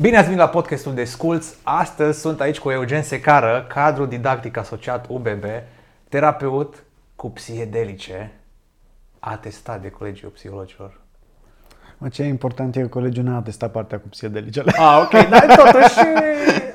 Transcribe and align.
Bine 0.00 0.16
ați 0.16 0.24
venit 0.24 0.40
la 0.40 0.48
podcastul 0.48 0.94
de 0.94 1.04
Sculți. 1.04 1.56
Astăzi 1.62 2.20
sunt 2.20 2.40
aici 2.40 2.58
cu 2.58 2.70
Eugen 2.70 3.02
Secară, 3.02 3.66
cadru 3.68 4.06
didactic 4.06 4.56
asociat 4.56 5.06
UBB, 5.08 5.44
terapeut 6.08 6.84
cu 7.16 7.30
psihedelice, 7.30 8.32
atestat 9.18 9.82
de 9.82 9.90
Colegiul 9.90 10.30
Psihologilor. 10.30 11.00
Mă, 11.98 12.08
ce 12.08 12.22
e 12.22 12.26
important 12.26 12.76
e 12.76 12.80
că 12.80 12.86
colegiul 12.86 13.24
n-a 13.24 13.36
atestat 13.36 13.70
partea 13.70 13.98
cu 13.98 14.08
psihedelicele. 14.08 14.72
Ah, 14.76 15.00
ok, 15.04 15.28
dar 15.28 15.46
totuși, 15.56 15.98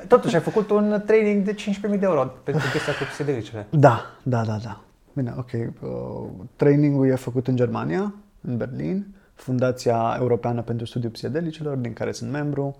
totuși 0.08 0.34
ai 0.34 0.40
făcut 0.40 0.70
un 0.70 1.02
training 1.06 1.44
de 1.44 1.54
15.000 1.54 1.80
de 1.80 1.98
euro 2.00 2.32
pentru 2.42 2.62
chestia 2.72 2.92
cu 2.92 3.04
psihedelicele. 3.10 3.66
Da, 3.70 4.06
da, 4.22 4.44
da, 4.44 4.58
da. 4.64 4.80
Bine, 5.12 5.34
ok. 5.36 5.50
Uh, 5.52 6.28
trainingul 6.56 7.06
e 7.08 7.14
făcut 7.14 7.48
în 7.48 7.56
Germania, 7.56 8.14
în 8.40 8.56
Berlin, 8.56 9.06
Fundația 9.34 10.16
Europeană 10.18 10.62
pentru 10.62 10.86
Studiul 10.86 11.12
Psihedelicelor, 11.12 11.76
din 11.76 11.92
care 11.92 12.12
sunt 12.12 12.30
membru. 12.30 12.76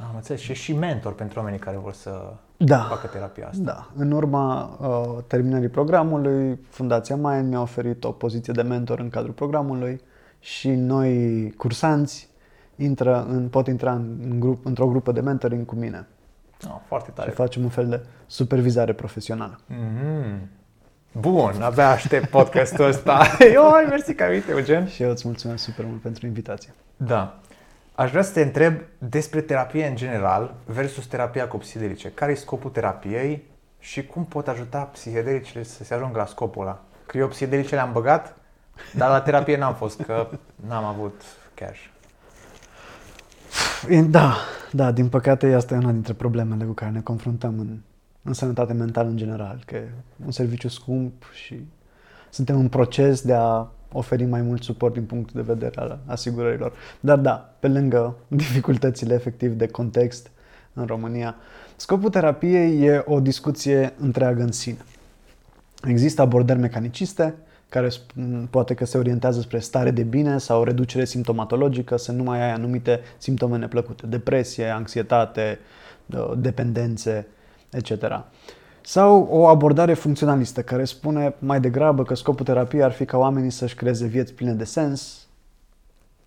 Am 0.00 0.12
înțeles. 0.14 0.40
Și 0.40 0.52
și 0.54 0.72
mentor 0.72 1.14
pentru 1.14 1.38
oamenii 1.38 1.58
care 1.60 1.76
vor 1.76 1.92
să 1.92 2.32
Da. 2.56 2.78
facă 2.78 3.06
terapia 3.06 3.46
asta. 3.48 3.62
Da. 3.62 3.88
În 3.96 4.10
urma 4.10 4.76
uh, 4.80 5.22
terminării 5.26 5.68
programului, 5.68 6.58
Fundația 6.68 7.16
Mind 7.16 7.48
mi-a 7.48 7.60
oferit 7.60 8.04
o 8.04 8.12
poziție 8.12 8.52
de 8.52 8.62
mentor 8.62 8.98
în 8.98 9.08
cadrul 9.08 9.32
programului 9.32 10.00
și 10.40 10.70
noi 10.70 11.50
cursanți 11.56 12.28
intră 12.76 13.26
în, 13.28 13.48
pot 13.48 13.66
intra 13.66 13.92
în, 13.92 14.18
în 14.30 14.40
grup, 14.40 14.66
într-o 14.66 14.86
grupă 14.86 15.12
de 15.12 15.20
mentoring 15.20 15.66
cu 15.66 15.74
mine 15.74 16.06
Oh, 16.66 16.76
foarte 16.86 17.08
și 17.10 17.14
tare. 17.16 17.30
facem 17.30 17.62
un 17.62 17.68
fel 17.68 17.88
de 17.88 18.00
supervizare 18.26 18.92
profesională. 18.92 19.58
Mhm. 19.66 20.48
Bun, 21.20 21.52
abia 21.62 21.90
aștept 21.90 22.28
podcastul 22.28 22.84
ăsta. 22.86 23.20
Oi, 23.74 23.86
mersi 23.88 24.14
că 24.14 24.22
ai 24.22 24.28
venit, 24.28 24.48
Eugen. 24.48 24.86
Și 24.86 25.02
eu 25.02 25.10
îți 25.10 25.26
mulțumesc 25.26 25.62
super 25.64 25.84
mult 25.84 26.00
pentru 26.00 26.26
invitație. 26.26 26.74
Da. 26.96 27.38
Aș 27.98 28.10
vrea 28.10 28.22
să 28.22 28.32
te 28.32 28.42
întreb 28.42 28.80
despre 28.98 29.40
terapie 29.40 29.86
în 29.86 29.96
general 29.96 30.54
versus 30.64 31.06
terapia 31.06 31.48
cu 31.48 31.56
psihedelice. 31.56 32.10
Care 32.10 32.32
e 32.32 32.34
scopul 32.34 32.70
terapiei 32.70 33.42
și 33.78 34.06
cum 34.06 34.24
pot 34.24 34.48
ajuta 34.48 34.82
psihedelicele 34.82 35.62
să 35.62 35.84
se 35.84 35.94
ajungă 35.94 36.18
la 36.18 36.26
scopul 36.26 36.62
ăla? 36.62 36.84
Că 37.06 37.18
eu 37.18 37.28
psihedelice 37.28 37.74
le-am 37.74 37.92
băgat, 37.92 38.36
dar 38.94 39.10
la 39.10 39.20
terapie 39.20 39.56
n-am 39.56 39.74
fost, 39.74 40.02
că 40.02 40.28
n-am 40.68 40.84
avut 40.84 41.22
cash. 41.54 41.80
E- 43.88 44.02
Da, 44.02 44.34
da, 44.72 44.92
din 44.92 45.08
păcate 45.08 45.54
asta 45.54 45.74
e 45.74 45.78
una 45.78 45.92
dintre 45.92 46.12
problemele 46.12 46.64
cu 46.64 46.72
care 46.72 46.90
ne 46.90 47.00
confruntăm 47.00 47.58
în, 47.58 47.78
în 48.22 48.32
sănătate 48.32 48.72
mentală 48.72 49.08
în 49.08 49.16
general, 49.16 49.62
că 49.66 49.76
e 49.76 49.88
un 50.24 50.30
serviciu 50.30 50.68
scump 50.68 51.24
și 51.32 51.68
suntem 52.30 52.58
în 52.58 52.68
proces 52.68 53.20
de 53.20 53.34
a 53.34 53.66
oferi 53.92 54.24
mai 54.24 54.42
mult 54.42 54.62
suport 54.62 54.92
din 54.92 55.04
punct 55.04 55.32
de 55.32 55.40
vedere 55.40 55.80
al 55.80 55.98
asigurărilor. 56.06 56.72
Dar 57.00 57.18
da, 57.18 57.54
pe 57.60 57.68
lângă 57.68 58.16
dificultățile 58.28 59.14
efectiv 59.14 59.52
de 59.52 59.66
context 59.66 60.30
în 60.72 60.86
România, 60.86 61.36
scopul 61.76 62.10
terapiei 62.10 62.82
e 62.82 63.02
o 63.06 63.20
discuție 63.20 63.92
întreagă 63.98 64.42
în 64.42 64.52
sine. 64.52 64.84
Există 65.82 66.22
abordări 66.22 66.58
mecaniciste 66.58 67.34
care 67.68 67.88
spun- 67.88 68.46
poate 68.50 68.74
că 68.74 68.84
se 68.84 68.98
orientează 68.98 69.40
spre 69.40 69.58
stare 69.58 69.90
de 69.90 70.02
bine 70.02 70.38
sau 70.38 70.64
reducere 70.64 71.04
simptomatologică, 71.04 71.96
să 71.96 72.12
nu 72.12 72.22
mai 72.22 72.42
ai 72.42 72.52
anumite 72.52 73.00
simptome 73.18 73.56
neplăcute, 73.56 74.06
depresie, 74.06 74.68
anxietate, 74.68 75.58
uh, 76.06 76.32
dependențe, 76.36 77.26
etc. 77.70 77.90
Sau 78.88 79.26
o 79.30 79.46
abordare 79.46 79.94
funcționalistă 79.94 80.62
care 80.62 80.84
spune 80.84 81.34
mai 81.38 81.60
degrabă 81.60 82.02
că 82.02 82.14
scopul 82.14 82.44
terapiei 82.44 82.82
ar 82.82 82.92
fi 82.92 83.04
ca 83.04 83.16
oamenii 83.18 83.50
să-și 83.50 83.74
creeze 83.74 84.06
vieți 84.06 84.32
pline 84.32 84.52
de 84.52 84.64
sens, 84.64 85.26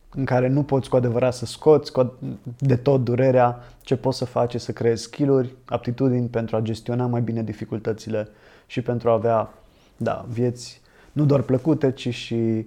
în 0.10 0.26
care 0.26 0.48
nu 0.48 0.64
poți 0.64 0.90
cu 0.90 0.96
adevărat 0.96 1.34
să 1.34 1.46
scoți 1.46 1.92
cu 1.92 2.04
ad- 2.04 2.38
de 2.58 2.76
tot 2.76 3.04
durerea, 3.04 3.60
ce 3.82 3.96
poți 3.96 4.18
să 4.18 4.26
faci 4.26 4.54
e 4.54 4.58
să 4.58 4.72
creezi 4.72 5.04
skill-uri, 5.04 5.56
aptitudini 5.66 6.28
pentru 6.28 6.56
a 6.56 6.60
gestiona 6.60 7.06
mai 7.06 7.22
bine 7.22 7.44
dificultățile 7.44 8.28
și 8.66 8.82
pentru 8.82 9.10
a 9.10 9.14
avea, 9.14 9.54
da, 9.98 10.26
vieți 10.30 10.82
nu 11.12 11.26
doar 11.26 11.42
plăcute, 11.42 11.92
ci 11.92 12.14
și 12.14 12.66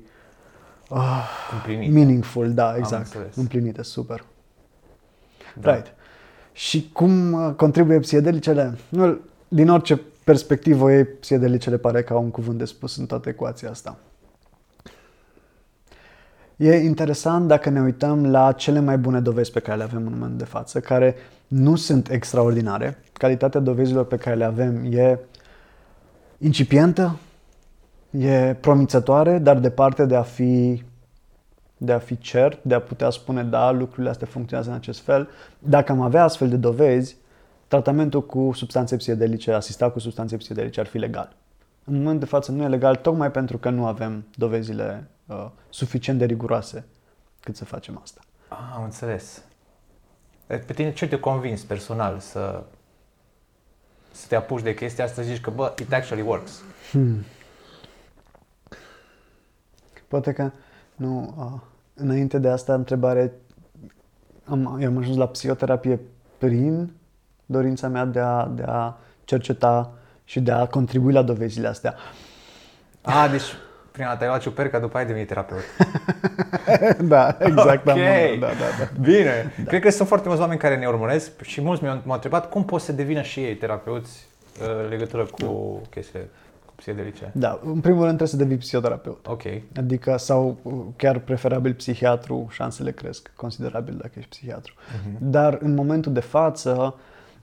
uh, 0.91 1.29
Împlinit. 1.53 1.93
meaningful, 1.93 2.53
da, 2.53 2.77
exact, 2.77 3.05
înțeles. 3.05 3.37
împlinite, 3.37 3.83
super. 3.83 4.25
Da. 5.61 5.73
Right. 5.75 5.95
Și 6.53 6.91
cum 6.93 7.33
uh, 7.33 7.55
contribuie 7.57 7.99
psihedelicele? 7.99 8.79
Nu, 8.89 9.19
din 9.55 9.69
orice 9.69 10.01
perspectivă 10.25 10.93
ei, 10.93 11.05
psihedelicele 11.05 11.77
pare 11.77 12.03
ca 12.03 12.19
un 12.19 12.31
cuvânt 12.31 12.59
de 12.59 12.65
spus 12.65 12.97
în 12.97 13.07
toată 13.07 13.29
ecuația 13.29 13.71
asta. 13.71 13.99
E 16.57 16.75
interesant 16.75 17.49
dacă 17.49 17.71
ne 17.71 17.81
uităm 17.81 18.31
la 18.31 18.53
cele 18.53 18.81
mai 18.81 18.99
bune 18.99 19.21
dovezi 19.21 19.51
pe 19.51 19.61
care 19.61 19.77
le 19.77 19.83
avem 19.83 20.07
în 20.07 20.13
momentul 20.13 20.39
de 20.39 20.45
față, 20.45 20.81
care 20.81 21.15
nu 21.47 21.77
sunt 21.77 22.11
extraordinare. 22.11 22.99
Calitatea 23.13 23.61
dovezilor 23.61 24.05
pe 24.05 24.17
care 24.17 24.37
le 24.37 24.45
avem 24.45 24.93
e 24.93 25.19
incipientă, 26.39 27.19
e 28.11 28.57
promițătoare, 28.61 29.39
dar 29.39 29.59
departe 29.59 30.05
de 30.05 30.17
a 30.17 30.23
fi 30.23 30.83
de 31.77 31.93
a 31.93 31.99
fi 31.99 32.19
cert, 32.19 32.59
de 32.63 32.75
a 32.75 32.81
putea 32.81 33.11
spune 33.11 33.43
da, 33.43 33.71
lucrurile 33.71 34.11
astea 34.11 34.27
funcționează 34.27 34.71
în 34.71 34.77
acest 34.77 35.01
fel. 35.01 35.29
Dacă 35.59 35.93
am 35.93 36.01
avea 36.01 36.23
astfel 36.23 36.49
de 36.49 36.57
dovezi, 36.57 37.17
tratamentul 37.75 38.27
cu 38.27 38.53
substanțe 38.53 38.97
psihedelice, 38.97 39.53
asistat 39.53 39.93
cu 39.93 39.99
substanțe 39.99 40.37
psihedelice 40.37 40.81
ar 40.81 40.87
fi 40.87 40.99
legal. 40.99 41.37
În 41.85 41.95
momentul 41.95 42.19
de 42.19 42.25
față 42.25 42.53
nu 42.53 42.63
e 42.63 42.69
legal 42.69 42.97
tocmai 42.97 43.31
pentru 43.31 43.59
că 43.59 43.71
nu 43.71 43.87
avem 43.87 44.27
dovezile 44.35 45.09
uh, 45.27 45.51
suficient 45.69 46.19
de 46.19 46.25
riguroase 46.25 46.85
cât 47.41 47.57
să 47.57 47.65
facem 47.65 48.01
asta. 48.03 48.21
Ah, 48.49 48.73
am 48.75 48.83
înțeles. 48.83 49.43
E, 50.47 50.57
Pe 50.57 50.73
tine 50.73 50.93
ce 50.93 51.09
te 51.09 51.21
convins 51.21 51.63
personal 51.63 52.19
să, 52.19 52.63
să 54.11 54.27
te 54.29 54.37
apuci 54.37 54.63
de 54.63 54.75
chestia 54.75 55.05
asta, 55.05 55.23
să 55.23 55.29
zici 55.29 55.41
că, 55.41 55.51
bă, 55.51 55.75
it 55.81 55.93
actually 55.93 56.23
works. 56.23 56.63
Poate 60.09 60.33
că 60.33 60.51
nu, 60.97 61.35
uh, 61.39 61.61
înainte 61.95 62.39
de 62.39 62.49
asta 62.49 62.75
întrebare, 62.75 63.33
am, 64.45 64.79
eu 64.81 64.89
am 64.89 64.97
ajuns 64.97 65.17
la 65.17 65.29
psihoterapie 65.29 66.01
prin 66.39 66.93
dorința 67.47 67.89
mea 67.89 68.05
de 68.05 68.21
a, 68.21 68.49
de 68.55 68.65
a 68.67 68.97
cerceta 69.25 69.93
și 70.25 70.41
de 70.41 70.51
a 70.53 70.67
contribui 70.67 71.13
la 71.13 71.23
dovezile 71.23 71.69
astea. 71.69 71.95
Ah, 73.03 73.29
deci 73.31 73.43
prima 73.91 74.09
dată 74.09 74.23
ai 74.23 74.29
luat 74.29 74.41
ciuperca, 74.41 74.79
după 74.79 74.97
ai 74.99 75.07
devenit 75.07 75.29
terapeut. 75.29 75.61
da, 77.13 77.37
exact. 77.41 77.87
Ok. 77.87 77.93
am- 77.93 78.39
da, 78.41 78.47
da, 78.47 78.53
da. 78.79 79.01
Bine. 79.01 79.53
Da. 79.57 79.69
Cred 79.69 79.81
că 79.81 79.91
sunt 79.91 80.09
foarte 80.09 80.27
mulți 80.27 80.43
oameni 80.43 80.61
care 80.61 80.77
ne 80.77 80.87
urmăresc 80.87 81.43
și 81.43 81.61
mulți 81.61 81.83
mi-au 81.83 82.01
m-au 82.05 82.15
întrebat 82.15 82.49
cum 82.49 82.65
pot 82.65 82.81
să 82.81 82.93
devină 82.93 83.23
și 83.23 83.41
ei 83.41 83.55
terapeuți 83.57 84.27
uh, 84.63 84.83
în 84.83 84.89
legătură 84.89 85.25
cu 85.25 85.81
chestiile 85.91 86.29
cu 86.67 86.73
psihedelice. 86.77 87.31
Da, 87.33 87.61
în 87.65 87.81
primul 87.81 88.05
rând 88.05 88.17
trebuie 88.17 88.29
să 88.29 88.37
devii 88.37 88.57
psihoterapeut. 88.57 89.27
Ok. 89.27 89.43
Adică, 89.77 90.17
sau 90.17 90.57
uh, 90.63 90.73
chiar 90.97 91.19
preferabil 91.19 91.75
psihiatru, 91.75 92.47
șansele 92.51 92.91
cresc 92.91 93.31
considerabil 93.37 93.95
dacă 93.97 94.13
ești 94.15 94.31
psihiatru. 94.31 94.75
Dar 95.19 95.59
în 95.61 95.75
momentul 95.75 96.13
de 96.13 96.21
față 96.21 96.95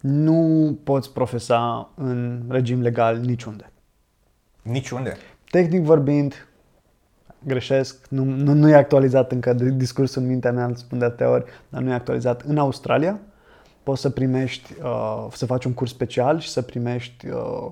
nu 0.01 0.77
poți 0.83 1.13
profesa 1.13 1.89
în 1.95 2.43
regim 2.49 2.81
legal 2.81 3.17
niciunde. 3.17 3.71
Niciunde. 4.61 5.17
Tehnic 5.49 5.83
vorbind, 5.83 6.47
greșesc, 7.43 8.07
nu, 8.09 8.23
nu, 8.23 8.53
nu 8.53 8.69
e 8.69 8.75
actualizat 8.75 9.31
încă 9.31 9.53
de 9.53 9.69
discursul 9.69 10.21
în 10.21 10.27
mintea 10.27 10.51
mea, 10.51 10.65
îl 10.65 10.75
spun 10.75 10.99
de 10.99 11.05
atâtea 11.05 11.29
ori, 11.29 11.45
dar 11.69 11.81
nu 11.81 11.89
e 11.89 11.93
actualizat. 11.93 12.41
În 12.41 12.57
Australia 12.57 13.19
poți 13.83 14.01
să 14.01 14.09
primești, 14.09 14.73
uh, 14.83 15.27
să 15.33 15.45
faci 15.45 15.65
un 15.65 15.73
curs 15.73 15.91
special 15.91 16.39
și 16.39 16.49
să 16.49 16.61
primești 16.61 17.27
uh, 17.27 17.71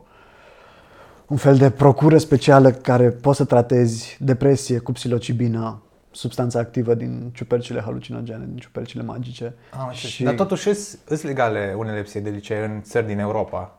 un 1.28 1.38
fel 1.38 1.56
de 1.56 1.70
procură 1.70 2.18
specială 2.18 2.72
care 2.72 3.10
poți 3.10 3.38
să 3.38 3.46
tratezi 3.46 4.18
depresie 4.20 4.80
cu 4.80 4.92
psilocibină, 4.92 5.82
substanța 6.12 6.60
activă 6.60 6.94
din 6.94 7.32
ciupercile 7.34 7.82
halucinogene, 7.82 8.46
din 8.48 8.58
ciupercile 8.58 9.04
magice. 9.04 9.54
Am 9.72 9.88
înțeles. 9.88 10.12
Și... 10.12 10.24
Dar 10.24 10.34
totuși 10.34 10.74
sunt 10.74 11.22
legale 11.24 11.76
unele 11.78 12.02
psihedelice 12.02 12.70
în 12.72 12.82
țări 12.82 13.06
din 13.06 13.20
Europa. 13.20 13.78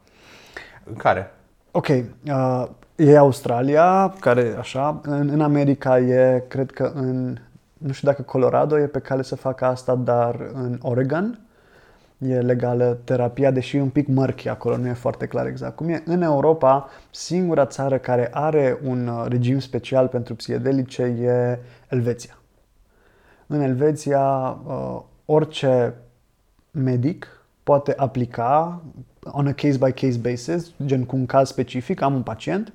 În 0.85 0.95
care? 0.95 1.31
Ok, 1.71 1.89
uh, 1.89 2.67
e 2.97 3.17
Australia, 3.17 4.15
care 4.21 4.55
așa, 4.59 5.01
în, 5.03 5.29
în 5.29 5.41
America 5.41 5.99
e, 5.99 6.45
cred 6.49 6.71
că 6.71 6.93
în, 6.95 7.37
nu 7.79 7.93
știu 7.93 8.09
dacă 8.09 8.23
Colorado 8.23 8.79
e 8.79 8.87
pe 8.87 8.99
cale 8.99 9.23
să 9.23 9.37
facă 9.37 9.65
asta, 9.65 9.95
dar 9.95 10.51
în 10.53 10.79
Oregon 10.83 11.39
e 12.29 12.41
legală 12.41 12.99
terapia, 13.05 13.51
deși 13.51 13.77
e 13.77 13.81
un 13.81 13.89
pic 13.89 14.07
murky 14.07 14.49
acolo, 14.49 14.77
nu 14.77 14.87
e 14.87 14.93
foarte 14.93 15.27
clar 15.27 15.47
exact 15.47 15.77
cum 15.77 15.89
e. 15.89 16.03
În 16.05 16.23
Europa, 16.23 16.89
singura 17.11 17.67
țară 17.67 17.99
care 17.99 18.29
are 18.33 18.79
un 18.85 19.07
uh, 19.07 19.25
regim 19.29 19.59
special 19.59 20.09
pentru 20.09 20.35
psihedelice 20.35 21.03
e 21.03 21.59
Elveția. 21.89 22.39
În 23.47 23.61
Elveția, 23.61 24.59
uh, 24.67 25.01
orice 25.25 25.95
medic 26.71 27.45
poate 27.63 27.95
aplica 27.97 28.83
on 29.25 29.47
a 29.47 29.53
case-by-case 29.53 30.19
basis, 30.19 30.73
gen 30.85 31.05
cu 31.05 31.17
un 31.17 31.27
caz 31.27 31.49
specific, 31.49 32.01
am 32.01 32.15
un 32.15 32.23
pacient 32.23 32.73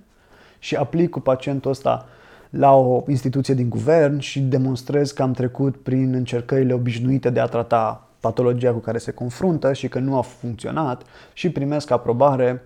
și 0.59 0.75
aplic 0.75 1.09
cu 1.09 1.19
pacientul 1.19 1.71
ăsta 1.71 2.05
la 2.49 2.73
o 2.73 3.03
instituție 3.07 3.53
din 3.53 3.69
guvern 3.69 4.19
și 4.19 4.41
demonstrez 4.41 5.11
că 5.11 5.21
am 5.21 5.31
trecut 5.31 5.75
prin 5.75 6.13
încercările 6.13 6.73
obișnuite 6.73 7.29
de 7.29 7.39
a 7.39 7.45
trata 7.45 8.09
patologia 8.25 8.71
cu 8.71 8.79
care 8.79 8.97
se 8.97 9.11
confruntă 9.11 9.73
și 9.73 9.87
că 9.87 9.99
nu 9.99 10.17
a 10.17 10.21
funcționat 10.21 11.01
și 11.33 11.49
primesc 11.49 11.91
aprobare 11.91 12.63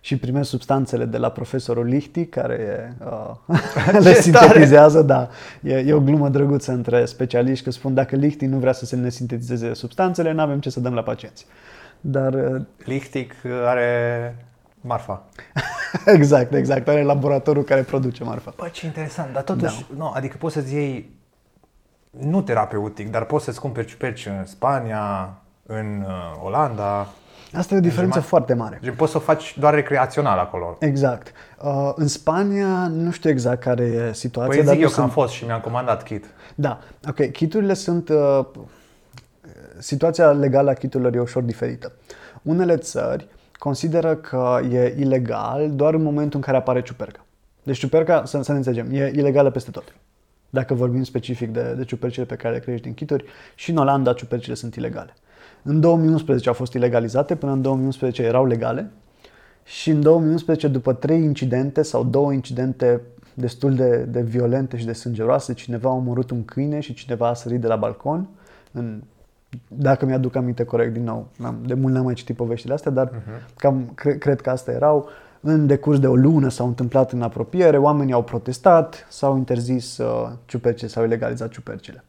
și 0.00 0.16
primesc 0.16 0.48
substanțele 0.48 1.04
de 1.04 1.16
la 1.16 1.30
profesorul 1.30 1.84
Lichti, 1.84 2.26
care 2.26 2.96
uh, 3.04 3.56
le 4.06 4.14
sintetizează, 4.14 5.02
da. 5.02 5.28
E, 5.62 5.74
e 5.74 5.92
o 5.92 6.00
glumă 6.00 6.28
drăguță 6.28 6.72
între 6.72 7.04
specialiști, 7.04 7.64
că 7.64 7.70
spun 7.70 7.94
dacă 7.94 8.16
Lichti 8.16 8.46
nu 8.46 8.58
vrea 8.58 8.72
să 8.72 8.84
se 8.84 8.96
ne 8.96 9.08
sintetizeze 9.08 9.74
substanțele, 9.74 10.32
nu 10.32 10.40
avem 10.40 10.60
ce 10.60 10.70
să 10.70 10.80
dăm 10.80 10.94
la 10.94 11.02
pacienți. 11.02 11.46
Dar... 12.00 12.34
Uh, 12.34 12.62
Lichtic 12.84 13.34
are 13.44 14.36
marfa. 14.80 15.28
exact, 16.16 16.54
exact. 16.54 16.88
Are 16.88 17.02
laboratorul 17.02 17.62
care 17.62 17.82
produce 17.82 18.24
marfa. 18.24 18.54
Bă, 18.56 18.68
ce 18.72 18.86
interesant. 18.86 19.32
Dar 19.32 19.42
totuși, 19.42 19.86
da. 19.88 19.96
nu, 19.96 20.10
adică 20.14 20.36
poți 20.38 20.54
să-ți 20.54 20.74
iei, 20.74 21.10
nu 22.20 22.42
terapeutic, 22.42 23.10
dar 23.10 23.24
poți 23.24 23.44
să-ți 23.44 23.60
cumperi 23.60 23.86
ciuperci 23.86 24.26
în 24.26 24.44
Spania, 24.44 25.34
în 25.66 26.04
uh, 26.06 26.44
Olanda, 26.44 27.08
Asta 27.54 27.74
e 27.74 27.76
o 27.76 27.80
diferență 27.80 28.12
German... 28.12 28.28
foarte 28.28 28.54
mare. 28.54 28.78
Deci 28.82 28.94
poți 28.94 29.10
să 29.10 29.16
o 29.16 29.20
faci 29.20 29.58
doar 29.58 29.74
recreațional 29.74 30.38
acolo. 30.38 30.76
Exact. 30.78 31.32
Uh, 31.62 31.92
în 31.94 32.08
Spania 32.08 32.86
nu 32.86 33.10
știu 33.10 33.30
exact 33.30 33.62
care 33.62 33.84
e 33.84 34.12
situația. 34.12 34.54
Păi 34.54 34.64
dar 34.64 34.74
zic 34.74 34.82
eu 34.82 34.88
sunt... 34.88 34.98
că 34.98 35.02
am 35.02 35.10
fost 35.10 35.32
și 35.32 35.44
mi-am 35.44 35.60
comandat 35.60 36.02
kit. 36.02 36.24
Da, 36.54 36.78
ok. 37.08 37.30
Kiturile 37.30 37.74
sunt... 37.74 38.08
Uh, 38.08 38.46
situația 39.78 40.30
legală 40.30 40.70
a 40.70 40.74
kiturilor 40.74 41.14
e 41.14 41.20
ușor 41.20 41.42
diferită. 41.42 41.92
Unele 42.42 42.76
țări 42.76 43.28
consideră 43.52 44.14
că 44.14 44.60
e 44.70 44.94
ilegal 44.98 45.70
doar 45.70 45.94
în 45.94 46.02
momentul 46.02 46.36
în 46.38 46.44
care 46.44 46.56
apare 46.56 46.82
ciuperca. 46.82 47.24
Deci 47.62 47.78
ciuperca, 47.78 48.24
să, 48.24 48.42
să 48.42 48.50
ne 48.52 48.56
înțelegem, 48.56 48.92
e 48.92 49.12
ilegală 49.14 49.50
peste 49.50 49.70
tot. 49.70 49.94
Dacă 50.54 50.74
vorbim 50.74 51.02
specific 51.02 51.52
de, 51.52 51.74
de 51.76 51.84
ciupercile 51.84 52.24
pe 52.24 52.34
care 52.34 52.54
le 52.54 52.60
crești 52.60 52.82
din 52.82 52.94
kituri, 52.94 53.24
și 53.54 53.70
în 53.70 53.76
Olanda 53.76 54.12
ciupercile 54.12 54.54
sunt 54.54 54.74
ilegale. 54.74 55.14
În 55.62 55.80
2011 55.80 56.48
au 56.48 56.54
fost 56.54 56.72
ilegalizate, 56.72 57.36
până 57.36 57.52
în 57.52 57.62
2011 57.62 58.22
erau 58.22 58.46
legale 58.46 58.90
și 59.64 59.90
în 59.90 60.00
2011, 60.00 60.68
după 60.68 60.92
trei 60.92 61.22
incidente 61.22 61.82
sau 61.82 62.04
două 62.04 62.32
incidente 62.32 63.00
destul 63.34 63.74
de, 63.74 63.96
de 63.96 64.22
violente 64.22 64.76
și 64.76 64.86
de 64.86 64.92
sângeroase, 64.92 65.52
cineva 65.52 65.88
a 65.88 65.92
omorât 65.92 66.30
un 66.30 66.44
câine 66.44 66.80
și 66.80 66.94
cineva 66.94 67.28
a 67.28 67.34
sărit 67.34 67.60
de 67.60 67.66
la 67.66 67.76
balcon. 67.76 68.28
În, 68.72 69.02
dacă 69.68 70.06
mi-aduc 70.06 70.36
aminte 70.36 70.64
corect, 70.64 70.92
din 70.92 71.04
nou, 71.04 71.28
n-am, 71.38 71.62
de 71.66 71.74
mult 71.74 71.94
n-am 71.94 72.04
mai 72.04 72.14
citit 72.14 72.36
poveștile 72.36 72.74
astea, 72.74 72.90
dar 72.90 73.08
uh-huh. 73.08 73.56
cam 73.56 73.92
cre, 73.94 74.18
cred 74.18 74.40
că 74.40 74.50
astea 74.50 74.74
erau. 74.74 75.08
În 75.44 75.66
decurs 75.66 75.98
de 75.98 76.06
o 76.06 76.14
lună 76.14 76.48
s-au 76.48 76.66
întâmplat 76.66 77.12
în 77.12 77.22
apropiere, 77.22 77.76
oamenii 77.76 78.12
au 78.12 78.24
protestat, 78.24 79.06
s-au 79.08 79.36
interzis 79.36 79.98
uh, 79.98 80.30
ciupercile, 80.46 80.88
s-au 80.88 81.04
ilegalizat 81.04 81.50
ciupercile. 81.50 82.04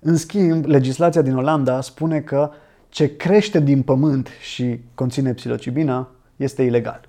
În 0.00 0.16
schimb, 0.16 0.64
legislația 0.64 1.22
din 1.22 1.36
Olanda 1.36 1.80
spune 1.80 2.20
că 2.20 2.50
ce 2.88 3.16
crește 3.16 3.60
din 3.60 3.82
pământ 3.82 4.28
și 4.40 4.80
conține 4.94 5.32
psilocibina 5.32 6.08
este 6.36 6.62
ilegal. 6.62 7.00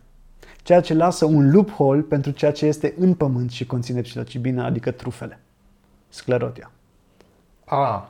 Ceea 0.64 0.82
ce 0.82 0.94
lasă 0.94 1.26
un 1.26 1.52
loophole 1.52 2.02
pentru 2.02 2.32
ceea 2.32 2.52
ce 2.52 2.66
este 2.66 2.94
în 2.98 3.14
pământ 3.14 3.52
și 3.52 3.66
conține 3.66 4.02
psilocibina, 4.02 4.66
adică 4.66 4.92
trufele. 4.92 5.40
Sclerotia. 6.10 6.72
Ah. 7.66 8.02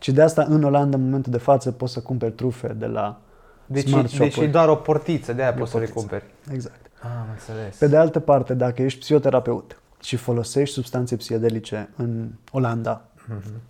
Și 0.00 0.12
de 0.12 0.22
asta 0.22 0.46
în 0.48 0.62
Olanda, 0.62 0.96
în 0.96 1.02
momentul 1.02 1.32
de 1.32 1.38
față, 1.38 1.72
poți 1.72 1.92
să 1.92 2.00
cumperi 2.00 2.32
trufe 2.32 2.68
de 2.68 2.86
la 2.86 3.20
deci, 3.66 3.88
smart 3.88 4.18
deci 4.18 4.36
e 4.36 4.46
doar 4.46 4.68
o 4.68 4.74
portiță, 4.74 5.32
de 5.32 5.42
aia 5.42 5.54
poți 5.54 5.70
să 5.70 5.78
le 5.78 5.86
cumperi. 5.86 6.24
Exact. 6.52 6.90
Ah, 7.04 7.10
am 7.20 7.26
înțeles. 7.30 7.76
Pe 7.76 7.86
de 7.86 7.96
altă 7.96 8.20
parte, 8.20 8.54
dacă 8.54 8.82
ești 8.82 8.98
psihoterapeut 8.98 9.80
și 10.02 10.16
folosești 10.16 10.74
substanțe 10.74 11.16
psihedelice 11.16 11.88
în 11.96 12.30
Olanda, 12.50 13.04
mm-hmm. 13.04 13.60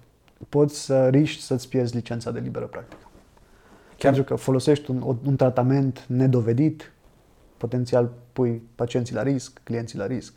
poți 0.49 0.85
să 0.85 1.09
riști 1.09 1.43
să-ți 1.43 1.69
pierzi 1.69 1.95
licența 1.95 2.31
de 2.31 2.39
liberă 2.39 2.65
practică. 2.65 3.09
Chiar? 3.97 4.13
Pentru 4.13 4.23
că 4.23 4.35
folosești 4.35 4.91
un, 4.91 5.17
un 5.27 5.37
tratament 5.37 6.05
nedovedit, 6.07 6.93
potențial 7.57 8.13
pui 8.33 8.63
pacienții 8.75 9.15
la 9.15 9.23
risc, 9.23 9.61
clienții 9.63 9.99
la 9.99 10.07
risc. 10.07 10.33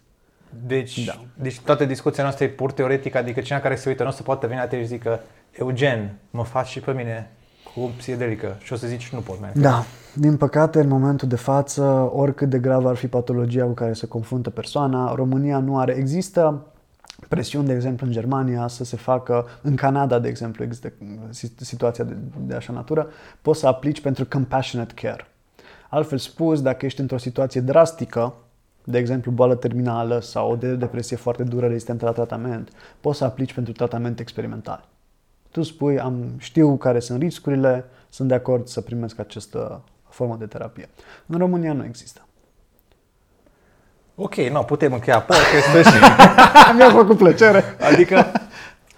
Deci, 0.68 1.06
da. 1.06 1.26
deci 1.34 1.60
toată 1.60 1.86
discuția 1.86 2.24
noastră 2.24 2.46
e 2.46 2.50
pur 2.50 2.72
teoretică, 2.72 3.18
adică 3.18 3.42
cineva 3.42 3.64
care 3.64 3.76
se 3.76 3.90
uită 3.90 4.04
nu 4.04 4.10
o 4.10 4.12
să 4.12 4.24
poată 4.24 4.48
veni 4.48 4.60
la 4.60 4.68
tine 4.68 4.82
și 4.82 4.88
zică 4.88 5.20
Eugen, 5.52 6.16
mă 6.30 6.44
faci 6.44 6.68
și 6.68 6.80
pe 6.80 6.92
mine 6.92 7.32
cu 7.74 7.92
psihedelică 7.98 8.58
și 8.64 8.74
o 8.74 8.76
să 8.76 8.88
zici 8.88 9.10
nu 9.10 9.20
pot 9.20 9.40
mai. 9.40 9.52
Da, 9.54 9.86
din 10.20 10.38
păcate 10.38 10.80
în 10.80 10.88
momentul 10.88 11.28
de 11.28 11.36
față, 11.36 12.10
oricât 12.14 12.50
de 12.50 12.60
grav 12.60 12.86
ar 12.86 12.96
fi 12.96 13.08
patologia 13.08 13.66
cu 13.66 13.74
care 13.74 13.94
se 13.94 14.08
confruntă 14.08 14.50
persoana, 14.50 15.14
România 15.14 15.60
nu 15.60 15.78
are, 15.78 15.94
există 15.94 16.66
presiuni, 17.28 17.68
de 17.68 17.74
exemplu, 17.74 18.06
în 18.06 18.12
Germania 18.12 18.68
să 18.68 18.84
se 18.84 18.96
facă, 18.96 19.46
în 19.62 19.76
Canada, 19.76 20.20
de 20.20 20.28
exemplu, 20.28 20.64
există 20.64 20.94
situația 21.64 22.04
de, 22.04 22.16
de 22.40 22.56
așa 22.56 22.74
natură, 22.74 23.08
poți 23.42 23.60
să 23.60 23.68
aplici 23.68 24.02
pentru 24.02 24.26
compassionate 24.26 24.94
care. 24.94 25.28
Altfel 25.90 26.18
spus, 26.18 26.62
dacă 26.62 26.86
ești 26.86 27.02
într-o 27.02 27.18
situație 27.18 27.62
drastică, 27.62 28.34
de 28.84 28.98
exemplu 28.98 29.32
boală 29.32 29.56
terminală 29.56 30.20
sau 30.20 30.52
o 30.52 30.56
de 30.56 30.76
depresie 30.76 31.16
foarte 31.16 31.44
dură 31.44 31.68
rezistentă 31.68 32.06
la 32.06 32.12
tratament, 32.12 32.70
poți 33.02 33.18
să 33.18 33.24
aplici 33.24 33.54
pentru 33.54 33.74
tratament 33.74 34.20
experimental. 34.20 34.88
Tu 35.52 35.62
spui, 35.62 36.00
am, 36.00 36.26
știu 36.38 36.78
care 36.78 37.00
sunt 37.00 37.22
riscurile, 37.22 37.86
sunt 38.10 38.28
de 38.28 38.34
acord 38.34 38.68
să 38.68 38.82
primesc 38.82 39.20
această 39.20 39.82
formă 40.18 40.36
de 40.36 40.46
terapie. 40.46 40.90
În 41.26 41.38
România 41.38 41.74
nu 41.74 41.86
există. 41.86 42.22
Ok, 44.16 44.36
nu, 44.36 44.64
putem 44.64 44.94
încheia 44.94 45.22
podcastul 45.22 45.84
și... 45.84 46.00
Mi-a 46.78 46.90
făcut 46.90 47.18
plăcere. 47.18 47.64
Adică, 47.92 48.32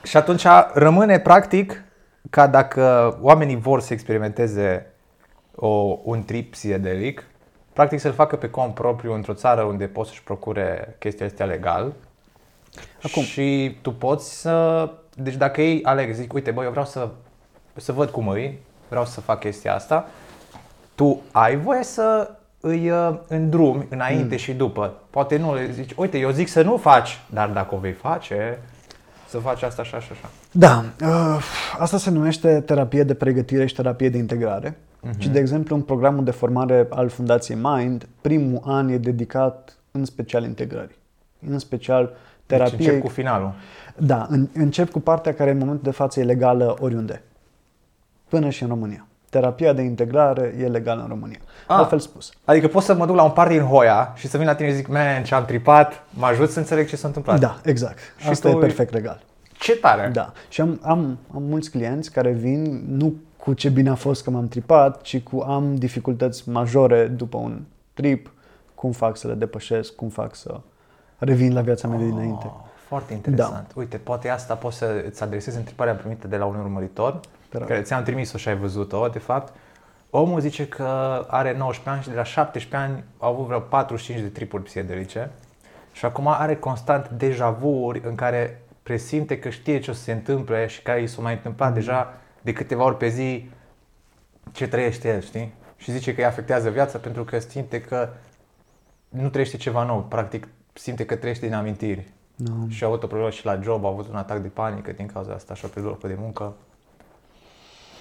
și 0.04 0.18
atunci 0.18 0.46
rămâne 0.74 1.20
practic 1.20 1.84
ca 2.30 2.48
dacă 2.48 3.18
oamenii 3.22 3.56
vor 3.56 3.82
să 3.82 3.94
experimenteze 3.94 4.94
o, 5.56 6.00
un 6.04 6.24
trip 6.24 6.52
psihedelic, 6.52 7.24
practic 7.74 8.00
să-l 8.00 8.14
facă 8.14 8.36
pe 8.36 8.50
cont 8.50 8.74
propriu 8.74 9.14
într-o 9.14 9.34
țară 9.34 9.62
unde 9.62 9.88
poți 9.88 10.10
să-și 10.10 10.24
procure 10.24 10.96
chestia 11.00 11.26
astea 11.26 11.46
legal. 11.46 11.94
Acum. 13.04 13.24
Și 13.24 13.78
tu 13.82 13.92
poți 13.92 14.42
să... 14.42 14.90
Deci 15.16 15.36
dacă 15.36 15.62
ei 15.62 15.84
aleg, 15.84 16.14
zic, 16.14 16.34
uite, 16.34 16.52
băi, 16.52 16.66
eu 16.66 16.72
vreau 16.72 16.86
să, 16.86 17.10
să 17.76 17.92
văd 17.92 18.10
cum 18.10 18.28
îi, 18.28 18.60
vreau 18.90 19.06
să 19.06 19.22
fac 19.22 19.40
chestia 19.40 19.74
asta, 19.74 20.08
tu 21.00 21.22
ai 21.32 21.58
voie 21.58 21.84
să 21.84 22.32
îi 22.60 22.90
uh, 22.90 23.20
îndrumi 23.28 23.86
înainte 23.90 24.34
mm. 24.34 24.38
și 24.38 24.54
după. 24.54 24.94
Poate 25.10 25.38
nu 25.38 25.54
le 25.54 25.72
zici, 25.72 25.92
uite, 25.96 26.18
eu 26.18 26.30
zic 26.30 26.48
să 26.48 26.62
nu 26.62 26.78
faci, 26.78 27.20
dar 27.30 27.50
dacă 27.50 27.76
o 27.76 27.78
vei 27.78 27.92
face, 27.92 28.60
să 29.28 29.38
faci 29.38 29.62
asta 29.62 29.82
așa 29.82 30.00
și 30.00 30.10
așa. 30.12 30.30
Da, 30.52 30.84
uh, 31.02 31.44
asta 31.78 31.98
se 31.98 32.10
numește 32.10 32.62
terapie 32.62 33.04
de 33.04 33.14
pregătire 33.14 33.66
și 33.66 33.76
terapie 33.76 34.10
de 34.10 34.18
integrare. 34.18 34.72
Uh-huh. 34.72 35.18
Și, 35.18 35.30
de 35.30 35.40
exemplu, 35.40 35.76
în 35.76 35.82
programul 35.82 36.24
de 36.24 36.32
formare 36.32 36.88
al 36.90 37.10
Fundației 37.10 37.58
Mind, 37.62 38.08
primul 38.22 38.62
an 38.66 38.90
e 38.90 38.98
dedicat 38.98 39.78
în 39.92 40.06
special 40.06 40.44
integrării. 40.44 40.98
În 41.50 41.60
special 41.60 42.14
terapie. 42.46 42.78
Deci 42.78 42.88
încep 42.88 43.02
cu 43.02 43.08
finalul. 43.08 43.54
Da, 43.98 44.26
în, 44.30 44.48
încep 44.54 44.90
cu 44.90 45.00
partea 45.00 45.34
care 45.34 45.52
în 45.52 45.58
momentul 45.58 45.84
de 45.84 45.92
față 45.92 46.20
e 46.20 46.24
legală 46.24 46.76
oriunde. 46.80 47.22
Până 48.28 48.50
și 48.50 48.64
în 48.64 48.70
România 48.70 49.04
terapia 49.30 49.74
de 49.74 49.82
integrare 49.82 50.56
e 50.60 50.68
legală 50.68 51.02
în 51.02 51.08
România. 51.08 51.38
Ah, 51.68 51.78
Altfel 51.78 52.00
spus. 52.00 52.32
Adică 52.46 52.68
pot 52.68 52.84
să 52.84 52.94
mă 52.94 53.06
duc 53.06 53.16
la 53.16 53.24
un 53.24 53.32
party 53.32 53.56
în 53.56 53.66
Hoia 53.66 54.14
și 54.16 54.28
să 54.28 54.38
vin 54.38 54.46
la 54.46 54.56
tine 54.56 54.70
și 54.70 54.76
zic, 54.76 54.88
man, 54.88 55.24
ce 55.24 55.36
am 55.36 55.46
tripat, 55.46 56.04
mă 56.10 56.26
ajut 56.26 56.50
să 56.50 56.60
înțeleg 56.60 56.88
ce 56.88 56.96
s-a 56.96 57.08
întâmplat. 57.08 57.40
Da, 57.40 57.60
exact. 57.64 58.00
Și 58.18 58.30
Asta 58.30 58.50
tu... 58.50 58.56
e 58.56 58.60
perfect 58.60 58.94
legal. 58.94 59.22
Ce 59.54 59.76
tare! 59.76 60.10
Da. 60.14 60.32
Și 60.50 60.62
am, 60.62 60.80
am, 60.82 61.18
am 61.36 61.44
mulți 61.44 61.72
clienți 61.72 62.12
care 62.12 62.32
vin 62.32 62.84
nu 62.88 63.14
cu 63.38 63.54
ce 63.54 63.70
bine 63.70 63.90
a 63.90 63.96
fost 63.96 64.24
că 64.24 64.30
m-am 64.30 64.48
tripat, 64.48 65.02
ci 65.02 65.20
cu 65.20 65.40
am 65.40 65.76
dificultăți 65.76 66.50
majore 66.50 67.08
după 67.08 67.38
un 67.38 67.62
trip, 67.94 68.32
cum 68.76 68.92
fac 68.92 69.18
să 69.18 69.28
le 69.28 69.34
depășesc, 69.34 69.96
cum 69.96 70.10
fac 70.10 70.36
să 70.36 70.60
revin 71.18 71.54
la 71.54 71.62
viața 71.62 71.88
mea 71.88 71.98
de 71.98 72.06
dinainte. 72.06 72.46
Oh, 72.46 72.68
foarte 72.88 73.14
interesant. 73.14 73.68
Da. 73.68 73.74
Uite, 73.76 73.98
poate 73.98 74.30
asta 74.30 74.54
poți 74.54 74.78
să 74.78 75.04
îți 75.08 75.24
adresezi 75.24 75.58
întrebarea 75.58 75.94
primită 75.94 76.28
de 76.28 76.38
la 76.38 76.46
un 76.46 76.56
urmăritor 76.56 77.20
care 77.50 77.82
ți-am 77.82 78.04
trimis-o 78.04 78.38
și 78.38 78.48
ai 78.48 78.58
văzut-o, 78.58 79.08
de 79.08 79.20
fapt, 79.20 79.54
omul 80.10 80.40
zice 80.40 80.68
că 80.68 80.86
are 81.30 81.58
19 81.58 81.90
ani 81.90 82.02
și 82.02 82.10
de 82.10 82.16
la 82.16 82.24
17 82.24 82.90
ani 82.90 83.04
au 83.18 83.34
avut 83.34 83.46
vreo 83.46 83.60
45 83.60 84.24
de 84.24 84.28
tripuri 84.28 84.64
psihedelice 84.64 85.30
și 85.92 86.06
acum 86.06 86.28
are 86.28 86.56
constant 86.56 87.10
deja 87.10 87.50
vu 87.50 87.92
în 88.04 88.16
care 88.16 88.62
presimte 88.84 89.40
că 89.40 89.50
știe 89.50 89.80
ce 89.80 89.92
o 89.92 89.94
să 89.94 90.02
se 90.02 90.12
întâmple 90.12 90.68
și 90.68 90.82
care 90.82 91.02
i 91.02 91.08
s-a 91.08 91.22
mai 91.22 91.34
întâmplat 91.34 91.72
mm-hmm. 91.72 91.76
deja 91.76 92.14
de 92.42 92.54
câteva 92.54 92.84
ori 92.84 92.98
pe 92.98 93.08
zi 93.08 93.50
ce 94.52 94.68
trăiește 94.68 95.08
el, 95.08 95.22
știi? 95.22 95.54
Și 95.78 95.92
zice 95.92 96.14
că 96.14 96.20
îi 96.20 96.28
afectează 96.28 96.70
viața 96.70 96.98
pentru 96.98 97.24
că 97.24 97.40
simte 97.40 97.82
că 97.82 98.10
nu 99.10 99.30
trăiește 99.30 99.58
ceva 99.58 99.84
nou, 99.84 100.02
practic 100.02 100.48
simte 100.74 101.06
că 101.06 101.16
trăiește 101.16 101.46
din 101.46 101.56
amintiri. 101.56 102.08
No. 102.36 102.54
Și 102.68 102.84
a 102.84 102.88
avut 102.88 103.04
o 103.04 103.08
problemă 103.08 103.32
și 103.32 103.46
la 103.46 103.60
job, 103.62 103.86
a 103.86 103.88
avut 103.88 104.08
un 104.08 104.16
atac 104.16 104.38
de 104.38 104.48
panică 104.48 104.92
din 104.92 105.06
cauza 105.06 105.34
asta 105.34 105.54
și 105.54 105.66
a 105.66 105.68
pierdut 105.68 105.92
locul 105.92 106.10
de 106.10 106.16
muncă. 106.20 106.54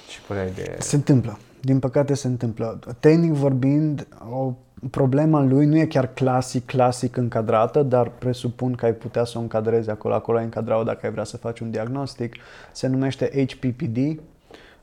Și 0.09 0.21
păreai 0.21 0.50
de... 0.55 0.77
Se 0.79 0.97
întâmplă. 0.97 1.38
Din 1.61 1.79
păcate 1.79 2.15
se 2.15 2.27
întâmplă. 2.27 2.79
Tehnic 3.00 3.33
vorbind, 3.33 4.07
o 4.31 4.53
problema 4.91 5.43
lui 5.43 5.67
nu 5.67 5.77
e 5.77 5.87
chiar 5.87 6.12
clasic, 6.12 6.67
clasic 6.67 7.17
încadrată, 7.17 7.83
dar 7.83 8.09
presupun 8.09 8.73
că 8.73 8.85
ai 8.85 8.95
putea 8.95 9.25
să 9.25 9.38
o 9.38 9.41
încadrezi 9.41 9.91
acolo. 9.91 10.15
Acolo 10.15 10.38
ai 10.38 10.45
încadra 10.45 10.83
dacă 10.83 11.07
ai 11.07 11.12
vrea 11.12 11.25
să 11.25 11.37
faci 11.37 11.61
un 11.61 11.71
diagnostic. 11.71 12.35
Se 12.73 12.87
numește 12.87 13.47
HPPD, 13.47 13.97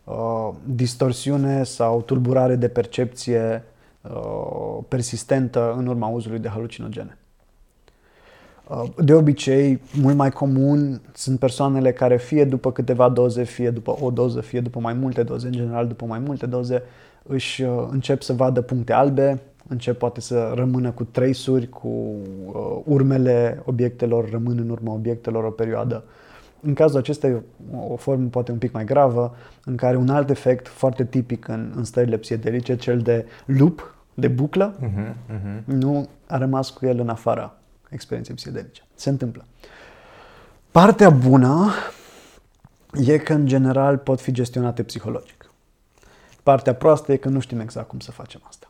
uh, 0.03 0.49
distorsiune 0.63 1.63
sau 1.63 2.01
tulburare 2.01 2.55
de 2.55 2.67
percepție 2.67 3.63
uh, 4.01 4.83
persistentă 4.87 5.75
în 5.77 5.87
urma 5.87 6.07
uzului 6.07 6.39
de 6.39 6.49
halucinogene. 6.49 7.17
Uh, 8.69 8.83
de 9.03 9.13
obicei, 9.13 9.81
mult 10.01 10.15
mai 10.15 10.31
comun 10.31 11.01
sunt 11.13 11.39
persoanele 11.39 11.91
care 11.93 12.17
fie 12.17 12.45
după 12.45 12.71
câteva 12.71 13.09
doze, 13.09 13.43
fie 13.43 13.69
după 13.69 13.97
o 14.01 14.11
doză, 14.11 14.41
fie 14.41 14.59
după 14.59 14.79
mai 14.79 14.93
multe 14.93 15.23
doze, 15.23 15.45
în 15.47 15.53
general 15.53 15.87
după 15.87 16.05
mai 16.05 16.19
multe 16.19 16.45
doze, 16.45 16.83
își 17.23 17.61
uh, 17.61 17.87
încep 17.91 18.21
să 18.21 18.33
vadă 18.33 18.61
puncte 18.61 18.93
albe, 18.93 19.41
încep 19.67 19.97
poate 19.97 20.21
să 20.21 20.51
rămână 20.55 20.91
cu 20.91 21.03
trace 21.03 21.67
cu 21.69 21.87
uh, 21.87 22.81
urmele 22.83 23.61
obiectelor, 23.65 24.29
rămân 24.29 24.57
în 24.57 24.69
urma 24.69 24.93
obiectelor 24.93 25.43
o 25.43 25.49
perioadă. 25.49 26.03
În 26.61 26.73
cazul 26.73 26.99
acesta 26.99 27.27
e 27.27 27.41
o, 27.73 27.93
o 27.93 27.95
formă 27.95 28.27
poate 28.27 28.51
un 28.51 28.57
pic 28.57 28.73
mai 28.73 28.85
gravă, 28.85 29.35
în 29.65 29.75
care 29.75 29.97
un 29.97 30.09
alt 30.09 30.29
efect 30.29 30.67
foarte 30.67 31.03
tipic 31.03 31.47
în, 31.47 31.71
în 31.75 31.83
stările 31.83 32.17
psihedelice, 32.17 32.75
cel 32.75 32.99
de 32.99 33.25
loop, 33.45 33.95
de 34.13 34.27
buclă, 34.27 34.75
uh-huh, 34.75 35.13
uh-huh. 35.13 35.63
nu 35.65 36.07
a 36.27 36.37
rămas 36.37 36.69
cu 36.69 36.85
el 36.85 36.99
în 36.99 37.09
afara 37.09 37.55
experienței 37.89 38.35
psihedelice. 38.35 38.83
Se 38.95 39.09
întâmplă. 39.09 39.45
Partea 40.71 41.09
bună 41.09 41.71
e 43.05 43.17
că, 43.17 43.33
în 43.33 43.45
general, 43.45 43.97
pot 43.97 44.21
fi 44.21 44.31
gestionate 44.31 44.83
psihologic. 44.83 45.51
Partea 46.43 46.75
proastă 46.75 47.11
e 47.11 47.17
că 47.17 47.29
nu 47.29 47.39
știm 47.39 47.59
exact 47.59 47.87
cum 47.87 47.99
să 47.99 48.11
facem 48.11 48.41
asta. 48.47 48.69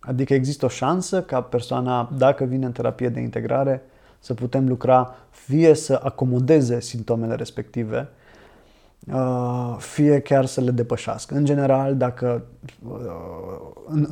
Adică 0.00 0.34
există 0.34 0.64
o 0.64 0.68
șansă 0.68 1.22
ca 1.22 1.42
persoana, 1.42 2.10
dacă 2.16 2.44
vine 2.44 2.66
în 2.66 2.72
terapie 2.72 3.08
de 3.08 3.20
integrare, 3.20 3.82
să 4.18 4.34
putem 4.34 4.68
lucra 4.68 5.16
fie 5.30 5.74
să 5.74 6.00
acomodeze 6.02 6.80
simptomele 6.80 7.34
respective, 7.34 8.08
uh, 9.12 9.76
fie 9.78 10.20
chiar 10.20 10.46
să 10.46 10.60
le 10.60 10.70
depășească. 10.70 11.34
În 11.34 11.44
general, 11.44 11.96
dacă 11.96 12.44
uh, 12.88 14.08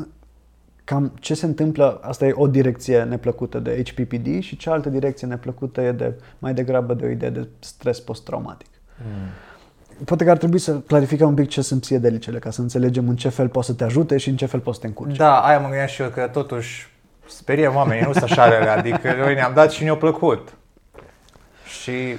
cam 0.88 1.12
ce 1.21 1.35
se 1.35 1.47
întâmplă, 1.47 2.00
asta 2.02 2.26
e 2.26 2.33
o 2.35 2.47
direcție 2.47 3.02
neplăcută 3.02 3.59
de 3.59 3.83
HPPD 3.83 4.42
și 4.42 4.57
cealaltă 4.57 4.88
direcție 4.88 5.26
neplăcută 5.26 5.80
e 5.80 5.92
de 5.92 6.14
mai 6.38 6.54
degrabă 6.54 6.95
de 6.95 7.04
o 7.04 7.09
idee 7.09 7.30
de 7.30 7.49
stres 7.59 8.00
post-traumatic. 8.00 8.68
Mm. 8.97 10.04
Poate 10.04 10.25
că 10.25 10.30
ar 10.30 10.37
trebui 10.37 10.59
să 10.59 10.75
clarificăm 10.75 11.28
un 11.28 11.35
pic 11.35 11.49
ce 11.49 11.62
sunt 11.62 11.80
psiedelicele, 11.80 12.38
ca 12.38 12.50
să 12.50 12.61
înțelegem 12.61 13.09
în 13.09 13.16
ce 13.16 13.28
fel 13.28 13.49
poate 13.49 13.66
să 13.66 13.75
te 13.75 13.85
ajute 13.85 14.16
și 14.16 14.28
în 14.28 14.37
ce 14.37 14.47
fel 14.47 14.61
poți 14.61 14.75
să 14.76 14.80
te 14.80 14.87
încurci. 14.87 15.16
Da, 15.16 15.38
aia 15.40 15.59
mă 15.59 15.66
gândeam 15.66 15.87
și 15.87 16.02
eu, 16.02 16.09
că 16.09 16.28
totuși 16.33 16.88
speriem 17.26 17.75
oamenii, 17.75 18.04
nu 18.04 18.12
sunt 18.12 18.25
așa 18.25 18.73
adică 18.76 19.14
noi 19.18 19.35
ne-am 19.35 19.54
dat 19.54 19.71
și 19.71 19.83
ne-a 19.85 19.97
plăcut. 19.97 20.57
Și 21.83 22.16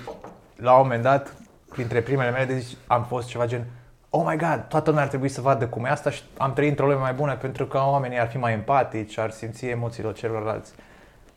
la 0.56 0.74
un 0.74 0.82
moment 0.82 1.04
dat, 1.04 1.34
printre 1.70 2.02
primele 2.02 2.32
mele 2.32 2.46
deci 2.46 2.78
am 2.88 3.04
fost 3.04 3.28
ceva 3.28 3.46
gen 3.46 3.66
oh 4.10 4.24
my 4.26 4.38
god, 4.38 4.66
toată 4.68 4.90
lumea 4.90 5.04
ar 5.04 5.10
trebui 5.10 5.30
să 5.30 5.42
vadă 5.42 5.68
cum 5.68 5.86
e 5.86 5.90
asta 5.90 6.10
și 6.10 6.22
am 6.38 6.54
trăit 6.54 6.70
într-o 6.70 6.86
lume 6.86 7.00
mai 7.00 7.14
bună 7.14 7.36
pentru 7.36 7.66
că 7.66 7.78
oamenii 7.78 8.20
ar 8.20 8.28
fi 8.28 8.38
mai 8.38 8.54
empatici, 8.54 9.18
ar 9.18 9.32
simți 9.32 9.66
emoțiile 9.66 10.12
celorlalți. 10.12 10.72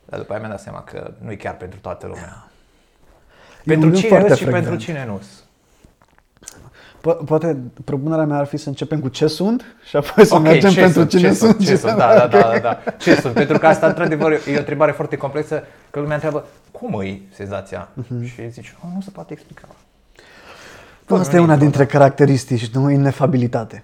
Dar 0.05 0.19
după 0.19 0.31
aia 0.31 0.39
mi-am 0.39 0.51
dat 0.51 0.61
seama 0.61 0.83
că 0.83 1.11
nu 1.17 1.31
e 1.31 1.35
chiar 1.35 1.55
pentru 1.55 1.79
toată 1.79 2.07
lumea. 2.07 2.47
E 3.63 3.71
pentru 3.71 3.91
cine 3.91 4.19
râs 4.19 4.37
și 4.37 4.45
pentru 4.45 4.75
cine 4.75 5.05
nu 5.05 5.21
Po- 7.07 7.25
poate 7.25 7.57
propunerea 7.83 8.25
mea 8.25 8.37
ar 8.37 8.45
fi 8.45 8.57
să 8.57 8.69
începem 8.69 8.99
cu 8.99 9.07
ce 9.07 9.27
sunt 9.27 9.63
și 9.87 9.95
apoi 9.95 10.25
să 10.25 10.35
okay, 10.35 10.51
mergem 10.51 10.73
pentru 10.73 10.99
sunt, 10.99 11.09
cine 11.09 11.27
ce 11.27 11.33
sunt. 11.33 11.65
Ce 11.65 11.75
sunt, 11.75 11.97
da, 11.97 12.13
da, 12.15 12.27
da, 12.27 12.39
da, 12.39 12.59
da. 12.59 12.79
Ce 12.97 13.15
sunt? 13.15 13.33
Pentru 13.33 13.57
că 13.57 13.67
asta, 13.67 13.87
într-adevăr, 13.87 14.31
e 14.31 14.55
o 14.55 14.57
întrebare 14.57 14.91
foarte 14.91 15.17
complexă, 15.17 15.63
că 15.89 15.99
lumea 15.99 16.13
întreabă, 16.13 16.45
cum 16.71 17.01
e 17.01 17.19
senzația? 17.33 17.89
Uh-huh. 18.01 18.25
Și 18.25 18.49
zici, 18.49 18.75
oh, 18.83 18.89
nu 18.93 19.01
se 19.01 19.09
poate 19.09 19.33
explica. 19.33 19.67
Asta 21.07 21.35
e 21.35 21.39
una 21.39 21.57
dintre 21.57 21.85
caracteristici, 21.85 22.69
nu 22.69 22.89
inefabilitate. 22.89 23.83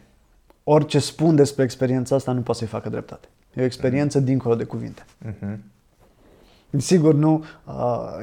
Orice 0.63 0.99
spun 0.99 1.35
despre 1.35 1.63
experiența 1.63 2.15
asta 2.15 2.31
nu 2.31 2.41
poate 2.41 2.59
să-i 2.59 2.69
facă 2.69 2.89
dreptate. 2.89 3.27
E 3.53 3.61
o 3.61 3.65
experiență 3.65 4.21
uh-huh. 4.21 4.25
dincolo 4.25 4.55
de 4.55 4.63
cuvinte. 4.63 5.05
Uh-huh. 5.25 5.57
Sigur, 6.77 7.13
nu 7.13 7.43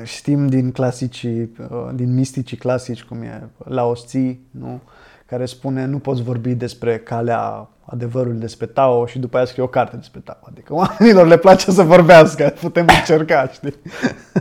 știm 0.05 0.49
din 0.49 0.73
clasicii, 0.73 1.57
din 1.95 2.15
misticii 2.15 2.57
clasici, 2.57 3.03
cum 3.03 3.23
e 3.23 3.49
Lao 3.65 3.93
Tzu, 3.93 4.39
nu? 4.51 4.81
care 5.27 5.45
spune 5.45 5.85
nu 5.85 5.99
poți 5.99 6.23
vorbi 6.23 6.55
despre 6.55 6.99
calea 6.99 7.69
adevărului 7.85 8.41
despre 8.41 8.67
Tao 8.67 9.07
și 9.07 9.19
după 9.19 9.37
aia 9.37 9.47
scrie 9.47 9.65
o 9.65 9.67
carte 9.67 9.97
despre 9.97 10.21
Tao. 10.21 10.39
Adică 10.41 10.75
oamenilor 10.75 11.27
le 11.27 11.37
place 11.37 11.71
să 11.71 11.83
vorbească, 11.83 12.55
putem 12.61 12.87
încerca, 12.99 13.49
știi? 13.49 13.75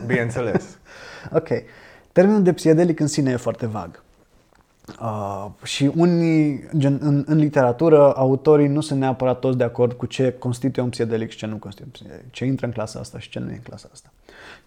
Bineînțeles. 0.06 0.64
ok. 1.34 1.48
Termenul 2.12 2.44
de 2.44 2.54
psiedelic 2.54 3.00
în 3.00 3.08
sine 3.08 3.32
e 3.32 3.36
foarte 3.36 3.66
vag. 3.66 4.04
Uh, 5.02 5.46
și 5.64 5.92
unii, 5.96 6.68
gen, 6.78 7.00
în, 7.02 7.24
în 7.28 7.38
literatură, 7.38 8.14
autorii 8.16 8.68
nu 8.68 8.82
sunt 8.82 9.00
neapărat 9.00 9.40
toți 9.40 9.58
de 9.58 9.64
acord 9.64 9.94
cu 9.94 10.06
ce 10.06 10.36
constituie 10.40 10.84
un 10.84 10.90
psiedelic 10.92 11.30
și 11.30 11.38
ce 11.38 11.46
nu 11.46 11.56
constituie 11.56 11.88
un 11.94 12.00
psiedelic, 12.00 12.32
ce 12.32 12.46
intră 12.46 12.66
în 12.66 12.72
clasa 12.72 13.00
asta 13.00 13.20
și 13.20 13.30
ce 13.30 13.40
nu 13.40 13.50
e 13.50 13.54
în 13.54 13.62
clasa 13.64 13.90
asta. 13.94 14.12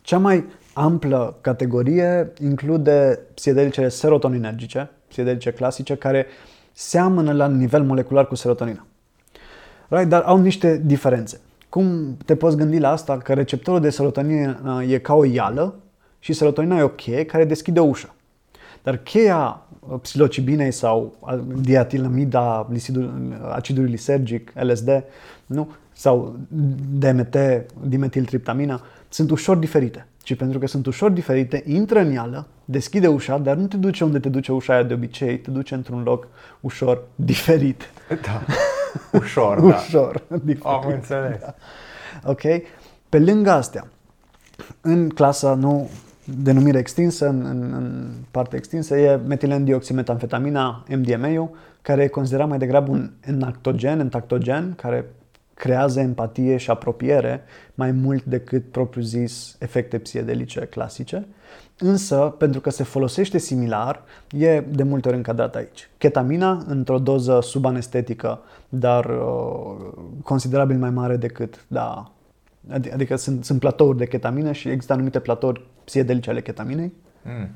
Cea 0.00 0.18
mai 0.18 0.44
amplă 0.72 1.36
categorie 1.40 2.32
include 2.42 3.20
psiedelicele 3.34 3.88
serotoninergice, 3.88 4.90
psiedelice 5.08 5.50
clasice, 5.50 5.94
care 5.94 6.26
seamănă 6.72 7.32
la 7.32 7.48
nivel 7.48 7.82
molecular 7.82 8.26
cu 8.26 8.34
serotonina. 8.34 8.86
Right? 9.88 10.08
Dar 10.08 10.22
au 10.22 10.38
niște 10.38 10.82
diferențe. 10.84 11.40
Cum 11.68 12.16
te 12.24 12.36
poți 12.36 12.56
gândi 12.56 12.78
la 12.78 12.90
asta? 12.90 13.18
Că 13.18 13.32
receptorul 13.32 13.80
de 13.80 13.90
serotonină 13.90 14.84
e 14.88 14.98
ca 14.98 15.14
o 15.14 15.24
ială 15.24 15.74
și 16.18 16.32
serotonina 16.32 16.78
e 16.78 16.82
o 16.82 16.88
cheie 16.88 17.24
care 17.24 17.44
deschide 17.44 17.80
o 17.80 17.84
ușă. 17.84 18.12
Dar 18.82 18.96
cheia 18.96 19.62
uh, 19.67 19.67
psilocibinei 20.02 20.72
sau 20.72 21.14
diatilamida, 21.60 22.68
acidului 23.52 23.90
lisergic, 23.90 24.52
LSD, 24.54 25.04
nu? 25.46 25.68
sau 25.92 26.36
DMT, 26.98 27.36
dimetiltriptamina, 27.82 28.80
sunt 29.08 29.30
ușor 29.30 29.56
diferite. 29.56 30.06
Și 30.24 30.34
pentru 30.34 30.58
că 30.58 30.66
sunt 30.66 30.86
ușor 30.86 31.10
diferite, 31.10 31.62
intră 31.66 31.98
în 31.98 32.12
ială, 32.12 32.46
deschide 32.64 33.06
ușa, 33.06 33.38
dar 33.38 33.56
nu 33.56 33.66
te 33.66 33.76
duce 33.76 34.04
unde 34.04 34.18
te 34.18 34.28
duce 34.28 34.52
ușa 34.52 34.72
aia 34.72 34.82
de 34.82 34.94
obicei, 34.94 35.38
te 35.38 35.50
duce 35.50 35.74
într-un 35.74 36.02
loc 36.02 36.28
ușor 36.60 37.02
diferit. 37.14 37.90
Da. 38.08 38.42
Ușor, 39.18 39.60
da. 39.60 39.66
ușor, 39.66 40.22
diferit. 40.28 40.64
Am 40.64 40.84
înțeles. 40.86 41.40
Da. 41.40 41.54
Ok? 42.24 42.42
Pe 43.08 43.18
lângă 43.18 43.50
astea, 43.50 43.86
în 44.80 45.08
clasa 45.08 45.54
nu 45.54 45.90
denumire 46.36 46.78
extinsă, 46.78 47.28
în, 47.28 47.44
în, 47.44 47.72
în 47.72 48.10
parte 48.30 48.56
extinsă, 48.56 48.98
e 48.98 49.20
metilendioximetamfetamina, 49.26 50.84
MDMA-ul, 50.88 51.50
care 51.82 52.02
e 52.02 52.08
considerat 52.08 52.48
mai 52.48 52.58
degrabă 52.58 52.90
un 52.90 53.10
enactogen, 53.20 54.00
entactogen, 54.00 54.74
care 54.74 55.04
creează 55.54 56.00
empatie 56.00 56.56
și 56.56 56.70
apropiere 56.70 57.42
mai 57.74 57.90
mult 57.90 58.24
decât 58.24 58.64
propriu-zis 58.70 59.56
efecte 59.58 59.98
psiedelice 59.98 60.60
clasice. 60.60 61.26
Însă, 61.78 62.34
pentru 62.38 62.60
că 62.60 62.70
se 62.70 62.82
folosește 62.82 63.38
similar, 63.38 64.02
e 64.30 64.60
de 64.60 64.82
multe 64.82 65.08
ori 65.08 65.16
încadrat 65.16 65.54
aici. 65.54 65.90
Ketamina, 65.98 66.64
într-o 66.66 66.98
doză 66.98 67.40
subanestetică, 67.42 68.40
dar 68.68 69.04
uh, 69.04 69.92
considerabil 70.22 70.78
mai 70.78 70.90
mare 70.90 71.16
decât 71.16 71.64
da, 71.68 72.12
Adică 72.92 73.16
sunt, 73.16 73.44
sunt 73.44 73.60
platouri 73.60 73.98
de 73.98 74.06
ketamină 74.06 74.52
și 74.52 74.68
există 74.68 74.92
anumite 74.92 75.18
platouri 75.18 75.66
psiedelice 75.88 76.30
ale 76.30 76.42
ketaminei. 76.42 76.92
Mm. 77.22 77.48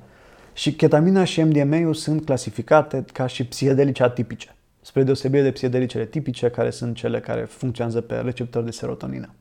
Și 0.53 0.75
ketamina 0.75 1.25
și 1.25 1.43
MDMA-ul 1.43 1.95
sunt 1.95 2.25
clasificate 2.25 3.05
ca 3.13 3.27
și 3.27 3.47
psiedelice 3.47 4.03
atipice, 4.03 4.55
spre 4.81 5.03
deosebire 5.03 5.43
de 5.43 5.51
psiedelicele 5.51 6.05
tipice, 6.05 6.49
care 6.51 6.71
sunt 6.71 6.97
cele 6.97 7.21
care 7.21 7.45
funcționează 7.45 8.01
pe 8.01 8.15
receptori 8.15 8.65
de 8.65 8.71
serotonină. 8.71 9.35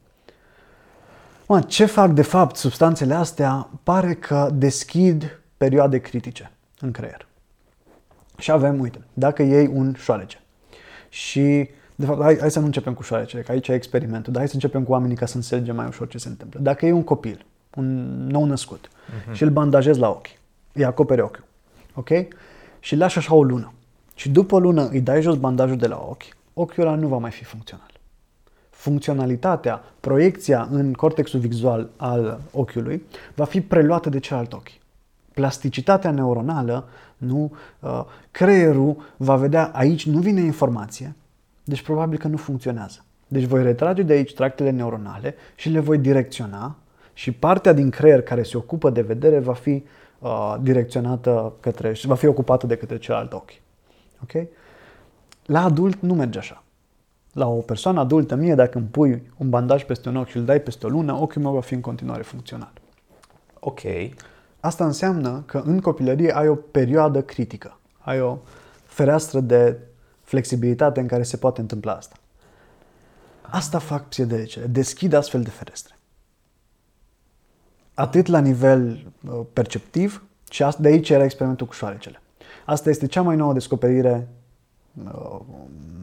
Mă, 1.47 1.61
ce 1.61 1.85
fac 1.85 2.11
de 2.11 2.21
fapt 2.21 2.55
substanțele 2.55 3.13
astea? 3.13 3.69
Pare 3.83 4.13
că 4.13 4.49
deschid 4.53 5.41
perioade 5.57 5.97
critice 5.97 6.51
în 6.79 6.91
creier. 6.91 7.27
Și 8.37 8.51
avem, 8.51 8.79
uite, 8.79 9.01
dacă 9.13 9.41
iei 9.41 9.69
un 9.73 9.93
șoarece 9.97 10.39
și 11.09 11.69
de 11.95 12.05
fapt, 12.05 12.21
hai, 12.21 12.37
hai 12.39 12.51
să 12.51 12.59
nu 12.59 12.65
începem 12.65 12.93
cu 12.93 13.01
șoarecele, 13.01 13.41
că 13.41 13.51
aici 13.51 13.67
e 13.67 13.73
experimentul, 13.73 14.31
dar 14.31 14.41
hai 14.41 14.47
să 14.47 14.55
începem 14.55 14.83
cu 14.83 14.91
oamenii 14.91 15.15
ca 15.15 15.25
să 15.25 15.35
înțelegem 15.35 15.75
mai 15.75 15.87
ușor 15.87 16.07
ce 16.07 16.17
se 16.17 16.27
întâmplă. 16.27 16.59
Dacă 16.59 16.85
e 16.85 16.91
un 16.91 17.03
copil, 17.03 17.45
un 17.75 18.17
nou 18.27 18.45
născut, 18.45 18.87
uh-huh. 18.87 19.31
și 19.31 19.43
îl 19.43 19.49
bandajezi 19.49 19.99
la 19.99 20.09
ochi, 20.09 20.27
îi 20.73 20.85
acoperi 20.85 21.21
ochiul, 21.21 21.43
ok? 21.93 22.09
Și 22.79 22.93
îl 22.93 22.99
lași 22.99 23.17
așa 23.17 23.35
o 23.35 23.43
lună. 23.43 23.73
Și 24.15 24.29
după 24.29 24.55
o 24.55 24.59
lună 24.59 24.87
îi 24.87 25.01
dai 25.01 25.21
jos 25.21 25.37
bandajul 25.37 25.77
de 25.77 25.87
la 25.87 26.05
ochi, 26.09 26.23
ochiul 26.53 26.87
ăla 26.87 26.95
nu 26.95 27.07
va 27.07 27.17
mai 27.17 27.31
fi 27.31 27.43
funcțional. 27.43 27.89
Funcționalitatea, 28.69 29.83
proiecția 29.99 30.67
în 30.71 30.93
cortexul 30.93 31.39
vizual 31.39 31.89
al 31.97 32.39
ochiului 32.51 33.03
va 33.35 33.45
fi 33.45 33.61
preluată 33.61 34.09
de 34.09 34.19
celălalt 34.19 34.53
ochi. 34.53 34.71
Plasticitatea 35.33 36.11
neuronală, 36.11 36.87
nu, 37.17 37.51
uh, 37.79 38.03
creierul 38.31 39.13
va 39.17 39.35
vedea 39.35 39.71
aici 39.73 40.05
nu 40.05 40.19
vine 40.19 40.41
informație, 40.41 41.15
deci 41.63 41.81
probabil 41.81 42.17
că 42.17 42.27
nu 42.27 42.37
funcționează. 42.37 43.03
Deci 43.27 43.43
voi 43.43 43.63
retrage 43.63 44.01
de 44.01 44.13
aici 44.13 44.33
tractele 44.33 44.69
neuronale 44.69 45.35
și 45.55 45.69
le 45.69 45.79
voi 45.79 45.97
direcționa 45.97 46.75
și 47.13 47.31
partea 47.31 47.73
din 47.73 47.89
creier 47.89 48.21
care 48.21 48.43
se 48.43 48.57
ocupă 48.57 48.89
de 48.89 49.01
vedere 49.01 49.39
va 49.39 49.53
fi 49.53 49.83
uh, 50.19 50.55
direcționată 50.61 51.53
către, 51.59 51.95
va 52.03 52.15
fi 52.15 52.25
ocupată 52.25 52.67
de 52.67 52.75
către 52.75 52.97
celălalt 52.97 53.33
ochi. 53.33 53.51
Ok? 54.23 54.47
La 55.45 55.63
adult 55.63 56.01
nu 56.01 56.13
merge 56.13 56.37
așa. 56.37 56.63
La 57.33 57.47
o 57.47 57.59
persoană 57.59 57.99
adultă, 57.99 58.35
mie, 58.35 58.55
dacă 58.55 58.77
îmi 58.77 58.87
pui 58.87 59.31
un 59.37 59.49
bandaj 59.49 59.83
peste 59.83 60.09
un 60.09 60.15
ochi 60.15 60.27
și 60.27 60.37
îl 60.37 60.45
dai 60.45 60.61
peste 60.61 60.85
o 60.85 60.89
lună, 60.89 61.13
ochiul 61.13 61.41
meu 61.41 61.51
va 61.51 61.61
fi 61.61 61.73
în 61.73 61.81
continuare 61.81 62.21
funcțional. 62.21 62.71
Ok. 63.59 63.79
Asta 64.59 64.85
înseamnă 64.85 65.43
că 65.45 65.61
în 65.65 65.79
copilărie 65.79 66.35
ai 66.35 66.47
o 66.47 66.55
perioadă 66.55 67.21
critică. 67.21 67.79
Ai 67.99 68.21
o 68.21 68.37
fereastră 68.83 69.39
de 69.39 69.77
flexibilitate 70.21 70.99
în 70.99 71.07
care 71.07 71.23
se 71.23 71.37
poate 71.37 71.61
întâmpla 71.61 71.93
asta. 71.93 72.15
Asta 73.41 73.79
fac 73.79 74.07
psiedelicele. 74.07 74.65
Deschid 74.65 75.13
astfel 75.13 75.41
de 75.41 75.49
ferestre. 75.49 75.95
Atât 78.01 78.27
la 78.27 78.39
nivel 78.39 79.11
uh, 79.29 79.39
perceptiv, 79.53 80.23
și 80.49 80.65
de 80.79 80.87
aici 80.87 81.09
era 81.09 81.23
experimentul 81.23 81.67
cu 81.67 81.73
șoarecele. 81.73 82.21
Asta 82.65 82.89
este 82.89 83.07
cea 83.07 83.21
mai 83.21 83.35
nouă 83.35 83.53
descoperire 83.53 84.27
uh, 85.05 85.39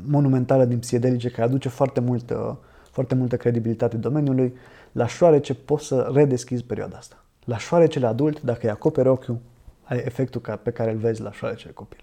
monumentală 0.07 0.64
din 0.64 0.78
psiedelice 0.78 1.31
care 1.31 1.43
aduce 1.43 1.69
foarte 1.69 2.00
multă, 2.00 2.59
foarte 2.90 3.14
multă 3.14 3.37
credibilitate 3.37 3.97
domeniului. 3.97 4.57
La 4.93 5.07
șoarece 5.07 5.55
poți 5.55 5.87
să 5.87 6.11
redeschizi 6.14 6.62
perioada 6.62 6.97
asta. 6.97 7.23
La 7.45 7.59
șoarecele 7.59 8.07
adult, 8.07 8.43
dacă 8.43 8.61
îi 8.62 8.71
acoperi 8.71 9.09
ochiul, 9.09 9.38
ai 9.85 10.02
efectul 10.05 10.59
pe 10.62 10.71
care 10.71 10.90
îl 10.90 10.97
vezi 10.97 11.21
la 11.21 11.33
șoarecele 11.33 11.73
copil. 11.73 12.00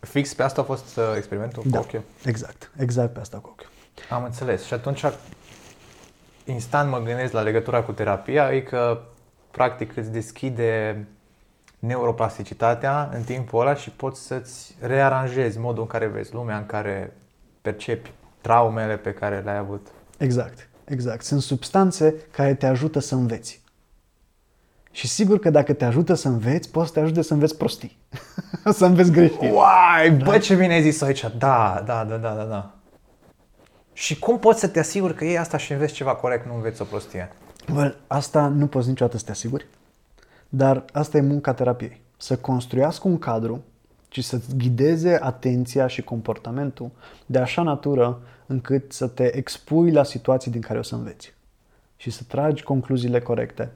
Fix 0.00 0.34
pe 0.34 0.42
asta 0.42 0.60
a 0.60 0.64
fost 0.64 0.96
uh, 0.96 1.02
experimentul 1.16 1.62
da, 1.66 1.78
cu 1.78 1.84
ochiul? 1.84 2.02
exact. 2.24 2.70
Exact 2.76 3.12
pe 3.12 3.20
asta 3.20 3.38
cu 3.38 3.48
ochiul. 3.52 3.68
Am 4.10 4.24
înțeles. 4.24 4.64
Și 4.64 4.74
atunci 4.74 5.04
instant 6.44 6.90
mă 6.90 6.98
gândesc 6.98 7.32
la 7.32 7.40
legătura 7.40 7.82
cu 7.82 7.92
terapia, 7.92 8.52
e 8.52 8.60
că 8.60 9.00
practic 9.50 9.96
îți 9.96 10.12
deschide 10.12 11.04
neuroplasticitatea 11.78 13.10
în 13.14 13.22
timpul 13.22 13.60
ăla 13.60 13.74
și 13.74 13.90
poți 13.90 14.26
să-ți 14.26 14.76
rearanjezi 14.80 15.58
modul 15.58 15.82
în 15.82 15.88
care 15.88 16.06
vezi 16.06 16.34
lumea, 16.34 16.56
în 16.56 16.66
care 16.66 17.16
percepi 17.62 18.12
traumele 18.40 18.96
pe 18.96 19.12
care 19.12 19.40
le-ai 19.44 19.56
avut. 19.56 19.86
Exact, 20.18 20.68
exact. 20.84 21.24
Sunt 21.24 21.42
substanțe 21.42 22.14
care 22.30 22.54
te 22.54 22.66
ajută 22.66 22.98
să 22.98 23.14
înveți. 23.14 23.62
Și 24.90 25.08
sigur 25.08 25.38
că 25.38 25.50
dacă 25.50 25.72
te 25.72 25.84
ajută 25.84 26.14
să 26.14 26.28
înveți, 26.28 26.70
poți 26.70 26.86
să 26.86 26.92
te 26.92 27.00
ajute 27.00 27.22
să 27.22 27.32
înveți 27.32 27.56
prostii. 27.56 27.98
să 28.78 28.84
înveți 28.84 29.10
greșit. 29.10 29.40
Uai, 29.40 30.10
bă, 30.10 30.38
ce 30.38 30.54
bine 30.54 30.72
ai 30.72 30.82
zis 30.82 31.02
aici. 31.02 31.26
Da, 31.38 31.82
da, 31.86 32.04
da, 32.04 32.16
da, 32.16 32.34
da, 32.34 32.44
da. 32.44 32.73
Și 33.94 34.18
cum 34.18 34.38
poți 34.38 34.60
să 34.60 34.68
te 34.68 34.78
asiguri 34.78 35.14
că 35.14 35.24
e 35.24 35.38
asta 35.38 35.56
și 35.56 35.72
înveți 35.72 35.92
ceva 35.92 36.14
corect, 36.14 36.46
nu 36.46 36.54
înveți 36.54 36.82
o 36.82 36.84
prostie? 36.84 37.32
Well, 37.74 37.96
asta 38.06 38.48
nu 38.48 38.66
poți 38.66 38.88
niciodată 38.88 39.18
să 39.18 39.24
te 39.24 39.30
asiguri, 39.30 39.66
dar 40.48 40.84
asta 40.92 41.16
e 41.16 41.20
munca 41.20 41.54
terapiei. 41.54 42.00
Să 42.16 42.36
construiască 42.36 43.08
un 43.08 43.18
cadru 43.18 43.62
și 44.08 44.22
să-ți 44.22 44.56
ghideze 44.56 45.18
atenția 45.22 45.86
și 45.86 46.02
comportamentul 46.02 46.90
de 47.26 47.38
așa 47.38 47.62
natură 47.62 48.20
încât 48.46 48.92
să 48.92 49.06
te 49.06 49.36
expui 49.36 49.90
la 49.90 50.02
situații 50.02 50.50
din 50.50 50.60
care 50.60 50.78
o 50.78 50.82
să 50.82 50.94
înveți 50.94 51.34
și 51.96 52.10
să 52.10 52.22
tragi 52.28 52.62
concluziile 52.62 53.20
corecte. 53.20 53.70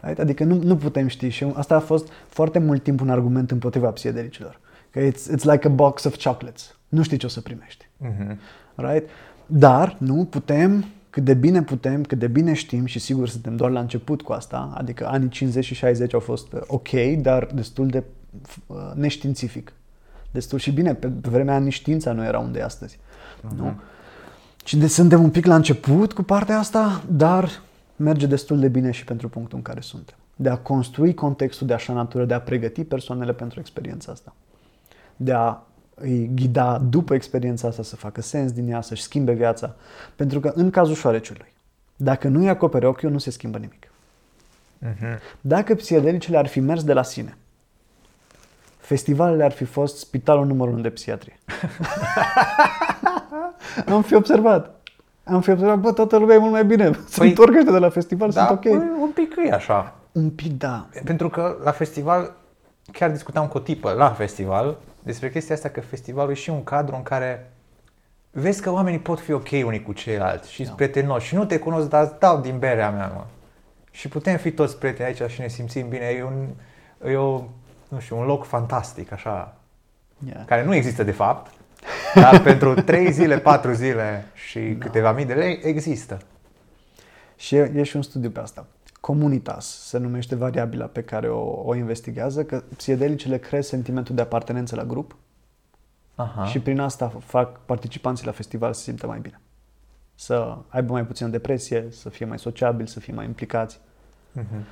Adică 0.00 0.44
nu, 0.44 0.62
nu 0.62 0.76
putem 0.76 1.06
ști 1.06 1.28
și 1.28 1.52
asta 1.54 1.74
a 1.74 1.80
fost 1.80 2.08
foarte 2.28 2.58
mult 2.58 2.82
timp 2.82 3.00
un 3.00 3.10
argument 3.10 3.50
împotriva 3.50 3.90
psiedericilor. 3.90 4.60
Că 4.90 5.00
it's, 5.00 5.36
it's 5.36 5.42
like 5.42 5.66
a 5.66 5.70
box 5.70 6.04
of 6.04 6.22
chocolates. 6.22 6.76
Nu 6.88 7.02
știi 7.02 7.16
ce 7.16 7.26
o 7.26 7.28
să 7.28 7.40
primești. 7.40 7.86
Uh-huh. 8.04 8.36
Right? 8.74 9.08
Dar 9.46 9.96
nu 9.98 10.24
putem, 10.24 10.84
cât 11.10 11.24
de 11.24 11.34
bine 11.34 11.62
putem, 11.62 12.02
cât 12.02 12.18
de 12.18 12.26
bine 12.26 12.52
știm 12.52 12.84
și 12.84 12.98
sigur 12.98 13.28
suntem 13.28 13.56
doar 13.56 13.70
la 13.70 13.80
început 13.80 14.22
cu 14.22 14.32
asta, 14.32 14.72
adică 14.74 15.06
anii 15.06 15.28
50 15.28 15.64
și 15.64 15.74
60 15.74 16.14
au 16.14 16.20
fost 16.20 16.52
uh, 16.52 16.60
ok, 16.66 16.88
dar 17.20 17.48
destul 17.54 17.86
de 17.86 18.04
uh, 18.66 18.76
neștiințific. 18.94 19.72
Destul 20.30 20.58
și 20.58 20.72
bine, 20.72 20.94
pe, 20.94 21.06
pe 21.06 21.28
vremea 21.28 21.58
nici 21.58 21.72
știința 21.72 22.12
nu 22.12 22.24
era 22.24 22.38
unde 22.38 22.58
e 22.58 22.64
astăzi. 22.64 22.96
Uh-huh. 22.96 23.56
Nu? 23.56 23.72
Și 24.64 24.76
de, 24.76 24.86
suntem 24.86 25.22
un 25.22 25.30
pic 25.30 25.46
la 25.46 25.54
început 25.54 26.12
cu 26.12 26.22
partea 26.22 26.58
asta, 26.58 27.02
dar 27.10 27.62
merge 27.96 28.26
destul 28.26 28.58
de 28.58 28.68
bine 28.68 28.90
și 28.90 29.04
pentru 29.04 29.28
punctul 29.28 29.56
în 29.56 29.62
care 29.62 29.80
suntem. 29.80 30.14
De 30.36 30.48
a 30.48 30.56
construi 30.56 31.14
contextul 31.14 31.66
de 31.66 31.72
așa 31.72 31.92
natură, 31.92 32.24
de 32.24 32.34
a 32.34 32.40
pregăti 32.40 32.84
persoanele 32.84 33.32
pentru 33.32 33.60
experiența 33.60 34.12
asta. 34.12 34.34
De 35.16 35.32
a 35.32 35.58
îi 36.00 36.30
ghida 36.34 36.78
după 36.78 37.14
experiența 37.14 37.68
asta 37.68 37.82
să 37.82 37.96
facă 37.96 38.22
sens 38.22 38.52
din 38.52 38.70
ea, 38.70 38.80
să-și 38.80 39.02
schimbe 39.02 39.32
viața. 39.32 39.74
Pentru 40.16 40.40
că 40.40 40.52
în 40.54 40.70
cazul 40.70 40.94
șoareciului, 40.94 41.52
dacă 41.96 42.28
nu-i 42.28 42.48
acoperi 42.48 42.86
ochiul, 42.86 43.10
nu 43.10 43.18
se 43.18 43.30
schimbă 43.30 43.58
nimic. 43.58 43.86
Uh-huh. 44.84 45.18
Dacă 45.40 45.74
psihedelicele 45.74 46.38
ar 46.38 46.46
fi 46.46 46.60
mers 46.60 46.84
de 46.84 46.92
la 46.92 47.02
sine, 47.02 47.36
festivalele 48.78 49.44
ar 49.44 49.52
fi 49.52 49.64
fost 49.64 49.98
spitalul 49.98 50.46
numărul 50.46 50.72
1 50.72 50.82
de 50.82 50.90
psihiatrie. 50.90 51.36
Am 53.86 54.02
fi 54.02 54.14
observat. 54.14 54.88
Am 55.24 55.40
fi 55.40 55.50
observat, 55.50 55.78
bă, 55.78 55.92
toată 55.92 56.16
lumea 56.16 56.34
e 56.34 56.38
mult 56.38 56.52
mai 56.52 56.64
bine. 56.64 56.90
Se 57.08 57.18
păi, 57.18 57.28
întorc 57.28 57.52
de 57.52 57.78
la 57.78 57.88
festival, 57.88 58.30
da, 58.30 58.46
sunt 58.46 58.58
ok. 58.58 58.62
Păi, 58.62 58.90
un 59.00 59.10
pic 59.14 59.34
e 59.48 59.52
așa. 59.52 59.94
Un 60.12 60.30
pic, 60.30 60.58
da. 60.58 60.86
Pentru 61.04 61.28
că 61.28 61.56
la 61.64 61.70
festival, 61.70 62.32
chiar 62.92 63.10
discutam 63.10 63.46
cu 63.46 63.56
o 63.56 63.60
tipă 63.60 63.92
la 63.92 64.10
festival 64.10 64.76
despre 65.06 65.30
chestia 65.30 65.54
asta 65.54 65.68
că 65.68 65.80
festivalul 65.80 66.30
e 66.30 66.34
și 66.34 66.50
un 66.50 66.64
cadru 66.64 66.94
în 66.94 67.02
care 67.02 67.50
vezi 68.30 68.62
că 68.62 68.70
oamenii 68.70 68.98
pot 68.98 69.20
fi 69.20 69.32
ok 69.32 69.50
unii 69.50 69.82
cu 69.82 69.92
ceilalți 69.92 70.52
și 70.52 70.62
da. 70.62 70.70
prietenoși 70.70 71.26
și 71.26 71.34
nu 71.34 71.44
te 71.44 71.58
cunosc, 71.58 71.88
dar 71.88 72.16
dau 72.18 72.40
din 72.40 72.58
berea 72.58 72.90
mea, 72.90 73.12
mă. 73.14 73.24
Și 73.90 74.08
putem 74.08 74.36
fi 74.36 74.50
toți 74.50 74.78
prieteni 74.78 75.08
aici 75.08 75.30
și 75.30 75.40
ne 75.40 75.48
simțim 75.48 75.88
bine. 75.88 76.04
E 76.04 76.22
un, 76.22 76.46
e 77.10 77.16
o, 77.16 77.44
nu 77.88 77.98
știu, 77.98 78.18
un 78.18 78.24
loc 78.24 78.44
fantastic, 78.44 79.12
așa, 79.12 79.56
yeah. 80.26 80.42
care 80.46 80.64
nu 80.64 80.74
există 80.74 81.02
de 81.02 81.10
fapt, 81.10 81.50
dar 82.22 82.40
pentru 82.40 82.74
3 82.74 83.12
zile, 83.12 83.38
4 83.38 83.72
zile 83.72 84.24
și 84.34 84.58
da. 84.58 84.84
câteva 84.84 85.12
mii 85.12 85.24
de 85.24 85.34
lei 85.34 85.60
există. 85.62 86.18
Și 87.36 87.56
e, 87.56 87.72
e 87.74 87.82
și 87.82 87.96
un 87.96 88.02
studiu 88.02 88.30
pe 88.30 88.40
asta. 88.40 88.66
Comunitas 89.06 89.66
se 89.88 89.98
numește 89.98 90.34
variabila 90.34 90.84
pe 90.84 91.02
care 91.02 91.28
o, 91.28 91.62
o 91.64 91.74
investigează, 91.74 92.44
că 92.44 92.62
psiedelicele 92.76 93.38
cresc 93.38 93.68
sentimentul 93.68 94.14
de 94.14 94.20
apartenență 94.20 94.76
la 94.76 94.84
grup 94.84 95.16
Aha. 96.14 96.44
și 96.44 96.58
prin 96.58 96.80
asta 96.80 97.12
fac 97.24 97.60
participanții 97.64 98.26
la 98.26 98.32
festival 98.32 98.72
să 98.72 98.78
se 98.78 98.84
simtă 98.84 99.06
mai 99.06 99.18
bine. 99.18 99.40
Să 100.14 100.56
aibă 100.68 100.92
mai 100.92 101.04
puțină 101.04 101.28
depresie, 101.28 101.86
să 101.90 102.08
fie 102.08 102.26
mai 102.26 102.38
sociabili, 102.38 102.88
să 102.88 103.00
fie 103.00 103.12
mai 103.14 103.24
implicați. 103.24 103.80
Uh-huh. 104.38 104.64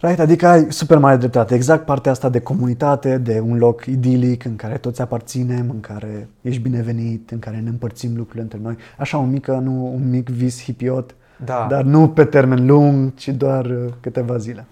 Right? 0.00 0.18
Adică 0.18 0.46
ai 0.46 0.72
super 0.72 0.98
mare 0.98 1.16
dreptate. 1.16 1.54
Exact 1.54 1.84
partea 1.84 2.12
asta 2.12 2.28
de 2.28 2.40
comunitate, 2.40 3.18
de 3.18 3.40
un 3.40 3.58
loc 3.58 3.84
idilic 3.84 4.44
în 4.44 4.56
care 4.56 4.78
toți 4.78 5.00
aparținem, 5.00 5.70
în 5.70 5.80
care 5.80 6.28
ești 6.40 6.62
binevenit, 6.62 7.30
în 7.30 7.38
care 7.38 7.60
ne 7.60 7.68
împărțim 7.68 8.16
lucrurile 8.16 8.42
între 8.42 8.58
noi. 8.58 8.76
Așa 8.98 9.18
un 9.18 9.30
mic, 9.30 9.46
nu, 9.46 9.94
un 9.94 10.10
mic 10.10 10.28
vis 10.28 10.62
hipiot 10.62 11.14
da. 11.44 11.66
dar 11.70 11.84
nu 11.84 12.08
pe 12.08 12.24
termen 12.24 12.66
lung, 12.66 13.14
ci 13.14 13.28
doar 13.28 13.66
uh, 13.66 13.92
câteva 14.00 14.36
zile. 14.36 14.66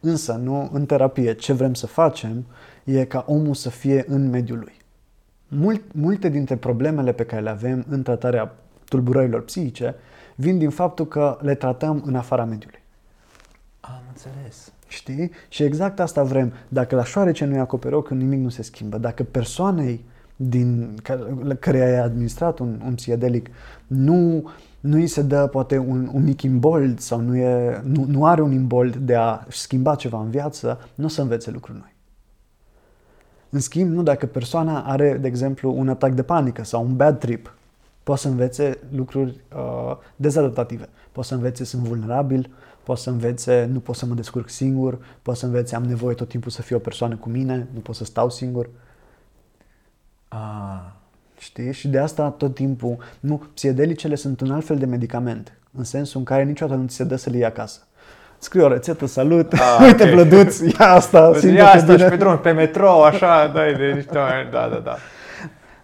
Însă, 0.00 0.32
nu, 0.32 0.70
în 0.72 0.86
terapie, 0.86 1.34
ce 1.34 1.52
vrem 1.52 1.74
să 1.74 1.86
facem 1.86 2.44
e 2.84 3.04
ca 3.04 3.24
omul 3.28 3.54
să 3.54 3.70
fie 3.70 4.04
în 4.08 4.30
mediul 4.30 4.58
lui. 4.58 4.74
Mult, 5.48 5.82
multe 5.92 6.28
dintre 6.28 6.56
problemele 6.56 7.12
pe 7.12 7.24
care 7.24 7.42
le 7.42 7.50
avem 7.50 7.84
în 7.88 8.02
tratarea 8.02 8.54
tulburărilor 8.88 9.44
psihice 9.44 9.94
vin 10.34 10.58
din 10.58 10.70
faptul 10.70 11.06
că 11.06 11.38
le 11.40 11.54
tratăm 11.54 12.02
în 12.06 12.14
afara 12.14 12.44
mediului. 12.44 12.82
Am 13.80 14.02
înțeles. 14.08 14.72
Știi? 14.88 15.30
Și 15.48 15.62
exact 15.62 16.00
asta 16.00 16.22
vrem. 16.22 16.52
Dacă 16.68 16.94
la 16.94 17.04
șoarece 17.04 17.44
nu-i 17.44 17.58
acoperi 17.58 17.94
ochiul, 17.94 18.16
nimic 18.16 18.40
nu 18.40 18.48
se 18.48 18.62
schimbă. 18.62 18.98
Dacă 18.98 19.22
persoanei 19.22 20.04
din 20.36 20.94
care 21.58 21.82
ai 21.82 21.98
administrat 21.98 22.58
un, 22.58 22.80
un 22.86 22.94
psiedelic 22.94 23.50
nu 23.86 24.50
nu 24.84 24.96
îi 24.96 25.06
se 25.06 25.22
dă 25.22 25.46
poate 25.46 25.78
un, 25.78 26.10
un 26.12 26.22
mic 26.22 26.42
imbold 26.42 26.98
sau 26.98 27.20
nu, 27.20 27.36
e, 27.36 27.80
nu, 27.84 28.04
nu 28.08 28.26
are 28.26 28.42
un 28.42 28.52
imbold 28.52 28.96
de 28.96 29.14
a 29.14 29.44
schimba 29.48 29.94
ceva 29.94 30.20
în 30.20 30.30
viață, 30.30 30.88
nu 30.94 31.04
o 31.04 31.08
să 31.08 31.22
învețe 31.22 31.50
lucruri 31.50 31.78
noi. 31.78 31.94
În 33.50 33.60
schimb, 33.60 33.90
nu 33.90 34.02
dacă 34.02 34.26
persoana 34.26 34.82
are, 34.82 35.16
de 35.16 35.26
exemplu, 35.26 35.72
un 35.76 35.88
atac 35.88 36.12
de 36.12 36.22
panică 36.22 36.64
sau 36.64 36.84
un 36.84 36.96
bad 36.96 37.18
trip, 37.18 37.54
poate 38.02 38.20
să 38.20 38.28
învețe 38.28 38.78
lucruri 38.90 39.40
uh, 39.56 39.96
dezadaptative. 40.16 40.88
Poate 41.12 41.28
să 41.28 41.34
învețe 41.34 41.64
sunt 41.64 41.82
vulnerabil, 41.82 42.50
poate 42.82 43.00
să 43.00 43.10
învețe 43.10 43.68
nu 43.72 43.80
pot 43.80 43.96
să 43.96 44.06
mă 44.06 44.14
descurc 44.14 44.48
singur, 44.48 44.98
poate 45.22 45.40
să 45.40 45.46
învețe 45.46 45.74
am 45.74 45.84
nevoie 45.84 46.14
tot 46.14 46.28
timpul 46.28 46.50
să 46.50 46.62
fiu 46.62 46.76
o 46.76 46.80
persoană 46.80 47.16
cu 47.16 47.28
mine, 47.28 47.68
nu 47.74 47.80
pot 47.80 47.94
să 47.94 48.04
stau 48.04 48.30
singur. 48.30 48.68
Ah, 50.28 51.02
Știi? 51.44 51.72
Și 51.72 51.88
de 51.88 51.98
asta 51.98 52.28
tot 52.28 52.54
timpul, 52.54 52.96
nu, 53.20 53.42
psiedelicele 53.54 54.14
sunt 54.14 54.40
un 54.40 54.50
alt 54.50 54.66
fel 54.66 54.76
de 54.76 54.84
medicament, 54.84 55.52
în 55.76 55.84
sensul 55.84 56.18
în 56.18 56.24
care 56.24 56.44
niciodată 56.44 56.80
nu 56.80 56.86
ți 56.86 56.94
se 56.94 57.04
dă 57.04 57.16
să 57.16 57.30
le 57.30 57.36
iei 57.36 57.46
acasă. 57.46 57.80
Scrie 58.38 58.62
o 58.62 58.68
rețetă, 58.68 59.06
salut, 59.06 59.52
A, 59.52 59.56
ah, 59.56 59.80
uite 59.86 60.02
okay. 60.02 60.14
plăduț, 60.14 60.58
ia 60.58 60.90
asta, 60.90 61.32
simte 61.38 61.56
Ia 61.56 61.70
asta 61.70 61.96
și 61.96 62.04
pe 62.04 62.16
drum, 62.16 62.38
pe 62.38 62.50
metrou, 62.50 63.02
așa, 63.02 63.46
dai 63.46 63.74
de 63.74 63.92
niște 63.94 64.12
da, 64.12 64.68
da, 64.68 64.80
da. 64.84 64.96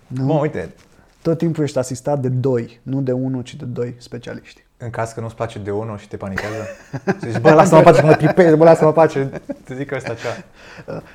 Nu? 0.07 0.25
Bun, 0.25 0.39
uite. 0.41 0.75
Tot 1.23 1.39
timpul 1.39 1.65
ești 1.65 1.79
asistat 1.79 2.21
de 2.21 2.29
doi, 2.29 2.81
nu 2.83 3.01
de 3.01 3.13
unul, 3.13 3.43
ci 3.43 3.55
de 3.55 3.65
doi 3.65 3.95
specialiști. 3.99 4.65
În 4.77 4.91
caz 4.91 5.13
că 5.13 5.21
nu-ți 5.21 5.35
place 5.35 5.59
de 5.59 5.71
unul 5.71 5.99
și 5.99 6.09
te 6.09 6.17
panichează? 6.17 6.67
Zici, 7.31 7.41
bă, 7.41 7.51
lasă-mă 7.51 7.83
pace, 7.83 8.03
mă 8.03 8.15
tripez, 8.15 8.55
bă, 8.55 8.65
lasă-mă 8.65 8.93
pace, 8.93 9.31
te 9.65 9.75
zic 9.75 9.93
ăsta 9.93 10.15
cea. 10.15 10.45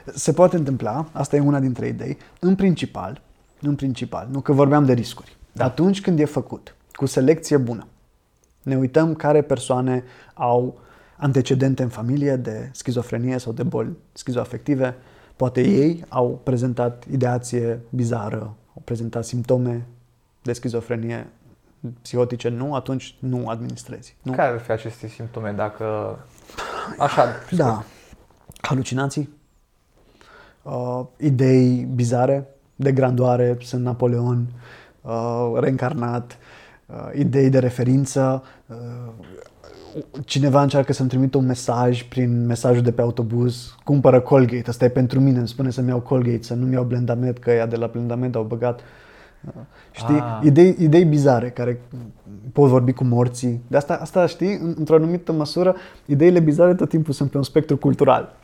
Se 0.05 0.33
poate 0.33 0.55
întâmpla, 0.55 1.05
asta 1.11 1.35
e 1.35 1.39
una 1.39 1.59
dintre 1.59 1.87
idei. 1.87 2.17
În 2.39 2.55
principal, 2.55 3.21
în 3.67 3.75
principal. 3.75 4.27
Nu 4.31 4.41
că 4.41 4.51
vorbeam 4.51 4.85
de 4.85 4.93
riscuri. 4.93 5.37
Da. 5.51 5.63
Atunci 5.65 6.01
când 6.01 6.19
e 6.19 6.25
făcut 6.25 6.75
cu 6.91 7.05
selecție 7.05 7.57
bună, 7.57 7.87
ne 8.63 8.77
uităm 8.77 9.15
care 9.15 9.41
persoane 9.41 10.03
au 10.33 10.79
antecedente 11.17 11.83
în 11.83 11.89
familie 11.89 12.35
de 12.35 12.69
schizofrenie 12.73 13.37
sau 13.37 13.51
de 13.51 13.63
boli 13.63 13.97
schizoafective. 14.13 14.95
Poate 15.35 15.61
ei 15.61 16.03
au 16.09 16.39
prezentat 16.43 17.05
ideație 17.11 17.79
bizară, 17.89 18.55
au 18.73 18.81
prezentat 18.83 19.25
simptome 19.25 19.85
de 20.41 20.53
schizofrenie 20.53 21.27
psihotice, 22.01 22.49
nu, 22.49 22.75
atunci 22.75 23.15
nu 23.19 23.47
administrezi. 23.47 24.15
Nu? 24.21 24.31
Care 24.31 24.53
ar 24.53 24.59
fi 24.59 24.71
aceste 24.71 25.07
simptome 25.07 25.51
dacă... 25.51 25.85
Așa, 26.97 27.25
Da. 27.51 27.83
Halucinații, 28.61 29.29
uh, 30.61 31.01
idei 31.17 31.87
bizare, 31.93 32.47
de 32.75 32.91
grandoare, 32.91 33.57
sunt 33.61 33.83
Napoleon, 33.83 34.45
uh, 35.01 35.51
reîncarnat, 35.59 36.37
uh, 36.85 36.95
idei 37.19 37.49
de 37.49 37.59
referință, 37.59 38.43
uh, 38.67 39.11
cineva 40.25 40.61
încearcă 40.61 40.93
să-mi 40.93 41.09
trimită 41.09 41.37
un 41.37 41.45
mesaj 41.45 42.03
prin 42.03 42.45
mesajul 42.45 42.81
de 42.83 42.91
pe 42.91 43.01
autobuz, 43.01 43.75
cumpără 43.83 44.21
Colgate, 44.21 44.69
asta 44.69 44.85
e 44.85 44.89
pentru 44.89 45.19
mine, 45.19 45.37
îmi 45.37 45.47
spune 45.47 45.69
să-mi 45.69 45.87
iau 45.89 45.99
Colgate, 45.99 46.43
să 46.43 46.53
nu-mi 46.53 46.73
iau 46.73 46.83
Blendamed, 46.83 47.37
că 47.39 47.51
ea 47.51 47.65
de 47.65 47.75
la 47.75 47.87
Blendamed 47.87 48.35
au 48.35 48.43
băgat 48.43 48.79
uh, 48.79 49.53
Știi? 49.91 50.19
Ah. 50.19 50.39
Idei, 50.43 50.75
idei 50.79 51.05
bizare 51.05 51.49
care 51.49 51.81
pot 52.53 52.69
vorbi 52.69 52.93
cu 52.93 53.03
morții. 53.03 53.61
De 53.67 53.77
asta, 53.77 53.97
asta 54.01 54.25
știi, 54.25 54.57
în- 54.61 54.75
într-o 54.77 54.95
anumită 54.95 55.31
măsură, 55.31 55.75
ideile 56.05 56.39
bizare 56.39 56.75
tot 56.75 56.89
timpul 56.89 57.13
sunt 57.13 57.31
pe 57.31 57.37
un 57.37 57.43
spectru 57.43 57.77
cultural. 57.77 58.35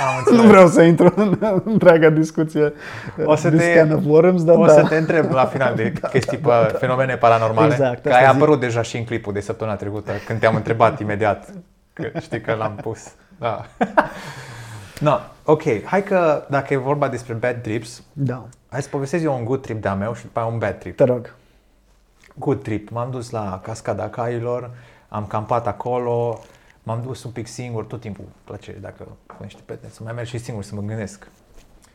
Am 0.00 0.14
Nu 0.14 0.18
înțeles. 0.30 0.50
vreau 0.50 0.68
să 0.68 0.82
intru 0.82 1.12
în 1.16 1.38
întreaga 1.64 2.10
discuție 2.10 2.72
O 3.24 3.34
să 3.34 3.48
this 3.48 3.60
te- 3.60 3.78
kind 3.80 3.92
of 3.94 4.02
worms, 4.06 4.44
dar 4.44 4.56
O 4.56 4.64
da. 4.66 4.72
să 4.72 4.86
te 4.88 4.96
întreb 4.96 5.30
la 5.32 5.44
final 5.44 5.74
de 5.74 5.92
chestii 6.12 6.38
pe 6.38 6.50
fenomene 6.78 7.16
paranormale. 7.16 7.72
Exact, 7.72 8.02
că 8.02 8.08
asta 8.08 8.20
ai 8.24 8.26
zic. 8.32 8.34
apărut 8.42 8.60
deja 8.60 8.82
și 8.82 8.96
în 8.96 9.04
clipul 9.04 9.32
de 9.32 9.40
săptămâna 9.40 9.76
trecută, 9.76 10.12
când 10.26 10.40
te-am 10.40 10.54
întrebat 10.54 11.00
imediat. 11.00 11.48
Că 11.92 12.08
știi 12.20 12.40
că 12.40 12.54
l-am 12.54 12.74
pus. 12.74 13.00
Da. 13.38 13.64
no, 15.06 15.18
ok. 15.44 15.62
Hai 15.84 16.02
că 16.02 16.44
dacă 16.48 16.72
e 16.72 16.76
vorba 16.76 17.08
despre 17.08 17.32
bad 17.34 17.56
trips, 17.62 18.02
Da, 18.12 18.44
hai 18.68 18.82
să 18.82 18.88
povestesc 18.90 19.24
eu 19.24 19.34
un 19.38 19.44
good 19.44 19.62
trip 19.62 19.82
de-a 19.82 19.94
meu 19.94 20.14
și 20.14 20.22
după 20.22 20.38
aia 20.40 20.48
un 20.48 20.58
bad 20.58 20.78
trip. 20.78 20.96
te 20.96 21.04
rog. 21.04 21.34
Good 22.38 22.62
trip. 22.62 22.88
M-am 22.90 23.10
dus 23.10 23.30
la 23.30 23.60
Cascada 23.64 24.08
Cailor, 24.08 24.70
am 25.08 25.26
campat 25.26 25.66
acolo, 25.66 26.40
m-am 26.84 27.02
dus 27.02 27.24
un 27.24 27.30
pic 27.30 27.46
singur, 27.46 27.84
tot 27.84 28.00
timpul 28.00 28.24
plăcere 28.44 28.78
dacă 28.78 29.06
cunoști 29.36 29.62
prieteni, 29.64 29.92
să 29.92 30.02
mai 30.02 30.12
merg 30.12 30.26
și 30.26 30.38
singur 30.38 30.62
să 30.62 30.74
mă 30.74 30.80
gândesc. 30.80 31.30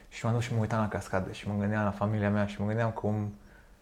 Și 0.09 0.25
m-am 0.25 0.33
dus 0.33 0.43
și 0.43 0.53
mă 0.53 0.59
uitam 0.59 0.79
la 0.79 0.87
cascadă 0.87 1.31
și 1.31 1.47
mă 1.47 1.53
gândeam 1.59 1.83
la 1.83 1.91
familia 1.91 2.29
mea 2.29 2.45
și 2.45 2.61
mă 2.61 2.67
gândeam 2.67 2.89
cum 2.89 3.33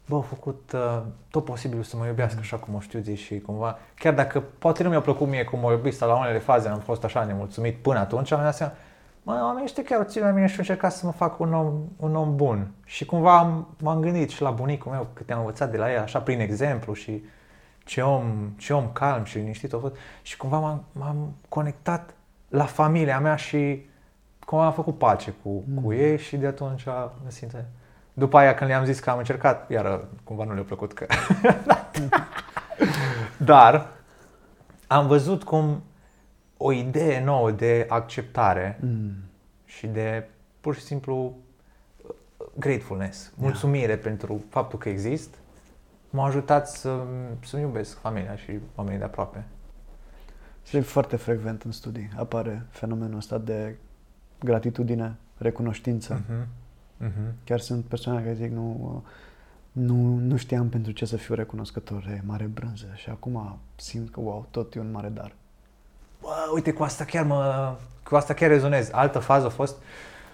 bă, 0.07 0.15
au 0.15 0.21
făcut 0.21 0.71
uh, 0.73 1.01
tot 1.29 1.45
posibilul 1.45 1.83
să 1.83 1.97
mă 1.97 2.05
iubească 2.05 2.39
așa 2.39 2.57
cum 2.57 2.75
o 2.75 2.79
știu 2.79 2.99
zi 2.99 3.15
și 3.15 3.39
cumva, 3.39 3.77
chiar 3.95 4.13
dacă 4.13 4.43
poate 4.59 4.83
nu 4.83 4.89
mi-a 4.89 5.01
plăcut 5.01 5.27
mie 5.27 5.43
cum 5.43 5.59
mă 5.59 5.71
iubit 5.71 5.95
sau 5.95 6.07
la 6.07 6.15
unele 6.17 6.39
faze 6.39 6.67
am 6.67 6.79
fost 6.79 7.03
așa 7.03 7.23
nemulțumit 7.23 7.75
până 7.75 7.99
atunci, 7.99 8.31
am 8.31 8.41
dat 8.41 8.55
seama, 8.55 8.73
mă, 9.23 9.33
oamenii 9.33 9.63
ăștia 9.63 9.83
chiar 9.83 9.99
o 9.99 10.03
țin 10.03 10.21
la 10.21 10.29
mine 10.29 10.45
și 10.45 10.53
au 10.53 10.59
încercat 10.59 10.91
să 10.91 11.05
mă 11.05 11.11
fac 11.11 11.39
un 11.39 11.53
om, 11.53 11.73
un 11.97 12.15
om 12.15 12.35
bun. 12.35 12.71
Și 12.85 13.05
cumva 13.05 13.37
am, 13.37 13.67
m-am 13.81 13.99
gândit 13.99 14.29
și 14.29 14.41
la 14.41 14.51
bunicul 14.51 14.91
meu, 14.91 15.07
câte 15.13 15.33
am 15.33 15.39
învățat 15.39 15.71
de 15.71 15.77
la 15.77 15.93
el, 15.93 16.01
așa 16.01 16.19
prin 16.19 16.39
exemplu 16.39 16.93
și 16.93 17.23
ce 17.87 18.01
om, 18.01 18.53
ce 18.57 18.73
om 18.73 18.91
calm 18.91 19.23
și 19.23 19.37
liniștit 19.37 19.73
a 19.73 19.77
fost. 19.77 19.95
Și 20.21 20.37
cumva 20.37 20.59
m-am, 20.59 20.83
m-am 20.91 21.35
conectat 21.49 22.13
la 22.49 22.65
familia 22.65 23.19
mea 23.19 23.35
și 23.35 23.89
cumva 24.45 24.65
am 24.65 24.73
făcut 24.73 24.97
pace 24.97 25.33
cu, 25.43 25.63
cu 25.83 25.93
ei 25.93 26.17
și 26.17 26.37
de 26.37 26.47
atunci 26.47 26.85
mă 26.85 27.29
simt... 27.29 27.55
După 28.13 28.37
aia 28.37 28.53
când 28.53 28.69
le-am 28.69 28.85
zis 28.85 28.99
că 28.99 29.09
am 29.09 29.17
încercat, 29.17 29.69
iar 29.69 30.05
cumva 30.23 30.43
nu 30.43 30.53
le-a 30.53 30.63
plăcut 30.63 30.93
că... 30.93 31.05
Dar 33.37 33.87
am 34.87 35.07
văzut 35.07 35.43
cum 35.43 35.83
o 36.57 36.71
idee 36.71 37.23
nouă 37.23 37.51
de 37.51 37.85
acceptare 37.89 38.79
Mm. 38.81 39.11
și 39.65 39.87
de 39.87 40.29
pur 40.61 40.75
și 40.75 40.81
simplu 40.81 41.35
gratefulness, 42.53 43.31
mulțumire 43.35 43.97
pentru 43.97 44.43
faptul 44.49 44.79
că 44.79 44.89
exist, 44.89 45.35
m-a 46.17 46.25
ajutat 46.25 46.69
să, 46.69 46.99
să-mi 47.43 47.61
iubesc 47.61 47.99
familia 47.99 48.35
și 48.35 48.59
oamenii 48.75 48.99
de 48.99 49.05
aproape. 49.05 49.43
Și 50.63 50.77
e 50.77 50.81
foarte 50.81 51.15
frecvent 51.15 51.61
în 51.61 51.71
studii 51.71 52.09
apare 52.15 52.65
fenomenul 52.69 53.17
ăsta 53.17 53.37
de 53.37 53.75
gratitudine, 54.39 55.15
recunoștință. 55.37 56.21
Mhm. 56.27 56.47
Mhm. 56.97 57.33
Chiar 57.43 57.59
sunt 57.59 57.85
persoane 57.85 58.21
care 58.21 58.33
zic, 58.33 58.51
nu, 58.51 59.03
nu, 59.71 60.15
nu 60.15 60.37
știam 60.37 60.69
pentru 60.69 60.91
ce 60.91 61.05
să 61.05 61.17
fiu 61.17 61.35
recunoscător, 61.35 62.05
e 62.07 62.21
mare 62.25 62.43
brânză 62.43 62.87
și 62.95 63.09
acum 63.09 63.59
simt 63.75 64.11
că, 64.11 64.19
wow, 64.19 64.47
tot 64.51 64.75
e 64.75 64.79
un 64.79 64.91
mare 64.91 65.09
dar. 65.09 65.31
Bă, 66.21 66.29
uite, 66.53 66.73
cu 66.73 66.83
asta 66.83 67.05
chiar 67.05 67.25
mă, 67.25 67.75
cu 68.03 68.15
asta 68.15 68.33
chiar 68.33 68.49
rezonez. 68.49 68.89
Altă 68.91 69.19
fază 69.19 69.45
a 69.45 69.49
fost, 69.49 69.75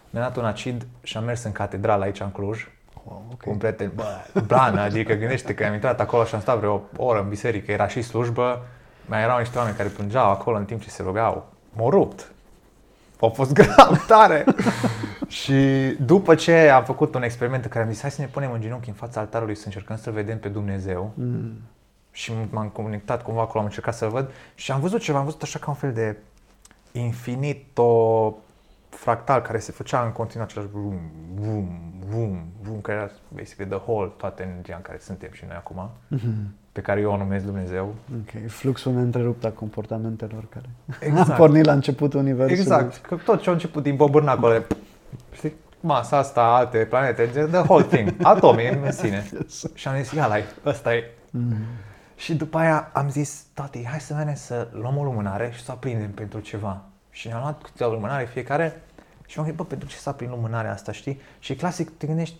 mi-a 0.10 0.22
dat 0.22 0.38
un 0.38 0.46
acid 0.46 0.86
și 1.04 1.18
am 1.18 1.24
mers 1.24 1.44
în 1.44 1.52
catedrală 1.52 2.04
aici 2.04 2.20
în 2.20 2.32
Cluj, 2.32 2.68
Wow, 3.04 3.24
ok. 3.32 3.42
cu 3.42 3.50
un 3.50 3.58
prieten, 3.58 3.92
bă, 3.96 4.42
blană, 4.48 4.82
adică 4.82 5.14
gândește 5.14 5.54
că 5.54 5.66
am 5.66 5.74
intrat 5.74 6.00
acolo 6.00 6.24
și 6.24 6.36
am 6.36 6.42
stat 6.42 6.58
vreo 6.58 6.82
oră 6.98 7.20
în 7.20 7.30
biserică, 7.30 7.72
era 7.72 7.88
și 7.88 8.02
slujbă, 8.02 8.66
mai 9.06 9.22
erau 9.22 9.38
niște 9.38 9.58
oameni 9.58 9.76
care 9.76 9.90
plângeau 9.90 10.30
acolo 10.30 10.58
în 10.58 10.66
timp 10.66 10.82
ce 10.82 10.90
se 10.90 11.04
rugau. 11.04 11.52
M-au 11.74 11.90
rupt. 11.90 12.32
A 13.20 13.28
fost 13.28 13.54
grav 13.60 14.06
tare. 14.08 14.46
și 15.28 15.54
după 16.00 16.36
ce 16.36 16.70
am 16.70 16.84
făcut 16.84 17.16
un 17.16 17.24
experiment 17.24 17.64
în 17.64 17.70
care 17.70 17.84
am 17.84 17.92
zis, 17.92 18.02
hai 18.02 18.12
să 18.12 18.22
ne 18.22 18.28
punem 18.28 18.52
în 18.52 18.62
genunchi 18.62 18.90
în 18.90 18.96
fața 18.96 19.20
altarului 19.20 19.56
să 19.56 19.64
încercăm 19.66 19.98
să 19.98 20.12
vedem 20.12 20.40
pe 20.40 20.48
Dumnezeu. 20.48 21.12
Mm. 21.14 21.52
Și 22.12 22.34
m-am 22.50 22.68
conectat 22.68 23.24
cumva 23.24 23.42
acolo, 23.42 23.60
am 23.60 23.66
încercat 23.66 23.94
să-l 23.94 24.10
văd 24.10 24.32
și 24.56 24.72
am 24.72 24.80
văzut 24.80 25.02
ceva, 25.02 25.18
am 25.18 25.26
văzut 25.26 25.42
așa 25.42 25.60
ca 25.60 25.70
un 25.70 25.76
fel 25.76 25.94
de 25.94 26.18
infinito 26.92 28.38
fractal 28.96 29.42
care 29.42 29.60
se 29.60 29.72
făcea 29.72 30.04
în 30.04 30.12
continuu 30.12 30.46
același 30.46 30.70
vum, 30.72 31.00
vum, 31.36 31.68
vum, 32.10 32.46
vum, 32.62 32.80
care 32.82 32.98
era 32.98 33.10
basically 33.36 33.72
the 33.72 33.82
whole, 33.88 34.12
toată 34.18 34.42
energia 34.42 34.76
în 34.76 34.82
care 34.82 34.98
suntem 35.02 35.30
și 35.32 35.44
noi 35.48 35.56
acum, 35.56 35.90
Mhm. 36.08 36.34
pe 36.72 36.82
care 36.82 37.00
eu 37.02 37.12
o 37.12 37.18
numesc 37.18 37.46
Dumnezeu. 37.46 37.96
Ok, 38.14 38.50
fluxul 38.50 38.94
neîntrerupt 38.94 39.44
a 39.46 39.50
comportamentelor 39.50 40.46
care 40.50 40.70
Exact. 41.00 41.30
a 41.30 41.34
pornit 41.34 41.66
la 41.66 41.74
începutul 41.74 42.20
universului. 42.20 42.60
Exact, 42.62 43.06
că 43.06 43.16
tot 43.16 43.42
ce 43.42 43.50
a 43.50 43.54
început 43.54 43.84
din 43.84 43.96
bobârnacole, 43.96 44.66
știi, 45.32 45.54
masa 45.80 46.18
asta, 46.18 46.42
alte 46.42 46.78
planete, 46.78 47.26
the 47.26 47.58
whole 47.58 47.84
thing, 47.84 48.14
atomii 48.34 48.70
în 48.84 48.92
sine. 48.92 49.30
Yes. 49.34 49.66
Și 49.74 49.88
am 49.88 49.96
zis, 49.98 50.12
ia 50.12 50.28
la 50.28 50.36
ăsta 50.66 50.94
e. 50.96 51.04
Mm. 51.30 51.54
Și 52.16 52.36
după 52.36 52.58
aia 52.58 52.90
am 52.94 53.10
zis, 53.10 53.44
tati, 53.54 53.86
hai 53.88 54.00
să 54.00 54.14
vedem 54.18 54.36
să 54.36 54.68
luăm 54.72 54.98
o 54.98 55.04
lumânare 55.04 55.52
și 55.54 55.64
să 55.64 55.68
o 55.70 55.74
aprindem 55.74 56.10
pentru 56.12 56.40
ceva. 56.40 56.82
Și 57.16 57.28
ne-am 57.28 57.40
luat 57.42 57.62
câteva 57.62 57.90
lumânare 57.92 58.26
fiecare 58.26 58.82
și 59.28 59.38
m-am 59.38 59.46
gândit, 59.46 59.64
bă, 59.64 59.68
pentru 59.70 59.88
ce 59.88 59.96
să 59.98 60.10
aprind 60.10 60.32
lumânarea 60.32 60.72
asta, 60.72 60.92
știi? 60.92 61.22
Și 61.40 61.56
clasic 61.56 61.98
te 61.98 62.08
gândești, 62.08 62.36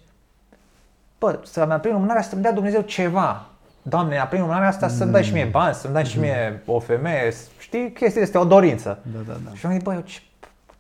bă, 1.20 1.40
să-mi 1.44 1.72
aprind 1.72 1.96
lumânarea 1.96 2.22
să-mi 2.22 2.42
dea 2.42 2.52
Dumnezeu 2.52 2.82
ceva. 2.82 3.46
Doamne, 3.82 4.18
aprind 4.20 4.42
lumânarea 4.42 4.70
asta 4.70 4.88
să-mi 4.88 5.12
dai 5.12 5.24
și 5.24 5.34
mie 5.34 5.46
bani, 5.46 5.76
să-mi 5.76 5.94
dai 5.94 6.06
și 6.06 6.20
mie 6.20 6.62
o 6.66 6.80
femeie, 6.80 7.34
știi? 7.60 7.92
Chestia 7.92 8.22
este 8.22 8.38
o 8.38 8.46
dorință. 8.46 9.00
Da, 9.14 9.20
da, 9.28 9.34
da. 9.46 9.52
Și 9.56 9.66
am 9.66 9.72
gândit, 9.72 9.84
bă, 9.88 9.94
eu 9.94 10.00
ce, 10.02 10.20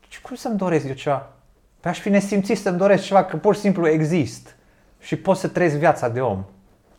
ce, 0.07 0.19
cum 0.21 0.35
să-mi 0.35 0.57
doresc 0.57 0.85
eu 0.87 0.93
ceva? 0.93 1.29
Păi 1.79 1.91
aș 1.91 1.99
fi 1.99 2.09
nesimțit 2.09 2.57
să-mi 2.59 2.77
doresc 2.77 3.03
ceva, 3.03 3.23
că 3.23 3.37
pur 3.37 3.55
și 3.55 3.59
simplu 3.61 3.87
exist. 3.87 4.55
Și 4.99 5.15
pot 5.15 5.37
să 5.37 5.47
trăiesc 5.47 5.75
viața 5.75 6.09
de 6.09 6.21
om. 6.21 6.43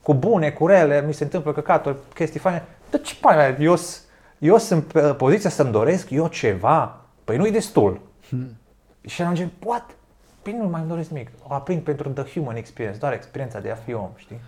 Cu 0.03 0.15
bune, 0.15 0.51
cu 0.51 0.67
rele, 0.67 1.05
mi 1.07 1.15
se 1.15 1.25
întâmplă 1.25 1.53
căcaturi, 1.53 1.97
chestii 2.15 2.41
faine. 2.41 2.65
Dar 2.91 3.01
ce 3.01 3.15
pane, 3.21 3.37
mea, 3.37 3.57
eu, 3.61 3.77
s- 3.77 4.04
eu 4.45 4.59
sunt 4.59 4.85
pe 4.93 5.15
poziția 5.15 5.51
să-mi 5.51 5.73
doresc 5.73 6.11
eu 6.11 6.29
ceva? 6.29 7.01
Păi 7.25 7.37
nu-i 7.37 7.51
destul. 7.51 8.01
Și 9.07 9.23
am 9.23 9.35
zis, 9.35 9.47
what? 9.65 9.97
Păi 10.43 10.53
nu 10.53 10.69
mai 10.69 10.81
îmi 10.81 10.89
doresc 10.89 11.11
nimic. 11.11 11.31
O 11.49 11.53
aprind 11.53 11.83
pentru 11.83 12.09
the 12.11 12.33
human 12.33 12.57
experience, 12.57 12.99
doar 12.99 13.13
experiența 13.13 13.61
de 13.61 13.71
a 13.71 13.75
fi 13.75 13.93
om, 13.93 14.11
știi? 14.17 14.41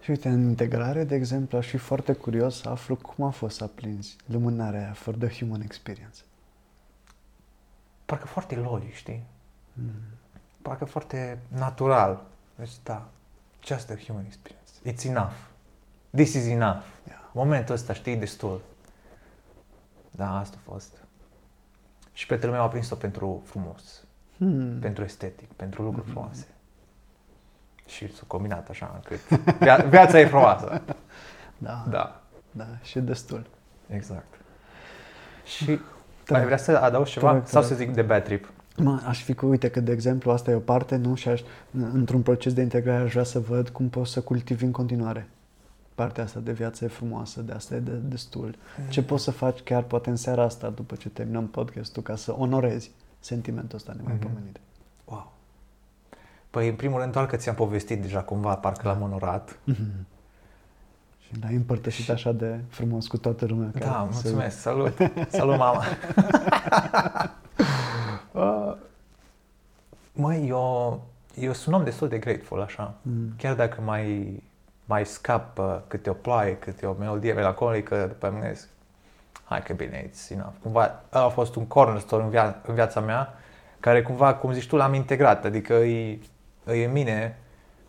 Și 0.00 0.10
uite, 0.10 0.28
în 0.28 0.48
integrare, 0.48 1.04
de 1.04 1.14
exemplu, 1.14 1.58
aș 1.58 1.66
fi 1.66 1.76
foarte 1.76 2.12
curios 2.12 2.60
să 2.60 2.68
aflu 2.68 2.96
cum 2.96 3.24
a 3.24 3.30
fost 3.30 3.56
să 3.56 3.64
aprinzi 3.64 4.16
lumânarea 4.26 4.80
aia 4.80 4.92
for 4.92 5.14
the 5.14 5.28
human 5.38 5.60
experience. 5.60 6.18
Parcă 8.04 8.26
foarte 8.26 8.54
logic, 8.54 8.94
știi? 8.94 9.22
Parcă 10.62 10.84
foarte 10.84 11.38
natural. 11.48 12.22
Deci, 12.54 12.72
da, 12.82 13.08
just 13.64 13.90
a 13.90 13.94
human 14.06 14.24
experience. 14.26 14.70
It's 14.86 15.16
enough. 15.16 15.34
This 16.10 16.34
is 16.34 16.46
enough. 16.46 16.82
Yeah. 17.06 17.20
Momentul 17.32 17.74
ăsta, 17.74 17.92
știi, 17.92 18.16
destul. 18.16 18.60
Da, 20.10 20.38
asta 20.38 20.56
a 20.66 20.70
fost. 20.70 20.96
Și 22.12 22.26
prietenul 22.26 22.54
meu 22.54 22.64
a 22.64 22.68
prins-o 22.68 22.94
pentru 22.94 23.42
frumos, 23.44 24.02
Hmm. 24.38 24.78
pentru 24.80 25.04
estetic, 25.04 25.52
pentru 25.52 25.82
lucruri 25.82 26.06
frumoase. 26.10 26.46
Și 27.86 28.14
s-a 28.14 28.22
combinat 28.26 28.68
așa 28.68 28.92
încât 28.94 29.40
via- 29.58 29.88
viața 29.90 30.20
e 30.20 30.26
frumoasă. 30.26 30.82
Da, 31.58 31.84
Da, 31.90 32.22
da, 32.50 32.66
și 32.82 32.98
destul. 33.00 33.46
exact. 33.86 34.34
Și 35.44 35.64
Te 36.24 36.32
mai 36.32 36.38
rog. 36.40 36.44
vrea 36.44 36.56
să 36.56 36.76
adaugi 36.78 37.12
ceva? 37.12 37.32
rog, 37.32 37.42
te 37.42 37.48
Sau 37.50 37.60
rog. 37.60 37.70
să 37.70 37.76
zic 37.76 37.94
de 37.94 38.02
bad 38.02 38.24
trip? 38.24 38.52
Mă, 38.76 39.00
aș 39.06 39.22
fi 39.22 39.34
că, 39.34 39.46
uite, 39.46 39.70
că 39.70 39.80
de 39.80 39.92
exemplu 39.92 40.30
asta 40.30 40.50
e 40.50 40.54
o 40.54 40.58
parte, 40.58 40.96
nu? 40.96 41.14
Și 41.14 41.28
aș, 41.28 41.42
într-un 41.92 42.22
proces 42.22 42.52
de 42.54 42.62
integrare 42.62 43.02
aș 43.02 43.10
vrea 43.12 43.24
să 43.24 43.38
văd 43.40 43.68
cum 43.68 43.88
poți 43.88 44.12
să 44.12 44.20
cultivi 44.20 44.64
în 44.64 44.70
continuare. 44.72 45.28
Partea 45.98 46.24
asta 46.24 46.40
de 46.40 46.52
viață 46.52 46.84
e 46.84 46.88
frumoasă, 46.88 47.40
de 47.40 47.52
asta 47.52 47.74
e 47.74 47.78
de, 47.78 47.90
destul. 47.90 48.54
Ce 48.88 49.02
poți 49.02 49.24
să 49.24 49.30
faci 49.30 49.60
chiar 49.60 49.82
poate 49.82 50.10
în 50.10 50.16
seara 50.16 50.42
asta, 50.42 50.68
după 50.70 50.94
ce 50.94 51.08
terminăm 51.08 51.46
podcastul, 51.46 52.02
ca 52.02 52.16
să 52.16 52.34
onorezi 52.38 52.90
sentimentul 53.18 53.76
ăsta 53.76 53.92
nemaipomenit. 53.96 54.58
Mm-hmm. 54.58 55.04
Wow. 55.04 55.32
Păi, 56.50 56.68
în 56.68 56.74
primul 56.74 57.00
rând, 57.00 57.12
doar 57.12 57.26
că 57.26 57.36
ți-am 57.36 57.54
povestit 57.54 58.00
deja 58.02 58.20
cumva, 58.20 58.54
parcă 58.54 58.88
l-am 58.88 59.02
onorat. 59.02 59.58
Mm-hmm. 59.72 60.04
Și 61.18 61.32
l-ai 61.40 61.54
împărtășit 61.54 62.04
și... 62.04 62.10
așa 62.10 62.32
de 62.32 62.60
frumos 62.68 63.06
cu 63.06 63.16
toată 63.16 63.46
lumea. 63.46 63.70
Da, 63.78 64.08
mulțumesc, 64.12 64.54
se... 64.54 64.60
salut! 64.60 64.96
Salut, 65.28 65.56
mama! 65.56 65.82
uh, 68.32 68.76
măi, 70.22 70.48
eu, 70.48 71.02
eu 71.34 71.52
sunt 71.52 71.74
om 71.74 71.84
destul 71.84 72.08
de 72.08 72.18
grateful, 72.18 72.60
așa. 72.60 72.94
Mm. 73.02 73.32
Chiar 73.36 73.54
dacă 73.54 73.80
mai, 73.80 74.42
mai 74.88 75.06
scapă 75.06 75.84
câte 75.88 76.10
o 76.10 76.12
ploaie, 76.12 76.56
câte 76.56 76.86
o 76.86 76.92
melodie 76.98 77.32
melancolică, 77.32 78.06
după 78.06 78.30
mine 78.30 78.54
hai 79.44 79.62
că 79.62 79.72
bine, 79.72 80.10
it's 80.10 80.30
enough. 80.30 80.52
Cumva 80.62 81.02
a 81.10 81.28
fost 81.28 81.54
un 81.54 81.66
cornerstone 81.66 82.22
în, 82.24 82.30
via- 82.30 82.62
în 82.66 82.74
viața 82.74 83.00
mea, 83.00 83.34
care 83.80 84.02
cumva, 84.02 84.34
cum 84.34 84.52
zici 84.52 84.66
tu, 84.66 84.76
l-am 84.76 84.94
integrat, 84.94 85.44
adică 85.44 85.72
e, 85.72 86.18
e 86.66 86.84
în 86.84 86.92
mine, 86.92 87.38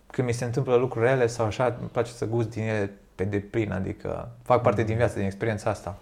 când 0.08 0.28
mi 0.28 0.34
se 0.34 0.46
întâmplă 0.46 0.76
lucruri 0.76 1.06
rele 1.06 1.28
sau 1.28 1.46
așa, 1.46 1.76
îmi 1.80 1.90
place 1.90 2.12
să 2.12 2.26
gust 2.26 2.50
din 2.50 2.64
ele 2.64 2.92
pe 3.16 3.24
deplin, 3.24 3.72
adică 3.72 4.30
fac 4.44 4.62
parte 4.62 4.84
din 4.84 4.96
viață, 4.96 5.16
din 5.18 5.26
experiența 5.26 5.70
asta. 5.70 5.98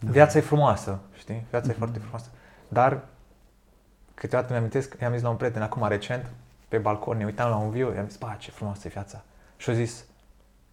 Da. 0.00 0.10
Viața 0.10 0.38
e 0.38 0.40
frumoasă, 0.40 0.98
știi? 1.14 1.46
Viața 1.50 1.66
mm-hmm. 1.66 1.70
e 1.70 1.72
mhm. 1.72 1.78
foarte 1.78 1.98
frumoasă. 1.98 2.28
Dar 2.68 3.00
câteodată 4.14 4.52
mi-amintesc, 4.52 4.96
i-am 5.00 5.12
zis 5.12 5.22
la 5.22 5.28
un 5.28 5.36
prieten 5.36 5.62
acum 5.62 5.88
recent, 5.88 6.30
pe 6.72 6.78
balcon, 6.78 7.16
ne 7.16 7.24
uitam 7.24 7.50
la 7.50 7.56
un 7.56 7.70
viu, 7.70 7.94
i-am 7.94 8.06
zis, 8.06 8.16
ba, 8.16 8.36
ce 8.38 8.50
frumoasă 8.50 8.86
e 8.86 8.90
viața. 8.90 9.22
Și 9.56 9.70
a 9.70 9.72
zis, 9.72 10.04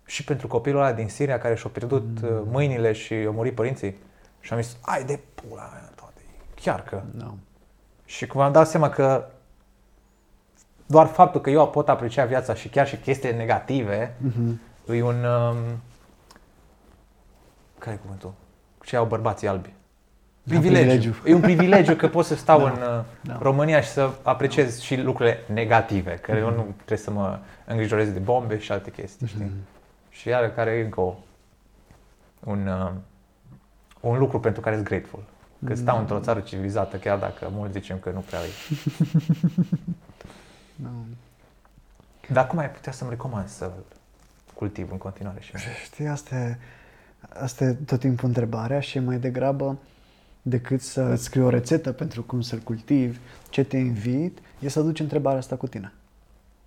și 0.06 0.24
pentru 0.24 0.48
copilul 0.48 0.82
ăla 0.82 0.94
din 0.94 1.10
Siria 1.10 1.40
care 1.40 1.56
și-a 1.56 1.70
pierdut 1.70 2.22
mm. 2.22 2.48
mâinile 2.50 2.92
și 2.92 3.14
a 3.14 3.32
murit 3.32 3.56
părinții. 3.56 3.96
Și 4.40 4.54
am 4.54 4.62
zis, 4.62 4.78
ai 4.82 5.04
de 5.04 5.20
pula 5.36 5.70
mea 5.74 5.92
toate, 5.96 6.22
chiar 6.56 6.84
că. 6.84 7.02
No. 7.12 7.32
Și 8.06 8.28
cum 8.28 8.42
am 8.42 8.52
dat 8.52 8.68
seama 8.68 8.90
că 8.90 9.26
doar 10.86 11.08
faptul 11.08 11.42
că 11.42 11.50
eu 11.50 11.70
pot 11.70 11.90
aprecia 11.90 12.26
viața 12.26 12.54
și 12.54 12.70
chiar 12.70 12.88
și 12.88 12.98
chestiile 12.98 13.36
negative, 13.36 14.16
mm-hmm. 14.16 14.56
e 14.88 15.02
un... 15.02 15.24
Um, 15.24 15.58
care 17.78 17.96
e 17.96 18.00
cuvântul? 18.00 18.34
Ce 18.84 18.96
au 18.96 19.06
bărbații 19.06 19.48
albi? 19.48 19.74
Privilegiu. 20.50 21.12
privilegiu. 21.12 21.16
E 21.26 21.34
un 21.34 21.42
privilegiu 21.42 21.96
că 21.96 22.08
pot 22.08 22.26
să 22.26 22.36
stau 22.36 22.60
da, 22.60 22.66
în 22.66 22.98
uh, 22.98 23.04
da. 23.22 23.38
România 23.42 23.82
și 23.82 23.90
să 23.90 24.10
apreciez 24.22 24.76
da. 24.76 24.82
și 24.82 24.96
lucrurile 24.96 25.40
negative, 25.54 26.14
că 26.16 26.32
mm-hmm. 26.32 26.40
eu 26.40 26.50
nu 26.50 26.74
trebuie 26.76 26.98
să 26.98 27.12
mă 27.12 27.40
îngrijorez 27.66 28.10
de 28.10 28.20
bombe 28.20 28.60
și 28.60 28.72
alte 28.72 28.92
chestii, 28.92 29.28
mm-hmm. 29.28 29.30
știi? 29.30 29.52
Și 30.10 30.28
iară 30.28 30.50
care 30.50 30.72
e 30.72 30.84
încă 30.84 31.02
o, 31.02 31.16
un, 32.40 32.68
uh, 32.68 32.92
un 34.00 34.18
lucru 34.18 34.40
pentru 34.40 34.62
care 34.62 34.76
sunt 34.76 34.88
grateful. 34.88 35.24
Că 35.66 35.76
stau 35.76 35.96
mm. 35.96 36.02
într-o 36.02 36.20
țară 36.20 36.40
civilizată, 36.40 36.98
chiar 36.98 37.18
dacă 37.18 37.50
mulți 37.52 37.80
zicem 37.80 37.98
că 37.98 38.10
nu 38.10 38.20
prea 38.20 38.40
e. 38.40 38.76
No. 40.76 40.90
Dar 42.32 42.48
cum 42.48 42.60
ai 42.60 42.70
putea 42.70 42.92
să-mi 42.92 43.10
recomand 43.10 43.48
să 43.48 43.72
cultiv 44.54 44.92
în 44.92 44.98
continuare 44.98 45.40
și 45.42 45.54
Știi, 45.84 46.08
asta 46.08 46.36
e, 46.36 46.58
asta 47.30 47.64
e 47.64 47.74
tot 47.74 48.00
timpul 48.00 48.28
întrebarea 48.28 48.80
și 48.80 49.00
mai 49.00 49.18
degrabă 49.18 49.78
decât 50.42 50.82
să 50.82 51.02
îți 51.02 51.24
scrii 51.24 51.44
o 51.44 51.50
rețetă 51.50 51.92
pentru 51.92 52.24
cum 52.24 52.42
să-l 52.42 52.60
cultivi, 52.60 53.18
ce 53.50 53.64
te 53.64 53.78
invit, 53.78 54.40
e 54.60 54.68
să 54.68 54.82
duci 54.82 55.00
întrebarea 55.00 55.40
asta 55.40 55.56
cu 55.56 55.68
tine. 55.68 55.94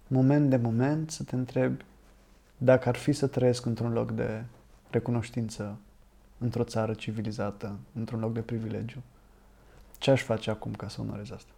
Moment 0.07 0.51
de 0.51 0.57
moment 0.57 1.11
să 1.11 1.23
te 1.23 1.35
întrebi 1.35 1.85
dacă 2.57 2.89
ar 2.89 2.97
fi 2.97 3.13
să 3.13 3.27
trăiesc 3.27 3.67
într-un 3.67 3.93
loc 3.93 4.11
de 4.11 4.45
recunoștință, 4.91 5.77
într-o 6.39 6.65
țară 6.65 6.95
civilizată, 6.95 7.79
într-un 7.95 8.21
loc 8.21 8.33
de 8.33 8.41
privilegiu, 8.41 9.03
ce 9.99 10.11
aș 10.11 10.23
face 10.23 10.51
acum 10.51 10.73
ca 10.73 10.89
să 10.89 11.01
onorez 11.01 11.31
asta? 11.31 11.53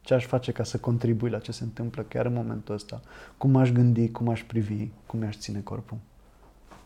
Ce 0.00 0.14
aș 0.14 0.26
face 0.26 0.52
ca 0.52 0.64
să 0.64 0.78
contribui 0.78 1.30
la 1.30 1.38
ce 1.38 1.52
se 1.52 1.64
întâmplă 1.64 2.02
chiar 2.02 2.26
în 2.26 2.32
momentul 2.32 2.74
ăsta? 2.74 3.00
Cum 3.38 3.56
aș 3.56 3.70
gândi, 3.70 4.10
cum 4.10 4.28
aș 4.28 4.42
privi, 4.42 4.88
cum 5.06 5.18
mi-aș 5.18 5.36
ține 5.36 5.60
corpul? 5.60 5.96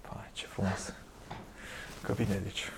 Pai, 0.08 0.30
ce 0.32 0.46
frumos! 0.46 0.92
Că 2.02 2.12
bine 2.12 2.40
deci. 2.42 2.64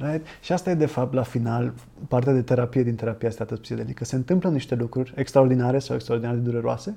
right? 0.00 0.26
Și 0.40 0.52
asta 0.52 0.70
e 0.70 0.74
de 0.74 0.86
fapt 0.86 1.14
la 1.14 1.22
final 1.22 1.72
partea 2.08 2.32
de 2.32 2.42
terapie 2.42 2.82
din 2.82 2.94
terapia 2.94 3.28
asta 3.28 3.42
atât 3.42 3.60
psihedelică. 3.60 4.04
Se 4.04 4.16
întâmplă 4.16 4.50
niște 4.50 4.74
lucruri 4.74 5.12
extraordinare 5.16 5.78
sau 5.78 5.94
extraordinar 5.96 6.34
de 6.34 6.40
dureroase, 6.40 6.94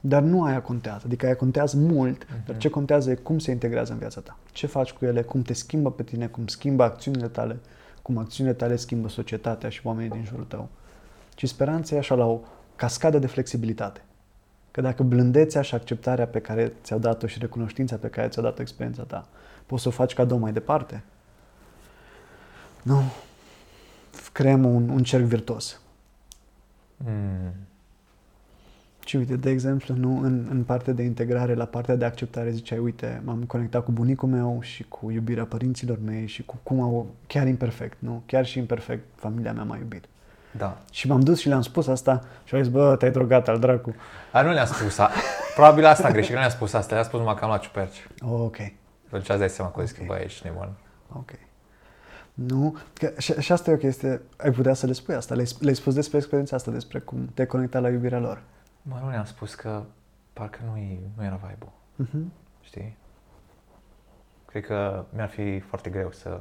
dar 0.00 0.22
nu 0.22 0.42
aia 0.42 0.62
contează. 0.62 1.02
Adică 1.06 1.26
aia 1.26 1.36
contează 1.36 1.76
mult, 1.76 2.24
uh-huh. 2.24 2.46
dar 2.46 2.56
ce 2.56 2.68
contează 2.68 3.10
e 3.10 3.14
cum 3.14 3.38
se 3.38 3.50
integrează 3.50 3.92
în 3.92 3.98
viața 3.98 4.20
ta. 4.20 4.36
Ce 4.52 4.66
faci 4.66 4.92
cu 4.92 5.04
ele, 5.04 5.22
cum 5.22 5.42
te 5.42 5.52
schimbă 5.52 5.90
pe 5.90 6.02
tine, 6.02 6.26
cum 6.26 6.46
schimbă 6.46 6.82
acțiunile 6.82 7.28
tale, 7.28 7.58
cum 8.02 8.18
acțiunile 8.18 8.54
tale 8.54 8.76
schimbă 8.76 9.08
societatea 9.08 9.68
și 9.68 9.80
oamenii 9.84 10.10
din 10.10 10.24
jurul 10.24 10.44
tău. 10.44 10.68
Și 11.36 11.46
speranța 11.46 11.94
e 11.94 11.98
așa 11.98 12.14
la 12.14 12.26
o 12.26 12.40
cascadă 12.76 13.18
de 13.18 13.26
flexibilitate. 13.26 14.02
Că 14.70 14.80
dacă 14.80 15.02
blândețea 15.02 15.62
și 15.62 15.74
acceptarea 15.74 16.26
pe 16.26 16.38
care 16.38 16.72
ți-au 16.82 16.98
dat-o 16.98 17.26
și 17.26 17.38
recunoștința 17.38 17.96
pe 17.96 18.08
care 18.08 18.28
ți-a 18.28 18.42
dat-o 18.42 18.60
experiența 18.60 19.02
ta, 19.02 19.28
poți 19.66 19.82
să 19.82 19.88
o 19.88 19.90
faci 19.90 20.14
cadou 20.14 20.38
mai 20.38 20.52
departe, 20.52 21.02
nu, 22.88 23.02
creăm 24.32 24.64
un, 24.64 24.88
un 24.88 25.02
cerc 25.02 25.24
virtuos. 25.24 25.80
Mm. 26.96 27.52
Și 29.06 29.16
uite, 29.16 29.36
de 29.36 29.50
exemplu, 29.50 29.94
nu 29.94 30.20
în, 30.22 30.46
în 30.50 30.64
partea 30.64 30.92
de 30.92 31.02
integrare, 31.02 31.54
la 31.54 31.64
partea 31.64 31.96
de 31.96 32.04
acceptare, 32.04 32.50
ziceai, 32.50 32.78
uite, 32.78 33.22
m-am 33.24 33.42
conectat 33.42 33.84
cu 33.84 33.92
bunicul 33.92 34.28
meu 34.28 34.58
și 34.60 34.82
cu 34.88 35.10
iubirea 35.10 35.44
părinților 35.44 35.98
mei 36.04 36.26
și 36.26 36.42
cu 36.42 36.58
cum 36.62 36.80
au, 36.80 37.14
chiar 37.26 37.46
imperfect, 37.46 37.96
nu? 37.98 38.22
Chiar 38.26 38.46
și 38.46 38.58
imperfect, 38.58 39.04
familia 39.14 39.52
mea 39.52 39.62
m-a 39.64 39.76
iubit. 39.76 40.04
Da. 40.56 40.78
Și 40.90 41.06
m-am 41.08 41.20
dus 41.20 41.40
și 41.40 41.48
le-am 41.48 41.62
spus 41.62 41.86
asta 41.86 42.24
și 42.44 42.54
au 42.54 42.60
zis, 42.60 42.72
bă, 42.72 42.96
te-ai 42.96 43.10
drogat 43.10 43.48
al 43.48 43.58
dracu. 43.58 43.94
A, 44.32 44.42
nu 44.42 44.52
le-am 44.52 44.66
spus. 44.66 44.98
A, 44.98 45.10
probabil 45.54 45.84
asta 45.84 46.06
am 46.06 46.12
greșit, 46.12 46.32
nu 46.32 46.38
le-am 46.38 46.50
spus 46.50 46.72
asta, 46.72 46.94
le-am 46.94 47.06
spus 47.06 47.18
numai 47.18 47.34
că 47.34 47.42
am 47.42 47.48
luat 47.48 47.60
ciuperci. 47.60 48.06
Oh, 48.20 48.40
ok. 48.40 48.56
Deci 49.10 49.30
ați 49.30 49.38
dai 49.38 49.50
seama 49.50 49.70
că 49.70 49.80
okay. 49.80 49.92
zic, 49.94 50.06
bă, 50.06 50.20
ești 50.24 50.46
nebun. 50.46 50.72
Ok. 51.12 51.30
Nu, 52.46 52.76
că, 52.94 53.12
și, 53.18 53.32
și 53.32 53.52
asta 53.52 53.70
e 53.70 53.74
o 53.74 53.76
chestie, 53.76 54.22
ai 54.36 54.50
putea 54.50 54.74
să 54.74 54.86
le 54.86 54.92
spui 54.92 55.14
asta, 55.14 55.34
le-ai, 55.34 55.48
le 55.60 55.72
spus 55.72 55.94
despre 55.94 56.16
experiența 56.16 56.56
asta, 56.56 56.70
despre 56.70 56.98
cum 56.98 57.26
te-ai 57.34 57.46
conectat 57.46 57.82
la 57.82 57.88
iubirea 57.88 58.18
lor. 58.18 58.42
Mă, 58.82 59.00
nu 59.02 59.10
le-am 59.10 59.24
spus 59.24 59.54
că 59.54 59.82
parcă 60.32 60.58
nu, 60.64 60.72
nu 61.16 61.24
era 61.24 61.36
vibe 61.36 61.72
uh-huh. 62.02 62.32
Știi? 62.60 62.96
Cred 64.44 64.64
că 64.64 65.04
mi-ar 65.14 65.28
fi 65.28 65.60
foarte 65.60 65.90
greu 65.90 66.12
să 66.12 66.40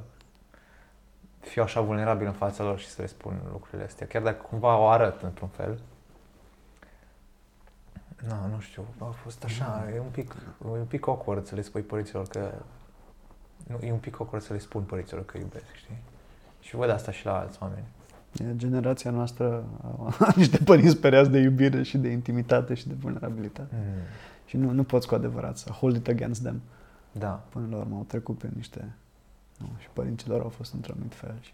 fiu 1.39 1.63
așa 1.63 1.81
vulnerabil 1.81 2.27
în 2.27 2.33
fața 2.33 2.63
lor 2.63 2.79
și 2.79 2.87
să 2.87 3.01
le 3.01 3.07
spun 3.07 3.41
lucrurile 3.51 3.83
astea. 3.83 4.07
Chiar 4.07 4.21
dacă 4.21 4.41
cumva 4.41 4.77
o 4.77 4.87
arăt 4.87 5.21
într-un 5.21 5.47
fel. 5.47 5.79
Nu, 8.27 8.35
no, 8.35 8.47
nu 8.47 8.59
știu, 8.59 8.85
a 8.97 9.05
fost 9.05 9.43
așa, 9.43 9.83
mm. 9.87 9.95
e 9.95 9.99
un 9.99 10.09
pic, 10.11 10.35
e 10.65 10.67
un 10.67 10.85
pic 10.85 11.07
awkward 11.07 11.45
să 11.45 11.55
le 11.55 11.61
spui 11.61 11.81
părinților 11.81 12.27
că... 12.27 12.51
Nu, 13.67 13.87
e 13.87 13.91
un 13.91 13.97
pic 13.97 14.19
awkward 14.19 14.45
să 14.45 14.53
le 14.53 14.59
spun 14.59 14.81
părinților 14.81 15.25
că 15.25 15.37
iubesc, 15.37 15.73
știi? 15.75 15.97
Și 16.59 16.75
văd 16.75 16.89
asta 16.89 17.11
și 17.11 17.25
la 17.25 17.39
alți 17.39 17.57
oameni. 17.61 17.85
Generația 18.55 19.11
noastră 19.11 19.63
a 20.19 20.33
niște 20.35 20.57
părinți 20.57 20.95
speriați 20.95 21.29
de 21.29 21.37
iubire 21.37 21.83
și 21.83 21.97
de 21.97 22.09
intimitate 22.09 22.73
și 22.73 22.87
de 22.87 22.93
vulnerabilitate. 22.99 23.75
Mm. 23.75 24.01
Și 24.45 24.57
nu, 24.57 24.71
nu 24.71 24.83
poți 24.83 25.07
cu 25.07 25.15
adevărat 25.15 25.57
să 25.57 25.71
hold 25.71 25.95
it 25.95 26.07
against 26.07 26.41
them. 26.41 26.61
Da. 27.11 27.43
Până 27.49 27.67
la 27.71 27.77
urmă 27.77 27.95
au 27.95 28.05
trecut 28.07 28.37
pe 28.37 28.49
niște... 28.55 28.93
Nu, 29.57 29.67
și 29.77 29.87
părinții 29.93 30.29
lor 30.29 30.41
au 30.41 30.49
fost 30.49 30.73
într-un 30.73 30.93
anumit 30.95 31.15
fel. 31.15 31.35
Și 31.41 31.51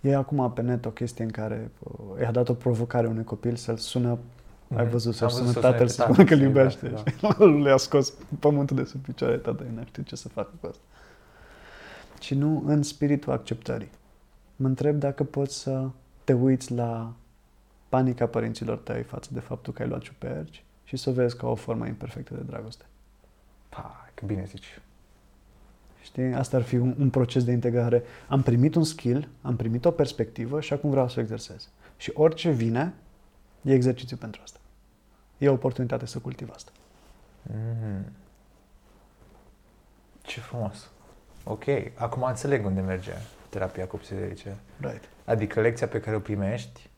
e 0.00 0.14
acum 0.14 0.52
pe 0.52 0.62
net 0.62 0.84
o 0.84 0.90
chestie 0.90 1.24
în 1.24 1.30
care 1.30 1.70
uh, 1.78 2.20
i-a 2.20 2.30
dat 2.30 2.48
o 2.48 2.54
provocare 2.54 3.06
unui 3.06 3.24
copil 3.24 3.56
să-l 3.56 3.76
sună 3.76 4.18
mm. 4.68 4.76
ai 4.76 4.86
văzut, 4.86 5.14
să-l 5.14 5.28
sună 5.28 5.52
tatăl 5.52 5.88
să 5.88 6.02
spună 6.02 6.24
că 6.24 6.34
îl 6.34 6.40
iubește. 6.40 6.88
Da, 6.88 7.02
da. 7.20 7.44
Le-a 7.64 7.76
scos 7.76 8.12
pământul 8.38 8.76
de 8.76 8.84
sub 8.84 9.00
picioare, 9.00 9.36
tata, 9.36 9.64
nu 9.74 9.84
știu 9.84 10.02
ce 10.02 10.16
să 10.16 10.28
facă 10.28 10.50
cu 10.60 10.66
asta. 10.66 10.82
Și 12.20 12.34
nu 12.34 12.62
în 12.66 12.82
spiritul 12.82 13.32
acceptării. 13.32 13.90
Mă 14.56 14.66
întreb 14.66 14.98
dacă 14.98 15.24
poți 15.24 15.58
să 15.58 15.88
te 16.24 16.32
uiți 16.32 16.72
la 16.72 17.12
panica 17.88 18.26
părinților 18.26 18.78
tăi 18.78 19.02
față 19.02 19.30
de 19.32 19.40
faptul 19.40 19.72
că 19.72 19.82
ai 19.82 19.88
luat 19.88 20.00
ciuperci 20.00 20.64
și 20.84 20.96
să 20.96 21.10
o 21.10 21.12
vezi 21.12 21.36
ca 21.36 21.46
o 21.46 21.54
formă 21.54 21.86
imperfectă 21.86 22.34
de 22.34 22.40
dragoste. 22.40 22.84
Pa, 23.68 24.10
că 24.14 24.26
bine 24.26 24.44
zici. 24.44 24.80
Știi? 26.02 26.34
Asta 26.34 26.56
ar 26.56 26.62
fi 26.62 26.76
un, 26.76 26.94
un 26.98 27.10
proces 27.10 27.44
de 27.44 27.52
integrare. 27.52 28.02
Am 28.28 28.42
primit 28.42 28.74
un 28.74 28.84
skill, 28.84 29.28
am 29.42 29.56
primit 29.56 29.84
o 29.84 29.90
perspectivă 29.90 30.60
și 30.60 30.72
acum 30.72 30.90
vreau 30.90 31.08
să 31.08 31.14
o 31.18 31.22
exersez. 31.22 31.68
Și 31.96 32.10
orice 32.14 32.50
vine, 32.50 32.94
e 33.62 33.72
exercițiu 33.72 34.16
pentru 34.16 34.40
asta. 34.44 34.58
E 35.38 35.48
o 35.48 35.52
oportunitate 35.52 36.06
să 36.06 36.18
cultiv 36.18 36.50
asta. 36.54 36.70
Mm. 37.42 38.04
Ce 40.22 40.40
frumos. 40.40 40.90
Ok, 41.44 41.64
acum 41.94 42.22
înțeleg 42.22 42.66
unde 42.66 42.80
merge 42.80 43.12
terapia 43.48 43.86
cu 43.86 43.96
psihedelice. 43.96 44.56
Right. 44.80 45.08
Adică 45.24 45.60
lecția 45.60 45.86
pe 45.86 46.00
care 46.00 46.16
o 46.16 46.20
primești, 46.20 46.88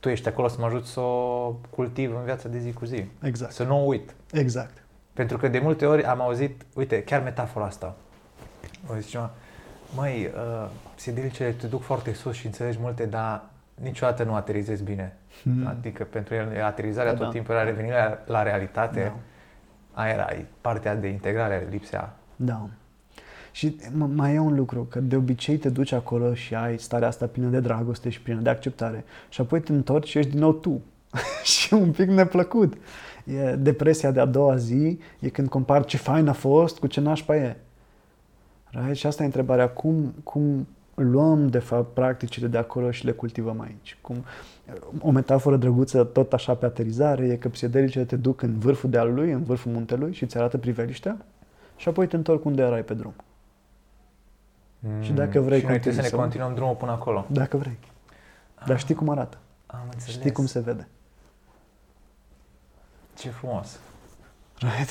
tu 0.00 0.08
ești 0.08 0.28
acolo 0.28 0.48
să 0.48 0.56
mă 0.58 0.66
ajut 0.66 0.86
să 0.86 1.00
o 1.00 1.54
cultiv 1.70 2.16
în 2.16 2.24
viața 2.24 2.48
de 2.48 2.58
zi 2.58 2.72
cu 2.72 2.84
zi. 2.84 3.04
Exact. 3.22 3.52
Să 3.52 3.64
nu 3.64 3.76
o 3.80 3.84
uit. 3.86 4.14
Exact. 4.32 4.82
Pentru 5.12 5.36
că 5.36 5.48
de 5.48 5.58
multe 5.58 5.86
ori 5.86 6.04
am 6.04 6.20
auzit, 6.20 6.62
uite, 6.74 7.02
chiar 7.02 7.22
metafora 7.22 7.64
asta. 7.64 7.96
O 8.90 8.94
zicea, 8.98 9.34
măi, 9.94 10.30
uh, 10.34 10.68
psihedelicele 10.94 11.50
te 11.50 11.66
duc 11.66 11.82
foarte 11.82 12.12
sus 12.12 12.34
și 12.34 12.46
înțelegi 12.46 12.78
multe, 12.80 13.06
dar 13.06 13.44
niciodată 13.74 14.22
nu 14.22 14.34
aterizezi 14.34 14.82
bine. 14.82 15.16
Hmm. 15.42 15.66
Adică 15.66 16.04
pentru 16.04 16.34
el 16.34 16.64
aterizarea 16.64 17.12
Da, 17.12 17.18
tot 17.18 17.26
da. 17.26 17.32
timpul 17.32 17.54
era 17.54 17.64
revenirea 17.64 18.22
la 18.26 18.42
realitate. 18.42 19.02
Da. 19.02 20.00
Aia 20.02 20.12
era 20.12 20.28
partea 20.60 20.94
de 20.94 21.08
integrare, 21.08 21.66
lipsea. 21.70 22.16
Da. 22.36 22.68
Și 23.58 23.76
m- 23.76 24.14
mai 24.14 24.34
e 24.34 24.38
un 24.38 24.54
lucru, 24.54 24.86
că 24.90 25.00
de 25.00 25.16
obicei 25.16 25.56
te 25.56 25.68
duci 25.68 25.92
acolo 25.92 26.34
și 26.34 26.54
ai 26.54 26.78
starea 26.78 27.08
asta 27.08 27.26
plină 27.26 27.48
de 27.48 27.60
dragoste 27.60 28.08
și 28.08 28.20
plină 28.20 28.40
de 28.40 28.48
acceptare 28.50 29.04
și 29.28 29.40
apoi 29.40 29.60
te 29.60 29.72
întorci 29.72 30.08
și 30.08 30.18
ești 30.18 30.30
din 30.30 30.40
nou 30.40 30.52
tu. 30.52 30.80
și 31.52 31.74
e 31.74 31.76
un 31.76 31.90
pic 31.90 32.08
neplăcut. 32.08 32.74
E 33.24 33.54
depresia 33.54 34.10
de 34.10 34.20
a 34.20 34.24
doua 34.24 34.56
zi, 34.56 34.98
e 35.18 35.28
când 35.28 35.48
compari 35.48 35.86
ce 35.86 35.96
fain 35.96 36.28
a 36.28 36.32
fost 36.32 36.78
cu 36.78 36.86
ce 36.86 37.00
nașpa 37.00 37.36
e. 37.36 37.56
Right? 38.70 38.96
Și 38.96 39.06
asta 39.06 39.22
e 39.22 39.26
întrebarea, 39.26 39.68
cum, 39.68 40.14
cum 40.22 40.66
luăm 40.94 41.48
de 41.48 41.58
fapt 41.58 41.94
practicile 41.94 42.46
de 42.46 42.58
acolo 42.58 42.90
și 42.90 43.04
le 43.04 43.12
cultivăm 43.12 43.60
aici? 43.60 43.98
Cum, 44.00 44.24
o 45.00 45.10
metaforă 45.10 45.56
drăguță 45.56 46.04
tot 46.04 46.32
așa 46.32 46.54
pe 46.54 46.66
aterizare 46.66 47.26
e 47.26 47.36
că 47.36 47.48
psihedelicele 47.48 48.04
te 48.04 48.16
duc 48.16 48.42
în 48.42 48.58
vârful 48.58 48.90
dealului, 48.90 49.30
în 49.30 49.42
vârful 49.42 49.72
muntelui 49.72 50.12
și 50.12 50.22
îți 50.22 50.36
arată 50.36 50.58
priveliștea 50.58 51.16
și 51.76 51.88
apoi 51.88 52.06
te 52.06 52.16
întorc 52.16 52.44
unde 52.44 52.62
erai 52.62 52.84
pe 52.84 52.94
drum. 52.94 53.14
Și 55.00 55.12
dacă 55.12 55.40
vrei 55.40 55.58
și 55.60 55.66
noi 55.66 55.80
trebuie 55.80 55.94
să 55.94 56.00
ne 56.00 56.08
continui 56.08 56.10
să- 56.10 56.16
continuăm 56.16 56.54
drumul 56.54 56.74
până 56.74 56.90
acolo. 56.92 57.26
Dacă 57.28 57.56
vrei. 57.56 57.78
Dar 58.66 58.78
știi 58.78 58.94
cum 58.94 59.08
arată. 59.08 59.38
Am 59.66 59.80
înțeles. 59.92 60.14
Știi 60.14 60.32
cum 60.32 60.46
se 60.46 60.60
vede. 60.60 60.88
Ce 63.18 63.28
frumos. 63.30 63.78
Right? 64.58 64.90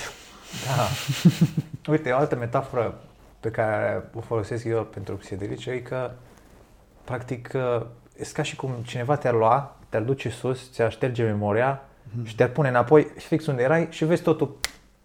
Da. 0.65 0.88
Uite, 1.91 2.12
o 2.12 2.17
altă 2.17 2.36
metaforă 2.36 3.00
pe 3.39 3.52
care 3.52 4.04
o 4.13 4.19
folosesc 4.21 4.63
eu 4.65 4.84
pentru 4.84 5.15
psihedelice 5.15 5.69
e 5.71 5.80
că, 5.80 6.12
practic, 7.04 7.52
e 8.17 8.23
ca 8.34 8.41
și 8.41 8.56
cum 8.56 8.71
cineva 8.86 9.15
te-ar 9.17 9.34
lua, 9.34 9.76
te-ar 9.89 10.02
duce 10.04 10.30
sus, 10.30 10.71
ți-ar 10.71 10.91
șterge 10.91 11.23
memoria 11.23 11.82
și 12.23 12.36
te-ar 12.36 12.50
pune 12.50 12.67
înapoi 12.69 13.04
fix 13.17 13.45
unde 13.45 13.63
erai 13.63 13.88
și 13.89 14.06
vezi 14.06 14.21
totul 14.21 14.58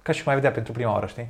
ca 0.03 0.13
și 0.13 0.23
cum 0.23 0.29
ai 0.31 0.37
vedea 0.39 0.53
pentru 0.53 0.73
prima 0.73 0.93
oară, 0.93 1.07
știi? 1.07 1.29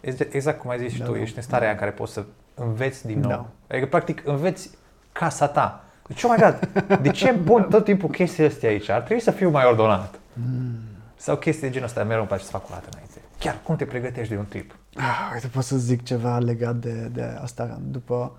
Este 0.00 0.28
Exact 0.32 0.60
cum 0.60 0.70
ai 0.70 0.78
zis 0.78 0.92
și 0.92 0.98
Da, 0.98 1.04
tu, 1.04 1.12
da. 1.12 1.18
ești 1.20 1.36
în 1.36 1.42
starea 1.42 1.62
aia 1.64 1.72
în 1.72 1.78
care 1.78 1.90
poți 1.90 2.12
să 2.12 2.24
înveți 2.64 3.06
din 3.06 3.20
nou. 3.20 3.30
Da. 3.30 3.46
Adică, 3.68 3.86
practic, 3.86 4.22
înveți 4.26 4.70
casa 5.12 5.48
ta. 5.48 5.84
Deci, 6.06 6.22
oh 6.22 6.34
my 6.36 6.42
God, 6.42 6.86
de 7.02 7.10
ce 7.10 7.32
pun 7.32 7.66
tot 7.70 7.84
timpul 7.84 8.08
chestiile 8.08 8.48
astea 8.48 8.68
aici? 8.68 8.88
Ar 8.88 9.00
trebui 9.00 9.22
să 9.22 9.30
fiu 9.30 9.50
mai 9.50 9.64
ordonat. 9.64 10.18
Mm. 10.32 10.74
Sau 11.16 11.36
chestii 11.36 11.66
de 11.66 11.72
genul 11.72 11.86
ăsta, 11.86 12.02
mereu 12.04 12.18
îmi 12.18 12.28
place 12.28 12.44
să 12.44 12.50
fac 12.50 12.64
o 12.64 12.68
dată 12.70 12.86
înainte. 12.92 13.20
Chiar, 13.38 13.58
cum 13.62 13.76
te 13.76 13.84
pregătești 13.84 14.32
de 14.32 14.38
un 14.38 14.46
trip? 14.48 14.76
Ah, 14.96 15.30
uite, 15.34 15.46
pot 15.46 15.62
să 15.62 15.76
zic 15.76 16.02
ceva 16.02 16.38
legat 16.38 16.76
de, 16.76 17.10
de 17.12 17.22
asta. 17.22 17.80
După 17.90 18.32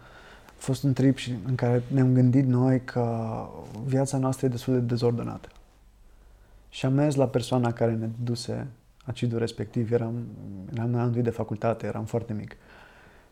a 0.45 0.53
fost 0.57 0.83
un 0.83 0.93
trip 0.93 1.17
și 1.17 1.35
în 1.45 1.55
care 1.55 1.83
ne-am 1.87 2.13
gândit 2.13 2.45
noi 2.45 2.81
că 2.83 3.35
viața 3.85 4.17
noastră 4.17 4.45
e 4.45 4.49
destul 4.49 4.73
de 4.73 4.79
dezordonată. 4.79 5.49
Și 6.69 6.85
am 6.85 6.93
mers 6.93 7.15
la 7.15 7.27
persoana 7.27 7.73
care 7.73 7.91
ne 7.91 8.09
duse 8.23 8.67
acidul 9.05 9.39
respectiv. 9.39 9.91
Eram, 9.91 10.13
eram 10.73 10.93
în 10.93 10.99
anul 10.99 11.11
doi 11.11 11.21
de 11.21 11.29
facultate, 11.29 11.85
eram 11.85 12.03
foarte 12.03 12.33
mic. 12.33 12.55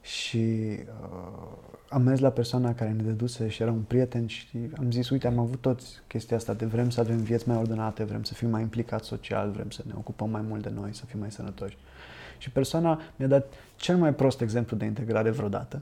Și 0.02 0.78
uh, 1.02 1.70
am 1.90 2.02
mers 2.02 2.20
la 2.20 2.30
persoana 2.30 2.74
care 2.74 2.90
ne 2.90 3.04
deduse 3.04 3.48
și 3.48 3.62
era 3.62 3.72
un 3.72 3.82
prieten 3.88 4.28
și 4.28 4.48
am 4.80 4.92
zis, 4.92 5.10
uite, 5.10 5.28
am 5.28 5.40
avut 5.40 5.62
toți 5.62 5.86
chestia 6.08 6.38
asta 6.38 6.54
de 6.54 6.66
vrem 6.66 6.90
să 6.90 7.00
avem 7.00 7.18
vieți 7.18 7.48
mai 7.48 7.58
ordonate, 7.58 8.04
vrem 8.04 8.24
să 8.24 8.34
fim 8.34 8.50
mai 8.50 8.62
implicați 8.62 9.08
social, 9.08 9.52
vrem 9.52 9.70
să 9.70 9.82
ne 9.86 9.94
ocupăm 9.98 10.30
mai 10.30 10.42
mult 10.48 10.64
de 10.64 10.72
noi, 10.76 10.96
să 10.96 11.06
fim 11.06 11.20
mai 11.20 11.32
sănătoși. 11.32 11.78
Și 12.38 12.50
persoana 12.50 13.02
mi-a 13.16 13.28
dat 13.28 13.54
cel 13.76 13.98
mai 13.98 14.14
prost 14.14 14.42
exemplu 14.42 14.78
de 14.78 14.86
integrare 14.86 15.30
vreodată. 15.30 15.82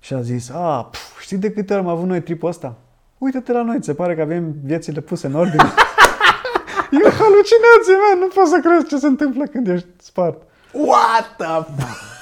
și 0.00 0.14
a 0.14 0.20
zis, 0.20 0.50
a, 0.50 0.88
pf, 0.90 1.20
știi 1.20 1.36
de 1.36 1.52
câte 1.52 1.72
ori 1.72 1.82
am 1.82 1.88
avut 1.88 2.06
noi 2.06 2.22
tripul 2.22 2.48
ăsta? 2.48 2.76
Uite-te 3.18 3.52
la 3.52 3.62
noi, 3.62 3.78
ți 3.78 3.86
se 3.86 3.94
pare 3.94 4.14
că 4.14 4.22
avem 4.22 4.54
viețile 4.62 5.00
puse 5.00 5.26
în 5.26 5.34
ordine. 5.34 5.62
e 6.92 7.06
o 7.06 7.10
halucinație, 7.10 7.94
man, 8.08 8.18
nu 8.18 8.28
poți 8.34 8.50
să 8.50 8.60
crezi 8.62 8.86
ce 8.88 8.98
se 8.98 9.06
întâmplă 9.06 9.46
când 9.46 9.68
ești 9.68 9.88
spart. 9.98 10.42
What 10.72 11.36
the 11.36 12.13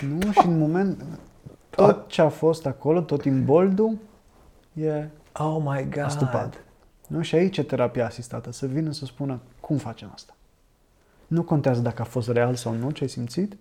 Nu, 0.00 0.32
și 0.32 0.46
în 0.46 0.58
moment, 0.58 1.04
tot 1.70 2.08
ce 2.08 2.22
a 2.22 2.28
fost 2.28 2.66
acolo, 2.66 3.00
tot 3.00 3.24
imboldul, 3.24 3.98
e 4.72 5.08
Oh 5.32 5.56
my 5.64 5.88
God. 5.90 6.02
astupat. 6.02 6.54
Nu? 7.06 7.22
Și 7.22 7.34
aici 7.34 7.56
e 7.56 7.62
terapia 7.62 8.06
asistată, 8.06 8.52
să 8.52 8.66
vină 8.66 8.92
să 8.92 9.04
spună 9.04 9.40
cum 9.60 9.76
facem 9.76 10.10
asta. 10.14 10.32
Nu 11.26 11.42
contează 11.42 11.80
dacă 11.80 12.02
a 12.02 12.04
fost 12.04 12.28
real 12.28 12.54
sau 12.54 12.72
nu 12.74 12.90
ce 12.90 13.02
ai 13.02 13.08
simțit. 13.08 13.56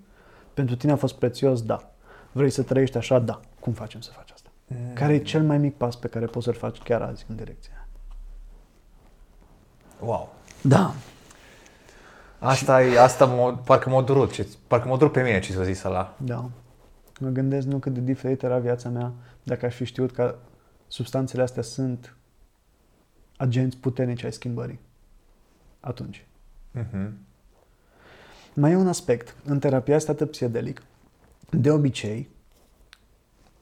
Pentru 0.54 0.76
tine 0.76 0.92
a 0.92 0.96
fost 0.96 1.16
prețios, 1.16 1.62
da. 1.62 1.92
Vrei 2.32 2.50
să 2.50 2.64
trăiești 2.64 2.98
așa, 2.98 3.20
da. 3.20 3.40
Cum 3.60 3.74
facem 3.74 4.02
să 4.02 4.12
faci 4.12 4.32
asta? 4.32 4.50
Mm. 4.68 4.94
Care 4.94 5.14
e 5.14 5.18
cel 5.18 5.44
mai 5.44 5.58
mic 5.58 5.76
pas 5.76 5.96
pe 5.96 6.08
care 6.08 6.26
poți 6.26 6.46
să-l 6.46 6.54
faci 6.54 6.78
chiar 6.78 7.02
azi 7.02 7.26
în 7.30 7.36
direcția 7.36 7.72
aia? 7.76 7.88
Wow. 10.00 10.34
Da. 10.62 10.94
Asta 12.40 12.84
e, 12.84 13.00
asta 13.00 13.26
mă, 13.26 13.58
parcă 13.66 13.90
m-a 13.90 14.02
durut, 14.02 14.32
ce, 14.32 14.48
parcă 14.68 14.88
m-a 14.88 14.98
durut 14.98 15.12
pe 15.12 15.22
mine 15.22 15.40
ce 15.40 15.54
s-a 15.54 15.64
zis 15.64 15.84
ăla. 15.84 16.16
Da. 16.18 16.50
Mă 17.20 17.30
gândesc 17.30 17.68
nu 17.68 17.78
cât 17.78 17.94
de 17.94 18.00
diferită 18.00 18.46
era 18.46 18.58
viața 18.58 18.90
mea 18.90 19.14
dacă 19.44 19.66
aș 19.66 19.76
fi 19.76 19.86
știut 19.86 20.12
că 20.12 20.36
substanțele 20.88 21.42
astea 21.42 21.62
sunt 21.62 22.16
agenți 23.38 23.78
puternici 23.78 24.24
ai 24.24 24.34
schimbării. 24.34 24.80
Atunci. 25.80 26.26
Mhm. 26.72 27.18
Mai 28.54 28.72
e 28.72 28.76
un 28.76 28.88
aspect. 28.88 29.36
În 29.46 29.60
terapia 29.60 29.96
asta 29.96 30.14
psihedelic, 30.14 30.84
de 31.50 31.72
obicei, 31.72 32.30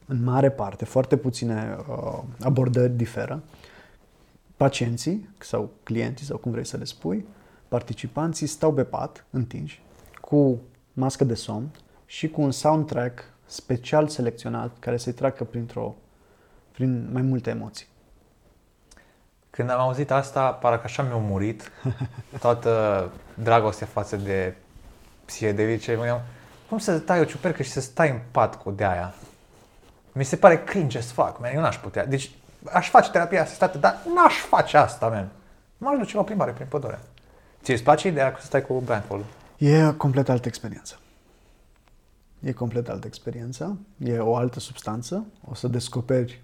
în 0.05 0.23
mare 0.23 0.51
parte, 0.51 0.85
foarte 0.85 1.17
puține 1.17 1.77
uh, 1.89 2.21
abordări 2.39 2.91
diferă, 2.91 3.43
pacienții 4.57 5.29
sau 5.39 5.71
clienții 5.83 6.25
sau 6.25 6.37
cum 6.37 6.51
vrei 6.51 6.65
să 6.65 6.77
le 6.77 6.83
spui, 6.83 7.25
participanții 7.75 8.47
stau 8.47 8.73
pe 8.73 8.83
pat, 8.83 9.25
întinși, 9.29 9.81
cu 10.21 10.61
mască 10.93 11.23
de 11.23 11.33
somn 11.33 11.69
și 12.05 12.29
cu 12.29 12.41
un 12.41 12.51
soundtrack 12.51 13.23
special 13.45 14.07
selecționat 14.07 14.71
care 14.79 14.97
să-i 14.97 15.13
treacă 15.13 15.43
printr-o, 15.43 15.95
prin 16.71 17.09
mai 17.11 17.21
multe 17.21 17.49
emoții. 17.49 17.87
Când 19.49 19.69
am 19.69 19.79
auzit 19.79 20.11
asta, 20.11 20.51
parcă 20.51 20.81
așa 20.83 21.03
mi-a 21.03 21.15
murit 21.15 21.71
toată 22.43 23.11
dragostea 23.33 23.87
față 23.87 24.15
de 24.15 24.55
psihedelice. 25.25 25.91
Mă 25.91 25.97
gândeam, 25.97 26.21
cum 26.69 26.77
să 26.77 26.99
tai 26.99 27.19
o 27.19 27.23
ciupercă 27.23 27.63
și 27.63 27.71
să 27.71 27.81
stai 27.81 28.09
în 28.09 28.19
pat 28.31 28.61
cu 28.61 28.71
de 28.71 28.85
aia? 28.85 29.13
Mi 30.11 30.23
se 30.23 30.35
pare 30.35 30.63
cringe 30.63 30.97
as 30.97 31.11
fuck, 31.11 31.39
man. 31.39 31.51
Eu 31.53 31.61
n-aș 31.61 31.77
putea. 31.77 32.05
Deci 32.05 32.31
aș 32.71 32.89
face 32.89 33.11
terapia 33.11 33.41
asistată, 33.41 33.77
dar 33.77 33.97
n-aș 34.13 34.33
face 34.33 34.77
asta, 34.77 35.07
man. 35.07 35.29
M-aș 35.77 35.97
duce 35.97 36.15
la 36.15 36.21
o 36.21 36.23
plimbare 36.23 36.51
prin 36.51 36.65
pădure. 36.69 36.99
Ție 37.65 37.73
îți 37.73 37.83
place 37.83 38.07
ideea 38.07 38.35
să 38.39 38.45
stai 38.45 38.61
cu 38.61 38.81
blindfold? 38.85 39.23
E 39.57 39.93
complet 39.97 40.29
altă 40.29 40.47
experiență. 40.47 40.99
E 42.39 42.51
complet 42.51 42.89
altă 42.89 43.07
experiență, 43.07 43.77
e 43.97 44.17
o 44.17 44.35
altă 44.35 44.59
substanță, 44.59 45.25
o 45.49 45.53
să 45.53 45.67
descoperi 45.67 46.41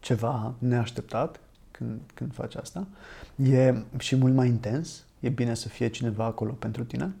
ceva 0.00 0.54
neașteptat 0.58 1.40
când, 1.70 2.00
când 2.14 2.34
faci 2.34 2.54
asta. 2.54 2.86
E 3.36 3.74
și 3.98 4.16
mult 4.16 4.34
mai 4.34 4.48
intens, 4.48 5.04
e 5.20 5.28
bine 5.28 5.54
să 5.54 5.68
fie 5.68 5.88
cineva 5.88 6.24
acolo 6.24 6.52
pentru 6.52 6.84
tine, 6.84 7.14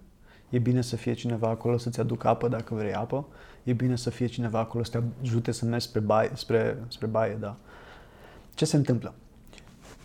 e 0.50 0.58
bine 0.58 0.82
să 0.82 0.96
fie 0.96 1.12
cineva 1.12 1.48
acolo 1.48 1.78
să-ți 1.78 2.00
aducă 2.00 2.28
apă 2.28 2.48
dacă 2.48 2.74
vrei 2.74 2.94
apă, 2.94 3.26
e 3.62 3.72
bine 3.72 3.96
să 3.96 4.10
fie 4.10 4.26
cineva 4.26 4.58
acolo 4.58 4.84
să 4.84 4.90
te 4.90 5.04
ajute 5.22 5.52
să 5.52 5.64
mergi 5.64 5.86
spre 5.86 6.00
baie, 6.00 6.30
spre, 6.34 6.76
spre 6.88 7.06
baie 7.06 7.36
da. 7.40 7.56
Ce 8.54 8.64
se 8.64 8.76
întâmplă? 8.76 9.14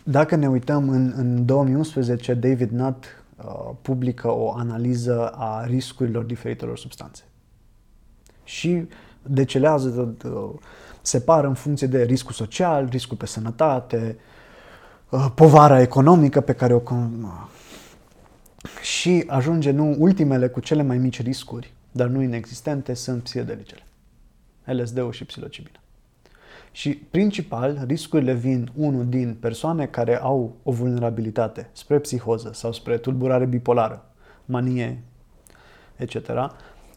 Dacă 0.02 0.36
ne 0.36 0.48
uităm 0.48 0.88
în, 0.88 1.12
în 1.16 1.44
2011, 1.44 2.34
David 2.34 2.70
Nutt 2.70 3.04
uh, 3.04 3.24
publică 3.82 4.28
o 4.28 4.52
analiză 4.52 5.28
a 5.28 5.64
riscurilor 5.64 6.24
diferitelor 6.24 6.78
substanțe. 6.78 7.22
Și 8.44 8.86
decelează, 9.22 10.16
uh, 10.24 10.50
separă 11.00 11.46
în 11.46 11.54
funcție 11.54 11.86
de 11.86 12.02
riscul 12.02 12.32
social, 12.32 12.86
riscul 12.90 13.16
pe 13.16 13.26
sănătate, 13.26 14.18
uh, 15.08 15.26
povara 15.34 15.80
economică 15.80 16.40
pe 16.40 16.52
care 16.52 16.74
o... 16.74 16.80
con- 16.80 17.48
Și 18.82 19.24
ajunge, 19.26 19.70
nu, 19.70 19.94
ultimele 19.98 20.48
cu 20.48 20.60
cele 20.60 20.82
mai 20.82 20.98
mici 20.98 21.22
riscuri, 21.22 21.72
dar 21.92 22.06
nu 22.06 22.22
inexistente, 22.22 22.94
sunt 22.94 23.22
psihedelicele. 23.22 23.82
LSD-ul 24.64 25.12
și 25.12 25.24
psilocibina. 25.24 25.80
Și 26.76 26.94
principal, 26.94 27.84
riscurile 27.86 28.34
vin, 28.34 28.70
unul, 28.74 29.06
din 29.08 29.36
persoane 29.40 29.86
care 29.86 30.20
au 30.20 30.56
o 30.62 30.72
vulnerabilitate 30.72 31.68
spre 31.72 31.98
psihoză 31.98 32.50
sau 32.54 32.72
spre 32.72 32.96
tulburare 32.96 33.44
bipolară, 33.44 34.10
manie, 34.44 35.02
etc. 35.96 36.16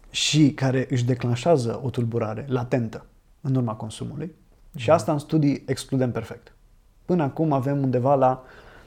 și 0.10 0.52
care 0.54 0.88
își 0.90 1.06
declanșează 1.06 1.82
o 1.84 1.90
tulburare 1.90 2.46
latentă 2.48 3.06
în 3.42 3.56
urma 3.56 3.74
consumului 3.74 4.36
și 4.76 4.92
asta 4.92 5.12
în 5.12 5.20
studii 5.20 5.64
excludem 5.66 6.12
perfect. 6.12 6.54
Până 7.06 7.24
acum 7.24 7.52
avem 7.52 7.82
undeva 7.82 8.16
la, 8.16 8.44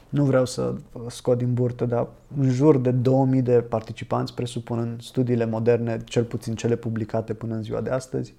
nu 0.09 0.24
vreau 0.24 0.45
să 0.45 0.74
scot 1.09 1.38
din 1.38 1.55
burtă, 1.55 1.84
dar 1.84 2.09
în 2.38 2.51
jur 2.51 2.78
de 2.78 2.90
2000 2.90 3.43
de 3.43 3.61
participanți, 3.61 4.34
presupun 4.34 4.78
în 4.78 4.97
studiile 5.01 5.45
moderne, 5.45 6.01
cel 6.05 6.24
puțin 6.24 6.55
cele 6.55 6.76
publicate 6.76 7.34
până 7.34 7.55
în 7.55 7.62
ziua 7.62 7.80
de 7.80 7.90
astăzi. 7.90 8.34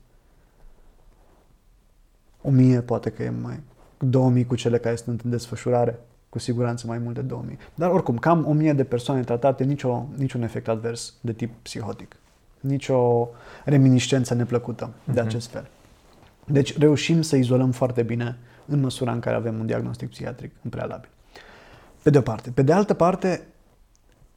1000 2.44 2.82
poate 2.82 3.10
că 3.10 3.24
e 3.24 3.30
mai 3.30 3.60
2000 3.98 4.46
cu 4.46 4.56
cele 4.56 4.78
care 4.78 4.96
sunt 4.96 5.22
în 5.22 5.30
desfășurare, 5.30 6.00
cu 6.30 6.40
siguranță 6.40 6.88
mai 6.88 6.98
mult 6.98 7.16
de 7.16 7.22
2000. 7.22 7.58
Dar 7.76 7.90
oricum, 7.90 8.18
cam 8.18 8.46
1000 8.48 8.74
de 8.74 8.84
persoane 8.84 9.22
tratate, 9.22 9.64
nicio, 9.64 10.06
niciun 10.16 10.42
efect 10.42 10.68
advers 10.68 11.14
de 11.22 11.34
tip 11.34 11.52
psihotic. 11.62 12.16
Nicio 12.60 13.30
reminiscență 13.66 14.34
neplăcută 14.34 14.90
de 15.04 15.20
uh-huh. 15.20 15.24
acest 15.24 15.50
fel. 15.50 15.68
Deci 16.46 16.78
reușim 16.78 17.22
să 17.22 17.36
izolăm 17.36 17.72
foarte 17.72 18.04
bine 18.04 18.38
în 18.66 18.80
măsura 18.80 19.12
în 19.12 19.20
care 19.20 19.36
avem 19.36 19.60
un 19.60 19.66
diagnostic 19.66 20.10
psihiatric 20.10 20.52
în 20.62 20.70
prealabil. 20.70 21.10
Pe 22.04 22.10
de 22.10 22.18
o 22.18 22.22
parte. 22.22 22.50
Pe 22.50 22.62
de 22.62 22.74
altă 22.74 22.94
parte, 22.94 23.48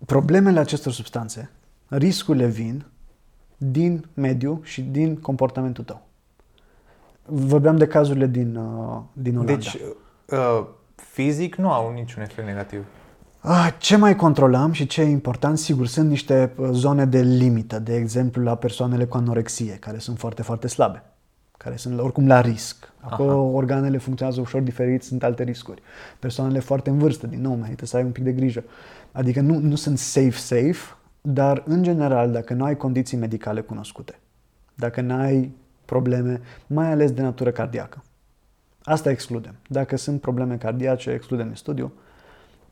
problemele 0.07 0.59
acestor 0.59 0.93
substanțe, 0.93 1.51
riscurile 1.89 2.47
vin 2.47 2.85
din 3.57 4.07
mediu 4.15 4.61
și 4.65 4.83
din 4.83 5.17
comportamentul 5.17 5.85
tău. 5.85 6.06
Vorbeam 7.27 7.77
de 7.77 7.87
cazurile 7.87 8.27
din, 8.27 8.57
uh, 8.57 9.01
din 9.13 9.37
Olanda. 9.37 9.53
Deci, 9.53 9.79
uh, 10.27 10.67
fizic 10.95 11.55
nu 11.55 11.73
au 11.73 11.93
niciun 11.93 12.23
efect 12.23 12.47
negativ. 12.47 12.85
Ah, 13.41 13.69
ce 13.79 13.97
mai 13.97 14.17
controlăm 14.17 14.73
și 14.73 14.87
ce 14.87 15.01
e 15.01 15.05
important, 15.05 15.59
sigur, 15.59 15.87
sunt 15.87 16.09
niște 16.09 16.53
uh, 16.57 16.69
zone 16.73 17.05
de 17.05 17.21
limită, 17.21 17.79
de 17.79 17.95
exemplu 17.95 18.43
la 18.43 18.55
persoanele 18.55 19.05
cu 19.05 19.17
anorexie, 19.17 19.73
care 19.73 19.99
sunt 19.99 20.19
foarte, 20.19 20.43
foarte 20.43 20.67
slabe, 20.67 21.03
care 21.57 21.77
sunt 21.77 22.01
oricum 22.01 22.27
la 22.27 22.41
risc. 22.41 22.93
Acolo 23.01 23.31
Aha. 23.31 23.41
organele 23.41 23.99
funcționează 23.99 24.41
ușor 24.41 24.61
diferit, 24.61 25.03
sunt 25.03 25.23
alte 25.23 25.43
riscuri. 25.43 25.83
Persoanele 26.19 26.59
foarte 26.59 26.91
în 26.91 26.99
vârstă, 26.99 27.27
din 27.27 27.41
nou, 27.41 27.55
merită 27.55 27.87
să 27.87 27.97
ai 27.97 28.03
un 28.03 28.11
pic 28.11 28.25
de 28.25 28.33
grijă. 28.33 28.65
Adică 29.13 29.41
nu, 29.41 29.59
nu 29.59 29.75
sunt 29.75 29.99
safe-safe, 29.99 30.97
dar 31.21 31.63
în 31.67 31.83
general, 31.83 32.31
dacă 32.31 32.55
nu 32.55 32.65
ai 32.65 32.77
condiții 32.77 33.17
medicale 33.17 33.61
cunoscute, 33.61 34.19
dacă 34.75 35.01
nu 35.01 35.15
ai 35.15 35.55
probleme, 35.87 36.41
mai 36.67 36.91
ales 36.91 37.13
de 37.13 37.23
natură 37.23 37.51
cardiacă, 37.51 38.03
asta 38.83 39.11
excludem. 39.11 39.55
Dacă 39.69 39.97
sunt 39.97 40.21
probleme 40.21 40.57
cardiace, 40.57 41.11
excludem 41.11 41.47
în 41.47 41.55
studiu 41.55 41.93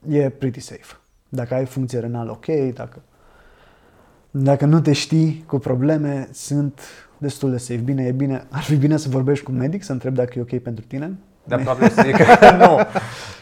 e 0.08 0.28
pretty 0.28 0.60
safe. 0.60 0.96
Dacă 1.28 1.54
ai 1.54 1.64
funcție 1.64 1.98
renală 1.98 2.30
ok, 2.30 2.46
dacă, 2.74 3.02
dacă 4.30 4.64
nu 4.64 4.80
te 4.80 4.92
știi 4.92 5.44
cu 5.46 5.58
probleme, 5.58 6.28
sunt 6.32 6.80
destul 7.18 7.50
de 7.50 7.56
safe. 7.56 7.80
Bine, 7.80 8.04
e 8.04 8.12
bine, 8.12 8.44
ar 8.50 8.62
fi 8.62 8.76
bine 8.76 8.96
să 8.96 9.08
vorbești 9.08 9.44
cu 9.44 9.52
un 9.52 9.58
medic, 9.58 9.82
să 9.82 9.92
întreb 9.92 10.14
dacă 10.14 10.38
e 10.38 10.40
ok 10.40 10.62
pentru 10.62 10.84
tine. 10.84 11.18
Dar 11.44 11.62
probabil 11.62 11.88
să 11.88 12.02
zic 12.04 12.16
că 12.16 12.50
nu. 12.66 12.78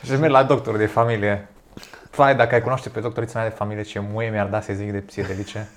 Și 0.05 0.20
merg 0.20 0.33
la 0.33 0.45
doctor 0.45 0.77
de 0.77 0.87
familie. 0.87 1.49
Fai, 2.11 2.37
dacă 2.37 2.55
ai 2.55 2.61
cunoaște 2.61 2.89
pe 2.89 3.01
doctorița 3.01 3.39
mea 3.39 3.49
de 3.49 3.55
familie, 3.55 3.83
ce 3.83 3.99
muie 4.12 4.31
mi-ar 4.31 4.47
da 4.47 4.61
să 4.61 4.73
zic 4.73 4.93
de 4.93 4.99
psihedelice. 4.99 5.68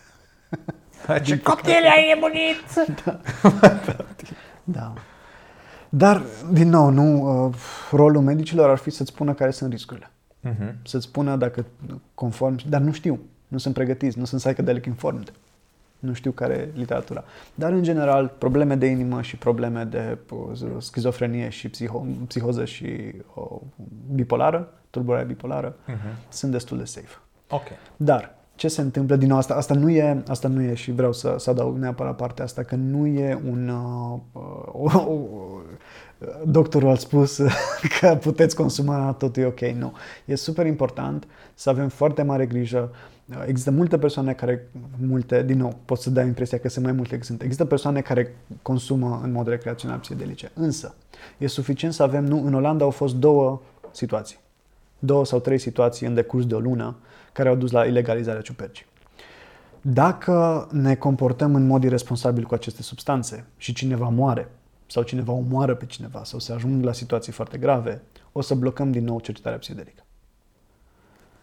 ce 1.24 1.40
cocktail 1.40 1.86
ai 1.96 2.14
nebunit! 2.14 3.04
Da. 3.04 3.20
da. 4.64 4.94
Dar, 5.90 6.22
din 6.52 6.70
nou, 6.70 6.90
nu, 6.90 7.46
uh, 7.46 7.56
rolul 7.92 8.22
medicilor 8.22 8.70
ar 8.70 8.78
fi 8.78 8.90
să-ți 8.90 9.12
spună 9.12 9.34
care 9.34 9.52
sunt 9.52 9.72
riscurile 9.72 10.12
uh-huh. 10.50 10.74
să-ți 10.84 11.06
spună 11.06 11.36
dacă 11.36 11.66
conform, 12.14 12.56
dar 12.70 12.82
nu 12.82 12.92
știu, 12.92 13.20
nu 13.48 13.58
sunt 13.58 13.74
pregătiți, 13.74 14.20
nu 14.20 14.26
sunt 14.26 14.42
psychedelic 14.42 14.86
informed. 14.86 15.34
Nu 16.00 16.14
știu 16.14 16.32
care 16.32 16.54
e 16.54 16.70
literatura. 16.74 17.24
Dar, 17.56 17.72
în 17.72 17.84
general, 17.84 18.28
probleme 18.38 18.76
de 18.76 18.86
inimă 18.86 19.22
și 19.22 19.38
probleme 19.38 19.84
de 19.84 20.18
schizofrenie 20.78 21.50
și 21.50 21.70
psiho, 21.70 22.06
psihoză 22.28 22.66
și 22.66 23.14
o, 23.34 23.62
bipolară, 24.14 24.74
tulburare 24.90 25.26
bipolară, 25.26 25.76
uh-huh. 25.76 26.30
sunt 26.30 26.52
destul 26.52 26.78
de 26.78 26.84
safe. 26.84 27.18
Ok. 27.50 27.68
Dar, 27.98 28.36
ce 28.56 28.68
se 28.68 28.82
întâmplă 28.82 29.16
din 29.16 29.28
nou 29.28 29.38
asta? 29.38 29.54
Asta 29.54 29.74
nu 29.74 29.90
e, 29.90 30.24
asta 30.28 30.48
nu 30.48 30.62
e 30.62 30.74
și 30.74 30.92
vreau 30.92 31.14
să, 31.14 31.36
să 31.38 31.50
adaug 31.50 31.78
neapărat 31.78 32.16
partea 32.16 32.44
asta, 32.44 32.64
că 32.64 32.76
nu 32.76 33.06
e 33.06 33.42
un, 33.50 33.68
uh, 33.68 34.20
o, 34.94 35.00
o, 35.00 35.20
doctorul 36.46 36.90
a 36.90 36.96
spus 36.96 37.42
că 38.00 38.18
puteți 38.22 38.56
consuma, 38.56 39.16
totul 39.18 39.44
e 39.44 39.46
ok. 39.46 39.60
Nu. 39.60 39.94
E 40.26 40.36
super 40.36 40.66
important 40.66 41.28
să 41.54 41.70
avem 41.70 41.90
foarte 41.90 42.22
mare 42.22 42.46
grijă. 42.46 42.92
Există 43.46 43.72
multe 43.72 43.98
persoane 43.98 44.34
care, 44.34 44.68
multe, 45.08 45.44
din 45.44 45.58
nou, 45.58 45.78
pot 45.86 46.00
să 46.00 46.10
dau 46.10 46.26
impresia 46.26 46.58
că 46.58 46.70
sunt 46.70 46.86
mai 46.86 46.94
multe 46.94 47.20
sunt. 47.22 47.42
Există 47.42 47.66
persoane 47.66 48.02
care 48.02 48.36
consumă 48.62 49.20
în 49.24 49.32
mod 49.32 49.48
recreațional 49.48 49.98
psihedelice. 49.98 50.52
Însă, 50.54 50.96
e 51.38 51.48
suficient 51.48 51.94
să 51.94 52.04
avem, 52.04 52.26
nu, 52.26 52.46
în 52.46 52.54
Olanda 52.54 52.84
au 52.84 52.90
fost 52.90 53.16
două 53.16 53.62
situații. 53.92 54.38
Două 55.00 55.26
sau 55.26 55.40
trei 55.40 55.58
situații 55.58 56.08
în 56.08 56.14
decurs 56.14 56.46
de 56.46 56.56
o 56.56 56.60
lună 56.60 56.96
care 57.36 57.50
au 57.50 57.56
dus 57.56 57.72
la 57.72 57.86
ilegalizarea 57.86 58.42
ciupercii. 58.42 58.86
Dacă 59.82 60.68
ne 60.72 60.96
comportăm 60.96 61.56
în 61.56 61.68
mod 61.68 61.84
irresponsabil 61.84 62.44
cu 62.44 62.54
aceste 62.54 62.82
substanțe 62.82 63.46
și 63.58 63.74
cineva 63.74 64.10
moare 64.10 64.48
sau 64.86 65.04
cineva 65.04 65.32
omoară 65.32 65.76
pe 65.76 65.86
cineva 65.86 66.24
sau 66.24 66.40
se 66.40 66.54
ajung 66.54 66.84
la 66.84 66.92
situații 66.92 67.32
foarte 67.32 67.58
grave, 67.58 68.02
o 68.32 68.42
să 68.42 68.54
blocăm 68.54 68.92
din 68.92 69.04
nou 69.04 69.20
cercetarea 69.20 69.58
psihedelică. 69.58 70.04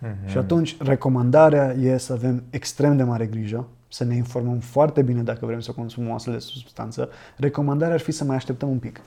Mm-hmm. 0.02 0.26
Și 0.26 0.38
atunci, 0.38 0.76
recomandarea 0.80 1.72
e 1.72 1.96
să 1.96 2.12
avem 2.12 2.42
extrem 2.50 2.96
de 2.96 3.02
mare 3.02 3.26
grijă, 3.26 3.68
să 3.88 4.04
ne 4.04 4.14
informăm 4.14 4.58
foarte 4.58 5.02
bine 5.02 5.22
dacă 5.22 5.46
vrem 5.46 5.60
să 5.60 5.72
consumăm 5.72 6.10
o 6.10 6.14
astfel 6.14 6.34
de 6.34 6.38
substanță. 6.38 7.08
Recomandarea 7.36 7.94
ar 7.94 8.00
fi 8.00 8.12
să 8.12 8.24
mai 8.24 8.36
așteptăm 8.36 8.68
un 8.68 8.78
pic. 8.78 9.00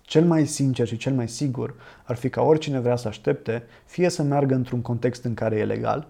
Cel 0.00 0.24
mai 0.24 0.46
sincer 0.46 0.86
și 0.86 0.96
cel 0.96 1.12
mai 1.12 1.28
sigur 1.28 1.74
ar 2.04 2.16
fi 2.16 2.28
ca 2.28 2.42
oricine 2.42 2.78
vrea 2.80 2.96
să 2.96 3.08
aștepte, 3.08 3.62
fie 3.84 4.08
să 4.08 4.22
meargă 4.22 4.54
într-un 4.54 4.80
context 4.80 5.24
în 5.24 5.34
care 5.34 5.56
e 5.56 5.64
legal. 5.64 6.08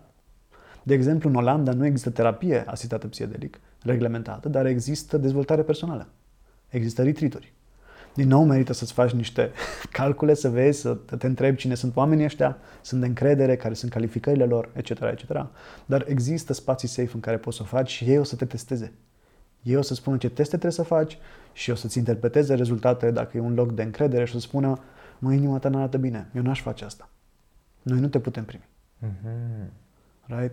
De 0.83 0.95
exemplu, 0.95 1.28
în 1.28 1.35
Olanda 1.35 1.72
nu 1.72 1.87
există 1.87 2.11
terapie 2.11 2.64
asistată 2.66 3.07
psihedelic 3.07 3.61
reglementată, 3.83 4.49
dar 4.49 4.66
există 4.66 5.16
dezvoltare 5.16 5.62
personală. 5.62 6.09
Există 6.68 7.03
retreat 7.03 7.39
din 8.14 8.28
nou 8.28 8.45
merită 8.45 8.72
să-ți 8.72 8.93
faci 8.93 9.11
niște 9.11 9.51
calcule, 9.99 10.35
să 10.35 10.49
vezi, 10.49 10.81
să 10.81 10.95
te 10.95 11.26
întrebi 11.26 11.57
cine 11.57 11.74
sunt 11.74 11.97
oamenii 11.97 12.24
ăștia, 12.24 12.59
sunt 12.81 13.01
de 13.01 13.07
încredere, 13.07 13.57
care 13.57 13.74
sunt 13.74 13.91
calificările 13.91 14.45
lor, 14.45 14.68
etc., 14.72 14.91
etc. 14.91 15.47
Dar 15.87 16.05
există 16.09 16.53
spații 16.53 16.89
safe 16.89 17.11
în 17.14 17.20
care 17.20 17.37
poți 17.37 17.57
să 17.57 17.62
o 17.62 17.66
faci 17.66 17.91
și 17.91 18.05
ei 18.05 18.18
o 18.18 18.22
să 18.22 18.37
te 18.37 18.45
testeze. 18.45 18.93
Ei 19.62 19.76
o 19.76 19.83
să 19.83 19.95
spună 19.95 20.16
ce 20.16 20.28
teste 20.28 20.51
trebuie 20.57 20.72
să 20.72 20.83
faci 20.83 21.18
și 21.53 21.70
o 21.70 21.74
să-ți 21.74 21.99
interpreteze 21.99 22.55
rezultatele 22.55 23.11
dacă 23.11 23.37
e 23.37 23.41
un 23.41 23.55
loc 23.55 23.72
de 23.72 23.83
încredere 23.83 24.24
și 24.24 24.37
o 24.37 24.39
să 24.39 24.47
spună 24.47 24.78
mă, 25.18 25.33
inima 25.33 25.59
ta 25.59 25.68
nu 25.68 25.76
arată 25.78 25.99
bine, 25.99 26.31
eu 26.35 26.43
n-aș 26.43 26.61
face 26.61 26.85
asta. 26.85 27.09
Noi 27.83 27.99
nu 27.99 28.09
te 28.09 28.18
putem 28.18 28.45
primi. 28.45 28.68
Mm-hmm. 29.05 29.68
Right? 30.26 30.53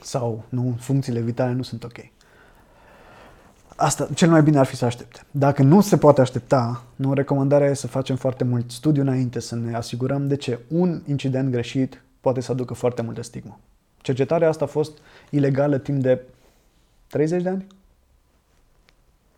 Sau 0.00 0.44
nu, 0.48 0.76
funcțiile 0.78 1.20
vitale 1.20 1.52
nu 1.52 1.62
sunt 1.62 1.84
ok. 1.84 1.96
Asta, 3.76 4.08
cel 4.14 4.30
mai 4.30 4.42
bine 4.42 4.58
ar 4.58 4.66
fi 4.66 4.76
să 4.76 4.84
aștepte. 4.84 5.24
Dacă 5.30 5.62
nu 5.62 5.80
se 5.80 5.96
poate 5.96 6.20
aștepta, 6.20 6.82
nu, 6.96 7.12
recomandarea 7.12 7.68
e 7.68 7.74
să 7.74 7.86
facem 7.86 8.16
foarte 8.16 8.44
mult 8.44 8.70
studiu 8.70 9.02
înainte, 9.02 9.40
să 9.40 9.54
ne 9.54 9.74
asigurăm 9.74 10.28
de 10.28 10.36
ce 10.36 10.58
un 10.68 11.02
incident 11.06 11.50
greșit 11.50 12.02
poate 12.20 12.40
să 12.40 12.52
aducă 12.52 12.74
foarte 12.74 13.02
multă 13.02 13.22
stigmă. 13.22 13.58
Cercetarea 14.00 14.48
asta 14.48 14.64
a 14.64 14.68
fost 14.68 14.98
ilegală 15.30 15.78
timp 15.78 16.02
de 16.02 16.20
30 17.06 17.42
de 17.42 17.48
ani 17.48 17.66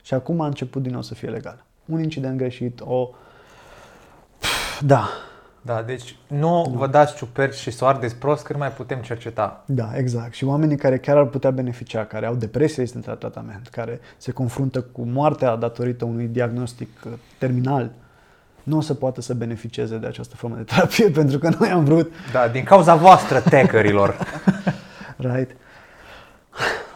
și 0.02 0.14
acum 0.14 0.40
a 0.40 0.46
început 0.46 0.82
din 0.82 0.92
nou 0.92 1.02
să 1.02 1.14
fie 1.14 1.28
legală. 1.28 1.64
Un 1.84 2.02
incident 2.02 2.36
greșit, 2.36 2.80
o... 2.80 3.10
Da, 4.80 5.08
da, 5.66 5.82
deci 5.86 6.16
nu 6.26 6.66
da. 6.70 6.78
vă 6.78 6.86
dați 6.86 7.14
ciuperci 7.14 7.54
și 7.54 7.70
să 7.70 7.84
o 7.84 7.86
ardeți 7.86 8.16
prost, 8.16 8.44
că 8.44 8.52
nu 8.52 8.58
mai 8.58 8.68
putem 8.68 8.98
cerceta. 8.98 9.62
Da, 9.66 9.90
exact. 9.94 10.34
Și 10.34 10.44
oamenii 10.44 10.76
care 10.76 10.98
chiar 10.98 11.16
ar 11.16 11.24
putea 11.24 11.50
beneficia, 11.50 12.04
care 12.04 12.26
au 12.26 12.34
depresie 12.34 12.82
este 12.82 12.96
în 12.96 13.16
tratament, 13.16 13.68
care 13.68 14.00
se 14.16 14.30
confruntă 14.30 14.80
cu 14.80 15.02
moartea 15.02 15.56
datorită 15.56 16.04
unui 16.04 16.26
diagnostic 16.26 16.88
uh, 17.06 17.12
terminal, 17.38 17.90
nu 18.62 18.76
o 18.76 18.80
să 18.80 18.94
poată 18.94 19.20
să 19.20 19.34
beneficieze 19.34 19.96
de 19.96 20.06
această 20.06 20.36
formă 20.36 20.56
de 20.56 20.62
terapie, 20.62 21.08
pentru 21.20 21.38
că 21.38 21.50
noi 21.58 21.68
am 21.68 21.84
vrut... 21.84 22.12
Da, 22.32 22.48
din 22.48 22.64
cauza 22.64 22.94
voastră, 22.94 23.40
tecărilor. 23.40 24.16
right. 25.32 25.56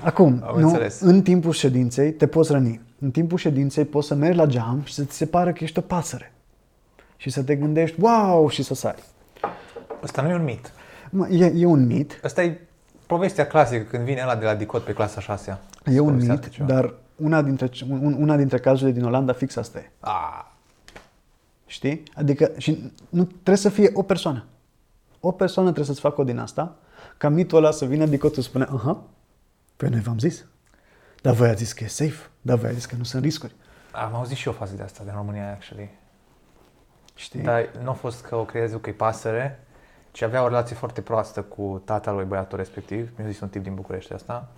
Acum, 0.05 0.45
nu, 0.57 0.81
în 1.01 1.23
timpul 1.23 1.53
ședinței 1.53 2.13
te 2.13 2.27
poți 2.27 2.53
răni. 2.53 2.81
În 3.01 3.11
timpul 3.11 3.39
ședinței 3.39 3.85
poți 3.85 4.07
să 4.07 4.15
mergi 4.15 4.39
la 4.39 4.47
geam 4.47 4.83
și 4.85 4.95
să 4.95 5.05
ți 5.05 5.17
se 5.17 5.27
pară 5.27 5.53
că 5.53 5.65
ești 5.65 5.79
o 5.79 5.83
pasăre 5.83 6.33
și 7.21 7.31
să 7.31 7.43
te 7.43 7.57
gândești, 7.57 8.01
wow, 8.01 8.49
și 8.49 8.63
să 8.63 8.75
sari. 8.75 9.03
Ăsta 10.03 10.23
nu 10.23 10.29
e 10.29 10.35
un 10.35 10.45
mit. 10.45 10.73
Mă, 11.11 11.29
e, 11.29 11.53
e 11.57 11.67
un 11.67 11.87
mit. 11.87 12.21
Ăsta 12.25 12.43
e 12.43 12.61
povestea 13.07 13.47
clasică 13.47 13.83
când 13.83 14.05
vine 14.05 14.21
ăla 14.23 14.37
de 14.37 14.45
la 14.45 14.55
Dicot 14.55 14.85
pe 14.85 14.93
clasa 14.93 15.21
6 15.21 15.59
E 15.85 16.01
un 16.01 16.17
mit, 16.17 16.49
ceva. 16.49 16.67
dar 16.67 16.95
una 17.17 17.43
dintre, 17.43 17.71
un, 17.89 18.17
una 18.19 18.37
dintre 18.37 18.59
cazurile 18.59 18.93
din 18.93 19.05
Olanda 19.05 19.33
fix 19.33 19.57
asta 19.57 19.79
e. 19.79 19.91
Ah. 20.01 20.45
Știi? 21.67 22.03
Adică 22.15 22.51
și 22.57 22.93
nu 23.09 23.25
trebuie 23.25 23.57
să 23.57 23.69
fie 23.69 23.91
o 23.95 24.03
persoană. 24.03 24.45
O 25.21 25.33
persoană 25.33 25.69
trebuie 25.69 25.89
să-ți 25.95 26.05
facă 26.07 26.21
o 26.21 26.25
din 26.25 26.39
asta, 26.39 26.77
ca 27.17 27.29
mitul 27.29 27.59
ăla 27.59 27.71
să 27.71 27.85
vină 27.85 28.07
Dicot 28.07 28.35
să 28.35 28.41
spune, 28.41 28.67
aha, 28.73 29.03
păi 29.77 29.89
noi 29.89 30.01
v-am 30.01 30.19
zis. 30.19 30.45
Dar 31.23 31.35
voi 31.35 31.49
ați 31.49 31.59
zis 31.65 31.73
că 31.73 31.85
e 31.85 31.87
safe, 31.87 32.31
dar 32.41 32.57
voi 32.57 32.69
ați 32.69 32.77
zis 32.79 32.87
că 32.87 32.95
nu 32.99 33.05
sunt 33.05 33.23
riscuri. 33.23 33.53
Am 33.93 34.15
auzit 34.15 34.37
și 34.37 34.47
eu 34.47 34.53
fază 34.53 34.75
de 34.77 34.83
asta, 34.83 35.03
de 35.05 35.11
România, 35.15 35.51
actually. 35.51 35.91
Știi? 37.19 37.41
Dar 37.41 37.69
nu 37.83 37.91
a 37.91 37.93
fost 37.93 38.25
că 38.25 38.37
o 38.37 38.45
creez 38.45 38.77
că 38.81 38.91
e 38.91 38.93
pasăre, 38.93 39.61
ci 40.11 40.23
avea 40.23 40.43
o 40.43 40.49
relație 40.49 40.77
foarte 40.77 41.01
proastă 41.01 41.43
cu 41.43 41.83
tatăl 41.85 42.15
lui 42.15 42.25
băiatul 42.25 42.59
respectiv. 42.59 43.11
Mi-a 43.17 43.27
zis 43.27 43.41
un 43.41 43.49
tip 43.49 43.63
din 43.63 43.75
București 43.75 44.13
asta, 44.13 44.49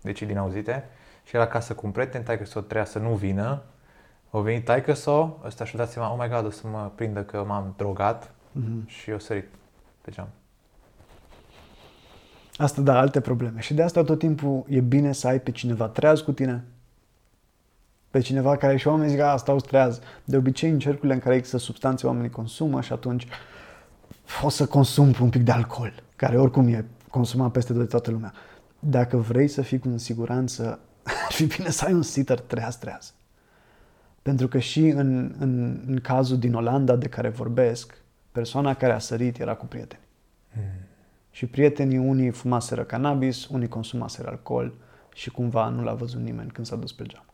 deci 0.00 0.22
din 0.22 0.38
auzite. 0.38 0.84
Și 1.24 1.34
era 1.36 1.44
acasă 1.44 1.74
cu 1.74 1.86
un 1.86 1.92
prieten, 1.92 2.22
taică 2.22 2.44
să 2.44 2.58
o 2.58 2.60
treia 2.60 2.84
să 2.84 2.98
nu 2.98 3.14
vină. 3.14 3.62
O 4.30 4.40
venit 4.40 4.64
taică 4.64 4.92
să 4.92 5.28
ăsta 5.44 5.64
și-a 5.64 5.78
dat 5.78 5.90
seama, 5.90 6.12
oh 6.12 6.18
my 6.20 6.28
god, 6.28 6.46
o 6.46 6.50
să 6.50 6.66
mă 6.66 6.90
prindă 6.94 7.22
că 7.22 7.44
m-am 7.46 7.74
drogat 7.76 8.30
Mhm. 8.52 8.86
și 8.88 9.10
eu 9.10 9.18
sărit 9.18 9.48
pe 10.00 10.10
geam. 10.10 10.28
Asta 12.56 12.80
da, 12.82 12.98
alte 12.98 13.20
probleme. 13.20 13.60
Și 13.60 13.74
de 13.74 13.82
asta 13.82 14.02
tot 14.04 14.18
timpul 14.18 14.64
e 14.68 14.80
bine 14.80 15.12
să 15.12 15.26
ai 15.26 15.40
pe 15.40 15.50
cineva 15.50 15.86
treaz 15.86 16.20
cu 16.20 16.32
tine. 16.32 16.64
Pe 18.10 18.20
cineva 18.20 18.56
care 18.56 18.76
și 18.76 18.86
oamenii 18.86 19.10
zic, 19.10 19.20
a, 19.20 19.36
stau 19.36 19.56
treaz. 19.56 20.00
De 20.24 20.36
obicei, 20.36 20.70
în 20.70 20.78
cercurile 20.78 21.14
în 21.14 21.20
care 21.20 21.34
există 21.34 21.58
substanțe, 21.58 22.06
oamenii 22.06 22.30
consumă 22.30 22.80
și 22.80 22.92
atunci 22.92 23.26
o 24.42 24.48
să 24.48 24.66
consum 24.66 25.14
un 25.20 25.30
pic 25.30 25.42
de 25.42 25.50
alcool, 25.50 26.02
care 26.16 26.38
oricum 26.38 26.66
e 26.66 26.84
consumat 27.10 27.50
peste 27.50 27.72
tot 27.72 27.80
de 27.80 27.86
toată 27.86 28.10
lumea. 28.10 28.32
Dacă 28.78 29.16
vrei 29.16 29.48
să 29.48 29.62
fii 29.62 29.80
în 29.84 29.98
siguranță, 29.98 30.80
ar 31.26 31.32
fi 31.32 31.46
bine 31.46 31.70
să 31.70 31.84
ai 31.84 31.92
un 31.92 32.02
sitter 32.02 32.40
treaz, 32.40 32.76
treaz. 32.76 33.14
Pentru 34.22 34.48
că 34.48 34.58
și 34.58 34.88
în, 34.88 35.34
în, 35.38 35.82
în 35.86 36.00
cazul 36.02 36.38
din 36.38 36.54
Olanda 36.54 36.96
de 36.96 37.08
care 37.08 37.28
vorbesc, 37.28 37.94
persoana 38.32 38.74
care 38.74 38.92
a 38.92 38.98
sărit 38.98 39.38
era 39.38 39.54
cu 39.54 39.66
prieteni. 39.66 40.00
Și 41.30 41.46
prietenii 41.46 41.98
unii 41.98 42.30
fumaseră 42.30 42.84
cannabis, 42.84 43.46
unii 43.46 43.68
consumaseră 43.68 44.28
alcool 44.28 44.74
și 45.14 45.30
cumva 45.30 45.68
nu 45.68 45.82
l-a 45.82 45.94
văzut 45.94 46.20
nimeni 46.20 46.50
când 46.50 46.66
s-a 46.66 46.76
dus 46.76 46.92
pe 46.92 47.04
geam. 47.04 47.27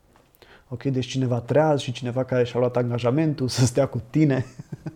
Ok, 0.74 0.82
deci 0.82 1.06
cineva 1.06 1.40
treaz 1.40 1.80
și 1.80 1.92
cineva 1.92 2.24
care 2.24 2.44
și-a 2.44 2.58
luat 2.58 2.76
angajamentul 2.76 3.48
să 3.48 3.66
stea 3.66 3.86
cu 3.86 4.02
tine 4.10 4.44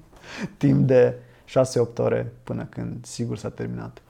timp 0.57 0.87
de 0.87 1.15
6-8 1.49 1.53
ore 1.97 2.33
până 2.43 2.65
când 2.65 3.05
sigur 3.05 3.37
s-a 3.39 3.49
terminat 3.49 4.03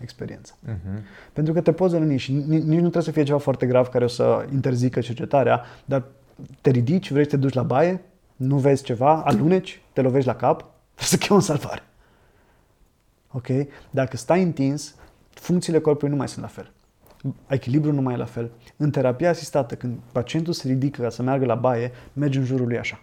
experiența. 0.00 0.54
Mhm. 0.60 1.02
Pentru 1.32 1.52
că 1.52 1.60
te 1.60 1.72
poți 1.72 1.94
răni 1.94 2.16
și 2.16 2.32
ni- 2.32 2.44
nici 2.46 2.64
nu 2.64 2.78
trebuie 2.78 3.02
să 3.02 3.10
fie 3.10 3.22
ceva 3.22 3.38
foarte 3.38 3.66
grav 3.66 3.86
care 3.86 4.04
o 4.04 4.08
să 4.08 4.46
interzică 4.52 5.00
cercetarea, 5.00 5.64
dar 5.84 6.02
te 6.60 6.70
ridici, 6.70 7.10
vrei 7.10 7.24
să 7.24 7.30
te 7.30 7.36
duci 7.36 7.52
la 7.54 7.62
baie, 7.62 8.00
nu 8.36 8.56
vezi 8.56 8.82
ceva, 8.82 9.22
aluneci, 9.22 9.82
te 9.92 10.00
lovești 10.00 10.26
la 10.28 10.36
cap, 10.36 10.56
trebuie 10.94 11.08
să 11.08 11.16
chemi 11.16 11.38
o 11.38 11.42
salvare. 11.42 11.82
Ok? 13.32 13.46
Dacă 13.90 14.16
stai 14.16 14.42
întins, 14.42 14.94
funcțiile 15.30 15.80
corpului 15.80 16.10
nu 16.10 16.16
mai 16.16 16.28
sunt 16.28 16.40
la 16.44 16.50
fel. 16.50 16.72
Echilibrul 17.46 17.94
nu 17.94 18.00
mai 18.00 18.14
e 18.14 18.16
la 18.16 18.24
fel. 18.24 18.50
În 18.76 18.90
terapia 18.90 19.30
asistată, 19.30 19.74
când 19.74 19.98
pacientul 20.12 20.52
se 20.52 20.68
ridică 20.68 21.02
ca 21.02 21.10
să 21.10 21.22
meargă 21.22 21.44
la 21.44 21.54
baie, 21.54 21.92
mergi 22.12 22.38
în 22.38 22.44
jurul 22.44 22.66
lui 22.66 22.78
așa. 22.78 23.00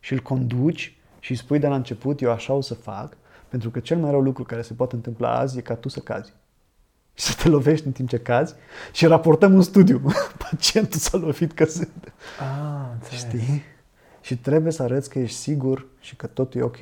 Și 0.00 0.12
îl 0.12 0.20
conduci 0.20 0.96
și 1.20 1.30
îi 1.30 1.36
spui 1.36 1.58
de 1.58 1.66
la 1.66 1.74
început, 1.74 2.20
eu 2.20 2.30
așa 2.30 2.52
o 2.52 2.60
să 2.60 2.74
fac, 2.74 3.16
pentru 3.48 3.70
că 3.70 3.80
cel 3.80 3.96
mai 3.96 4.10
rău 4.10 4.20
lucru 4.20 4.42
care 4.42 4.62
se 4.62 4.74
poate 4.74 4.94
întâmpla 4.94 5.38
azi 5.38 5.58
e 5.58 5.60
ca 5.60 5.74
tu 5.74 5.88
să 5.88 6.00
cazi. 6.00 6.32
Și 7.14 7.24
să 7.24 7.42
te 7.42 7.48
lovești 7.48 7.86
în 7.86 7.92
timp 7.92 8.08
ce 8.08 8.18
cazi 8.18 8.54
și 8.92 9.06
raportăm 9.06 9.54
un 9.54 9.62
studiu. 9.62 10.02
Pacientul 10.50 10.98
s-a 10.98 11.18
lovit 11.18 11.52
căzând. 11.52 12.12
Ah, 12.40 12.88
înțeleg. 12.92 13.42
Știi? 13.42 13.62
Și 14.20 14.36
trebuie 14.36 14.72
să 14.72 14.82
arăți 14.82 15.10
că 15.10 15.18
ești 15.18 15.36
sigur 15.36 15.86
și 16.00 16.16
că 16.16 16.26
totul 16.26 16.60
e 16.60 16.64
ok. 16.64 16.78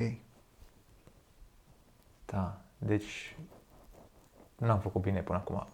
Da, 2.25 2.61
deci 2.77 3.37
n-am 4.55 4.79
făcut 4.79 5.01
bine 5.01 5.19
până 5.19 5.37
acum. 5.37 5.67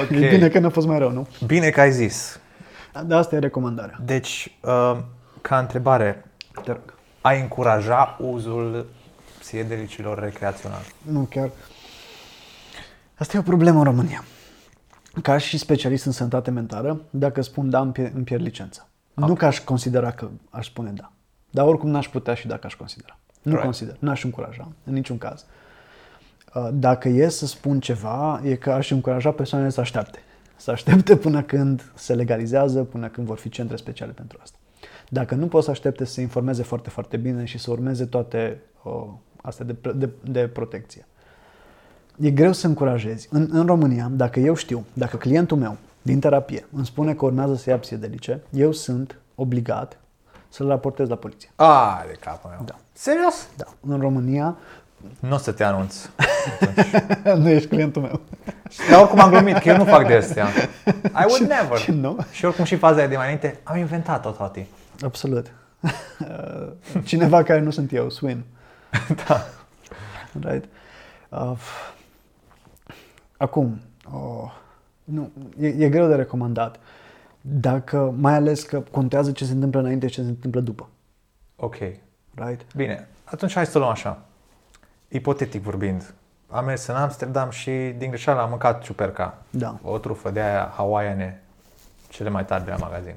Ok. 0.00 0.10
E 0.10 0.28
bine 0.28 0.48
că 0.48 0.58
n-a 0.58 0.68
fost 0.68 0.86
mai 0.86 0.98
rău, 0.98 1.10
nu? 1.10 1.28
Bine 1.46 1.70
că 1.70 1.80
ai 1.80 1.92
zis. 1.92 2.40
Dar 3.06 3.18
asta 3.18 3.34
e 3.36 3.38
recomandarea. 3.38 3.98
Deci, 4.04 4.56
uh, 4.62 4.96
ca 5.40 5.58
întrebare, 5.58 6.24
Te 6.64 6.72
rog. 6.72 6.94
ai 7.20 7.40
încuraja 7.40 8.16
uzul 8.20 8.86
psihedelicilor 9.38 10.18
recreațional? 10.18 10.80
Nu, 11.02 11.20
chiar. 11.30 11.50
Asta 13.14 13.36
e 13.36 13.40
o 13.40 13.42
problemă 13.42 13.78
în 13.78 13.84
România. 13.84 14.24
Ca 15.22 15.38
și 15.38 15.58
specialist 15.58 16.04
în 16.04 16.12
sănătate 16.12 16.50
mentală, 16.50 17.00
dacă 17.10 17.40
spun 17.42 17.70
da, 17.70 17.80
îmi 17.80 17.92
pierd, 17.92 18.14
îmi 18.14 18.24
pierd 18.24 18.42
licența. 18.42 18.86
Nu 19.14 19.34
că 19.34 19.46
aș 19.46 19.60
considera 19.60 20.10
că 20.10 20.28
aș 20.50 20.66
spune 20.66 20.90
da. 20.90 21.12
Dar 21.50 21.66
oricum 21.66 21.90
n-aș 21.90 22.08
putea 22.08 22.34
și 22.34 22.46
dacă 22.46 22.66
aș 22.66 22.74
considera. 22.74 23.18
Nu 23.42 23.50
Right. 23.52 23.64
consider, 23.64 23.96
n-aș 23.98 24.24
încuraja, 24.24 24.68
în 24.84 24.92
niciun 24.92 25.18
caz. 25.18 25.40
Uh, 25.40 25.46
Dacă 26.72 27.08
e 27.08 27.28
să 27.28 27.46
spun 27.46 27.80
ceva, 27.80 28.40
e 28.44 28.54
că 28.54 28.72
aș 28.72 28.90
încuraja 28.90 29.30
persoanele 29.30 29.70
să 29.70 29.80
aștepte. 29.80 30.18
Să 30.56 30.70
aștepte 30.70 31.16
până 31.16 31.42
când 31.42 31.92
se 31.94 32.14
legalizează, 32.14 32.82
până 32.82 33.08
când 33.08 33.26
vor 33.26 33.38
fi 33.38 33.48
centre 33.48 33.76
speciale 33.76 34.12
pentru 34.12 34.38
asta. 34.42 34.58
Dacă 35.08 35.34
nu 35.34 35.46
pot 35.46 35.64
să 35.64 35.70
aștepte 35.70 36.04
să 36.04 36.12
se 36.12 36.20
informeze 36.20 36.62
foarte, 36.62 36.90
foarte 36.90 37.16
bine 37.16 37.44
și 37.44 37.58
să 37.58 37.70
urmeze 37.70 38.04
toate 38.04 38.60
uh, 38.82 38.92
astea 39.42 39.64
de, 39.64 39.74
pr- 39.74 39.94
de, 39.94 40.08
de 40.24 40.48
protecție. 40.48 41.06
E 42.20 42.30
greu 42.30 42.52
să 42.52 42.66
încurajezi. 42.66 43.28
În, 43.30 43.48
în 43.50 43.66
România, 43.66 44.08
dacă 44.12 44.40
eu 44.40 44.54
știu, 44.54 44.84
dacă 44.92 45.16
clientul 45.16 45.56
meu 45.56 45.76
din 46.02 46.20
terapie 46.20 46.66
îmi 46.72 46.86
spune 46.86 47.14
că 47.14 47.24
urmează 47.24 47.54
să 47.54 47.70
ia 47.70 47.78
psihedelice, 47.78 48.40
eu 48.50 48.72
sunt 48.72 49.18
obligat 49.34 49.98
să-l 50.48 50.66
raportez 50.66 51.08
la 51.08 51.16
poliție. 51.16 51.50
A, 51.56 52.04
de 52.06 52.16
capul 52.20 52.50
meu. 52.50 52.64
Da. 52.64 52.74
Serios? 52.92 53.48
Da. 53.56 53.64
În 53.80 54.00
România, 54.00 54.56
Nu 55.20 55.34
o 55.34 55.38
să 55.38 55.52
te 55.52 55.64
anunț. 55.64 56.08
nu 57.42 57.48
ești 57.48 57.68
clientul 57.68 58.02
meu. 58.02 58.20
Dar 58.90 59.00
oricum 59.00 59.20
am 59.20 59.30
glumit, 59.30 59.56
că 59.56 59.68
eu 59.68 59.76
nu 59.76 59.84
fac 59.84 60.06
de 60.06 60.14
astea. 60.14 60.46
I 61.22 61.24
would 61.26 61.40
never. 61.40 61.78
Și 61.78 61.90
nu? 61.90 62.18
Și 62.30 62.44
oricum 62.44 62.64
și 62.64 62.76
faza 62.76 62.98
aia 62.98 63.06
de 63.06 63.16
mai 63.16 63.24
înainte, 63.24 63.60
am 63.62 63.76
inventat-o, 63.76 64.30
tati. 64.30 64.66
Absolut. 65.00 65.52
Cineva 67.04 67.42
care 67.42 67.60
nu 67.60 67.70
sunt 67.70 67.92
eu, 67.92 68.10
swim. 68.10 68.44
da. 69.26 69.46
Right? 70.40 70.64
Uh, 71.28 71.52
acum, 73.36 73.80
oh, 74.12 74.52
nu, 75.04 75.30
e, 75.60 75.66
e 75.66 75.88
greu 75.88 76.08
de 76.08 76.14
recomandat. 76.14 76.78
Dacă, 77.40 78.14
mai 78.18 78.34
ales 78.34 78.62
că 78.62 78.82
contează 78.90 79.32
ce 79.32 79.44
se 79.44 79.52
întâmplă 79.52 79.80
înainte 79.80 80.06
și 80.06 80.14
ce 80.14 80.22
se 80.22 80.28
întâmplă 80.28 80.60
după. 80.60 80.88
Ok. 81.56 81.76
Right? 82.34 82.66
Bine, 82.76 83.08
atunci 83.24 83.52
hai 83.52 83.66
să 83.66 83.76
o 83.76 83.80
luăm 83.80 83.92
așa. 83.92 84.22
Ipotetic 85.08 85.62
vorbind, 85.62 86.14
am 86.48 86.64
mers 86.64 86.86
în 86.86 86.94
Amsterdam 86.94 87.50
și 87.50 87.70
din 87.70 88.08
greșeală 88.08 88.40
am 88.40 88.48
mâncat 88.48 88.82
ciuperca. 88.82 89.42
Da. 89.50 89.78
O 89.82 89.98
trufă 89.98 90.30
de 90.30 90.40
aia 90.40 90.72
hawaiane, 90.76 91.42
cele 92.08 92.28
mai 92.28 92.44
tari 92.44 92.64
de 92.64 92.70
la 92.70 92.76
magazin. 92.76 93.14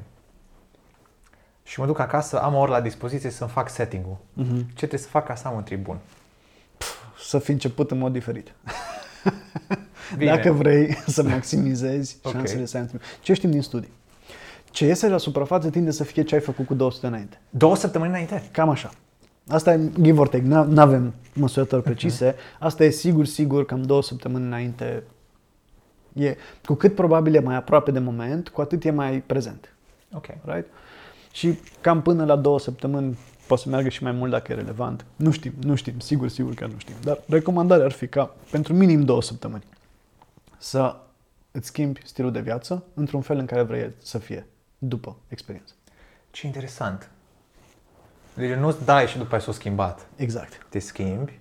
Și 1.64 1.80
mă 1.80 1.86
duc 1.86 2.00
acasă, 2.00 2.42
am 2.42 2.56
o 2.56 2.60
oră 2.60 2.72
la 2.72 2.82
dispoziție 2.82 3.30
să-mi 3.30 3.50
fac 3.50 3.70
setting-ul. 3.70 4.18
Mhm. 4.34 4.58
Ce 4.68 4.74
trebuie 4.76 5.00
să 5.00 5.08
fac 5.08 5.26
ca 5.26 5.36
să 5.36 5.48
am 5.48 5.56
un 5.56 5.64
tribun? 5.64 5.98
Să 7.20 7.40
fi 7.40 7.52
început 7.52 7.92
în 7.92 7.98
mod 7.98 8.12
diferit. 8.12 8.52
Bine. 10.18 10.32
Dacă 10.36 10.52
vrei 10.52 10.96
să 11.08 11.24
maximizezi 11.24 12.18
Ok. 12.24 12.32
șansele 12.32 12.66
să 12.66 12.76
ai 12.78 12.82
un 12.82 12.88
tribun. 12.90 13.08
Ce 13.22 13.34
știm 13.34 13.52
din 13.52 13.62
studii? 13.62 13.92
Ce 14.72 14.86
iese 14.86 15.08
la 15.08 15.18
suprafață 15.18 15.70
tinde 15.70 15.92
să 15.92 16.04
fie 16.04 16.24
ce 16.24 16.36
ai 16.36 16.42
făcut 16.42 16.66
cu 16.66 16.74
200 16.74 17.08
înainte. 17.08 17.40
Două 17.50 17.76
săptămâni 17.76 18.10
înainte? 18.12 18.44
Cam 18.52 18.70
așa. 18.70 18.90
Asta 19.50 19.74
e 19.74 19.90
give 20.02 20.20
or 20.20 20.28
take, 20.28 20.44
nu 20.44 20.82
avem 20.82 21.14
măsurători 21.34 21.84
precise. 21.84 22.36
Asta 22.60 22.84
e 22.84 22.90
sigur, 22.90 23.26
sigur, 23.26 23.66
cam 23.66 23.82
două 23.82 24.02
săptămâni 24.02 24.46
înainte. 24.46 25.04
E, 26.14 26.36
cu 26.66 26.74
cât 26.74 26.96
probabil 26.96 27.36
e 27.36 27.40
mai 27.40 27.56
aproape 27.56 27.92
de 27.92 28.00
moment, 28.00 28.50
cu 28.50 28.62
atât 28.62 28.84
e 28.84 28.92
mai 28.92 29.24
prezent. 29.26 29.74
Ok. 30.14 30.26
Right? 30.46 30.68
Și 31.32 31.60
cam 31.82 32.02
până 32.02 32.26
la 32.26 32.36
două 32.36 32.60
săptămâni 32.60 33.18
poate 33.48 33.64
să 33.64 33.70
meargă 33.70 33.90
și 33.90 34.04
mai 34.04 34.12
mult 34.12 34.32
dacă 34.32 34.52
e 34.52 34.56
relevant. 34.56 35.06
Nu 35.16 35.32
știm, 35.32 35.54
nu 35.62 35.76
știm, 35.76 36.00
sigur, 36.00 36.28
sigur 36.28 36.54
că 36.54 36.66
nu 36.66 36.78
știm. 36.78 36.96
Dar 37.04 37.20
recomandarea 37.28 37.86
ar 37.86 37.92
fi 37.92 38.08
ca 38.08 38.36
pentru 38.52 38.74
minim 38.74 39.04
două 39.04 39.22
săptămâni 39.22 39.64
să 40.58 40.96
îți 41.52 41.68
schimbi 41.68 42.02
stilul 42.04 42.32
de 42.32 42.40
viață 42.40 42.84
într-un 42.94 43.22
fel 43.22 43.38
în 43.38 43.46
care 43.46 43.62
vrei 43.62 43.92
să 43.98 44.18
fie 44.18 44.48
după 44.78 45.16
experiență. 45.28 45.74
Ce 46.32 46.46
interesant. 46.46 47.12
Deci 48.34 48.56
nu-ți 48.58 48.86
dai 48.86 49.08
și 49.08 49.18
după 49.18 49.34
aia 49.34 49.42
s-o 49.44 49.52
schimbat. 49.52 50.08
Exact, 50.16 50.66
Te 50.70 50.80
schimbi, 50.80 51.40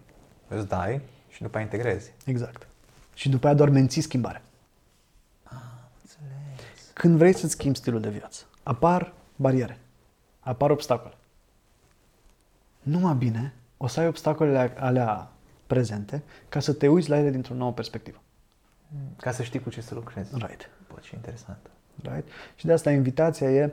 îți 0.49 0.67
dai 0.69 1.01
și 1.29 1.43
după 1.43 1.57
aia 1.57 1.65
integrezi. 1.65 2.13
exact. 2.25 2.67
Și 3.15 3.29
după 3.29 3.47
aia 3.47 3.55
doar 3.55 3.69
menții 3.69 4.03
schimbarea. 4.03 4.43
Când 6.93 7.17
vrei 7.19 7.33
să-ți 7.35 7.53
schimbi 7.53 7.79
stilul 7.79 8.01
de 8.01 8.09
viață, 8.09 8.45
apar 8.63 9.13
bariere, 9.37 9.79
apar 10.41 10.71
obstacole. 10.71 11.15
Numai 12.83 13.15
bine 13.15 13.53
o 13.77 13.87
să 13.87 14.01
ai 14.01 14.07
obstacolele 14.07 14.75
alea 14.79 15.31
prezente 15.67 16.23
ca 16.49 16.61
să 16.61 16.73
te 16.73 16.89
uiți 16.89 17.09
la 17.09 17.19
ele 17.19 17.31
dintr-o 17.31 17.55
nouă 17.55 17.73
perspectivă. 17.73 18.19
Ca 19.17 19.33
să 19.33 19.43
știi 19.43 19.61
cu 19.61 19.71
ce 19.71 19.81
să 19.81 19.95
lucrezi. 19.95 20.31
Right. 20.35 20.71
Bă, 20.89 20.95
ce 21.01 21.11
interesant. 21.15 21.59
right? 22.03 22.29
Și 22.57 22.67
de 22.67 22.73
asta 22.73 22.91
invitația 22.91 23.51
e, 23.51 23.73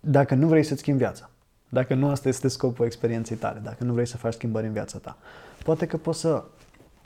dacă 0.00 0.34
nu 0.34 0.46
vrei 0.46 0.64
să-ți 0.64 0.80
schimbi 0.80 0.98
viața, 0.98 1.29
dacă 1.72 1.94
nu 1.94 2.08
asta 2.08 2.28
este 2.28 2.48
scopul 2.48 2.86
experienței 2.86 3.36
tale, 3.36 3.60
dacă 3.62 3.84
nu 3.84 3.92
vrei 3.92 4.06
să 4.06 4.16
faci 4.16 4.32
schimbări 4.32 4.66
în 4.66 4.72
viața 4.72 4.98
ta, 4.98 5.16
poate 5.64 5.86
că 5.86 5.96
poți 5.96 6.20
să 6.20 6.44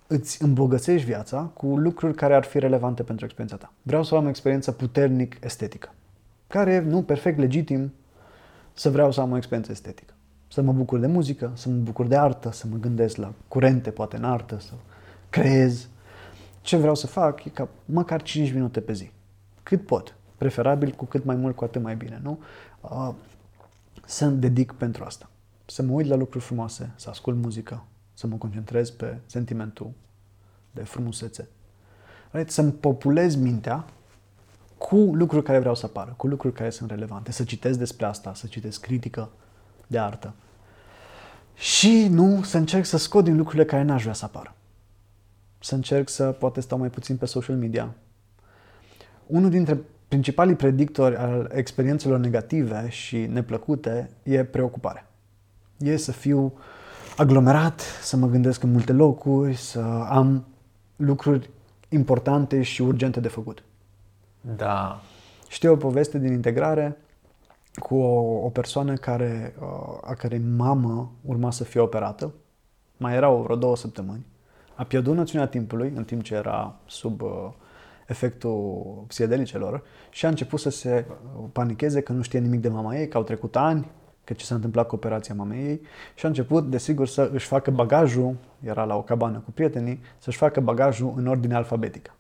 îți 0.06 0.42
îmbogățești 0.42 1.06
viața 1.06 1.50
cu 1.54 1.66
lucruri 1.66 2.14
care 2.14 2.34
ar 2.34 2.44
fi 2.44 2.58
relevante 2.58 3.02
pentru 3.02 3.24
experiența 3.24 3.64
ta. 3.64 3.72
Vreau 3.82 4.02
să 4.02 4.14
am 4.14 4.24
o 4.24 4.28
experiență 4.28 4.72
puternic 4.72 5.36
estetică, 5.40 5.94
care 6.46 6.72
e, 6.72 6.80
nu, 6.80 7.02
perfect 7.02 7.38
legitim 7.38 7.92
să 8.72 8.90
vreau 8.90 9.12
să 9.12 9.20
am 9.20 9.32
o 9.32 9.36
experiență 9.36 9.72
estetică. 9.72 10.14
Să 10.48 10.62
mă 10.62 10.72
bucur 10.72 10.98
de 10.98 11.06
muzică, 11.06 11.50
să 11.54 11.68
mă 11.68 11.74
bucur 11.74 12.06
de 12.06 12.16
artă, 12.16 12.52
să 12.52 12.66
mă 12.70 12.76
gândesc 12.76 13.16
la 13.16 13.32
curente, 13.48 13.90
poate 13.90 14.16
în 14.16 14.24
artă, 14.24 14.58
să 14.60 14.72
creez. 15.30 15.88
Ce 16.60 16.76
vreau 16.76 16.94
să 16.94 17.06
fac 17.06 17.44
e 17.44 17.48
ca 17.48 17.68
măcar 17.84 18.22
5 18.22 18.52
minute 18.52 18.80
pe 18.80 18.92
zi. 18.92 19.10
Cât 19.62 19.86
pot. 19.86 20.16
Preferabil 20.36 20.90
cu 20.90 21.04
cât 21.04 21.24
mai 21.24 21.36
mult, 21.36 21.56
cu 21.56 21.64
atât 21.64 21.82
mai 21.82 21.96
bine, 21.96 22.20
nu? 22.22 22.38
Uh, 24.05 24.11
să-mi 24.11 24.40
dedic 24.40 24.72
pentru 24.72 25.05
asta. 25.05 25.28
Să 25.66 25.82
mă 25.82 25.92
uit 25.92 26.07
la 26.07 26.16
lucruri 26.16 26.44
frumoase, 26.44 26.92
să 26.96 27.11
ascult 27.11 27.36
muzică, 27.36 27.84
să 28.14 28.26
mă 28.26 28.36
concentrez 28.36 28.90
pe 28.90 29.18
sentimentul 29.26 29.90
de 30.70 30.82
frumusețe. 30.82 31.48
Right? 32.30 32.50
Să-mi 32.50 32.72
populez 32.72 33.34
mintea 33.34 33.84
cu 34.78 34.96
lucruri 34.96 35.44
care 35.44 35.59
vreau 35.59 35.74
să 35.74 35.86
apară, 35.86 36.14
cu 36.16 36.26
lucruri 36.26 36.55
care 36.55 36.70
sunt 36.70 36.90
relevante, 36.90 37.32
să 37.32 37.44
citesc 37.44 37.78
despre 37.78 38.07
asta, 38.07 38.34
să 38.34 38.46
citesc 38.46 38.80
critică 38.80 39.30
de 39.86 39.98
artă. 39.98 40.34
Și 41.55 42.09
nu 42.09 42.42
să 42.42 42.57
încerc 42.57 42.84
să 42.84 42.96
scot 42.96 43.24
din 43.24 43.36
lucrurile 43.36 43.64
care 43.64 43.82
n-aș 43.82 44.02
vrea 44.02 44.14
să 44.14 44.24
apară. 44.24 44.55
Să 45.59 45.74
încerc 45.74 46.09
să 46.09 46.30
poate 46.30 46.61
stau 46.61 46.78
mai 46.78 46.90
puțin 46.90 47.16
pe 47.16 47.26
social 47.26 47.57
media. 47.57 47.94
Unul 49.26 49.50
dintre 49.50 49.78
principalii 50.14 50.54
predictori 50.54 51.16
al 51.16 51.50
experiențelor 51.54 52.18
negative 52.18 52.88
și 52.88 53.16
neplăcute 53.16 54.10
e 54.22 54.44
preocuparea. 54.44 55.10
E 55.78 55.96
să 55.96 56.12
fiu 56.12 56.52
aglomerat, 57.16 57.80
să 58.02 58.16
mă 58.16 58.26
gândesc 58.26 58.62
în 58.62 58.70
multe 58.70 58.92
locuri, 58.92 59.56
să 59.56 59.80
am 60.08 60.46
lucruri 60.96 61.50
importante 61.88 62.62
și 62.62 62.82
urgente 62.82 63.20
de 63.20 63.28
făcut. 63.28 63.62
Da. 64.56 65.00
Știu 65.48 65.72
o 65.72 65.76
poveste 65.76 66.18
din 66.18 66.32
integrare 66.32 66.96
cu 67.74 67.96
o, 67.96 68.44
o 68.44 68.48
persoană 68.48 68.94
care, 68.94 69.54
uh, 69.60 69.98
a 70.02 70.14
cărei 70.14 70.42
mamă 70.56 71.12
urma 71.20 71.50
să 71.50 71.64
fie 71.64 71.80
operată. 71.80 72.32
Mai 72.96 73.14
erau 73.14 73.42
vreo 73.42 73.56
două 73.56 73.76
săptămâni. 73.76 74.26
A 74.74 74.84
pierdut 74.84 75.14
noțiunea 75.14 75.46
timpului 75.46 75.92
în 75.94 76.04
timp 76.04 76.22
ce 76.22 76.34
era 76.34 76.74
sub 76.86 77.22
uh, 77.22 77.50
efectul 78.07 79.05
psihedelicelor 79.07 79.82
și 80.11 80.26
a 80.26 80.28
început 80.28 80.61
să 80.61 80.70
se 80.70 81.05
panicheze 81.52 82.00
că 82.00 82.12
nu 82.12 82.22
știe 82.22 82.38
nimic 82.38 82.61
de 82.61 82.68
mama 82.68 82.96
ei, 82.96 83.09
că 83.09 83.16
au 83.16 83.22
trecut 83.22 83.57
ani, 83.57 83.90
că 84.24 84.32
ce 84.32 84.44
s-a 84.44 84.55
întâmplat 84.55 84.86
cu 84.86 84.94
operația 84.94 85.34
mamei 85.34 85.66
ei 85.66 85.80
și 86.14 86.24
a 86.24 86.28
început, 86.28 86.70
desigur, 86.70 87.07
să 87.07 87.30
își 87.32 87.46
facă 87.46 87.70
bagajul, 87.70 88.36
era 88.61 88.84
la 88.84 88.96
o 88.96 89.02
cabană 89.02 89.38
cu 89.38 89.50
prietenii, 89.50 90.00
să-și 90.18 90.36
facă 90.36 90.61
bagajul 90.61 91.12
în 91.16 91.26
ordine 91.26 91.55
alfabetică. 91.55 92.14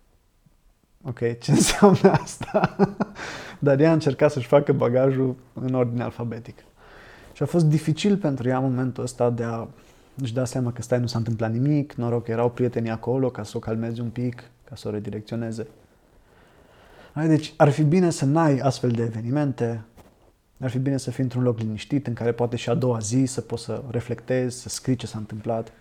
Ok, 1.02 1.18
ce 1.18 1.50
înseamnă 1.58 2.10
asta? 2.10 2.76
Dar 3.58 3.80
ea 3.80 3.90
a 3.90 3.92
încercat 3.92 4.30
să-și 4.30 4.46
facă 4.46 4.72
bagajul 4.72 5.36
în 5.52 5.74
ordine 5.74 6.02
alfabetică. 6.02 6.62
Și 7.32 7.42
a 7.42 7.46
fost 7.46 7.64
dificil 7.64 8.16
pentru 8.16 8.48
ea 8.48 8.56
în 8.56 8.62
momentul 8.62 9.02
ăsta 9.02 9.30
de 9.30 9.42
a 9.42 9.66
își 10.22 10.34
da 10.34 10.44
seama 10.44 10.72
că 10.72 10.82
stai, 10.82 11.00
nu 11.00 11.06
s-a 11.06 11.18
întâmplat 11.18 11.52
nimic, 11.52 11.92
noroc 11.92 12.24
că 12.24 12.30
erau 12.30 12.50
prietenii 12.50 12.90
acolo 12.90 13.30
ca 13.30 13.42
să 13.42 13.56
o 13.56 13.60
calmeze 13.60 14.00
un 14.00 14.08
pic, 14.08 14.50
ca 14.74 14.80
să 14.80 14.88
o 14.88 14.90
redirecționeze. 14.90 15.66
Deci 17.26 17.54
ar 17.56 17.70
fi 17.70 17.82
bine 17.82 18.10
să 18.10 18.24
n-ai 18.24 18.58
astfel 18.58 18.90
de 18.90 19.02
evenimente, 19.02 19.84
ar 20.60 20.70
fi 20.70 20.78
bine 20.78 20.96
să 20.96 21.10
fii 21.10 21.22
într-un 21.22 21.42
loc 21.42 21.58
liniștit 21.58 22.06
în 22.06 22.14
care 22.14 22.32
poate 22.32 22.56
și 22.56 22.68
a 22.68 22.74
doua 22.74 22.98
zi 22.98 23.24
să 23.24 23.40
poți 23.40 23.62
să 23.62 23.82
reflectezi, 23.90 24.60
să 24.60 24.68
scrii 24.68 24.96
ce 24.96 25.06
s-a 25.06 25.18
întâmplat, 25.18 25.72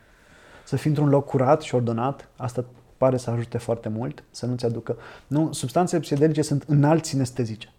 să 0.64 0.76
fii 0.76 0.90
într-un 0.90 1.10
loc 1.10 1.26
curat 1.26 1.62
și 1.62 1.76
ordonat, 1.76 2.30
asta 2.36 2.66
pare 2.98 3.18
să 3.18 3.30
ajute 3.30 3.58
foarte 3.58 3.90
mult, 3.90 4.24
să 4.30 4.46
nu-ți 4.46 4.66
aducă... 4.66 4.98
Nu, 5.28 5.52
substanțele 5.52 6.02
psihedelice 6.02 6.42
sunt 6.42 6.64
înalt 6.68 7.06
sinestezice. 7.06 7.74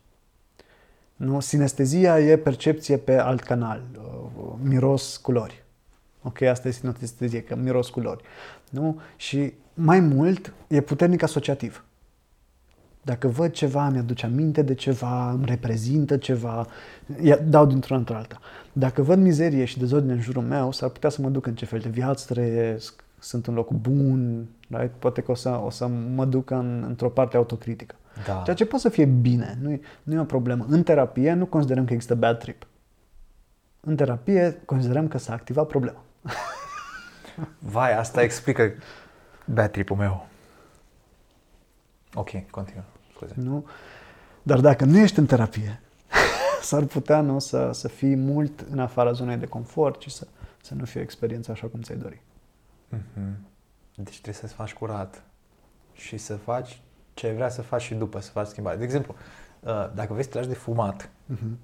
Nu? 1.17 1.41
Sinestezia 1.41 2.21
e 2.21 2.37
percepție 2.37 2.97
pe 2.97 3.19
alt 3.19 3.41
canal, 3.41 3.83
uh, 3.97 4.53
miros 4.63 5.17
culori. 5.17 5.64
Ok, 6.27 6.43
asta 6.43 6.69
e 6.69 6.71
sinestezie, 6.71 7.43
că 7.43 7.57
miros 7.57 7.89
culori. 7.89 8.23
Nu? 8.71 9.01
Și 9.17 9.53
mai 9.75 10.01
mult, 10.01 10.53
e 10.67 10.81
puternic 10.81 11.23
asociativ. 11.23 11.85
Dacă 13.03 13.29
văd 13.29 13.51
ceva, 13.51 13.89
mi-aduce 13.89 14.27
aminte 14.27 14.63
de 14.63 14.75
ceva, 14.75 15.31
îmi 15.31 15.45
reprezintă 15.45 16.17
ceva, 16.17 16.67
dau 17.45 17.67
dintr-una 17.67 17.99
într-alta. 17.99 18.41
Dacă 18.73 19.03
văd 19.03 19.19
mizerie 19.19 19.65
și 19.65 19.79
dezordine 19.79 20.13
în 20.13 20.21
jurul 20.21 20.43
meu, 20.43 20.73
s-ar 20.73 20.89
putea 20.89 21.11
să 21.11 21.23
mă 21.23 21.29
duc 21.29 21.47
în 21.47 21.55
ce 21.55 21.65
fel 21.65 21.79
de 21.79 21.89
viață 21.89 22.33
trăiesc, 22.33 23.05
sunt 23.19 23.47
în 23.47 23.55
loc 23.55 23.71
bun, 23.71 24.47
right? 24.69 24.93
poate 24.99 25.21
că 25.21 25.31
o 25.31 25.35
să, 25.35 25.61
o 25.65 25.71
să 25.71 25.87
mă 25.87 26.25
duc 26.25 26.51
în, 26.51 26.85
într-o 26.87 27.09
parte 27.09 27.37
autocritică. 27.37 27.95
Da. 28.27 28.41
Ceea 28.45 28.57
ce 28.57 28.65
poate 28.65 28.83
să 28.83 28.89
fie 28.89 29.05
bine, 29.05 29.59
nu 29.63 29.71
e, 29.71 29.81
nu 30.03 30.15
e 30.15 30.19
o 30.19 30.25
problemă. 30.25 30.67
În 30.69 30.83
terapie 30.83 31.33
nu 31.33 31.47
considerăm 31.47 31.85
că 31.85 31.93
există 31.93 32.15
bad 32.15 32.39
trip. 32.39 32.67
În 33.81 33.97
terapie 33.97 34.63
considerăm 34.65 35.09
că 35.09 35.19
s-a 35.19 35.33
activat 35.33 35.67
problema. 35.67 36.05
Vai, 37.59 37.99
asta 37.99 38.23
explică 38.23 38.73
bad 39.45 39.71
trip-ul 39.71 39.97
meu. 39.97 40.27
Ok, 42.15 42.51
continuă. 42.51 42.85
Scuze. 43.15 43.35
Nu? 43.37 43.67
Dar 44.43 44.61
dacă 44.61 44.85
nu 44.85 44.99
ești 44.99 45.19
în 45.19 45.27
terapie, 45.27 45.81
s-ar 46.63 46.85
putea 46.85 47.21
nu, 47.21 47.39
să, 47.39 47.71
să 47.73 47.89
fii 47.89 48.17
mult 48.17 48.61
în 48.71 48.79
afara 48.79 49.13
zonei 49.13 49.37
de 49.37 49.47
confort 49.47 50.01
și 50.01 50.11
să, 50.11 50.27
să 50.63 50.75
nu 50.75 50.85
fie 50.85 51.01
o 51.01 51.03
experiență 51.03 51.51
așa 51.51 51.67
cum 51.67 51.81
ți-ai 51.81 51.99
dori. 51.99 52.23
Mm-hmm. 52.95 53.35
Deci 53.95 54.13
trebuie 54.13 54.35
să-ți 54.35 54.55
faci 54.55 54.73
curat 54.73 55.23
și 55.93 56.17
să 56.17 56.37
faci 56.37 56.81
ce 57.15 57.27
ai 57.27 57.35
vrea 57.35 57.49
să 57.49 57.63
faci 57.63 57.83
și 57.83 57.95
după, 57.95 58.21
să 58.21 58.31
faci 58.31 58.47
schimbare. 58.47 58.77
De 58.77 58.85
exemplu, 58.85 59.15
uh, 59.61 59.71
dacă 59.95 60.13
vrei 60.13 60.25
să 60.25 60.31
te 60.31 60.37
lași 60.37 60.49
de 60.49 60.55
fumat, 60.55 61.09
mm-hmm. 61.09 61.57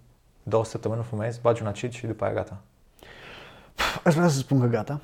două 0.42 0.64
săptămâni 0.64 1.02
fumezi, 1.02 1.40
bagi 1.40 1.62
un 1.62 1.68
acid 1.68 1.92
și 1.92 2.06
după 2.06 2.24
aia 2.24 2.34
gata. 2.34 2.62
Aș 4.04 4.14
vrea 4.14 4.28
să 4.28 4.38
spun 4.38 4.60
că 4.60 4.66
gata. 4.66 5.00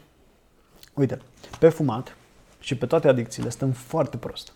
Uite, 0.94 1.20
pe 1.58 1.68
fumat 1.68 2.16
și 2.60 2.76
pe 2.76 2.86
toate 2.86 3.08
adicțiile 3.08 3.48
stăm 3.48 3.70
foarte 3.70 4.16
prost 4.16 4.52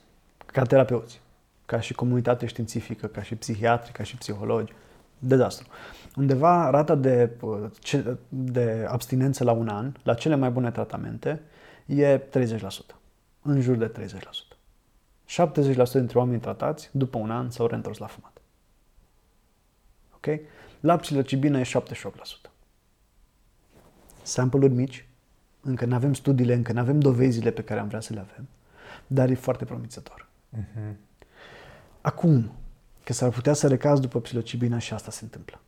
ca 0.52 0.62
terapeuți, 0.62 1.20
ca 1.66 1.80
și 1.80 1.94
comunitate 1.94 2.46
științifică, 2.46 3.06
ca 3.06 3.22
și 3.22 3.34
psihiatri, 3.34 3.92
ca 3.92 4.02
și 4.02 4.16
psihologi. 4.16 4.72
Dezastru. 5.18 5.68
Undeva 6.16 6.70
rata 6.70 6.94
de, 6.94 7.30
de 8.28 8.86
abstinență 8.88 9.44
la 9.44 9.52
un 9.52 9.68
an, 9.68 9.92
la 10.02 10.14
cele 10.14 10.34
mai 10.34 10.50
bune 10.50 10.70
tratamente, 10.70 11.42
e 11.86 12.18
30%. 12.18 12.22
În 13.42 13.61
jur 13.61 13.76
de 13.76 13.92
30%. 14.06 14.11
70% 15.46 15.92
dintre 15.92 16.18
oamenii 16.18 16.40
tratați, 16.40 16.88
după 16.92 17.18
un 17.18 17.30
an, 17.30 17.50
s-au 17.50 17.66
reîntors 17.66 17.98
la 17.98 18.06
fumat. 18.06 18.40
Ok? 20.14 20.26
La 20.80 20.96
psilocibină 20.96 21.58
e 21.58 21.62
78%. 21.62 22.49
Sample-uri 24.31 24.72
mici, 24.72 25.09
încă 25.61 25.85
nu 25.85 25.95
avem 25.95 26.14
studiile, 26.14 26.55
încă 26.55 26.72
nu 26.72 26.81
avem 26.81 27.01
dovezile 27.01 27.51
pe 27.51 27.62
care 27.62 27.81
am 27.81 27.89
vrea 27.89 28.01
să 28.01 28.12
le 28.12 28.20
avem, 28.20 28.49
dar 29.07 29.31
e 29.31 29.35
foarte 29.35 29.64
promițător. 29.64 30.28
Uh-huh. 30.57 30.95
Acum, 32.01 32.53
că 33.05 33.12
s-ar 33.12 33.31
putea 33.31 33.53
să 33.53 33.68
recaz 33.68 34.01
după 34.01 34.20
psilocibina 34.20 34.78
și 34.78 34.93
asta 34.93 35.11
se 35.11 35.24
întâmplă. 35.24 35.61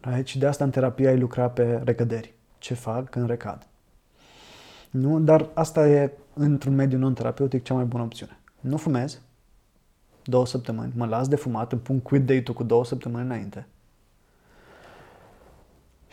Right? 0.00 0.26
Și 0.26 0.38
de 0.38 0.46
asta 0.46 0.64
în 0.64 0.70
terapie 0.70 1.08
ai 1.08 1.18
lucra 1.18 1.50
pe 1.50 1.80
recăderi. 1.84 2.34
Ce 2.58 2.74
fac 2.74 3.10
când 3.10 3.28
recad? 3.28 3.66
Nu? 4.90 5.20
Dar 5.20 5.48
asta 5.54 5.88
e, 5.88 6.12
într-un 6.34 6.74
mediu 6.74 6.98
non-terapeutic, 6.98 7.62
cea 7.62 7.74
mai 7.74 7.84
bună 7.84 8.02
opțiune. 8.02 8.38
Nu 8.60 8.76
fumez 8.76 9.20
două 10.22 10.46
săptămâni, 10.46 10.92
mă 10.96 11.06
las 11.06 11.28
de 11.28 11.36
fumat, 11.36 11.72
îmi 11.72 11.80
pun 11.80 12.00
quit 12.00 12.20
date-ul 12.20 12.56
cu 12.56 12.62
două 12.62 12.84
săptămâni 12.84 13.24
înainte 13.24 13.66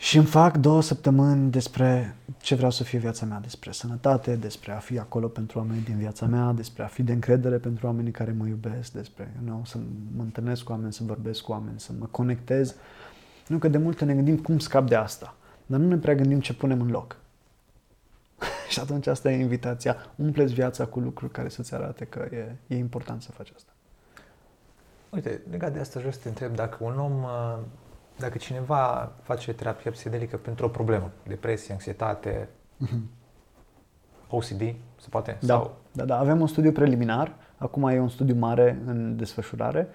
și 0.00 0.16
îmi 0.16 0.26
fac 0.26 0.56
două 0.56 0.82
săptămâni 0.82 1.50
despre 1.50 2.16
ce 2.38 2.54
vreau 2.54 2.70
să 2.70 2.84
fie 2.84 2.98
viața 2.98 3.26
mea, 3.26 3.40
despre 3.40 3.72
sănătate, 3.72 4.36
despre 4.36 4.72
a 4.72 4.78
fi 4.78 4.98
acolo 4.98 5.26
pentru 5.26 5.58
oamenii 5.58 5.82
din 5.82 5.96
viața 5.96 6.26
mea, 6.26 6.52
despre 6.52 6.82
a 6.82 6.86
fi 6.86 7.02
de 7.02 7.12
încredere 7.12 7.56
pentru 7.56 7.86
oamenii 7.86 8.10
care 8.10 8.34
mă 8.38 8.46
iubesc, 8.46 8.92
despre 8.92 9.32
you 9.34 9.44
know, 9.44 9.64
să 9.64 9.78
mă 10.16 10.22
întâlnesc 10.22 10.62
cu 10.62 10.72
oameni, 10.72 10.92
să 10.92 11.02
vorbesc 11.04 11.42
cu 11.42 11.52
oameni, 11.52 11.80
să 11.80 11.92
mă 11.98 12.06
conectez. 12.10 12.74
Nu 13.46 13.58
că 13.58 13.68
de 13.68 13.78
multe 13.78 14.04
ne 14.04 14.14
gândim 14.14 14.36
cum 14.36 14.58
scap 14.58 14.88
de 14.88 14.94
asta, 14.94 15.34
dar 15.66 15.80
nu 15.80 15.88
ne 15.88 15.96
prea 15.96 16.14
gândim 16.14 16.40
ce 16.40 16.54
punem 16.54 16.80
în 16.80 16.90
loc. 16.90 17.16
și 18.70 18.80
atunci 18.80 19.06
asta 19.06 19.30
e 19.30 19.40
invitația. 19.40 19.96
Umpleți 20.16 20.52
viața 20.52 20.86
cu 20.86 21.00
lucruri 21.00 21.32
care 21.32 21.48
să-ți 21.48 21.74
arate 21.74 22.04
că 22.04 22.28
e, 22.30 22.56
e 22.66 22.76
important 22.76 23.22
să 23.22 23.30
faci 23.30 23.52
asta. 23.56 23.72
Uite, 25.10 25.40
legat 25.50 25.72
de 25.72 25.78
asta, 25.78 25.98
vreau 25.98 26.12
să 26.14 26.20
te 26.22 26.28
întreb 26.28 26.54
dacă 26.54 26.84
un 26.84 26.98
om 26.98 27.22
uh, 27.22 27.58
dacă 28.18 28.38
cineva 28.38 29.12
face 29.22 29.52
terapie 29.52 29.90
psihedelică 29.90 30.36
pentru 30.36 30.64
o 30.66 30.68
problemă, 30.68 31.10
depresie, 31.26 31.72
anxietate, 31.72 32.48
mm-hmm. 32.84 33.00
OCD, 34.28 34.74
se 35.00 35.06
poate? 35.10 35.36
Da, 35.40 35.54
Sau... 35.54 35.76
da, 35.92 36.04
da. 36.04 36.18
Avem 36.18 36.40
un 36.40 36.46
studiu 36.46 36.72
preliminar, 36.72 37.34
acum 37.56 37.88
e 37.88 38.00
un 38.00 38.08
studiu 38.08 38.34
mare 38.34 38.82
în 38.86 39.16
desfășurare, 39.16 39.88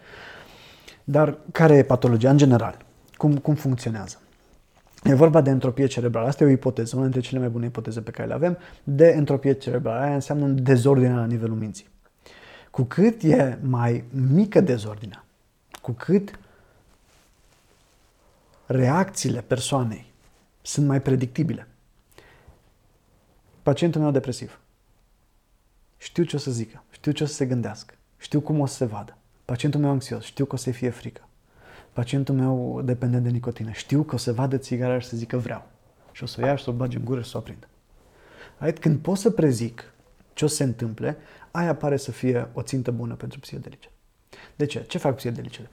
dar 1.04 1.38
care 1.52 1.76
e 1.76 1.84
patologia 1.84 2.30
în 2.30 2.38
general? 2.38 2.78
Cum, 3.18 3.38
cum 3.38 3.56
funcționează? 3.56 4.20
E 5.04 5.14
vorba 5.14 5.42
de 5.42 5.50
entropie 5.50 5.86
cerebrală. 5.86 6.28
Asta 6.28 6.44
e 6.44 6.48
o 6.48 6.50
ipoteză, 6.50 6.96
una 6.96 7.04
dintre 7.04 7.22
cele 7.22 7.40
mai 7.40 7.50
bune 7.50 7.66
ipoteze 7.66 8.02
pe 8.02 8.12
care 8.12 8.28
le 8.28 8.34
avem. 8.34 8.58
De 8.84 9.08
entropie 9.08 9.54
cerebrală. 9.54 10.00
Aia 10.00 10.14
înseamnă 10.14 10.44
un 10.44 10.64
dezordine 10.64 11.14
la 11.14 11.26
nivelul 11.26 11.56
minții. 11.56 11.88
Cu 12.72 12.84
cât 12.84 13.24
e 13.24 13.58
mai 13.62 14.04
mică 14.32 14.62
dezordinea, 14.62 15.26
cu 15.82 15.92
cât 15.92 16.40
reacțiile 18.66 19.42
persoanei 19.42 20.14
sunt 20.62 20.88
mai 20.88 21.02
predictibile. 21.02 21.68
Pacientul 23.64 24.02
meu 24.02 24.12
depresiv. 24.12 24.60
Știu 25.98 26.24
ce 26.24 26.36
o 26.36 26.40
să 26.40 26.52
zică, 26.52 26.84
știu 26.90 27.12
ce 27.12 27.24
o 27.24 27.26
să 27.26 27.34
se 27.34 27.46
gândească, 27.46 27.94
știu 28.18 28.42
cum 28.42 28.60
o 28.60 28.66
să 28.66 28.76
se 28.76 28.86
vadă. 28.86 29.18
Pacientul 29.46 29.80
meu 29.80 29.90
anxios, 29.90 30.24
știu 30.24 30.46
că 30.46 30.56
o 30.56 30.58
să 30.58 30.72
fie 30.72 30.90
frică. 30.90 31.28
Pacientul 31.94 32.36
meu 32.36 32.82
dependent 32.82 33.24
de 33.24 33.30
nicotină, 33.30 33.72
știu 33.72 34.04
că 34.04 34.16
o 34.16 34.18
să 34.18 34.34
vadă 34.34 34.58
țigara 34.58 35.00
și 35.00 35.08
să 35.08 35.18
zică 35.18 35.38
vreau. 35.38 35.68
Și 36.12 36.24
o 36.24 36.26
să 36.26 36.42
o 36.42 36.46
ia 36.46 36.56
și 36.56 36.64
să 36.64 36.70
o 36.70 36.74
bage 36.74 36.98
în 36.98 37.06
gură 37.06 37.22
și 37.22 37.30
să 37.30 37.38
o 37.38 37.40
aprindă. 37.40 37.68
Right? 38.58 38.80
Când 38.80 39.00
pot 39.00 39.18
să 39.18 39.30
prezic 39.30 39.94
ce 40.34 40.46
o 40.46 40.48
să 40.48 40.56
se 40.56 40.64
întâmple, 40.64 41.18
aia 41.52 41.76
pare 41.76 41.98
să 41.98 42.12
fie 42.12 42.50
o 42.54 42.62
țintă 42.62 42.92
bună 42.92 43.14
pentru 43.14 43.40
psihedelice. 43.40 43.90
De 44.56 44.66
ce? 44.66 44.84
Ce 44.88 44.98
fac 44.98 45.16
psihedelicele? 45.16 45.70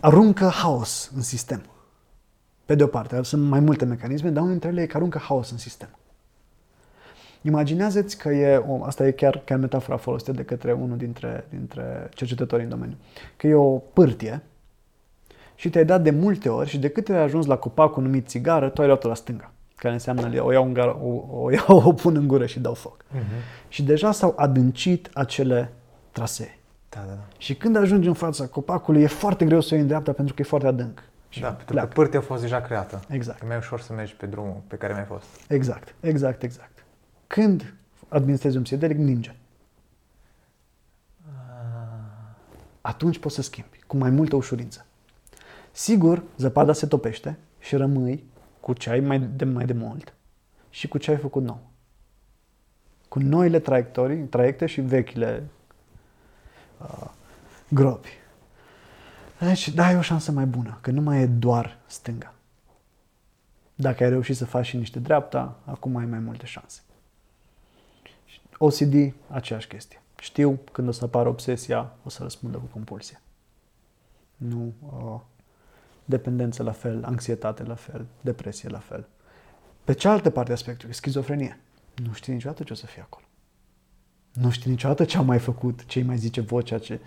Aruncă 0.00 0.48
haos 0.48 1.10
în 1.14 1.22
sistem. 1.22 1.62
Pe 2.64 2.74
de 2.74 2.82
o 2.82 2.86
parte, 2.86 3.22
sunt 3.22 3.48
mai 3.48 3.60
multe 3.60 3.84
mecanisme, 3.84 4.28
dar 4.28 4.42
unul 4.42 4.50
dintre 4.50 4.68
ele 4.68 4.82
e 4.82 4.86
că 4.86 4.96
aruncă 4.96 5.18
haos 5.18 5.50
în 5.50 5.58
sistem. 5.58 5.88
Imaginează-ți 7.42 8.18
că 8.18 8.28
e, 8.28 8.56
o, 8.56 8.84
asta 8.84 9.06
e 9.06 9.10
chiar, 9.10 9.42
chiar 9.44 9.58
metafora 9.58 9.96
folosită 9.96 10.32
de 10.32 10.44
către 10.44 10.72
unul 10.72 10.96
dintre, 10.96 11.46
dintre 11.50 12.08
cercetătorii 12.14 12.64
în 12.64 12.70
domeniu, 12.70 12.96
că 13.36 13.46
e 13.46 13.54
o 13.54 13.78
pârtie 13.78 14.42
și 15.54 15.70
te-ai 15.70 15.84
dat 15.84 16.02
de 16.02 16.10
multe 16.10 16.48
ori 16.48 16.68
și 16.68 16.78
de 16.78 16.88
câte 16.88 17.10
ori 17.10 17.20
ai 17.20 17.26
ajuns 17.26 17.46
la 17.46 17.56
copacul 17.56 18.02
numit 18.02 18.28
țigară, 18.28 18.68
tu 18.68 18.80
ai 18.80 18.86
luat-o 18.86 19.08
la 19.08 19.14
stânga, 19.14 19.52
care 19.76 19.94
înseamnă 19.94 20.42
o 20.42 20.52
iau, 20.52 20.64
în 20.64 20.72
gar, 20.72 20.88
o, 20.88 21.40
o, 21.40 21.50
iau, 21.50 21.82
o 21.88 21.92
pun 21.92 22.16
în 22.16 22.26
gură 22.26 22.46
și 22.46 22.60
dau 22.60 22.74
foc. 22.74 23.02
Uh-huh. 23.02 23.68
Și 23.68 23.82
deja 23.82 24.12
s-au 24.12 24.34
adâncit 24.36 25.10
acele 25.12 25.72
trasee. 26.12 26.58
Da, 26.88 27.04
da, 27.06 27.12
da. 27.12 27.26
Și 27.38 27.54
când 27.54 27.76
ajungi 27.76 28.08
în 28.08 28.14
fața 28.14 28.46
copacului, 28.46 29.02
e 29.02 29.06
foarte 29.06 29.44
greu 29.44 29.60
să 29.60 29.68
o 29.70 29.72
iei 29.72 29.82
în 29.82 29.86
dreapta 29.86 30.12
pentru 30.12 30.34
că 30.34 30.42
e 30.42 30.44
foarte 30.44 30.66
adânc. 30.66 31.02
Și 31.34 31.40
da, 31.40 31.52
pentru 31.52 31.76
că 31.76 31.86
pârtia 31.86 32.18
a 32.18 32.22
fost 32.22 32.42
deja 32.42 32.60
creată. 32.60 33.02
Exact. 33.08 33.42
E 33.42 33.46
mai 33.46 33.56
ușor 33.56 33.80
să 33.80 33.92
mergi 33.92 34.14
pe 34.14 34.26
drumul 34.26 34.62
pe 34.66 34.76
care 34.76 34.92
mai 34.92 35.04
fost. 35.04 35.26
Exact, 35.48 35.94
exact, 36.00 36.42
exact. 36.42 36.84
Când 37.26 37.74
administrezi 38.08 38.56
un 38.56 38.62
psihedelic, 38.62 38.96
ninge. 38.96 39.34
Atunci 42.80 43.18
poți 43.18 43.34
să 43.34 43.42
schimbi, 43.42 43.80
cu 43.86 43.96
mai 43.96 44.10
multă 44.10 44.36
ușurință. 44.36 44.86
Sigur, 45.72 46.22
zăpada 46.36 46.72
se 46.72 46.86
topește 46.86 47.38
și 47.58 47.76
rămâi 47.76 48.24
cu 48.60 48.72
ce 48.72 48.90
ai 48.90 49.00
mai 49.00 49.18
de, 49.18 49.44
mai 49.44 49.64
de 49.64 49.72
mult 49.72 50.14
și 50.70 50.88
cu 50.88 50.98
ce 50.98 51.10
ai 51.10 51.16
făcut 51.16 51.42
nou. 51.42 51.60
Cu 53.08 53.18
noile 53.18 53.58
traiectorii, 53.58 54.22
traiecte 54.22 54.66
și 54.66 54.80
vechile 54.80 55.42
uh, 56.82 57.10
gropi. 57.68 58.22
Deci, 59.38 59.68
da, 59.68 59.90
e 59.90 59.96
o 59.96 60.00
șansă 60.00 60.32
mai 60.32 60.44
bună, 60.44 60.78
că 60.80 60.90
nu 60.90 61.00
mai 61.00 61.20
e 61.20 61.26
doar 61.26 61.78
stânga. 61.86 62.34
Dacă 63.74 64.04
ai 64.04 64.10
reușit 64.10 64.36
să 64.36 64.44
faci 64.44 64.66
și 64.66 64.76
niște 64.76 64.98
dreapta, 64.98 65.56
acum 65.64 65.96
ai 65.96 66.04
mai 66.04 66.18
multe 66.18 66.46
șanse. 66.46 66.80
OCD, 68.58 69.14
aceeași 69.28 69.66
chestie. 69.66 70.02
Știu 70.20 70.58
când 70.72 70.88
o 70.88 70.90
să 70.90 71.04
apară 71.04 71.28
obsesia, 71.28 71.92
o 72.04 72.08
să 72.08 72.22
răspundă 72.22 72.56
cu 72.56 72.64
compulsie. 72.64 73.20
Nu, 74.36 74.72
uh, 74.80 75.20
dependență 76.04 76.62
la 76.62 76.72
fel, 76.72 77.04
anxietate 77.04 77.62
la 77.62 77.74
fel, 77.74 78.06
depresie 78.20 78.68
la 78.68 78.78
fel. 78.78 79.08
Pe 79.84 79.92
cealaltă 79.92 80.30
parte 80.30 80.52
a 80.52 80.56
spectrului, 80.56 80.94
schizofrenie. 80.94 81.60
Nu 81.94 82.12
știi 82.12 82.32
niciodată 82.32 82.62
ce 82.62 82.72
o 82.72 82.76
să 82.76 82.86
fie 82.86 83.02
acolo. 83.02 83.24
Nu 84.32 84.50
știi 84.50 84.70
niciodată 84.70 85.04
ce 85.04 85.16
a 85.16 85.20
mai 85.20 85.38
făcut, 85.38 85.84
ce 85.86 86.02
mai 86.02 86.16
zice 86.16 86.40
vocea, 86.40 86.78
ce... 86.78 87.00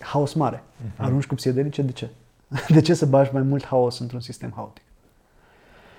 Haos 0.00 0.32
mare. 0.32 0.62
Uh-huh. 0.62 0.96
Arunci 0.96 1.26
cu 1.26 1.34
psiedelice, 1.34 1.82
de 1.82 1.92
ce? 1.92 2.08
De 2.74 2.80
ce 2.80 2.94
să 2.94 3.06
bagi 3.06 3.30
mai 3.32 3.42
mult 3.42 3.64
haos 3.66 3.98
într-un 3.98 4.20
sistem 4.20 4.52
haotic? 4.54 4.82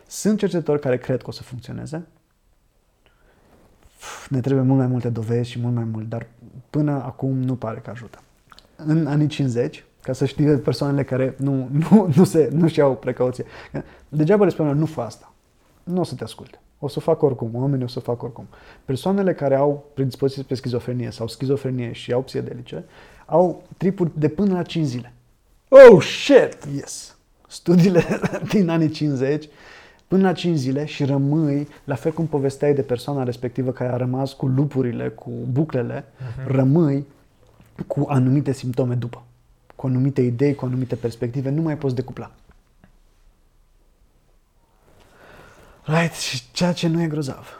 Sunt 0.07 0.39
cercetători 0.39 0.79
care 0.79 0.97
cred 0.97 1.21
că 1.21 1.27
o 1.27 1.31
să 1.31 1.43
funcționeze, 1.43 2.07
ne 4.29 4.39
trebuie 4.39 4.65
mult 4.65 4.77
mai 4.77 4.87
multe 4.87 5.09
dovezi 5.09 5.49
și 5.49 5.59
mult 5.59 5.75
mai 5.75 5.83
mult, 5.83 6.09
dar 6.09 6.27
până 6.69 6.91
acum 6.91 7.37
nu 7.37 7.55
pare 7.55 7.79
că 7.79 7.89
ajută. 7.89 8.19
În 8.75 9.07
anii 9.07 9.27
50, 9.27 9.85
ca 10.01 10.13
să 10.13 10.25
știe 10.25 10.57
persoanele 10.57 11.03
care 11.03 11.35
nu, 11.37 11.69
nu, 11.89 12.11
nu, 12.15 12.23
se, 12.23 12.49
nu 12.51 12.67
și-au 12.67 12.95
precauție, 12.95 13.45
degeaba 14.09 14.43
le 14.43 14.49
spunem, 14.49 14.77
nu 14.77 14.85
fă 14.85 15.01
asta. 15.01 15.33
Nu 15.83 15.99
o 15.99 16.03
să 16.03 16.15
te 16.15 16.23
asculte. 16.23 16.59
O 16.79 16.87
să 16.87 16.95
o 16.97 17.01
fac 17.01 17.21
oricum, 17.21 17.49
oamenii 17.53 17.85
o 17.85 17.87
să 17.87 17.99
o 17.99 18.01
fac 18.01 18.23
oricum. 18.23 18.47
Persoanele 18.85 19.33
care 19.33 19.55
au 19.55 19.85
predispoziție 19.93 20.43
pe 20.43 20.55
schizofrenie 20.55 21.11
sau 21.11 21.27
schizofrenie 21.27 21.91
și 21.91 22.13
au 22.13 22.21
psihedelice, 22.21 22.85
au 23.29 23.63
tripuri 23.77 24.11
de 24.13 24.27
până 24.27 24.53
la 24.53 24.63
5 24.63 24.85
zile. 24.85 25.13
Oh, 25.67 26.03
shit! 26.03 26.57
Yes. 26.75 27.15
Studiile 27.47 28.05
din 28.51 28.69
anii 28.69 28.89
50 28.89 29.49
până 30.07 30.27
la 30.27 30.33
5 30.33 30.57
zile 30.57 30.85
și 30.85 31.05
rămâi, 31.05 31.67
la 31.83 31.95
fel 31.95 32.11
cum 32.11 32.27
povesteai 32.27 32.73
de 32.73 32.81
persoana 32.81 33.23
respectivă 33.23 33.71
care 33.71 33.91
a 33.91 33.97
rămas 33.97 34.33
cu 34.33 34.47
lupurile, 34.47 35.09
cu 35.09 35.31
buclele, 35.51 36.03
uh-huh. 36.03 36.47
rămâi 36.47 37.05
cu 37.87 38.05
anumite 38.07 38.51
simptome 38.51 38.93
după, 38.93 39.23
cu 39.75 39.87
anumite 39.87 40.21
idei, 40.21 40.55
cu 40.55 40.65
anumite 40.65 40.95
perspective, 40.95 41.49
nu 41.49 41.61
mai 41.61 41.77
poți 41.77 41.95
decupla. 41.95 42.31
Right, 45.83 46.13
și 46.13 46.51
ceea 46.51 46.73
ce 46.73 46.87
nu 46.87 47.01
e 47.01 47.07
grozav. 47.07 47.58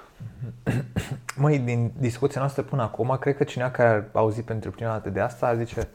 Măi, 1.35 1.59
din 1.59 1.91
discuția 1.97 2.39
noastră 2.39 2.61
până 2.61 2.81
acum, 2.81 3.17
cred 3.19 3.35
că 3.35 3.43
cineva 3.43 3.71
care 3.71 4.09
a 4.11 4.19
auzit 4.19 4.45
pentru 4.45 4.71
prima 4.71 4.91
dată 4.91 5.09
de 5.09 5.19
asta 5.19 5.55
zice 5.55 5.87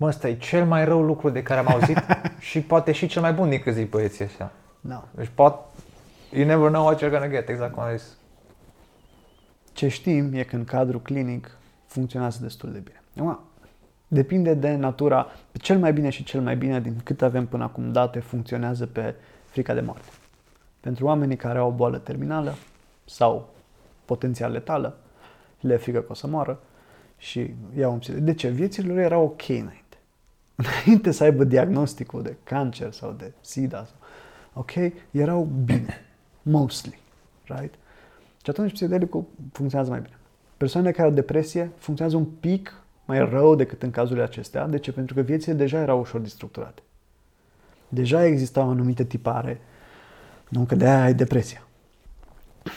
Mă, 0.00 0.06
ăsta 0.06 0.28
e 0.28 0.36
cel 0.36 0.64
mai 0.64 0.84
rău 0.84 1.02
lucru 1.02 1.30
de 1.30 1.42
care 1.42 1.60
am 1.60 1.68
auzit 1.68 1.98
și 2.50 2.60
poate 2.60 2.92
și 2.92 3.06
cel 3.06 3.22
mai 3.22 3.32
bun 3.32 3.48
din 3.48 3.60
cât 3.60 3.74
zic 3.74 3.90
băieții 3.90 4.24
ăștia. 4.24 4.52
No. 4.80 5.02
Deci 5.10 5.30
pot, 5.34 5.58
you 6.32 6.46
never 6.46 6.68
know 6.68 6.84
what 6.84 7.02
you're 7.02 7.10
gonna 7.10 7.28
get, 7.28 7.48
exact 7.48 7.72
cum 7.72 7.82
ai 7.82 7.98
zis. 7.98 8.16
Ce 9.72 9.88
știm 9.88 10.32
e 10.32 10.42
că 10.42 10.56
în 10.56 10.64
cadrul 10.64 11.00
clinic 11.00 11.56
funcționează 11.86 12.38
destul 12.42 12.72
de 12.72 12.78
bine. 12.78 13.02
Acum, 13.16 13.40
depinde 14.08 14.54
de 14.54 14.74
natura, 14.74 15.26
cel 15.52 15.78
mai 15.78 15.92
bine 15.92 16.10
și 16.10 16.24
cel 16.24 16.40
mai 16.40 16.56
bine 16.56 16.80
din 16.80 17.00
cât 17.04 17.22
avem 17.22 17.46
până 17.46 17.64
acum 17.64 17.92
date 17.92 18.18
funcționează 18.18 18.86
pe 18.86 19.14
frica 19.44 19.74
de 19.74 19.80
moarte. 19.80 20.08
Pentru 20.80 21.04
oamenii 21.04 21.36
care 21.36 21.58
au 21.58 21.68
o 21.68 21.72
boală 21.72 21.98
terminală 21.98 22.54
sau 23.04 23.48
potențial 24.10 24.52
letală, 24.52 24.98
le 25.60 25.76
frică 25.76 26.00
că 26.00 26.06
o 26.10 26.14
să 26.14 26.26
moară 26.26 26.60
și 27.16 27.54
iau 27.78 27.92
un 27.92 28.24
De 28.24 28.34
ce? 28.34 28.48
Viețile 28.48 28.92
lor 28.92 28.98
erau 28.98 29.22
ok 29.24 29.48
înainte. 29.48 29.96
Înainte 30.62 31.10
să 31.10 31.24
aibă 31.24 31.44
diagnosticul 31.44 32.22
de 32.22 32.36
cancer 32.42 32.92
sau 32.92 33.12
de 33.12 33.32
SIDA, 33.40 33.84
sau, 33.84 33.96
ok, 34.52 34.70
erau 35.10 35.48
bine 35.64 35.94
mostly, 36.42 36.98
right? 37.44 37.74
Și 38.42 38.50
atunci 38.50 38.72
psihedelicul 38.72 39.24
funcționează 39.52 39.90
mai 39.92 40.00
bine. 40.00 40.16
Persoanele 40.56 40.92
care 40.92 41.08
au 41.08 41.14
depresie 41.14 41.70
funcționează 41.76 42.18
un 42.18 42.28
pic 42.40 42.74
mai 43.04 43.28
rău 43.28 43.54
decât 43.54 43.82
în 43.82 43.90
cazurile 43.90 44.24
acestea. 44.24 44.66
De 44.66 44.78
ce? 44.78 44.92
Pentru 44.92 45.14
că 45.14 45.20
viețile 45.20 45.54
deja 45.54 45.78
erau 45.80 46.00
ușor 46.00 46.20
distructurate. 46.20 46.82
Deja 47.88 48.24
existau 48.24 48.70
anumite 48.70 49.04
tipare. 49.04 49.60
Nu 50.48 50.64
că 50.64 50.74
de-aia 50.74 51.02
ai 51.02 51.14
depresia. 51.14 51.64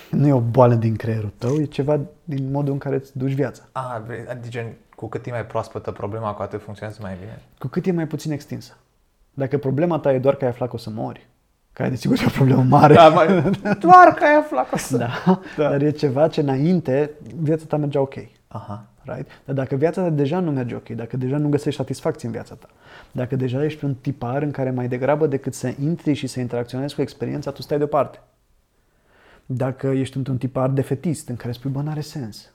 Nu 0.10 0.28
e 0.28 0.34
o 0.34 0.40
boală 0.40 0.74
din 0.74 0.96
creierul 0.96 1.32
tău, 1.38 1.56
e 1.56 1.64
ceva 1.64 2.00
din 2.24 2.52
modul 2.52 2.74
în 2.74 2.80
care 2.80 2.96
îți 2.96 3.18
duci 3.18 3.34
viața. 3.34 3.64
Ah, 3.72 4.02
adică 4.30 4.66
cu 4.96 5.08
cât 5.08 5.26
e 5.26 5.32
mai 5.32 5.46
proaspătă 5.46 5.92
problema, 5.92 6.34
cu 6.34 6.42
atât 6.42 6.62
funcționează 6.62 7.00
mai 7.02 7.16
bine. 7.20 7.42
Cu 7.58 7.68
cât 7.68 7.86
e 7.86 7.92
mai 7.92 8.08
puțin 8.08 8.32
extinsă. 8.32 8.78
Dacă 9.34 9.58
problema 9.58 10.00
ta 10.00 10.14
e 10.14 10.20
doar 10.20 10.36
că 10.36 10.44
ai 10.44 10.50
aflat 10.50 10.70
că 10.70 10.76
o 10.76 10.78
să 10.78 10.90
mori, 10.90 11.28
care 11.74 11.90
desigur 11.90 12.18
e 12.22 12.26
o 12.26 12.30
problemă 12.30 12.62
mare. 12.62 12.94
Da, 12.94 13.10
mai, 13.10 13.28
doar 13.80 14.14
că 14.16 14.24
ai 14.24 14.36
aflat 14.36 14.70
că 14.70 14.78
să... 14.78 14.98
Da, 14.98 15.10
da, 15.58 15.70
dar 15.70 15.82
e 15.82 15.92
ceva 15.92 16.28
ce 16.28 16.42
înainte 16.42 17.12
viața 17.40 17.66
ta 17.68 17.78
mergea 17.78 18.02
ok. 18.02 18.14
Aha. 18.48 18.86
Right? 19.02 19.28
Dar 19.46 19.56
dacă 19.56 19.76
viața 19.76 20.02
ta 20.02 20.10
deja 20.10 20.40
nu 20.40 20.52
merge 20.52 20.76
ok, 20.76 20.90
dacă 20.90 21.18
deja 21.18 21.38
nu 21.38 21.50
găsești 21.50 21.80
satisfacție 21.80 22.28
în 22.28 22.34
viața 22.34 22.56
ta, 22.56 22.68
dacă 23.12 23.36
deja 23.36 23.64
ești 23.64 23.86
un 23.86 23.96
tipar 23.96 24.42
în 24.42 24.52
care 24.52 24.72
mai 24.72 24.88
degrabă 24.88 25.28
decât 25.28 25.54
să 25.54 25.74
intri 25.82 26.14
și 26.14 26.28
să 26.28 26.40
interacționezi 26.40 26.96
cu 26.96 27.02
experiența, 27.02 27.52
tu 27.52 27.62
stai 27.62 27.78
deoparte. 27.78 28.20
Dacă 29.46 29.88
ești 29.88 30.18
într-un 30.18 30.38
tipar 30.38 30.70
defetist 30.70 31.28
în 31.30 31.36
care 31.36 31.52
spui, 31.52 31.72
bă, 31.72 31.82
n-are 31.82 32.02
sens. 32.02 32.54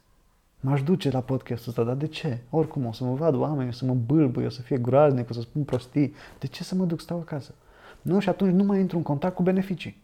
M-aș 0.60 0.82
duce 0.82 1.10
la 1.10 1.20
podcastul 1.20 1.68
ăsta, 1.68 1.84
dar 1.84 1.94
de 1.94 2.06
ce? 2.06 2.38
Oricum 2.50 2.86
o 2.86 2.92
să 2.92 3.04
mă 3.04 3.14
vad 3.14 3.34
oameni, 3.34 3.68
o 3.68 3.72
să 3.72 3.84
mă 3.84 3.94
bâlbâi, 3.94 4.46
o 4.46 4.48
să 4.48 4.60
fie 4.60 4.78
groaznic, 4.78 5.30
o 5.30 5.32
să 5.32 5.40
spun 5.40 5.62
prostii. 5.62 6.14
De 6.38 6.46
ce 6.46 6.64
să 6.64 6.74
mă 6.74 6.84
duc, 6.84 7.00
stau 7.00 7.18
acasă? 7.18 7.54
Nu? 8.02 8.18
Și 8.20 8.28
atunci 8.28 8.52
nu 8.52 8.64
mai 8.64 8.80
intru 8.80 8.96
în 8.96 9.02
contact 9.02 9.34
cu 9.34 9.42
beneficii. 9.42 10.02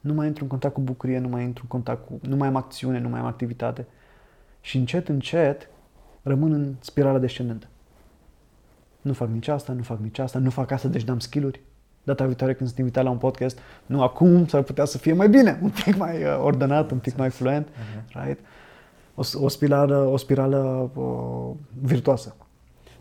Nu 0.00 0.14
mai 0.14 0.26
intru 0.26 0.42
în 0.42 0.48
contact 0.48 0.74
cu 0.74 0.80
bucurie, 0.80 1.18
nu 1.18 1.28
mai 1.28 1.42
intru 1.42 1.62
în 1.62 1.68
contact 1.68 2.06
cu... 2.06 2.18
Nu 2.28 2.36
mai 2.36 2.48
am 2.48 2.56
acțiune, 2.56 2.98
nu 2.98 3.08
mai 3.08 3.20
am 3.20 3.26
activitate. 3.26 3.86
Și 4.60 4.76
încet, 4.76 5.08
încet 5.08 5.68
rămân 6.22 6.52
în 6.52 6.74
spirala 6.80 7.18
descendentă. 7.18 7.66
Nu 9.00 9.12
fac 9.12 9.28
nici 9.28 9.48
asta, 9.48 9.72
nu 9.72 9.82
fac 9.82 9.98
nici 9.98 10.18
asta, 10.18 10.38
nu 10.38 10.50
fac 10.50 10.70
asta, 10.70 10.88
deci 10.88 11.04
dăm 11.04 11.18
skill-uri. 11.18 11.60
Data 12.04 12.24
viitoare 12.24 12.54
când 12.54 12.68
sunt 12.68 12.80
invitat 12.80 13.04
la 13.04 13.10
un 13.10 13.16
podcast, 13.16 13.58
nu 13.86 14.02
acum, 14.02 14.46
s-ar 14.46 14.62
putea 14.62 14.84
să 14.84 14.98
fie 14.98 15.12
mai 15.12 15.28
bine, 15.28 15.58
un 15.62 15.70
pic 15.84 15.96
mai 15.96 16.22
uh, 16.22 16.40
ordonat, 16.42 16.90
un 16.90 16.98
pic 16.98 17.16
mai 17.16 17.30
fluent, 17.30 17.68
uh-huh. 17.68 18.24
right? 18.24 18.38
O, 19.14 19.22
o 19.44 19.48
spirală, 19.48 19.96
o 19.96 20.16
spirală 20.16 20.90
uh, 20.94 21.50
virtuoasă. 21.82 22.36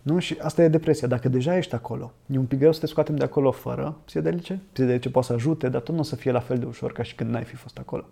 Nu? 0.02 0.20
Și 0.20 0.38
asta 0.42 0.64
e 0.64 0.68
depresia. 0.68 1.08
Dacă 1.08 1.30
deja 1.30 1.58
ești 1.58 1.76
acolo, 1.76 2.12
e 2.26 2.38
un 2.38 2.46
pic 2.46 2.60
greu 2.60 2.72
să 2.72 2.80
te 2.80 2.86
scoatem 2.86 3.16
de 3.16 3.24
acolo 3.24 3.52
fără 3.52 3.98
psihedelice. 4.06 4.62
Psihedelice 4.72 5.10
poate 5.10 5.28
să 5.28 5.34
ajute, 5.34 5.70
dar 5.70 5.82
tot 5.82 5.94
nu 5.96 6.02
o 6.02 6.04
să 6.04 6.16
fie 6.16 6.32
la 6.32 6.40
fel 6.40 6.58
de 6.58 6.66
ușor 6.66 6.92
ca 6.92 7.04
și 7.04 7.16
când 7.16 7.30
n-ai 7.30 7.44
fi 7.44 7.56
fost 7.56 7.78
acolo. 7.78 8.06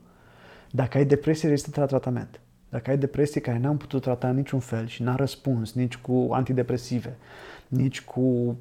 Dacă 0.72 0.98
ai 0.98 1.06
depresie 1.06 1.50
rezistentă 1.50 1.80
la 1.80 1.86
tratament, 1.86 2.40
dacă 2.70 2.90
ai 2.90 2.98
depresie 2.98 3.42
care 3.42 3.60
n-am 3.60 3.78
putut 3.78 4.02
trata 4.02 4.30
în 4.30 4.36
niciun 4.36 4.60
fel 4.60 4.88
și 4.88 5.04
n-a 5.04 5.16
răspuns 5.16 5.74
nici 5.74 5.98
cu 5.98 6.28
antidepresive, 6.32 7.18
nici 7.72 8.02
cu 8.02 8.56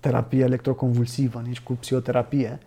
terapie 0.00 0.42
electroconvulsivă, 0.42 1.42
nici 1.46 1.60
cu 1.60 1.72
psihoterapie, 1.72 2.58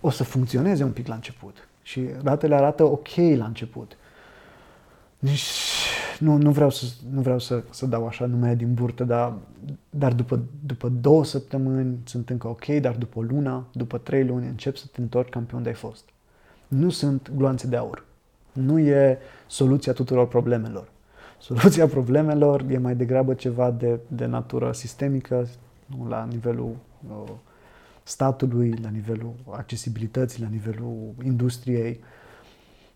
o 0.00 0.10
să 0.10 0.24
funcționeze 0.24 0.84
un 0.84 0.92
pic 0.92 1.06
la 1.06 1.14
început. 1.14 1.68
Și 1.82 2.00
ratele 2.22 2.54
arată 2.54 2.84
ok 2.84 3.08
la 3.36 3.44
început. 3.44 3.96
Nici 5.18 5.52
nu, 6.18 6.36
nu 6.36 6.50
vreau, 6.50 6.70
să, 6.70 6.84
nu 7.12 7.20
vreau 7.20 7.38
să, 7.38 7.62
să 7.70 7.86
dau 7.86 8.06
așa 8.06 8.26
numele 8.26 8.54
din 8.54 8.74
burtă, 8.74 9.04
dar, 9.04 9.32
dar 9.90 10.12
după, 10.12 10.40
după 10.66 10.88
două 10.88 11.24
săptămâni 11.24 11.98
sunt 12.04 12.30
încă 12.30 12.48
ok, 12.48 12.66
dar 12.66 12.94
după 12.94 13.18
o 13.18 13.22
lună, 13.22 13.66
după 13.72 13.98
trei 13.98 14.24
luni 14.24 14.46
încep 14.46 14.76
să 14.76 14.84
te 14.92 15.00
întorci 15.00 15.28
cam 15.28 15.44
pe 15.44 15.56
unde 15.56 15.68
ai 15.68 15.74
fost. 15.74 16.04
Nu 16.68 16.90
sunt 16.90 17.30
gloanțe 17.36 17.66
de 17.66 17.76
aur. 17.76 18.04
Nu 18.52 18.78
e 18.78 19.18
soluția 19.46 19.92
tuturor 19.92 20.28
problemelor. 20.28 20.88
Soluția 21.40 21.86
problemelor 21.86 22.64
e 22.70 22.78
mai 22.78 22.94
degrabă 22.94 23.34
ceva 23.34 23.70
de, 23.70 24.00
de 24.08 24.26
natură 24.26 24.72
sistemică, 24.72 25.48
la 26.08 26.24
nivelul 26.30 26.76
uh, 27.08 27.30
statului, 28.02 28.74
la 28.82 28.88
nivelul 28.88 29.32
accesibilității, 29.50 30.42
la 30.42 30.48
nivelul 30.48 31.14
industriei 31.24 32.00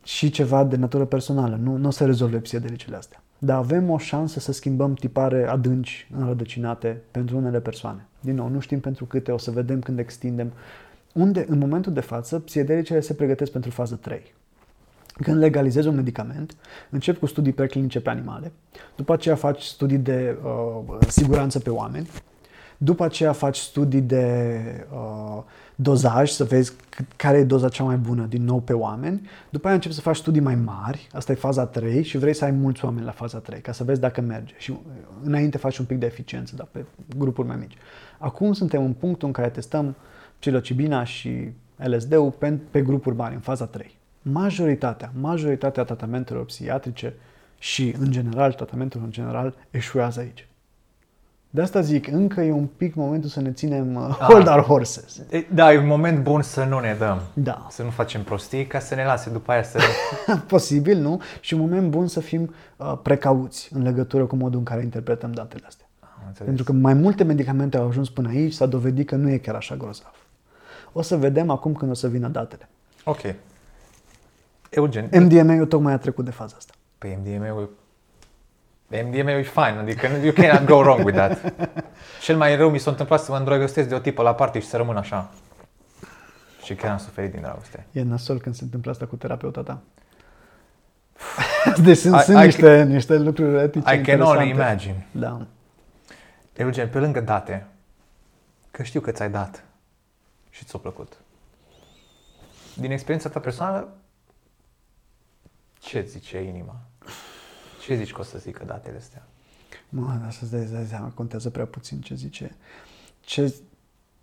și 0.03 0.30
ceva 0.30 0.64
de 0.64 0.76
natură 0.76 1.05
personală. 1.05 1.59
Nu, 1.62 1.76
nu 1.76 1.86
o 1.86 1.90
să 1.90 2.05
rezolve 2.05 2.38
psihedelicele 2.38 2.97
astea. 2.97 3.22
Dar 3.38 3.57
avem 3.57 3.90
o 3.90 3.99
șansă 3.99 4.40
să 4.40 4.53
schimbăm 4.53 4.95
tipare 4.95 5.49
adânci, 5.49 6.09
înrădăcinate 6.16 7.01
pentru 7.11 7.36
unele 7.36 7.61
persoane. 7.61 8.07
Din 8.20 8.34
nou, 8.34 8.49
nu 8.49 8.61
știm 8.61 8.80
pentru 8.80 9.05
câte, 9.05 9.32
o 9.32 9.38
să 9.38 9.51
vedem 9.51 9.80
când 9.80 9.99
extindem. 9.99 10.53
Unde, 11.12 11.45
în 11.49 11.59
momentul 11.59 11.92
de 11.92 12.01
față, 12.01 12.38
psihedelicele 12.38 13.01
se 13.01 13.14
pregătesc 13.14 13.53
pentru 13.53 13.70
fază 13.70 13.95
3. 13.95 14.34
Când 15.22 15.38
legalizezi 15.38 15.88
un 15.88 15.94
medicament, 15.94 16.56
încep 16.90 17.18
cu 17.18 17.26
studii 17.26 17.52
preclinice 17.52 18.00
pe 18.00 18.10
animale, 18.10 18.52
după 18.96 19.12
aceea 19.12 19.34
faci 19.34 19.62
studii 19.62 19.98
de 19.98 20.36
uh, 20.44 20.96
siguranță 21.08 21.58
pe 21.58 21.70
oameni, 21.70 22.08
după 22.76 23.04
aceea 23.04 23.32
faci 23.32 23.56
studii 23.56 24.00
de 24.00 24.46
uh, 24.92 25.42
dozaj, 25.74 26.30
să 26.30 26.44
vezi 26.44 26.72
care 27.16 27.38
e 27.38 27.44
doza 27.44 27.68
cea 27.68 27.84
mai 27.84 27.96
bună 27.96 28.26
din 28.26 28.44
nou 28.44 28.60
pe 28.60 28.72
oameni, 28.72 29.28
după 29.50 29.66
aia 29.66 29.74
începi 29.74 29.94
să 29.94 30.00
faci 30.00 30.16
studii 30.16 30.40
mai 30.40 30.54
mari, 30.54 31.08
asta 31.12 31.32
e 31.32 31.34
faza 31.34 31.66
3 31.66 32.02
și 32.02 32.18
vrei 32.18 32.34
să 32.34 32.44
ai 32.44 32.50
mulți 32.50 32.84
oameni 32.84 33.04
la 33.04 33.12
faza 33.12 33.38
3 33.38 33.60
ca 33.60 33.72
să 33.72 33.84
vezi 33.84 34.00
dacă 34.00 34.20
merge 34.20 34.54
și 34.58 34.70
uh, 34.70 34.76
înainte 35.22 35.58
faci 35.58 35.78
un 35.78 35.84
pic 35.84 35.98
de 35.98 36.06
eficiență, 36.06 36.56
dar 36.56 36.68
pe 36.70 36.84
grupuri 37.16 37.48
mai 37.48 37.56
mici. 37.56 37.76
Acum 38.18 38.52
suntem 38.52 38.84
în 38.84 38.92
punctul 38.92 39.26
în 39.26 39.32
care 39.32 39.48
testăm 39.48 39.96
psilocibina 40.38 41.04
și 41.04 41.50
LSD-ul 41.76 42.30
pe, 42.30 42.58
pe 42.70 42.82
grupuri 42.82 43.16
mari, 43.16 43.34
în 43.34 43.40
faza 43.40 43.66
3 43.66 44.02
majoritatea, 44.32 45.10
majoritatea 45.20 45.84
tratamentelor 45.84 46.44
psihiatrice 46.44 47.14
și, 47.58 47.94
în 47.98 48.10
general, 48.10 48.52
tratamentul 48.52 49.00
în 49.04 49.10
general, 49.10 49.54
eșuează 49.70 50.20
aici. 50.20 50.48
De 51.50 51.62
asta 51.62 51.80
zic, 51.80 52.06
încă 52.06 52.40
e 52.40 52.52
un 52.52 52.66
pic 52.66 52.94
momentul 52.94 53.28
să 53.28 53.40
ne 53.40 53.52
ținem 53.52 53.94
uh, 53.94 54.16
ah. 54.18 54.26
hold 54.28 54.48
our 54.48 54.60
horses. 54.60 55.22
Da, 55.52 55.72
e 55.72 55.78
un 55.78 55.86
moment 55.86 56.22
bun 56.22 56.42
să 56.42 56.64
nu 56.64 56.78
ne 56.78 56.96
dăm. 56.98 57.20
Da. 57.34 57.66
Să 57.70 57.82
nu 57.82 57.90
facem 57.90 58.22
prostii 58.22 58.66
ca 58.66 58.78
să 58.78 58.94
ne 58.94 59.04
lase 59.04 59.30
după 59.30 59.52
aia 59.52 59.62
să... 59.62 59.78
Posibil, 60.46 60.98
nu? 60.98 61.20
Și 61.40 61.54
un 61.54 61.60
moment 61.60 61.90
bun 61.90 62.06
să 62.06 62.20
fim 62.20 62.54
uh, 62.76 62.98
precauți 63.02 63.70
în 63.74 63.82
legătură 63.82 64.24
cu 64.24 64.36
modul 64.36 64.58
în 64.58 64.64
care 64.64 64.82
interpretăm 64.82 65.32
datele 65.32 65.64
astea. 65.66 65.86
Pentru 66.44 66.64
că 66.64 66.72
mai 66.72 66.94
multe 66.94 67.24
medicamente 67.24 67.76
au 67.76 67.88
ajuns 67.88 68.10
până 68.10 68.28
aici, 68.28 68.52
s-a 68.52 68.66
dovedit 68.66 69.06
că 69.06 69.14
nu 69.14 69.30
e 69.30 69.38
chiar 69.38 69.54
așa 69.54 69.76
grozav. 69.76 70.14
O 70.92 71.02
să 71.02 71.16
vedem 71.16 71.50
acum 71.50 71.72
când 71.72 71.90
o 71.90 71.94
să 71.94 72.08
vină 72.08 72.28
datele. 72.28 72.68
Ok. 73.04 73.20
Eugen. 74.74 75.08
MDMA-ul 75.12 75.66
tocmai 75.66 75.92
a 75.92 75.98
trecut 75.98 76.24
de 76.24 76.30
faza 76.30 76.54
asta. 76.58 76.72
Păi 76.98 77.18
MDMA-ul 77.22 77.70
MDMA 78.88 79.30
e 79.30 79.42
fine, 79.42 79.78
adică 79.80 80.06
you 80.22 80.32
cannot 80.32 80.64
go 80.64 80.76
wrong 80.76 81.04
with 81.04 81.16
that. 81.16 81.54
Cel 82.24 82.36
mai 82.36 82.56
rău 82.56 82.70
mi 82.70 82.78
s-a 82.78 82.90
întâmplat 82.90 83.20
să 83.20 83.30
mă 83.30 83.38
îndrăgostesc 83.38 83.88
de 83.88 83.94
o 83.94 83.98
tipă 83.98 84.22
la 84.22 84.34
party 84.34 84.58
și 84.58 84.66
să 84.66 84.76
rămân 84.76 84.96
așa. 84.96 85.30
Și 86.62 86.74
chiar 86.74 86.90
am 86.90 86.98
suferit 86.98 87.30
din 87.30 87.40
dragoste. 87.40 87.86
E 87.92 88.02
nasol 88.02 88.38
când 88.38 88.54
se 88.54 88.64
întâmplă 88.64 88.90
asta 88.90 89.06
cu 89.06 89.16
terapeuta 89.16 89.62
ta. 89.62 89.80
deci 91.84 91.96
sunt, 91.96 92.14
I, 92.14 92.22
sunt 92.22 92.42
I 92.42 92.44
niște, 92.44 92.62
can, 92.62 92.88
niște 92.88 93.18
lucruri 93.18 93.62
etice 93.62 93.94
I 93.94 94.00
can 94.00 94.20
only 94.20 94.48
imagine. 94.48 95.06
Da. 95.10 95.46
Eugen, 96.52 96.88
pe 96.88 96.98
lângă 96.98 97.20
date, 97.20 97.66
că 98.70 98.82
știu 98.82 99.00
că 99.00 99.10
ți-ai 99.10 99.30
dat 99.30 99.64
și 100.50 100.64
ți-a 100.64 100.78
plăcut. 100.78 101.12
Din 102.74 102.90
experiența 102.90 103.28
ta 103.28 103.40
personală, 103.40 103.88
ce 105.85 106.05
zice 106.09 106.39
inima? 106.39 106.80
Ce 107.80 107.95
zici 107.95 108.12
că 108.12 108.20
o 108.20 108.24
să 108.24 108.39
zică 108.39 108.64
datele 108.64 108.97
astea? 108.97 109.26
Mă, 109.89 110.18
dar 110.20 110.32
să-ți 110.32 110.51
dai, 110.51 110.68
dai 110.72 110.87
seama, 110.87 111.09
contează 111.09 111.51
prea 111.51 111.66
puțin 111.66 112.01
ce 112.01 112.14
zice. 112.14 112.57
Ce, 113.20 113.55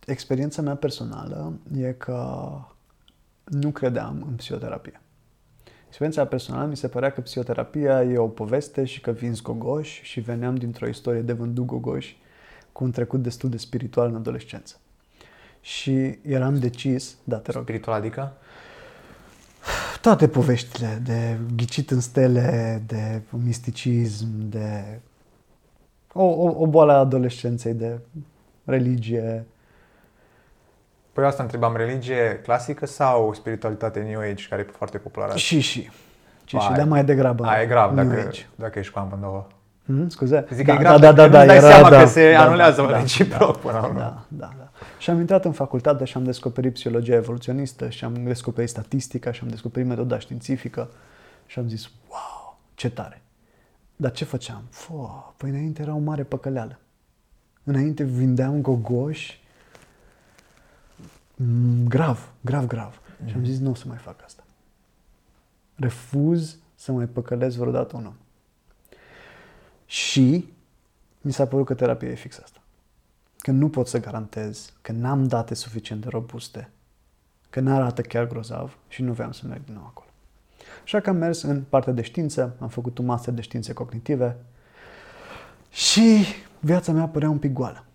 experiența 0.05 0.61
mea 0.61 0.75
personală 0.75 1.59
e 1.77 1.91
că 1.91 2.49
nu 3.43 3.71
credeam 3.71 4.25
în 4.27 4.35
psihoterapie. 4.35 5.01
Experiența 5.87 6.25
personală 6.25 6.67
mi 6.67 6.77
se 6.77 6.87
părea 6.87 7.11
că 7.11 7.21
psihoterapia 7.21 8.03
e 8.03 8.17
o 8.17 8.27
poveste 8.27 8.85
și 8.85 9.01
că 9.01 9.11
vin 9.11 9.33
gogoși 9.43 10.03
și 10.03 10.19
veneam 10.19 10.55
dintr-o 10.55 10.87
istorie 10.87 11.21
de 11.21 11.33
vândut 11.33 11.65
gogoși 11.65 12.17
cu 12.71 12.83
un 12.83 12.91
trecut 12.91 13.21
destul 13.21 13.49
de 13.49 13.57
spiritual 13.57 14.07
în 14.07 14.15
adolescență. 14.15 14.79
Și 15.61 16.19
eram 16.21 16.59
decis, 16.59 17.17
da, 17.23 17.37
te 17.37 17.51
rog. 17.51 17.63
Spiritual 17.63 17.95
adică? 17.95 18.33
Toate 20.01 20.27
poveștile 20.27 21.01
de 21.03 21.37
ghicit 21.55 21.91
în 21.91 21.99
stele, 21.99 22.81
de 22.85 23.21
misticism, 23.29 24.27
de 24.49 24.99
o, 26.13 26.23
o, 26.23 26.53
o 26.57 26.67
boală 26.67 26.91
a 26.91 26.97
adolescenței, 26.97 27.73
de 27.73 27.99
religie. 28.65 29.45
Păi 31.13 31.25
asta 31.25 31.43
întrebam, 31.43 31.75
religie 31.75 32.39
clasică 32.43 32.85
sau 32.85 33.33
spiritualitate 33.33 33.99
New 33.99 34.19
Age, 34.19 34.47
care 34.49 34.65
e 34.67 34.71
foarte 34.71 34.97
populară? 34.97 35.35
Și, 35.35 35.59
și. 35.59 35.89
Și, 36.45 36.57
și, 36.57 36.71
dar 36.71 36.87
mai 36.87 37.05
degrabă 37.05 37.45
Aia 37.45 37.61
e 37.61 37.65
grav 37.65 37.95
dacă, 37.95 38.25
Age. 38.27 38.45
dacă 38.55 38.79
ești 38.79 38.93
cu 38.93 38.99
amândouă. 38.99 39.47
Hmm, 39.91 40.09
scuze? 40.09 40.45
Zic 40.53 40.65
da, 40.65 40.73
că 40.73 40.79
e 40.79 40.83
grav 40.83 40.99
da, 40.99 41.11
da, 41.11 41.27
da, 41.27 41.27
da, 41.27 41.45
dai 41.45 41.55
era, 41.55 41.67
seama 41.67 41.89
da, 41.89 41.99
că 41.99 42.05
se 42.05 42.31
da, 42.31 42.41
anulează 42.41 42.81
da, 42.89 42.99
reciproc 42.99 43.53
da, 43.53 43.59
până 43.59 43.79
la 43.79 43.85
urmă. 43.85 43.99
Da, 43.99 44.25
da, 44.27 44.53
da. 44.57 44.69
Și 44.97 45.09
am 45.09 45.19
intrat 45.19 45.45
în 45.45 45.51
facultate 45.51 46.05
și 46.05 46.17
am 46.17 46.23
descoperit 46.23 46.73
psihologia 46.73 47.15
evoluționistă 47.15 47.89
și 47.89 48.03
am 48.03 48.23
descoperit 48.23 48.69
statistica 48.69 49.31
și 49.31 49.39
am 49.43 49.49
descoperit 49.49 49.87
metoda 49.87 50.19
științifică 50.19 50.89
și 51.45 51.59
am 51.59 51.67
zis, 51.67 51.89
wow, 52.09 52.59
ce 52.73 52.89
tare. 52.89 53.21
Dar 53.95 54.11
ce 54.11 54.25
făceam? 54.25 54.63
Fă, 54.69 54.93
păi 55.37 55.49
înainte 55.49 55.81
era 55.81 55.93
o 55.93 55.99
mare 55.99 56.23
păcăleală. 56.23 56.79
Înainte 57.63 58.03
vindeam 58.03 58.61
gogoși 58.61 59.43
mm, 61.35 61.87
grav, 61.87 62.29
grav, 62.41 62.67
grav. 62.67 63.01
Mm. 63.21 63.27
Și 63.27 63.35
am 63.35 63.45
zis, 63.45 63.59
nu 63.59 63.69
o 63.69 63.75
să 63.75 63.83
mai 63.87 63.97
fac 63.97 64.15
asta. 64.25 64.43
Refuz 65.75 66.57
să 66.75 66.91
mai 66.91 67.05
păcălesc 67.05 67.57
vreodată 67.57 67.95
un 67.95 68.05
om. 68.05 68.13
Și 69.91 70.45
mi 71.21 71.33
s-a 71.33 71.47
părut 71.47 71.65
că 71.65 71.73
terapia 71.73 72.09
e 72.09 72.15
fix 72.15 72.39
asta 72.39 72.59
că 73.37 73.51
nu 73.51 73.69
pot 73.69 73.87
să 73.87 73.99
garantez, 73.99 74.73
că 74.81 74.91
n-am 74.91 75.27
date 75.27 75.53
suficient 75.53 76.01
de 76.01 76.07
robuste, 76.09 76.69
că 77.49 77.59
n-arată 77.59 78.01
chiar 78.01 78.27
grozav 78.27 78.77
și 78.87 79.01
nu 79.01 79.13
vreau 79.13 79.31
să 79.31 79.41
merg 79.47 79.63
din 79.65 79.73
nou 79.73 79.83
acolo. 79.83 80.07
Așa 80.83 80.99
că 80.99 81.09
am 81.09 81.15
mers 81.15 81.41
în 81.41 81.63
partea 81.69 81.93
de 81.93 82.01
știință, 82.01 82.55
am 82.59 82.67
făcut 82.67 82.97
un 82.97 83.05
master 83.05 83.33
de 83.33 83.41
științe 83.41 83.73
cognitive 83.73 84.37
și 85.69 86.25
viața 86.59 86.91
mea 86.91 87.07
părea 87.07 87.29
un 87.29 87.39
pic 87.39 87.53
goală. 87.53 87.85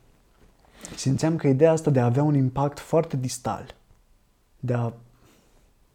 Simțeam 0.97 1.37
că 1.37 1.47
ideea 1.47 1.73
asta 1.73 1.91
de 1.91 2.01
a 2.01 2.05
avea 2.05 2.23
un 2.23 2.35
impact 2.35 2.79
foarte 2.79 3.17
distal, 3.17 3.75
de 4.61 4.75
a 4.75 4.93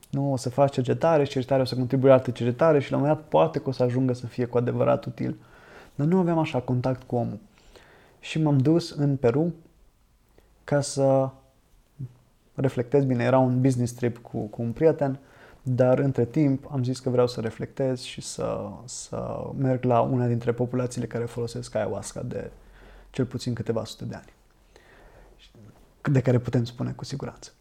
nu 0.09 0.31
o 0.31 0.37
să 0.37 0.49
faci 0.49 0.73
cercetare 0.73 1.23
și 1.23 1.31
cercetarea 1.31 1.63
o 1.63 1.67
să 1.67 1.75
contribuie 1.75 2.09
la 2.09 2.15
altă 2.17 2.31
cercetare 2.31 2.79
și 2.79 2.91
la 2.91 2.97
un 2.97 3.01
moment 3.01 3.21
dat 3.21 3.29
poate 3.29 3.59
că 3.59 3.69
o 3.69 3.71
să 3.71 3.83
ajungă 3.83 4.13
să 4.13 4.27
fie 4.27 4.45
cu 4.45 4.57
adevărat 4.57 5.05
util. 5.05 5.35
Dar 6.01 6.09
nu 6.09 6.19
aveam 6.19 6.39
așa 6.39 6.59
contact 6.59 7.03
cu 7.03 7.15
omul 7.15 7.39
și 8.19 8.41
m-am 8.41 8.57
dus 8.57 8.91
în 8.91 9.15
Peru 9.15 9.53
ca 10.63 10.81
să 10.81 11.29
reflectez. 12.53 13.03
Bine, 13.03 13.23
era 13.23 13.37
un 13.37 13.61
business 13.61 13.93
trip 13.93 14.17
cu, 14.17 14.37
cu 14.37 14.61
un 14.61 14.71
prieten, 14.71 15.19
dar 15.61 15.99
între 15.99 16.25
timp 16.25 16.67
am 16.71 16.83
zis 16.83 16.99
că 16.99 17.09
vreau 17.09 17.27
să 17.27 17.41
reflectez 17.41 18.01
și 18.01 18.21
să, 18.21 18.69
să 18.85 19.49
merg 19.57 19.83
la 19.83 20.01
una 20.01 20.27
dintre 20.27 20.51
populațiile 20.51 21.07
care 21.07 21.25
folosesc 21.25 21.75
ayahuasca 21.75 22.21
de 22.21 22.51
cel 23.09 23.25
puțin 23.25 23.53
câteva 23.53 23.85
sute 23.85 24.05
de 24.05 24.15
ani. 24.15 24.33
de 26.11 26.21
care 26.21 26.39
putem 26.39 26.63
spune 26.63 26.91
cu 26.91 27.05
siguranță. 27.05 27.51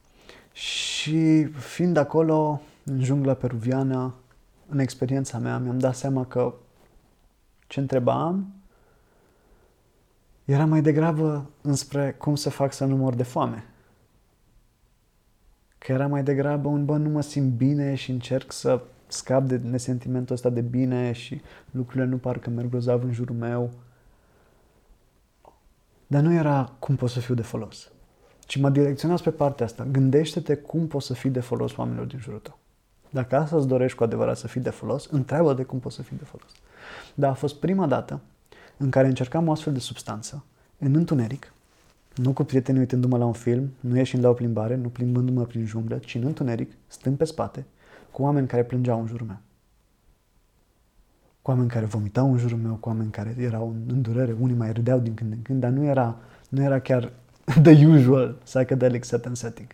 Și 0.52 1.44
fiind 1.44 1.96
acolo, 1.96 2.60
în 2.84 3.02
jungla 3.02 3.34
peruviană, 3.34 4.14
în 4.68 4.78
experiența 4.78 5.38
mea, 5.38 5.58
mi-am 5.58 5.78
dat 5.78 5.94
seama 5.94 6.24
că 6.26 6.54
ce 7.70 7.80
întrebam 7.80 8.52
era 10.44 10.64
mai 10.64 10.82
degrabă 10.82 11.50
înspre 11.60 12.12
cum 12.18 12.34
să 12.34 12.50
fac 12.50 12.72
să 12.72 12.84
nu 12.84 12.96
mor 12.96 13.14
de 13.14 13.22
foame. 13.22 13.64
Că 15.78 15.92
era 15.92 16.06
mai 16.06 16.22
degrabă 16.22 16.68
un, 16.68 16.84
bă, 16.84 16.96
nu 16.96 17.08
mă 17.08 17.20
simt 17.20 17.52
bine 17.52 17.94
și 17.94 18.10
încerc 18.10 18.52
să 18.52 18.82
scap 19.06 19.42
de 19.42 19.56
nesentimentul 19.56 20.34
ăsta 20.34 20.50
de 20.50 20.60
bine 20.60 21.12
și 21.12 21.40
lucrurile 21.70 22.04
nu 22.04 22.16
par 22.16 22.38
că 22.38 22.50
merg 22.50 22.70
grozav 22.70 23.04
în 23.04 23.12
jurul 23.12 23.36
meu. 23.36 23.70
Dar 26.06 26.22
nu 26.22 26.32
era 26.32 26.72
cum 26.78 26.96
pot 26.96 27.10
să 27.10 27.20
fiu 27.20 27.34
de 27.34 27.42
folos. 27.42 27.90
Ci 28.38 28.56
mă 28.56 28.70
direcționați 28.70 29.22
pe 29.22 29.30
partea 29.30 29.66
asta. 29.66 29.86
Gândește-te 29.90 30.54
cum 30.54 30.86
poți 30.86 31.06
să 31.06 31.14
fii 31.14 31.30
de 31.30 31.40
folos 31.40 31.76
oamenilor 31.76 32.06
din 32.06 32.18
jurul 32.18 32.38
tău. 32.38 32.58
Dacă 33.10 33.36
asta 33.36 33.56
îți 33.56 33.66
dorești 33.66 33.96
cu 33.96 34.04
adevărat 34.04 34.36
să 34.36 34.46
fii 34.46 34.60
de 34.60 34.70
folos, 34.70 35.06
întreabă 35.06 35.54
de 35.54 35.62
cum 35.62 35.78
poți 35.78 35.96
să 35.96 36.02
fii 36.02 36.16
de 36.16 36.24
folos. 36.24 36.50
Dar 37.14 37.30
a 37.30 37.34
fost 37.34 37.54
prima 37.54 37.86
dată 37.86 38.20
în 38.76 38.90
care 38.90 39.06
încercam 39.06 39.48
o 39.48 39.52
astfel 39.52 39.72
de 39.72 39.78
substanță, 39.78 40.44
în 40.78 40.94
întuneric, 40.94 41.52
nu 42.14 42.32
cu 42.32 42.44
prietenii 42.44 42.80
uitându-mă 42.80 43.16
la 43.16 43.24
un 43.24 43.32
film, 43.32 43.70
nu 43.80 43.96
ieșind 43.96 44.22
la 44.22 44.28
o 44.28 44.32
plimbare, 44.32 44.76
nu 44.76 44.88
plimbându-mă 44.88 45.44
prin 45.44 45.66
junglă, 45.66 45.96
ci 45.96 46.14
în 46.14 46.24
întuneric, 46.24 46.72
stând 46.86 47.16
pe 47.16 47.24
spate, 47.24 47.64
cu 48.10 48.22
oameni 48.22 48.46
care 48.46 48.64
plângeau 48.64 49.00
în 49.00 49.06
jurul 49.06 49.26
meu. 49.26 49.38
Cu 51.42 51.50
oameni 51.50 51.68
care 51.68 51.84
vomitau 51.84 52.32
în 52.32 52.38
jurul 52.38 52.58
meu, 52.58 52.74
cu 52.74 52.88
oameni 52.88 53.10
care 53.10 53.34
erau 53.38 53.74
în 53.88 54.02
durere, 54.02 54.36
unii 54.40 54.54
mai 54.54 54.72
râdeau 54.72 54.98
din 54.98 55.14
când 55.14 55.32
în 55.32 55.42
când, 55.42 55.60
dar 55.60 55.70
nu 55.70 55.84
era, 55.84 56.16
nu 56.48 56.62
era 56.62 56.80
chiar 56.80 57.12
the 57.62 57.86
usual 57.86 58.36
psychedelic 58.44 59.04
set 59.04 59.26
and 59.26 59.36
setting. 59.36 59.68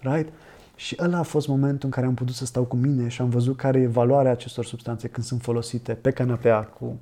Right? 0.00 0.32
Și 0.74 0.96
ăla 1.00 1.18
a 1.18 1.22
fost 1.22 1.48
momentul 1.48 1.84
în 1.84 1.90
care 1.90 2.06
am 2.06 2.14
putut 2.14 2.34
să 2.34 2.44
stau 2.44 2.64
cu 2.64 2.76
mine 2.76 3.08
și 3.08 3.20
am 3.20 3.28
văzut 3.28 3.56
care 3.56 3.80
e 3.80 3.86
valoarea 3.86 4.30
acestor 4.30 4.64
substanțe 4.64 5.08
când 5.08 5.26
sunt 5.26 5.42
folosite 5.42 5.94
pe 5.94 6.10
canapea 6.10 6.62
cu, 6.62 7.00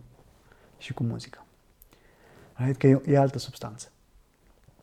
și 0.78 0.92
cu 0.92 1.02
muzica. 1.02 1.46
Right? 2.54 2.76
Că 2.76 2.86
e, 2.86 3.00
e 3.06 3.18
altă 3.18 3.38
substanță. 3.38 3.88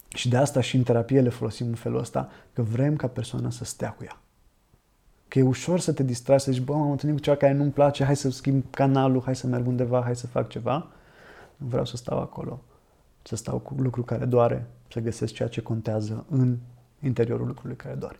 Și 0.07 0.29
de 0.29 0.37
asta 0.37 0.61
și 0.61 0.75
în 0.75 0.83
terapie 0.83 1.21
le 1.21 1.29
folosim 1.29 1.67
în 1.67 1.75
felul 1.75 1.99
ăsta, 1.99 2.29
că 2.53 2.61
vrem 2.61 2.95
ca 2.95 3.07
persoana 3.07 3.49
să 3.49 3.65
stea 3.65 3.91
cu 3.91 4.03
ea. 4.03 4.21
Că 5.27 5.39
e 5.39 5.43
ușor 5.43 5.79
să 5.79 5.93
te 5.93 6.03
distragi, 6.03 6.43
să 6.43 6.51
zici, 6.51 6.61
bă, 6.61 6.73
m-am 6.73 6.91
întâlnit 6.91 7.17
cu 7.17 7.23
ceva 7.23 7.37
care 7.37 7.53
nu-mi 7.53 7.71
place, 7.71 8.03
hai 8.03 8.15
să 8.15 8.29
schimb 8.29 8.63
canalul, 8.69 9.21
hai 9.21 9.35
să 9.35 9.47
merg 9.47 9.67
undeva, 9.67 10.01
hai 10.01 10.15
să 10.15 10.27
fac 10.27 10.49
ceva. 10.49 10.87
Nu 11.55 11.67
vreau 11.67 11.85
să 11.85 11.97
stau 11.97 12.19
acolo, 12.19 12.61
să 13.21 13.35
stau 13.35 13.57
cu 13.59 13.75
lucru 13.77 14.03
care 14.03 14.25
doare, 14.25 14.67
să 14.91 14.99
găsesc 14.99 15.33
ceea 15.33 15.49
ce 15.49 15.61
contează 15.61 16.25
în 16.29 16.57
interiorul 16.99 17.47
lucrului 17.47 17.75
care 17.75 17.95
doare. 17.95 18.19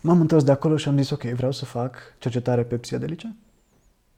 M-am 0.00 0.20
întors 0.20 0.44
de 0.44 0.50
acolo 0.50 0.76
și 0.76 0.88
am 0.88 0.96
zis, 0.96 1.10
ok, 1.10 1.22
vreau 1.22 1.52
să 1.52 1.64
fac 1.64 1.96
cercetare 2.18 2.62
pe 2.62 2.76
psihedelice, 2.76 3.36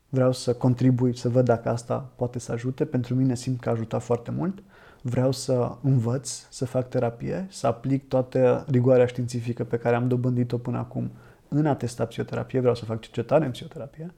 vreau 0.09 0.31
să 0.31 0.53
contribui, 0.53 1.17
să 1.17 1.29
văd 1.29 1.45
dacă 1.45 1.69
asta 1.69 2.09
poate 2.15 2.39
să 2.39 2.51
ajute. 2.51 2.85
Pentru 2.85 3.15
mine 3.15 3.35
simt 3.35 3.59
că 3.59 3.69
a 3.69 3.71
ajutat 3.71 4.03
foarte 4.03 4.31
mult. 4.31 4.63
Vreau 5.01 5.31
să 5.31 5.75
învăț, 5.81 6.29
să 6.49 6.65
fac 6.65 6.89
terapie, 6.89 7.47
să 7.49 7.67
aplic 7.67 8.07
toată 8.07 8.65
rigoarea 8.69 9.05
științifică 9.05 9.63
pe 9.63 9.77
care 9.77 9.95
am 9.95 10.07
dobândit-o 10.07 10.57
până 10.57 10.77
acum 10.77 11.11
în 11.47 11.65
a 11.65 11.75
testa 11.75 12.05
psihoterapie, 12.05 12.59
vreau 12.59 12.75
să 12.75 12.85
fac 12.85 13.01
cercetare 13.01 13.45
în 13.45 13.51
psihoterapie 13.51 14.13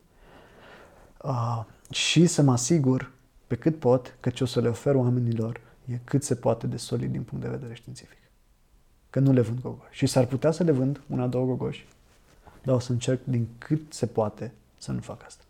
uh, 1.24 1.64
și 1.90 2.26
să 2.26 2.42
mă 2.42 2.52
asigur 2.52 3.12
pe 3.48 3.56
cât 3.56 3.80
pot 3.80 4.18
că 4.20 4.30
ce 4.30 4.44
o 4.44 4.46
să 4.46 4.62
le 4.62 4.68
ofer 4.68 4.96
oamenilor 4.96 5.62
e 5.86 6.00
cât 6.04 6.24
se 6.24 6.36
poate 6.36 6.68
de 6.68 6.78
solid 6.78 7.12
din 7.12 7.24
punct 7.24 7.44
de 7.44 7.50
vedere 7.50 7.74
științific. 7.74 8.18
Că 9.16 9.22
nu 9.22 9.32
le 9.32 9.42
vând 9.42 9.60
gogoși. 9.62 9.88
Și 9.92 10.06
s-ar 10.06 10.26
putea 10.26 10.52
să 10.52 10.64
le 10.64 10.72
vând 10.72 11.02
una, 11.08 11.28
două 11.28 11.46
gogoși, 11.46 11.88
dar 12.64 12.76
o 12.76 12.80
să 12.80 12.92
încerc 12.92 13.20
din 13.24 13.48
cât 13.58 13.94
se 13.94 14.06
poate 14.06 14.54
să 14.78 14.92
nu 14.92 15.00
fac 15.00 15.24
asta. 15.26 15.44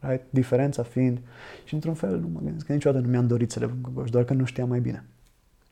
Right? 0.00 0.24
Diferența 0.30 0.82
fiind, 0.82 1.18
și 1.64 1.74
într-un 1.74 1.94
fel 1.94 2.18
nu 2.18 2.28
mă 2.28 2.40
gândesc 2.42 2.66
că 2.66 2.72
niciodată 2.72 3.04
nu 3.04 3.10
mi-am 3.10 3.26
dorit 3.26 3.50
să 3.50 3.58
le 3.58 3.66
vând 3.66 3.82
gogoși, 3.82 4.10
doar 4.10 4.24
că 4.24 4.32
nu 4.32 4.44
știam 4.44 4.68
mai 4.68 4.80
bine. 4.80 5.04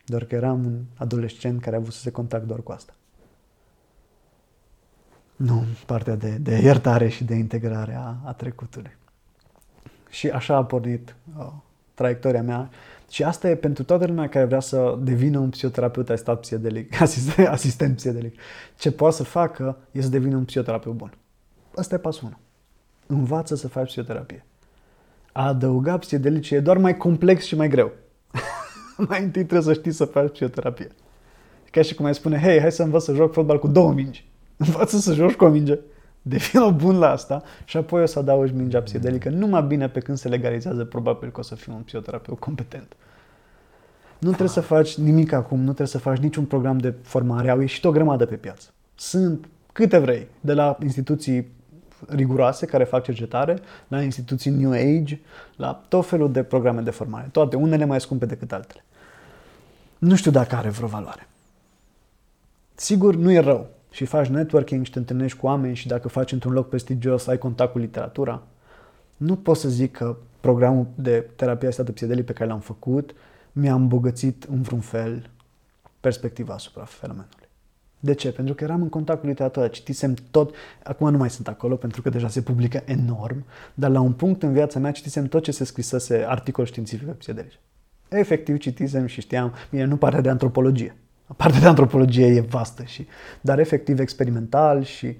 Doar 0.04 0.24
că 0.24 0.34
eram 0.34 0.64
un 0.64 0.80
adolescent 0.96 1.60
care 1.60 1.76
a 1.76 1.78
avut 1.78 1.92
să 1.92 2.00
se 2.00 2.10
contact 2.10 2.46
doar 2.46 2.60
cu 2.60 2.72
asta. 2.72 2.94
Nu 5.36 5.64
partea 5.86 6.14
de, 6.14 6.30
de 6.30 6.56
iertare 6.56 7.08
și 7.08 7.24
de 7.24 7.34
integrare 7.34 7.94
a, 7.94 8.16
a 8.24 8.32
trecutului. 8.32 8.96
Și 10.10 10.30
așa 10.30 10.56
a 10.56 10.64
pornit 10.64 11.16
uh, 11.38 11.52
traiectoria 11.94 12.42
mea. 12.42 12.70
Și 13.14 13.22
asta 13.22 13.48
e 13.48 13.54
pentru 13.54 13.84
toată 13.84 14.06
lumea 14.06 14.28
care 14.28 14.44
vrea 14.44 14.60
să 14.60 14.98
devină 15.02 15.38
un 15.38 15.50
psihoterapeut 15.50 16.10
asistat 16.10 16.40
psihedelic, 16.40 17.00
asistent, 17.00 17.48
asistent 17.48 17.96
psihedelic. 17.96 18.40
Ce 18.78 18.92
poate 18.92 19.14
să 19.14 19.22
facă 19.22 19.76
e 19.90 20.00
să 20.00 20.08
devină 20.08 20.36
un 20.36 20.44
psihoterapeut 20.44 20.94
bun. 20.94 21.12
Asta 21.74 21.94
e 21.94 21.98
pasul 21.98 22.36
1. 23.06 23.18
Învață 23.18 23.54
să 23.54 23.68
faci 23.68 23.86
psihoterapie. 23.86 24.44
A 25.32 25.46
adăuga 25.46 25.98
psihedelice 25.98 26.54
e 26.54 26.60
doar 26.60 26.78
mai 26.78 26.96
complex 26.96 27.44
și 27.44 27.56
mai 27.56 27.68
greu. 27.68 27.92
mai 29.08 29.22
întâi 29.22 29.44
trebuie 29.44 29.74
să 29.74 29.80
știi 29.80 29.92
să 29.92 30.04
faci 30.04 30.32
psihoterapie. 30.32 30.88
Ca 31.70 31.82
și 31.82 31.94
cum 31.94 32.04
ai 32.04 32.14
spune, 32.14 32.38
hei, 32.38 32.60
hai 32.60 32.72
să 32.72 32.82
învăț 32.82 33.02
să 33.02 33.14
joc 33.14 33.32
fotbal 33.32 33.58
cu 33.58 33.68
două 33.68 33.92
mingi. 33.92 34.28
Învață 34.56 34.96
să 34.96 35.12
joci 35.12 35.34
cu 35.34 35.44
o 35.44 35.48
minge 35.48 35.78
devină 36.26 36.70
bun 36.70 36.98
la 36.98 37.10
asta 37.10 37.42
și 37.64 37.76
apoi 37.76 38.02
o 38.02 38.06
să 38.06 38.18
adaugi 38.18 38.52
mingea 38.52 38.82
psihedelică. 38.82 39.28
Numai 39.28 39.62
bine 39.62 39.88
pe 39.88 40.00
când 40.00 40.18
se 40.18 40.28
legalizează, 40.28 40.84
probabil 40.84 41.30
că 41.30 41.40
o 41.40 41.42
să 41.42 41.54
fii 41.54 41.72
un 41.76 41.82
psihoterapeut 41.82 42.38
competent. 42.38 42.96
Nu 44.18 44.28
trebuie 44.28 44.48
să 44.48 44.60
faci 44.60 44.94
nimic 44.96 45.32
acum, 45.32 45.58
nu 45.58 45.64
trebuie 45.64 45.86
să 45.86 45.98
faci 45.98 46.18
niciun 46.18 46.44
program 46.44 46.78
de 46.78 46.94
formare. 47.02 47.50
Au 47.50 47.60
ieșit 47.60 47.84
o 47.84 47.90
grămadă 47.90 48.26
pe 48.26 48.34
piață. 48.34 48.68
Sunt 48.94 49.48
câte 49.72 49.98
vrei, 49.98 50.26
de 50.40 50.52
la 50.52 50.78
instituții 50.82 51.52
riguroase 52.08 52.66
care 52.66 52.84
fac 52.84 53.02
cercetare, 53.02 53.58
la 53.88 54.02
instituții 54.02 54.50
New 54.50 54.72
Age, 54.72 55.20
la 55.56 55.84
tot 55.88 56.06
felul 56.06 56.32
de 56.32 56.42
programe 56.42 56.80
de 56.80 56.90
formare. 56.90 57.28
Toate, 57.32 57.56
unele 57.56 57.84
mai 57.84 58.00
scumpe 58.00 58.26
decât 58.26 58.52
altele. 58.52 58.84
Nu 59.98 60.14
știu 60.14 60.30
dacă 60.30 60.56
are 60.56 60.68
vreo 60.68 60.88
valoare. 60.88 61.28
Sigur, 62.74 63.14
nu 63.14 63.32
e 63.32 63.38
rău 63.38 63.73
și 63.94 64.04
faci 64.04 64.26
networking 64.26 64.84
și 64.84 64.90
te 64.90 64.98
întâlnești 64.98 65.38
cu 65.38 65.46
oameni 65.46 65.74
și 65.74 65.86
dacă 65.86 66.08
faci 66.08 66.32
într-un 66.32 66.52
loc 66.52 66.68
prestigios, 66.68 67.26
ai 67.26 67.38
contact 67.38 67.72
cu 67.72 67.78
literatura, 67.78 68.42
nu 69.16 69.36
pot 69.36 69.56
să 69.56 69.68
zic 69.68 69.96
că 69.96 70.16
programul 70.40 70.86
de 70.94 71.30
terapie 71.36 71.66
asistată 71.66 71.92
psihedelic 71.92 72.24
pe 72.24 72.32
care 72.32 72.50
l-am 72.50 72.60
făcut 72.60 73.14
mi-a 73.52 73.74
îmbogățit 73.74 74.44
în 74.44 74.62
vreun 74.62 74.80
fel 74.80 75.30
perspectiva 76.00 76.54
asupra 76.54 76.84
fenomenului. 76.84 77.48
De 78.00 78.14
ce? 78.14 78.32
Pentru 78.32 78.54
că 78.54 78.64
eram 78.64 78.82
în 78.82 78.88
contact 78.88 79.20
cu 79.20 79.26
literatura, 79.26 79.68
citisem 79.68 80.14
tot, 80.30 80.54
acum 80.82 81.10
nu 81.10 81.18
mai 81.18 81.30
sunt 81.30 81.48
acolo 81.48 81.76
pentru 81.76 82.02
că 82.02 82.08
deja 82.08 82.28
se 82.28 82.42
publică 82.42 82.82
enorm, 82.84 83.44
dar 83.74 83.90
la 83.90 84.00
un 84.00 84.12
punct 84.12 84.42
în 84.42 84.52
viața 84.52 84.78
mea 84.78 84.90
citisem 84.90 85.26
tot 85.26 85.42
ce 85.42 85.50
se 85.50 85.64
scrisese 85.64 86.24
articol 86.28 86.64
științific 86.64 87.06
pe 87.06 87.12
psihedelice. 87.12 87.58
Efectiv 88.08 88.58
citisem 88.58 89.06
și 89.06 89.20
știam, 89.20 89.54
bine, 89.70 89.84
nu 89.84 89.96
partea 89.96 90.20
de 90.20 90.28
antropologie, 90.28 90.96
Partea 91.36 91.60
de 91.60 91.66
antropologie 91.66 92.26
e 92.26 92.40
vastă, 92.40 92.82
și, 92.84 93.06
dar 93.40 93.58
efectiv 93.58 93.98
experimental 93.98 94.82
și 94.82 95.16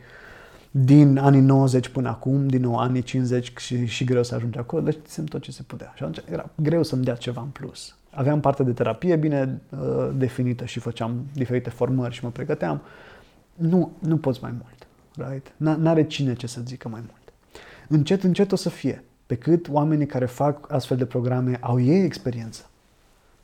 din 0.71 1.19
anii 1.19 1.41
90 1.41 1.89
până 1.89 2.09
acum, 2.09 2.47
din 2.47 2.61
nou 2.61 2.77
anii 2.77 3.03
50 3.03 3.53
și, 3.57 3.87
și 3.87 4.05
greu 4.05 4.23
să 4.23 4.35
ajungi 4.35 4.59
acolo, 4.59 4.83
deci 4.83 4.99
simt 5.07 5.29
tot 5.29 5.43
ce 5.43 5.53
se 5.53 5.63
putea. 5.63 5.93
Și 5.97 6.03
atunci 6.03 6.25
era 6.31 6.51
greu 6.55 6.83
să-mi 6.83 7.05
dea 7.05 7.15
ceva 7.15 7.41
în 7.41 7.49
plus. 7.49 7.97
Aveam 8.11 8.41
parte 8.41 8.63
de 8.63 8.73
terapie 8.73 9.17
bine 9.17 9.61
uh, 9.71 10.11
definită 10.17 10.65
și 10.65 10.79
făceam 10.79 11.27
diferite 11.33 11.71
formări 11.71 12.15
și 12.15 12.25
mă 12.25 12.31
pregăteam. 12.31 12.83
Nu, 13.55 13.93
nu 13.99 14.17
poți 14.17 14.39
mai 14.43 14.53
mult. 14.53 14.87
Right? 15.31 15.53
N-are 15.57 16.07
cine 16.07 16.35
ce 16.35 16.47
să 16.47 16.61
zică 16.65 16.89
mai 16.89 17.01
mult. 17.01 17.33
Încet, 17.89 18.23
încet 18.23 18.53
o 18.53 18.57
să 18.57 18.69
fie. 18.69 19.05
Pe 19.27 19.35
cât 19.35 19.69
oamenii 19.69 20.07
care 20.07 20.27
fac 20.27 20.73
astfel 20.73 20.97
de 20.97 21.05
programe 21.05 21.59
au 21.61 21.81
ei 21.81 22.05
experiență 22.05 22.65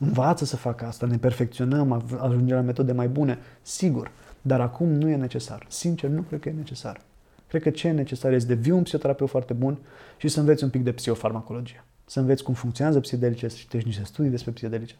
învață 0.01 0.45
să 0.45 0.57
facă 0.57 0.87
asta, 0.87 1.07
ne 1.07 1.19
perfecționăm, 1.19 2.05
ajungem 2.21 2.57
la 2.57 2.63
metode 2.63 2.93
mai 2.93 3.09
bune, 3.09 3.39
sigur, 3.63 4.11
dar 4.43 4.61
acum 4.61 4.89
nu 4.89 5.09
e 5.09 5.17
necesar. 5.17 5.67
Sincer, 5.69 6.11
nu 6.11 6.23
cred 6.23 6.41
că 6.41 6.49
e 6.49 6.53
necesar. 6.53 7.01
Cred 7.49 7.63
că 7.63 7.71
ce 7.71 7.89
e 7.89 7.93
necesar 7.93 8.33
este 8.33 8.55
de 8.55 8.61
vii 8.61 8.73
un 8.73 8.83
psihoterapeut 8.83 9.31
foarte 9.31 9.53
bun 9.53 9.79
și 10.17 10.29
să 10.29 10.41
înveți 10.41 10.65
un 10.65 10.71
pic 10.71 10.83
de 10.83 10.93
psihofarmacologie. 10.93 11.85
Să 12.05 12.21
înveți 12.21 12.43
cum 12.43 12.55
funcționează 12.55 13.01
psihedelice, 13.01 13.49
să 13.49 13.57
citești 13.57 13.87
niște 13.87 14.05
studii 14.05 14.31
despre 14.31 14.51
psihedelice 14.51 14.95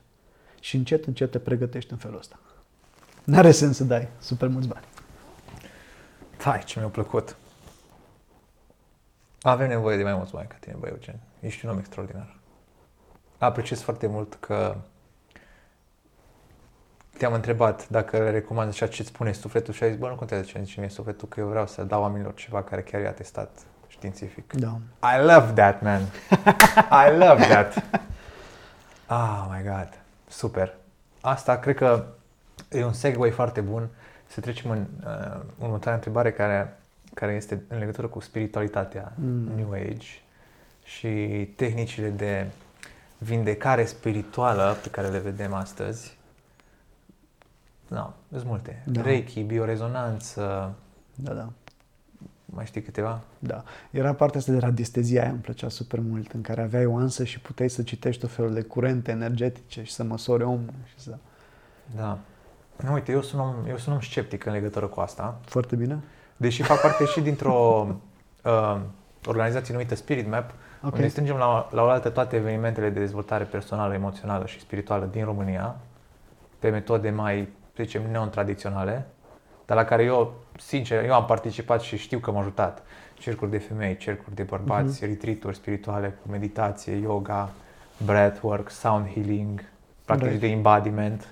și 0.61 0.77
încet, 0.77 1.07
încet 1.07 1.31
te 1.31 1.39
pregătești 1.39 1.93
în 1.93 1.99
felul 1.99 2.19
ăsta. 2.19 2.39
N-are 3.25 3.51
sens 3.51 3.77
să 3.77 3.85
dai 3.85 4.09
super 4.19 4.49
mulți 4.49 4.69
bani. 4.69 4.85
Tai, 6.37 6.63
ce 6.65 6.79
mi-a 6.79 6.89
plăcut. 6.89 7.37
Avem 9.43 9.69
nevoie 9.69 9.97
de 9.97 10.03
mai 10.03 10.15
mulți 10.15 10.33
bani 10.33 10.49
ca 10.49 10.57
tine, 10.61 10.77
băi 10.79 10.91
Eugen. 10.91 11.21
Ești 11.41 11.65
un 11.65 11.71
om 11.71 11.79
extraordinar. 11.79 12.39
Apreciez 13.39 13.81
foarte 13.81 14.07
mult 14.07 14.35
că 14.35 14.77
te-am 17.21 17.33
întrebat 17.33 17.89
dacă 17.89 18.19
le 18.19 18.31
recomand 18.31 18.73
ceea 18.73 18.89
ce 18.89 19.01
îți 19.01 19.11
spune 19.11 19.33
sufletul 19.33 19.75
și 19.75 19.83
ai 19.83 19.91
zis, 19.91 19.99
bă, 19.99 20.09
nu 20.09 20.15
contează 20.15 20.45
ce 20.45 20.61
zice 20.63 20.81
mie 20.81 20.89
sufletul, 20.89 21.29
că 21.29 21.41
eu 21.41 21.47
vreau 21.47 21.67
să 21.67 21.83
dau 21.83 22.01
oamenilor 22.03 22.35
ceva 22.35 22.63
care 22.63 22.83
chiar 22.83 23.01
i-a 23.01 23.13
testat 23.13 23.51
științific. 23.89 24.53
Da. 24.53 24.79
I 25.17 25.19
love 25.19 25.53
that, 25.53 25.83
man. 25.83 26.01
I 27.07 27.19
love 27.19 27.45
that. 27.45 27.85
Oh 29.09 29.47
my 29.53 29.63
God. 29.63 29.89
Super. 30.29 30.75
asta 31.21 31.59
cred 31.59 31.77
că 31.77 32.05
e 32.71 32.85
un 32.85 32.93
segue 32.93 33.31
foarte 33.31 33.61
bun 33.61 33.89
să 34.27 34.41
trecem 34.41 34.71
în 34.71 34.87
uh, 35.05 35.41
următoarea 35.59 35.95
întrebare 35.95 36.33
care, 36.33 36.79
care 37.15 37.33
este 37.33 37.63
în 37.69 37.79
legătură 37.79 38.07
cu 38.07 38.21
spiritualitatea 38.21 39.13
mm. 39.15 39.51
New 39.55 39.73
Age 39.73 40.09
și 40.85 41.09
tehnicile 41.57 42.09
de 42.09 42.47
vindecare 43.19 43.85
spirituală 43.85 44.77
pe 44.83 44.89
care 44.89 45.09
le 45.09 45.19
vedem 45.19 45.53
astăzi. 45.53 46.19
Da, 47.91 48.15
sunt 48.33 48.45
multe. 48.45 48.83
Da. 48.87 49.03
Reiki, 49.03 49.43
biorezonanță. 49.43 50.75
Da, 51.15 51.33
da. 51.33 51.49
Mai 52.45 52.67
știi 52.67 52.83
câteva? 52.83 53.21
Da. 53.39 53.63
Era 53.91 54.15
partea 54.15 54.41
asta 54.41 54.53
de 54.53 54.59
radiestezia 54.59 55.23
aia, 55.23 55.31
îmi 55.31 55.41
plăcea 55.41 55.69
super 55.69 56.01
mult, 56.01 56.33
în 56.33 56.41
care 56.41 56.63
aveai 56.63 56.87
o 56.87 56.97
ansă 56.97 57.25
și 57.25 57.41
puteai 57.41 57.71
să 57.71 57.83
citești 57.83 58.21
tot 58.21 58.31
felul 58.31 58.55
de 58.55 58.63
curente 58.63 59.11
energetice 59.11 59.83
și 59.83 59.93
să 59.93 60.03
măsori 60.03 60.43
omul 60.43 60.75
și 60.85 60.99
să... 60.99 61.19
Da. 61.97 62.19
Nu, 62.85 62.93
uite, 62.93 63.13
eu 63.13 63.23
sunt, 63.23 63.41
om, 63.41 63.55
eu 63.69 63.77
sunt 63.77 63.95
om 63.95 64.01
sceptic 64.01 64.45
în 64.45 64.53
legătură 64.53 64.87
cu 64.87 65.01
asta. 65.01 65.41
Foarte 65.45 65.77
bine. 65.77 65.99
Deși 66.37 66.63
fac 66.63 66.81
parte 66.81 67.05
și 67.05 67.21
dintr-o 67.21 67.87
uh, 68.45 68.81
organizație 69.27 69.75
numită 69.75 69.95
Spirit 69.95 70.29
Map, 70.29 70.51
okay. 70.79 70.91
unde 70.93 71.09
strângem 71.09 71.37
la, 71.37 71.69
la 71.71 71.83
oaltă 71.83 72.09
toate 72.09 72.37
evenimentele 72.37 72.91
de 72.91 72.99
dezvoltare 72.99 73.45
personală, 73.45 73.95
emoțională 73.95 74.47
și 74.47 74.61
spirituală 74.61 75.09
din 75.11 75.25
România, 75.25 75.77
pe 76.59 76.69
metode 76.69 77.11
mai, 77.11 77.49
să 77.81 77.87
zicem, 77.87 78.11
non-tradiționale, 78.11 79.07
dar 79.67 79.77
la 79.77 79.85
care 79.85 80.03
eu, 80.03 80.35
sincer, 80.59 81.05
eu 81.05 81.15
am 81.15 81.25
participat 81.25 81.81
și 81.81 81.97
știu 81.97 82.19
că 82.19 82.31
m-a 82.31 82.41
ajutat. 82.41 82.83
Cercuri 83.19 83.51
de 83.51 83.59
femei, 83.59 83.97
cercuri 83.97 84.35
de 84.35 84.43
bărbați, 84.43 85.05
uh-huh. 85.05 85.09
retreat 85.09 85.55
spirituale 85.55 86.19
cu 86.23 86.31
meditație, 86.31 86.95
yoga, 86.95 87.51
breathwork, 88.05 88.71
sound 88.71 89.07
healing, 89.07 89.65
practici 90.05 90.29
right. 90.29 90.41
de 90.41 90.47
embodiment. 90.47 91.29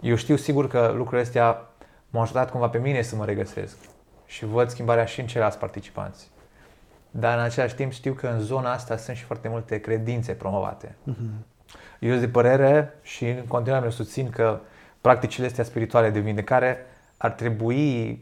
Eu 0.00 0.14
știu 0.14 0.36
sigur 0.36 0.68
că 0.68 0.92
lucrurile 0.96 1.22
astea 1.22 1.66
m-au 2.10 2.22
ajutat 2.22 2.50
cumva 2.50 2.68
pe 2.68 2.78
mine 2.78 3.02
să 3.02 3.16
mă 3.16 3.24
regăsesc 3.24 3.76
și 4.26 4.44
văd 4.44 4.68
schimbarea 4.68 5.04
și 5.04 5.20
în 5.20 5.26
ceilalți 5.26 5.58
participanți. 5.58 6.30
Dar 7.10 7.38
în 7.38 7.44
același 7.44 7.74
timp 7.74 7.92
știu 7.92 8.12
că 8.12 8.26
în 8.26 8.40
zona 8.40 8.72
asta 8.72 8.96
sunt 8.96 9.16
și 9.16 9.24
foarte 9.24 9.48
multe 9.48 9.80
credințe 9.80 10.32
promovate. 10.32 10.86
Uh-huh. 10.86 11.46
Eu 11.98 12.10
sunt 12.10 12.20
de 12.20 12.28
părere 12.28 12.94
și 13.02 13.28
în 13.28 13.44
continuare 13.46 13.84
le 13.84 13.90
susțin 13.90 14.30
că 14.30 14.60
practicile 15.08 15.46
astea 15.46 15.64
spirituale 15.64 16.10
de 16.10 16.20
vindecare 16.20 16.76
ar 17.16 17.30
trebui 17.30 18.18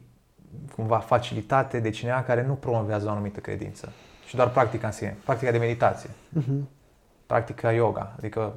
cumva 0.74 0.98
facilitate 0.98 1.80
de 1.80 1.90
cineva 1.90 2.22
care 2.22 2.46
nu 2.46 2.52
promovează 2.52 3.06
o 3.06 3.10
anumită 3.10 3.40
credință 3.40 3.92
și 4.26 4.36
doar 4.36 4.50
practica 4.50 4.86
în 4.86 4.92
sine, 4.92 5.16
practica 5.24 5.50
de 5.50 5.58
meditație, 5.58 6.10
uh-huh. 6.10 6.62
practica 7.26 7.72
yoga, 7.72 8.14
adică 8.18 8.54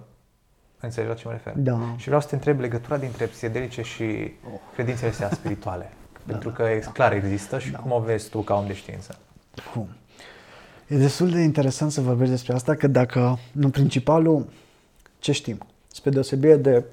înțelegi 0.80 1.12
la 1.12 1.18
ce 1.18 1.24
mă 1.26 1.32
refer. 1.32 1.54
Da. 1.56 1.94
Și 1.98 2.06
vreau 2.06 2.22
să 2.22 2.28
te 2.28 2.36
întreb 2.36 2.60
legătura 2.60 2.98
dintre 2.98 3.26
psiedelice 3.26 3.82
și 3.82 4.32
credințele 4.74 5.10
astea 5.10 5.30
spirituale, 5.30 5.92
da, 6.14 6.32
pentru 6.32 6.50
că 6.50 6.64
da, 6.84 6.92
clar 6.92 7.14
există 7.14 7.60
și 7.60 7.72
da. 7.72 7.78
cum 7.78 7.92
o 7.92 8.00
vezi 8.00 8.30
tu 8.30 8.40
ca 8.42 8.56
om 8.56 8.68
de 8.68 8.74
știință? 8.74 9.18
Cum? 9.74 9.90
E 10.88 10.98
destul 10.98 11.30
de 11.30 11.40
interesant 11.40 11.92
să 11.92 12.02
vorbești 12.02 12.34
despre 12.34 12.54
asta, 12.54 12.76
că 12.76 12.88
dacă, 12.88 13.40
în 13.60 13.70
principalul, 13.70 14.48
ce 15.20 15.32
știm? 15.32 15.58
Spre 15.88 16.10
deosebire 16.10 16.56
de 16.56 16.84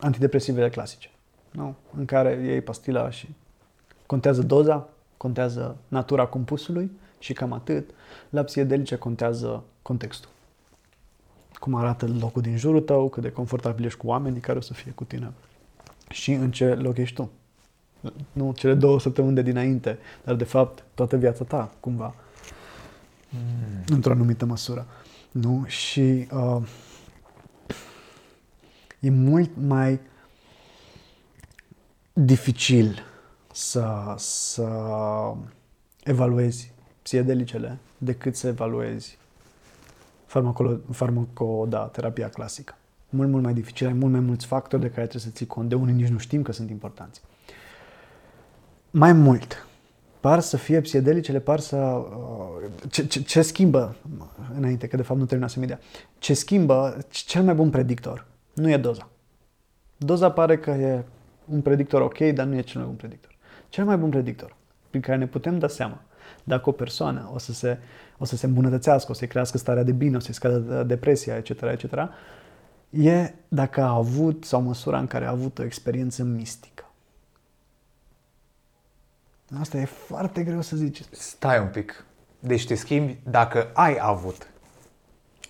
antidepresivele 0.00 0.68
clasice, 0.68 1.10
nu? 1.50 1.74
în 1.96 2.04
care 2.04 2.42
iei 2.44 2.60
pastila 2.60 3.10
și 3.10 3.28
contează 4.06 4.42
doza, 4.42 4.88
contează 5.16 5.76
natura 5.88 6.26
compusului 6.26 6.90
și 7.18 7.32
cam 7.32 7.52
atât. 7.52 7.90
La 8.30 8.42
psiedelice 8.42 8.96
contează 8.96 9.64
contextul. 9.82 10.30
Cum 11.52 11.74
arată 11.74 12.06
locul 12.20 12.42
din 12.42 12.56
jurul 12.56 12.80
tău, 12.80 13.08
cât 13.08 13.22
de 13.22 13.32
confortabil 13.32 13.84
ești 13.84 13.98
cu 13.98 14.06
oamenii 14.06 14.40
care 14.40 14.58
o 14.58 14.60
să 14.60 14.72
fie 14.72 14.92
cu 14.92 15.04
tine 15.04 15.32
și 16.10 16.32
în 16.32 16.50
ce 16.50 16.74
loc 16.74 16.96
ești 16.96 17.14
tu. 17.14 17.30
Nu 18.32 18.52
cele 18.52 18.74
două 18.74 19.00
săptămâni 19.00 19.34
de 19.34 19.42
dinainte, 19.42 19.98
dar 20.24 20.34
de 20.34 20.44
fapt 20.44 20.84
toată 20.94 21.16
viața 21.16 21.44
ta, 21.44 21.72
cumva 21.80 22.14
mm. 23.28 23.84
într-o 23.86 24.12
anumită 24.12 24.44
măsură. 24.44 24.86
Nu? 25.30 25.64
Și 25.66 26.28
uh, 26.32 26.62
e 29.00 29.10
mult 29.10 29.50
mai 29.66 30.00
dificil 32.12 33.02
să, 33.52 34.14
să 34.16 34.68
evaluezi 36.04 36.72
psiedelicele 37.02 37.78
decât 37.98 38.36
să 38.36 38.46
evaluezi 38.46 39.18
farmaco, 40.90 41.66
da, 41.68 41.78
terapia 41.78 42.28
clasică. 42.28 42.74
Mult, 43.08 43.30
mult 43.30 43.42
mai 43.42 43.52
dificil, 43.54 43.86
ai 43.86 43.92
mult 43.92 44.12
mai 44.12 44.20
mulți 44.20 44.46
factori 44.46 44.82
de 44.82 44.88
care 44.88 45.06
trebuie 45.06 45.22
să 45.22 45.36
ții 45.36 45.46
cont, 45.46 45.68
de 45.68 45.74
unii 45.74 45.94
nici 45.94 46.08
nu 46.08 46.18
știm 46.18 46.42
că 46.42 46.52
sunt 46.52 46.70
importanți. 46.70 47.20
Mai 48.90 49.12
mult, 49.12 49.66
par 50.20 50.40
să 50.40 50.56
fie 50.56 50.80
psiedelicele, 50.80 51.40
par 51.40 51.60
să... 51.60 51.76
Uh, 51.76 52.70
ce, 52.90 53.06
ce, 53.06 53.22
ce 53.22 53.42
schimbă, 53.42 53.96
înainte, 54.56 54.86
că 54.86 54.96
de 54.96 55.02
fapt 55.02 55.18
nu 55.18 55.26
terminasem 55.26 55.62
ideea, 55.62 55.80
ce 56.18 56.34
schimbă, 56.34 56.98
cel 57.08 57.42
mai 57.42 57.54
bun 57.54 57.70
predictor 57.70 58.26
nu 58.60 58.70
e 58.70 58.76
doza. 58.76 59.08
Doza 59.96 60.30
pare 60.30 60.58
că 60.58 60.70
e 60.70 61.04
un 61.44 61.60
predictor 61.60 62.00
ok, 62.00 62.18
dar 62.18 62.46
nu 62.46 62.56
e 62.56 62.60
cel 62.60 62.80
mai 62.80 62.88
bun 62.88 62.96
predictor. 62.96 63.36
Cel 63.68 63.84
mai 63.84 63.96
bun 63.96 64.10
predictor 64.10 64.56
prin 64.90 65.02
care 65.02 65.18
ne 65.18 65.26
putem 65.26 65.58
da 65.58 65.68
seama 65.68 66.02
dacă 66.44 66.68
o 66.68 66.72
persoană 66.72 67.30
o 67.32 67.38
să 67.38 67.52
se, 67.52 67.78
o 68.18 68.24
să 68.24 68.36
se 68.36 68.46
îmbunătățească, 68.46 69.10
o 69.10 69.14
să-i 69.14 69.28
crească 69.28 69.58
starea 69.58 69.82
de 69.82 69.92
bine, 69.92 70.16
o 70.16 70.20
să-i 70.20 70.34
scadă 70.34 70.82
depresia, 70.82 71.36
etc., 71.36 71.62
etc., 71.62 71.94
e 72.90 73.34
dacă 73.48 73.82
a 73.82 73.94
avut 73.94 74.44
sau 74.44 74.60
măsura 74.60 74.98
în 74.98 75.06
care 75.06 75.24
a 75.24 75.30
avut 75.30 75.58
o 75.58 75.64
experiență 75.64 76.22
mistică. 76.22 76.84
Asta 79.58 79.78
e 79.78 79.84
foarte 79.84 80.42
greu 80.42 80.60
să 80.60 80.76
zici. 80.76 81.02
Stai 81.10 81.60
un 81.60 81.68
pic. 81.68 82.04
Deci 82.38 82.66
te 82.66 82.74
schimbi 82.74 83.18
dacă 83.30 83.70
ai 83.74 83.96
avut. 84.00 84.50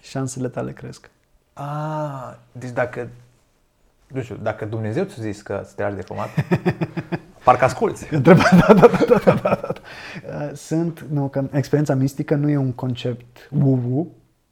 Șansele 0.00 0.48
tale 0.48 0.72
cresc. 0.72 1.10
Ah, 1.52 2.34
deci 2.52 2.70
dacă, 2.70 3.08
nu 4.06 4.22
știu, 4.22 4.36
dacă 4.42 4.64
Dumnezeu 4.64 5.04
ți-a 5.04 5.22
zis 5.22 5.42
că 5.42 5.66
te 5.76 5.82
lași 5.82 5.94
de 5.94 6.02
fumat, 6.02 6.28
parcă 7.44 7.64
asculți. 7.64 8.14
da, 8.16 8.32
da, 8.32 8.72
da, 8.74 8.90
da, 9.08 9.18
da, 9.24 9.34
da. 9.42 9.72
Sunt, 10.54 11.00
nu, 11.00 11.28
că 11.28 11.44
experiența 11.52 11.94
mistică 11.94 12.34
nu 12.34 12.50
e 12.50 12.56
un 12.56 12.72
concept 12.72 13.48
woo-woo, 13.50 14.06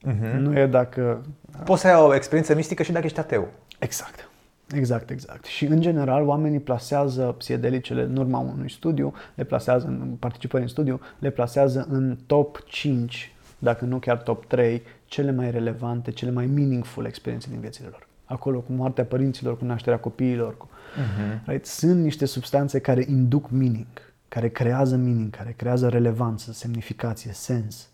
uh-huh. 0.07 0.33
nu 0.39 0.59
e 0.59 0.67
dacă... 0.67 1.27
Poți 1.65 1.81
să 1.81 1.87
ai 1.87 1.95
o 1.95 2.15
experiență 2.15 2.55
mistică 2.55 2.83
și 2.83 2.93
dacă 2.93 3.07
ești 3.07 3.19
ateu. 3.19 3.49
Exact. 3.79 4.29
Exact, 4.75 5.11
exact. 5.11 5.45
Și 5.45 5.65
în 5.65 5.81
general 5.81 6.27
oamenii 6.27 6.61
plasează 6.61 7.35
psiedelicele 7.39 8.03
în 8.03 8.17
urma 8.17 8.39
unui 8.39 8.71
studiu, 8.71 9.13
le 9.35 9.45
plasează 9.45 9.87
în 9.87 10.17
participări 10.19 10.63
în 10.63 10.69
studiu, 10.69 11.01
le 11.19 11.31
plasează 11.31 11.87
în 11.91 12.17
top 12.27 12.63
5, 12.67 13.33
dacă 13.59 13.85
nu 13.85 13.99
chiar 13.99 14.17
top 14.17 14.45
3, 14.45 14.83
cele 15.09 15.31
mai 15.31 15.51
relevante, 15.51 16.11
cele 16.11 16.31
mai 16.31 16.47
meaningful 16.47 17.05
experiențe 17.05 17.49
din 17.51 17.61
viețile 17.61 17.89
lor. 17.91 18.07
Acolo 18.25 18.61
cu 18.61 18.73
moartea 18.73 19.05
părinților, 19.05 19.59
cu 19.59 19.65
nașterea 19.65 19.99
copiilor. 19.99 20.57
Cu, 20.57 20.69
uh-huh. 20.69 21.45
right? 21.45 21.67
Sunt 21.67 22.03
niște 22.03 22.25
substanțe 22.25 22.79
care 22.79 23.05
induc 23.09 23.51
meaning, 23.51 23.87
care 24.29 24.49
creează 24.49 24.97
meaning, 24.97 25.31
care 25.37 25.55
creează 25.57 25.89
relevanță, 25.89 26.53
semnificație, 26.53 27.33
sens. 27.33 27.89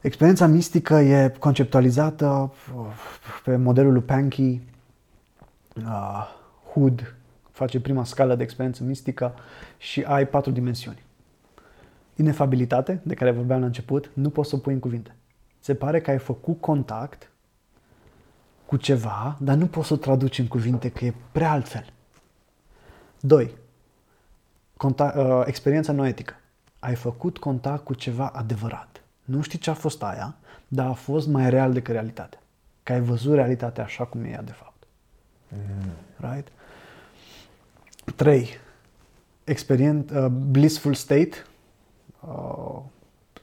Experiența 0.00 0.46
mistică 0.46 0.94
e 0.94 1.34
conceptualizată 1.38 2.52
pe 3.44 3.56
modelul 3.56 3.92
lui 3.92 4.02
Pankey, 4.02 4.62
uh, 5.76 6.36
Hood 6.72 7.14
face 7.50 7.80
prima 7.80 8.04
scală 8.04 8.34
de 8.34 8.42
experiență 8.42 8.84
mistică 8.84 9.34
și 9.78 10.02
ai 10.02 10.28
patru 10.28 10.50
dimensiuni. 10.50 11.02
Inefabilitate, 12.16 13.00
de 13.02 13.14
care 13.14 13.30
vorbeam 13.30 13.60
la 13.60 13.66
început, 13.66 14.10
nu 14.14 14.30
poți 14.30 14.48
să 14.48 14.56
o 14.56 14.58
pui 14.58 14.72
în 14.72 14.78
cuvinte. 14.78 15.14
Se 15.60 15.74
pare 15.74 16.00
că 16.00 16.10
ai 16.10 16.18
făcut 16.18 16.60
contact 16.60 17.30
cu 18.66 18.76
ceva, 18.76 19.36
dar 19.40 19.56
nu 19.56 19.66
poți 19.66 19.86
să 19.86 19.94
o 19.94 19.96
traduci 19.96 20.38
în 20.38 20.46
cuvinte, 20.46 20.90
că 20.90 21.04
e 21.04 21.14
prea 21.32 21.50
altfel. 21.50 21.92
2. 23.20 23.56
Contact, 24.76 25.16
uh, 25.16 25.42
experiența 25.44 25.92
noetică. 25.92 26.34
Ai 26.78 26.94
făcut 26.94 27.38
contact 27.38 27.84
cu 27.84 27.94
ceva 27.94 28.26
adevărat. 28.26 29.02
Nu 29.24 29.40
știi 29.40 29.58
ce 29.58 29.70
a 29.70 29.74
fost 29.74 30.02
aia, 30.02 30.36
dar 30.68 30.86
a 30.86 30.92
fost 30.92 31.28
mai 31.28 31.50
real 31.50 31.72
decât 31.72 31.94
realitatea. 31.94 32.40
Că 32.82 32.92
ai 32.92 33.00
văzut 33.00 33.34
realitatea 33.34 33.84
așa 33.84 34.04
cum 34.04 34.24
e 34.24 34.28
ea 34.28 34.42
de 34.42 34.52
fapt. 34.52 34.86
Mm. 35.48 36.30
Right? 36.30 36.48
3. 38.16 38.48
Experient, 39.44 40.10
uh, 40.10 40.26
blissful 40.26 40.94
state, 40.94 41.32
uh, 42.20 42.80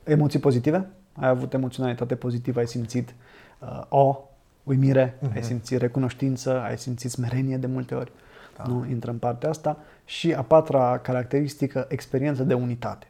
emoții 0.04 0.40
pozitive, 0.40 0.90
ai 1.16 1.30
avut 1.30 1.54
emoționalitate 1.54 2.16
pozitivă, 2.16 2.60
ai 2.60 2.68
simțit 2.68 3.14
uh, 3.60 3.82
o, 3.90 4.18
uimire, 4.64 5.18
mm-hmm. 5.18 5.36
ai 5.36 5.44
simțit 5.44 5.80
recunoștință, 5.80 6.62
ai 6.62 6.78
simțit 6.78 7.12
smerenie 7.12 7.58
de 7.58 7.68
multe 7.68 7.96
ori. 7.96 8.12
Da. 8.58 8.64
Nu 8.68 8.86
intră 8.90 9.12
în 9.12 9.18
partea 9.18 9.50
asta. 9.50 9.78
Și 10.06 10.34
a 10.34 10.42
patra 10.42 10.98
caracteristică, 10.98 11.86
experiență 11.90 12.44
de 12.44 12.54
unitate. 12.54 13.08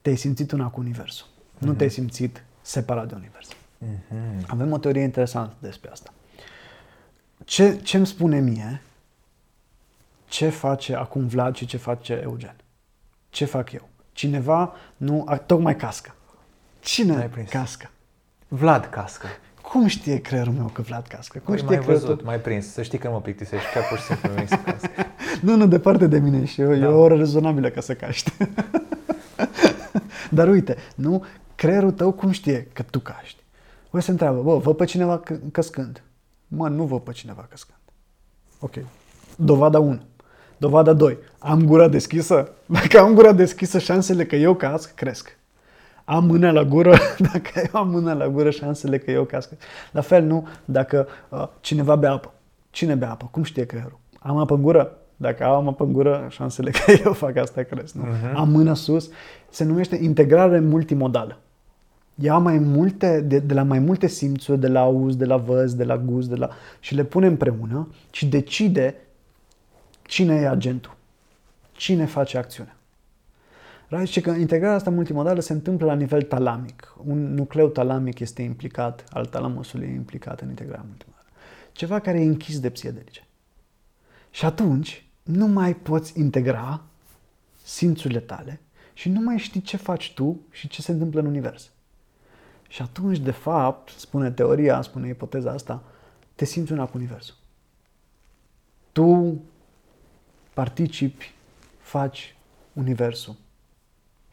Te-ai 0.00 0.16
simțit 0.16 0.52
una 0.52 0.68
cu 0.68 0.80
Universul. 0.80 1.26
Mm-hmm. 1.26 1.58
Nu 1.58 1.72
te-ai 1.74 1.90
simțit 1.90 2.44
separat 2.60 3.08
de 3.08 3.14
Univers. 3.14 3.48
Mm-hmm. 3.52 4.46
Avem 4.46 4.72
o 4.72 4.78
teorie 4.78 5.02
interesantă 5.02 5.54
despre 5.60 5.90
asta 5.90 6.12
ce, 7.44 7.76
ce 7.76 7.96
îmi 7.96 8.06
spune 8.06 8.40
mie 8.40 8.82
ce 10.28 10.48
face 10.48 10.94
acum 10.94 11.26
Vlad 11.26 11.54
și 11.56 11.66
ce 11.66 11.76
face 11.76 12.20
Eugen? 12.22 12.56
Ce 13.30 13.44
fac 13.44 13.72
eu? 13.72 13.88
Cineva 14.12 14.74
nu, 14.96 15.24
a, 15.26 15.36
tocmai 15.36 15.76
cască. 15.76 16.14
Cine 16.84 17.14
N-ai 17.14 17.28
prins. 17.28 17.50
cască? 17.50 17.90
Vlad 18.48 18.84
cască. 18.86 19.26
Cum 19.62 19.86
știe 19.86 20.20
creierul 20.20 20.52
meu 20.52 20.66
că 20.66 20.82
Vlad 20.82 21.06
cască? 21.06 21.38
Cum 21.38 21.54
Păi, 21.54 21.62
știe 21.62 21.74
mai 21.76 21.84
creierul 21.84 22.06
văzut, 22.06 22.24
mai 22.24 22.40
prins. 22.40 22.72
Să 22.72 22.82
știi 22.82 22.98
că 22.98 23.06
nu 23.06 23.12
mă 23.12 23.20
plictisești, 23.20 23.66
chiar 23.74 23.84
pur 23.88 23.98
și 23.98 24.04
simplu 24.04 24.30
mi 24.40 24.48
să 24.48 24.56
cască. 24.64 24.90
Nu, 25.42 25.56
nu, 25.56 25.66
departe 25.66 26.06
de 26.06 26.18
mine 26.18 26.44
și 26.44 26.60
eu, 26.60 26.68
da. 26.68 26.74
e 26.76 26.80
Da. 26.80 26.88
o 26.88 26.98
oră 27.00 27.16
rezonabilă 27.16 27.68
ca 27.68 27.80
să 27.80 27.94
caști. 27.94 28.32
Dar 30.30 30.48
uite, 30.48 30.76
nu, 30.94 31.24
creierul 31.54 31.90
tău 31.90 32.12
cum 32.12 32.30
știe 32.30 32.68
că 32.72 32.82
tu 32.82 32.98
caști? 32.98 33.42
O 33.90 33.98
se 34.00 34.10
întreabă, 34.10 34.42
bă, 34.42 34.56
văd 34.58 34.76
pe 34.76 34.84
cineva 34.84 35.18
că- 35.18 35.38
căscând. 35.52 36.02
Mă, 36.48 36.68
nu 36.68 36.84
văd 36.84 37.00
pe 37.00 37.12
cineva 37.12 37.46
căscând. 37.50 37.78
Ok. 38.58 38.72
Dovada 39.36 39.78
1. 39.78 40.02
Dovada 40.56 40.92
2. 40.92 41.18
Am 41.38 41.64
gura 41.64 41.88
deschisă? 41.88 42.50
Dacă 42.66 42.98
am 42.98 43.14
gura 43.14 43.32
deschisă, 43.32 43.78
șansele 43.78 44.26
că 44.26 44.36
eu 44.36 44.54
casc 44.54 44.94
cresc. 44.94 45.38
Am 46.04 46.24
mâna 46.24 46.50
la 46.50 46.64
gură, 46.64 46.96
dacă 47.32 47.50
eu 47.54 47.80
am 47.80 47.88
mâna 47.88 48.12
la 48.12 48.28
gură, 48.28 48.50
șansele 48.50 48.98
că 48.98 49.10
eu 49.10 49.24
casc. 49.24 49.50
La 49.92 50.00
fel, 50.00 50.24
nu, 50.24 50.48
dacă 50.64 51.06
uh, 51.28 51.48
cineva 51.60 51.96
bea 51.96 52.12
apă. 52.12 52.32
Cine 52.70 52.94
bea 52.94 53.10
apă? 53.10 53.28
Cum 53.30 53.42
știe 53.42 53.66
creierul? 53.66 53.98
Am 54.18 54.36
apă 54.36 54.54
în 54.54 54.62
gură? 54.62 54.98
Dacă 55.16 55.44
am 55.44 55.68
apă 55.68 55.84
în 55.84 55.92
gură, 55.92 56.26
șansele 56.30 56.70
că 56.84 56.92
eu 57.04 57.12
fac 57.12 57.36
asta 57.36 57.62
cresc. 57.62 57.94
Nu? 57.94 58.02
Mhm. 58.02 58.36
Am 58.36 58.48
mâna 58.48 58.74
sus. 58.74 59.10
Se 59.50 59.64
numește 59.64 59.96
integrare 59.96 60.60
multimodală. 60.60 61.38
Ia 62.14 62.38
mai 62.38 62.58
multe, 62.58 63.20
de, 63.20 63.38
de 63.38 63.54
la 63.54 63.62
mai 63.62 63.78
multe 63.78 64.06
simțuri, 64.06 64.60
de 64.60 64.68
la 64.68 64.80
auz, 64.80 65.16
de 65.16 65.24
la 65.24 65.36
văz, 65.36 65.74
de 65.74 65.84
la 65.84 65.98
gust, 65.98 66.28
de 66.28 66.34
la... 66.34 66.48
și 66.80 66.94
le 66.94 67.04
pune 67.04 67.26
împreună 67.26 67.88
și 68.10 68.26
decide 68.26 68.94
cine 70.02 70.34
e 70.34 70.48
agentul. 70.48 70.96
Cine 71.72 72.04
face 72.04 72.38
acțiunea. 72.38 72.73
Right? 73.94 74.08
Și 74.08 74.20
că 74.20 74.30
integrarea 74.30 74.76
asta 74.76 74.90
multimodală 74.90 75.40
se 75.40 75.52
întâmplă 75.52 75.86
la 75.86 75.94
nivel 75.94 76.22
talamic. 76.22 76.94
Un 77.04 77.34
nucleu 77.34 77.68
talamic 77.68 78.18
este 78.18 78.42
implicat, 78.42 79.04
al 79.10 79.26
talamusului 79.26 79.86
e 79.86 79.94
implicat 79.94 80.40
în 80.40 80.48
integrarea 80.48 80.84
multimodală. 80.88 81.26
Ceva 81.72 82.00
care 82.00 82.20
e 82.20 82.24
închis 82.24 82.60
de 82.60 82.70
psiedelice. 82.70 83.26
Și 84.30 84.44
atunci 84.44 85.06
nu 85.22 85.46
mai 85.46 85.74
poți 85.74 86.18
integra 86.18 86.82
simțurile 87.62 88.20
tale 88.20 88.60
și 88.92 89.08
nu 89.08 89.20
mai 89.20 89.38
știi 89.38 89.60
ce 89.60 89.76
faci 89.76 90.12
tu 90.14 90.40
și 90.50 90.68
ce 90.68 90.82
se 90.82 90.92
întâmplă 90.92 91.20
în 91.20 91.26
univers. 91.26 91.70
Și 92.68 92.82
atunci, 92.82 93.18
de 93.18 93.30
fapt, 93.30 93.88
spune 93.88 94.30
teoria, 94.30 94.82
spune 94.82 95.08
ipoteza 95.08 95.50
asta, 95.50 95.82
te 96.34 96.44
simți 96.44 96.72
una 96.72 96.84
cu 96.84 96.96
universul. 96.96 97.34
Tu 98.92 99.40
participi, 100.54 101.32
faci 101.78 102.36
universul 102.72 103.36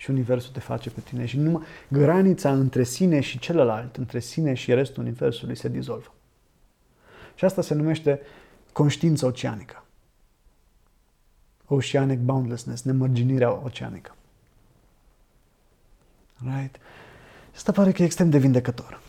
și 0.02 0.10
universul 0.10 0.52
te 0.52 0.60
face 0.60 0.90
pe 0.90 1.00
tine 1.00 1.26
și 1.26 1.38
numai 1.38 1.64
granița 1.88 2.54
între 2.54 2.84
sine 2.84 3.20
și 3.20 3.40
celălalt, 3.40 3.98
între 3.98 4.20
sine 4.20 4.54
și 4.54 4.74
restul 4.74 5.04
universului 5.04 5.56
se 5.56 5.70
dizolvă. 5.70 6.14
Și 7.36 7.46
asta 7.46 7.62
se 7.62 7.74
numește 7.74 8.22
conștiință 8.74 9.26
oceanică. 9.26 9.86
Oceanic 11.66 12.20
boundlessness, 12.20 12.84
nemărginirea 12.84 13.64
oceanică. 13.64 14.16
Right? 16.38 16.76
Asta 17.56 17.72
pare 17.72 17.92
că 17.92 18.02
e 18.02 18.06
extrem 18.06 18.30
de 18.30 18.38
vindecător. 18.38 19.02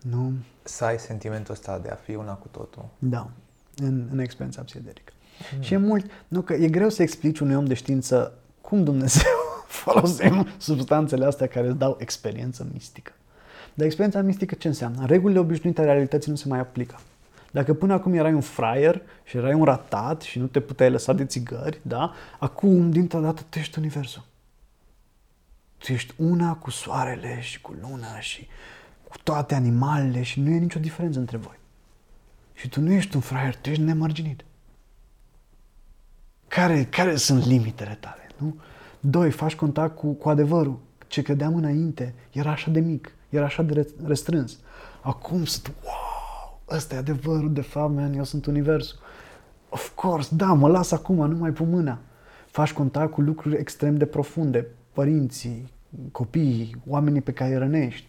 Nu? 0.00 0.32
Să 0.62 0.84
ai 0.84 0.98
sentimentul 0.98 1.54
ăsta 1.54 1.78
de 1.78 1.88
a 1.88 1.94
fi 1.94 2.14
una 2.14 2.34
cu 2.34 2.48
totul. 2.48 2.88
Da, 2.98 3.30
în, 3.76 4.08
în 4.12 4.18
experiența 4.18 4.62
psihedelică. 4.62 5.12
Mm. 5.56 5.62
Și 5.62 5.74
e 5.74 5.76
mult, 5.76 6.10
nu 6.28 6.42
că 6.42 6.52
e 6.52 6.68
greu 6.68 6.88
să 6.88 7.02
explici 7.02 7.38
unui 7.38 7.54
om 7.54 7.64
de 7.64 7.74
știință 7.74 8.39
cum 8.70 8.84
Dumnezeu 8.84 9.32
folosim 9.84 10.48
substanțele 10.58 11.24
astea 11.24 11.46
care 11.46 11.66
îți 11.66 11.78
dau 11.78 11.96
experiență 12.00 12.66
mistică. 12.72 13.12
Dar 13.74 13.86
experiența 13.86 14.22
mistică 14.22 14.54
ce 14.54 14.68
înseamnă? 14.68 15.06
Regulile 15.06 15.38
obișnuite 15.38 15.80
ale 15.80 15.90
realității 15.90 16.30
nu 16.30 16.36
se 16.36 16.48
mai 16.48 16.58
aplică. 16.58 17.00
Dacă 17.50 17.74
până 17.74 17.92
acum 17.92 18.12
erai 18.14 18.32
un 18.32 18.40
fraier 18.40 19.02
și 19.24 19.36
erai 19.36 19.52
un 19.52 19.64
ratat 19.64 20.22
și 20.22 20.38
nu 20.38 20.46
te 20.46 20.60
puteai 20.60 20.90
lăsa 20.90 21.12
de 21.12 21.24
țigări, 21.24 21.80
da? 21.82 22.12
Acum, 22.38 22.90
dintr-o 22.90 23.20
dată, 23.20 23.42
tu 23.48 23.58
ești 23.58 23.78
universul. 23.78 24.24
Tu 25.78 25.92
ești 25.92 26.14
una 26.16 26.54
cu 26.54 26.70
soarele 26.70 27.40
și 27.40 27.60
cu 27.60 27.76
luna 27.80 28.20
și 28.20 28.48
cu 29.08 29.16
toate 29.22 29.54
animalele 29.54 30.22
și 30.22 30.40
nu 30.40 30.50
e 30.50 30.58
nicio 30.58 30.78
diferență 30.78 31.18
între 31.18 31.36
voi. 31.36 31.58
Și 32.54 32.68
tu 32.68 32.80
nu 32.80 32.92
ești 32.92 33.14
un 33.14 33.22
fraier, 33.22 33.56
tu 33.56 33.70
ești 33.70 33.82
nemărginit. 33.82 34.44
Care, 36.48 36.84
care 36.84 37.16
sunt 37.16 37.44
limitele 37.46 37.96
tale? 38.00 38.29
Nu? 38.40 38.54
Doi, 39.00 39.30
faci 39.30 39.54
contact 39.54 39.96
cu, 39.96 40.06
cu 40.12 40.28
adevărul. 40.28 40.78
Ce 41.06 41.22
credeam 41.22 41.54
înainte 41.54 42.14
era 42.32 42.50
așa 42.50 42.70
de 42.70 42.80
mic, 42.80 43.12
era 43.28 43.44
așa 43.44 43.62
de 43.62 43.72
re- 43.72 43.86
restrâns. 44.04 44.58
Acum 45.00 45.44
sunt, 45.44 45.72
wow, 45.84 46.60
ăsta 46.76 46.94
e 46.94 46.98
adevărul, 46.98 47.52
de 47.52 47.60
fapt, 47.60 47.94
man, 47.94 48.12
eu 48.12 48.24
sunt 48.24 48.46
universul. 48.46 48.98
Of 49.68 49.90
course, 49.94 50.34
da, 50.34 50.52
mă 50.52 50.68
las 50.68 50.92
acum, 50.92 51.30
nu 51.30 51.36
mai 51.36 51.50
pun 51.50 51.70
mâna. 51.70 51.98
Faci 52.50 52.72
contact 52.72 53.12
cu 53.12 53.20
lucruri 53.20 53.56
extrem 53.56 53.96
de 53.96 54.06
profunde, 54.06 54.66
părinții, 54.92 55.72
copiii, 56.12 56.76
oamenii 56.86 57.20
pe 57.20 57.32
care 57.32 57.52
îi 57.52 57.58
rănești. 57.58 58.06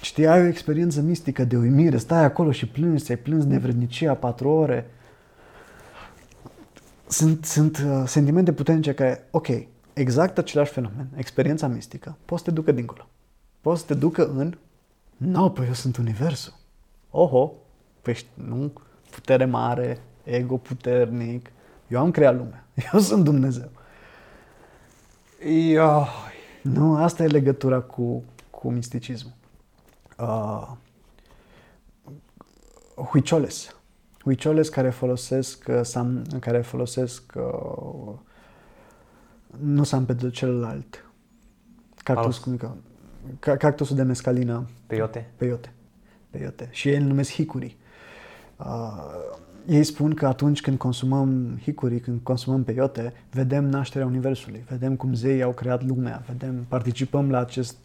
Știi, 0.00 0.26
ai 0.26 0.40
o 0.40 0.46
experiență 0.46 1.00
mistică 1.00 1.44
de 1.44 1.56
uimire, 1.56 1.96
stai 1.96 2.24
acolo 2.24 2.52
și 2.52 2.68
plângi, 2.68 3.02
ți-ai 3.02 3.18
plâns 3.18 3.44
nevrednicia 3.44 4.14
patru 4.14 4.48
ore. 4.48 4.90
Sunt, 7.10 7.44
sunt 7.44 7.84
uh, 7.86 8.02
sentimente 8.06 8.52
puternice 8.52 8.94
care, 8.94 9.28
ok, 9.30 9.46
exact 9.92 10.38
același 10.38 10.72
fenomen, 10.72 11.08
experiența 11.16 11.66
mistică, 11.66 12.16
poți 12.24 12.42
să 12.42 12.48
te 12.48 12.54
ducă 12.54 12.72
dincolo. 12.72 13.08
Poți 13.60 13.80
să 13.80 13.86
te 13.86 13.94
ducă 13.94 14.28
în, 14.28 14.56
nu, 15.16 15.50
păi 15.50 15.66
eu 15.66 15.72
sunt 15.72 15.96
universul. 15.96 16.52
Oho, 17.10 17.52
păi 18.02 18.14
știi, 18.14 18.30
nu, 18.34 18.72
putere 19.10 19.44
mare, 19.44 20.00
ego 20.24 20.56
puternic, 20.56 21.50
eu 21.88 22.00
am 22.00 22.10
creat 22.10 22.36
lumea, 22.36 22.66
eu 22.92 23.00
sunt 23.00 23.24
Dumnezeu. 23.24 23.70
Ia, 25.72 26.08
Nu, 26.62 26.96
asta 26.96 27.22
e 27.22 27.26
legătura 27.26 27.80
cu, 27.80 28.24
cu 28.50 28.70
misticismul. 28.70 29.34
Uh, 30.18 30.68
huicoles. 32.94 33.74
Huicoles 34.22 34.68
care 34.68 34.90
folosesc, 34.90 35.64
uh, 35.68 35.80
sam, 35.82 36.22
care 36.40 36.60
folosesc 36.60 37.32
uh, 37.36 38.14
nu 39.58 39.82
San 39.82 40.04
Pedro, 40.04 40.28
celălalt. 40.28 41.04
Cactus, 42.02 42.24
Palos. 42.24 42.38
cum 42.38 42.52
e 42.52 42.56
că- 42.56 42.74
ca, 43.38 43.56
cactusul 43.56 43.96
de 43.96 44.02
mescalină, 44.02 44.66
peiote. 44.86 45.30
peyote. 45.36 45.72
peyote. 46.30 46.68
Și 46.70 46.88
ei 46.88 46.96
îl 46.96 47.02
numesc 47.02 47.32
hicuri. 47.32 47.76
Uh, 48.56 48.66
ei 49.66 49.84
spun 49.84 50.14
că 50.14 50.26
atunci 50.26 50.60
când 50.60 50.78
consumăm 50.78 51.58
hicuri, 51.62 52.00
când 52.00 52.20
consumăm 52.22 52.64
peyote, 52.64 53.12
vedem 53.30 53.64
nașterea 53.64 54.06
Universului, 54.06 54.64
vedem 54.68 54.96
cum 54.96 55.14
zeii 55.14 55.42
au 55.42 55.52
creat 55.52 55.84
lumea, 55.84 56.22
vedem, 56.26 56.64
participăm 56.68 57.30
la 57.30 57.38
acest... 57.38 57.76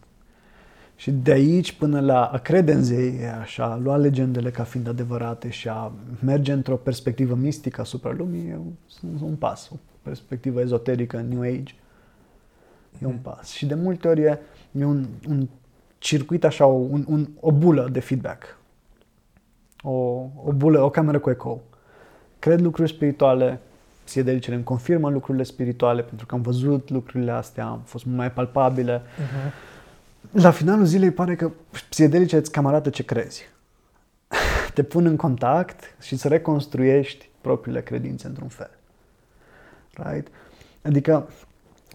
Și 0.96 1.10
de 1.10 1.32
aici 1.32 1.72
până 1.72 2.00
la 2.00 2.24
a 2.24 2.38
crede 2.38 2.72
în 2.72 2.82
zei, 2.82 3.18
e 3.20 3.30
așa, 3.30 3.64
a 3.64 3.76
lua 3.76 3.96
legendele 3.96 4.50
ca 4.50 4.64
fiind 4.64 4.88
adevărate 4.88 5.50
și 5.50 5.68
a 5.68 5.92
merge 6.24 6.52
într-o 6.52 6.76
perspectivă 6.76 7.34
mistică 7.34 7.80
asupra 7.80 8.12
lumii, 8.12 8.48
e 8.48 8.56
un, 8.56 9.18
un 9.20 9.34
pas, 9.34 9.70
o 9.72 9.76
perspectivă 10.02 10.60
ezoterică, 10.60 11.24
New 11.28 11.40
Age. 11.40 11.74
E 13.02 13.06
un 13.06 13.18
pas. 13.22 13.50
Și 13.50 13.66
de 13.66 13.74
multe 13.74 14.08
ori 14.08 14.22
e, 14.22 14.38
e 14.72 14.84
un, 14.84 15.06
un 15.28 15.48
circuit 15.98 16.44
așa, 16.44 16.66
un, 16.66 17.04
un, 17.08 17.28
o 17.40 17.52
bulă 17.52 17.88
de 17.92 18.00
feedback. 18.00 18.58
O, 19.82 19.90
o 20.44 20.52
bulă, 20.54 20.82
o 20.82 20.90
cameră 20.90 21.18
cu 21.18 21.30
eco. 21.30 21.60
Cred 22.38 22.60
lucruri 22.60 22.88
spirituale, 22.88 23.60
psihedelicele 24.04 24.54
îmi 24.54 24.64
confirmă 24.64 25.10
lucrurile 25.10 25.44
spirituale 25.44 26.02
pentru 26.02 26.26
că 26.26 26.34
am 26.34 26.40
văzut 26.40 26.90
lucrurile 26.90 27.30
astea, 27.30 27.66
am 27.66 27.80
fost 27.84 28.04
mult 28.04 28.16
mai 28.16 28.32
palpabile. 28.32 29.00
Uh-huh. 29.00 29.74
La 30.32 30.50
finalul 30.50 30.84
zilei 30.84 31.10
pare 31.10 31.36
că 31.36 31.50
psihedelicele 31.88 32.40
îți 32.40 32.50
cam 32.50 32.66
arată 32.66 32.90
ce 32.90 33.04
crezi. 33.04 33.42
Te 34.74 34.82
pun 34.82 35.06
în 35.06 35.16
contact 35.16 35.96
și 36.00 36.12
îți 36.12 36.28
reconstruiești 36.28 37.28
propriile 37.40 37.82
credințe 37.82 38.26
într-un 38.26 38.48
fel. 38.48 38.70
Right? 39.92 40.28
Adică 40.82 41.28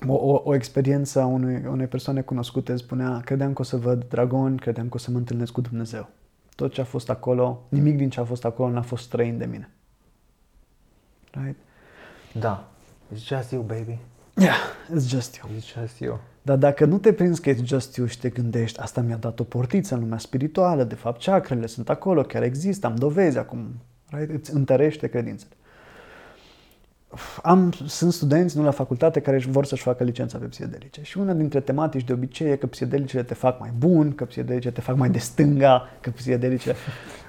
o, 0.08 0.14
o, 0.14 0.42
o 0.44 0.56
experiență 0.56 1.22
a 1.22 1.26
unui, 1.26 1.64
unei 1.68 1.88
persoane 1.88 2.22
cunoscute 2.22 2.76
spunea, 2.76 3.22
credeam 3.26 3.54
că 3.54 3.62
o 3.62 3.66
să 3.66 3.78
văd 3.78 4.04
dragoni, 4.04 4.60
credeam 4.60 4.90
că 4.90 4.96
o 4.96 5.00
să 5.00 5.12
mă 5.12 5.18
întâlnesc 5.18 5.52
cu 5.52 5.62
Dumnezeu. 5.62 6.10
Tot 6.56 6.74
ce 6.74 6.82
a 6.82 6.84
fost 6.84 7.10
acolo, 7.10 7.64
nimic 7.70 7.98
din 7.98 8.10
ce 8.10 8.20
a 8.20 8.24
fost 8.24 8.46
acolo 8.46 8.70
n-a 8.70 8.82
fost 8.82 9.04
străin 9.04 9.38
de 9.38 9.46
mine. 9.46 9.70
Right? 11.32 11.56
Da. 12.34 12.70
It's 13.14 13.26
just 13.26 13.52
you, 13.52 13.62
baby. 13.62 14.00
Yeah, 14.38 14.58
it's 14.96 15.08
just 15.08 15.36
you. 15.36 15.50
It's 15.58 15.82
just 15.82 16.00
you. 16.00 16.20
Dar 16.42 16.58
dacă 16.58 16.86
nu 16.86 16.98
te 16.98 17.14
prinzi 17.14 17.42
că 17.42 17.54
it's 17.54 17.64
just 17.64 17.96
you 17.96 18.08
și 18.08 18.20
te 18.20 18.30
gândești, 18.30 18.80
asta 18.80 19.02
mi-a 19.02 19.18
dat 19.18 19.40
o 19.40 19.44
portiță 19.44 19.94
în 19.94 20.00
lumea 20.00 20.18
spirituală, 20.18 20.84
de 20.84 20.96
fapt 20.96 21.24
chakrele 21.24 21.66
sunt 21.66 21.90
acolo, 21.90 22.22
chiar 22.22 22.44
există, 22.44 22.88
am 22.88 22.96
dovezi 22.96 23.38
acum, 23.38 23.68
right? 24.10 24.32
îți 24.32 24.54
întărește 24.54 25.08
credințele. 25.08 25.52
Am, 27.44 27.74
sunt 27.86 28.14
studenți 28.14 28.58
nu 28.58 28.64
la 28.64 28.72
facultate 28.72 29.20
care 29.20 29.36
își 29.36 29.50
vor 29.50 29.66
să-și 29.66 29.82
facă 29.82 30.04
licența 30.04 30.38
pe 30.38 30.46
psihedelice 30.46 31.02
și 31.04 31.18
una 31.18 31.34
dintre 31.34 31.60
tematici 31.60 32.04
de 32.04 32.14
obicei 32.14 32.52
e 32.52 32.56
că 32.56 32.68
psihedelicele 32.68 33.24
te 33.24 33.34
fac 33.34 33.60
mai 33.60 33.72
bun, 33.78 34.16
că 34.16 34.26
psihedelicele 34.26 34.74
te 34.74 34.82
fac 34.82 34.96
mai 34.96 35.10
de 35.10 35.20
stânga, 35.20 35.90
că 36.02 36.10
psihedelicele... 36.10 36.76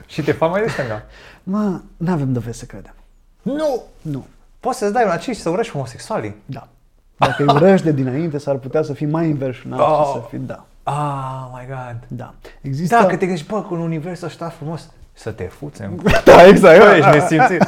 Și 0.06 0.22
te 0.22 0.32
fac 0.32 0.50
mai 0.50 0.62
de 0.62 0.68
stânga. 0.68 1.02
Mă, 1.42 1.80
nu 1.96 2.12
avem 2.12 2.32
dovezi 2.32 2.58
să 2.58 2.64
credem. 2.64 2.94
Nu! 3.42 3.82
Nu. 4.02 4.26
Poți 4.60 4.78
să-ți 4.78 4.92
dai 4.92 5.04
un 5.04 5.10
acis 5.10 5.36
și 5.36 5.42
să 5.42 5.50
urăști 5.50 5.72
homosexualii. 5.72 6.34
Da. 6.46 6.68
Dacă 7.26 7.42
îi 7.42 7.54
urăști 7.54 7.84
de 7.84 7.92
dinainte, 7.92 8.38
s-ar 8.38 8.56
putea 8.56 8.82
să 8.82 8.92
fii 8.92 9.06
mai 9.06 9.28
inversionat 9.28 9.80
oh. 9.80 10.06
și 10.06 10.12
să 10.12 10.26
fii, 10.28 10.38
da. 10.38 10.64
Oh 10.82 11.50
my 11.52 11.66
god. 11.66 11.98
Da. 12.08 12.34
Există... 12.60 12.96
Da, 12.96 13.06
că 13.06 13.16
te 13.16 13.26
gândești, 13.26 13.46
bă, 13.46 13.62
cu 13.62 13.74
un 13.74 13.80
univers 13.80 14.22
ăsta 14.22 14.48
frumos, 14.48 14.90
să 15.12 15.30
te 15.30 15.44
fuți 15.44 15.82
în... 15.82 16.00
da, 16.24 16.46
exact. 16.46 16.78
Bă, 16.78 16.94
ești 16.96 17.10
nesimțit. 17.10 17.62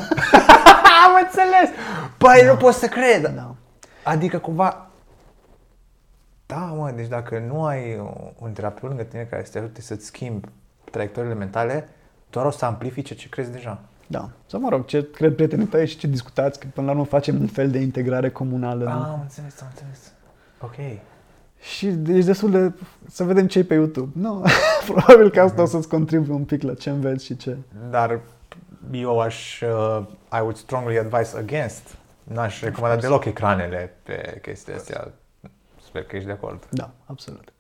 Am 1.05 1.13
înțeles! 1.23 1.69
Păi 2.17 2.43
da. 2.45 2.51
nu 2.51 2.57
pot 2.57 2.75
să 2.75 2.87
cred. 2.87 3.27
Da. 3.35 3.55
Adică 4.03 4.39
cumva... 4.39 4.87
Da, 6.47 6.57
mă, 6.57 6.93
deci 6.97 7.09
dacă 7.09 7.45
nu 7.49 7.65
ai 7.65 8.01
un 8.39 8.53
terapeut 8.53 8.89
lângă 8.89 9.03
tine 9.03 9.27
care 9.31 9.45
să 9.45 9.51
te 9.51 9.59
ajute 9.59 9.81
să-ți 9.81 10.07
schimbi 10.07 10.49
traiectoriile 10.91 11.35
mentale, 11.35 11.89
doar 12.31 12.47
o 12.47 12.51
să 12.51 12.65
amplifice 12.65 13.15
ce 13.15 13.29
crezi 13.29 13.51
deja. 13.51 13.79
Da. 14.07 14.31
Sau 14.47 14.61
mă 14.61 14.69
rog, 14.69 14.85
ce 14.85 15.11
cred 15.11 15.35
prietenii 15.35 15.67
tăi 15.67 15.87
și 15.87 15.97
ce 15.97 16.07
discutați, 16.07 16.59
că 16.59 16.67
până 16.75 16.87
la 16.87 16.93
urmă 16.93 17.05
facem 17.05 17.41
un 17.41 17.47
fel 17.47 17.71
de 17.71 17.79
integrare 17.79 18.31
comunală. 18.31 18.89
Ah, 18.89 18.95
nu? 18.95 19.03
am 19.03 19.21
înțeles, 19.23 19.61
am 19.61 19.69
înțeles. 19.71 20.13
Ok. 20.61 21.01
Și 21.61 21.87
ești 21.87 22.25
destul 22.25 22.51
de... 22.51 22.73
să 23.09 23.25
vedem 23.25 23.47
ce 23.47 23.65
pe 23.65 23.75
YouTube. 23.75 24.11
Nu, 24.13 24.45
probabil 24.93 25.31
că 25.31 25.41
asta 25.41 25.63
o 25.63 25.67
să-ți 25.67 25.89
contribuie 25.89 26.35
un 26.35 26.45
pic 26.45 26.63
la 26.63 26.75
ce 26.75 26.91
înveți 26.91 27.25
și 27.25 27.37
ce... 27.37 27.57
Dar 27.91 28.21
eu 28.93 29.21
aș, 29.21 29.61
uh, 29.61 30.07
I 30.33 30.41
would 30.41 30.57
strongly 30.57 30.99
advise 30.99 31.39
against. 31.39 31.97
N-aș 32.25 32.63
recomanda 32.63 32.97
deloc 32.97 33.25
ecranele 33.25 33.95
pe 34.03 34.39
chestia 34.43 34.75
astea. 34.75 35.13
Sper 35.85 36.05
că 36.05 36.17
ești 36.17 36.29
de 36.29 36.33
acord. 36.33 36.67
Da, 36.71 36.91
absolut. 37.07 37.53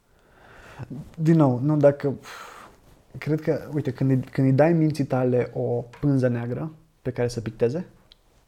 Din 1.15 1.37
nou, 1.37 1.61
nu 1.63 1.77
dacă... 1.77 2.15
Cred 3.19 3.41
că, 3.41 3.69
uite, 3.73 3.93
când 3.93 4.11
îi, 4.11 4.21
când 4.21 4.47
îi 4.47 4.53
dai 4.53 4.73
minții 4.73 5.05
tale 5.05 5.51
o 5.55 5.63
pânză 6.01 6.29
neagră 6.29 6.73
pe 7.03 7.11
care 7.11 7.29
să 7.29 7.41
picteze, 7.41 7.87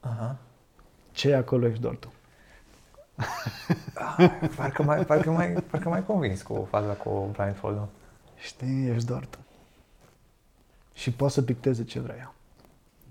Aha. 0.00 0.36
ce 1.12 1.28
e 1.30 1.36
acolo 1.36 1.66
ești 1.66 1.80
doar 1.80 1.94
tu. 1.94 2.12
Ah, 3.94 4.30
parcă 4.56 4.82
mai, 4.82 5.04
parcă 5.04 5.30
mai, 5.30 5.52
parcă 5.70 5.88
mai 5.88 6.04
convins 6.04 6.42
cu 6.42 6.66
faza 6.70 6.92
cu 6.92 7.28
blindfold-ul. 7.32 7.88
Știi, 8.36 8.88
ești 8.88 9.06
doar 9.06 9.26
tu. 9.26 9.38
Și 10.92 11.10
poți 11.12 11.34
să 11.34 11.42
picteze 11.42 11.84
ce 11.84 12.00
vrei 12.00 12.16
ea. 12.18 12.34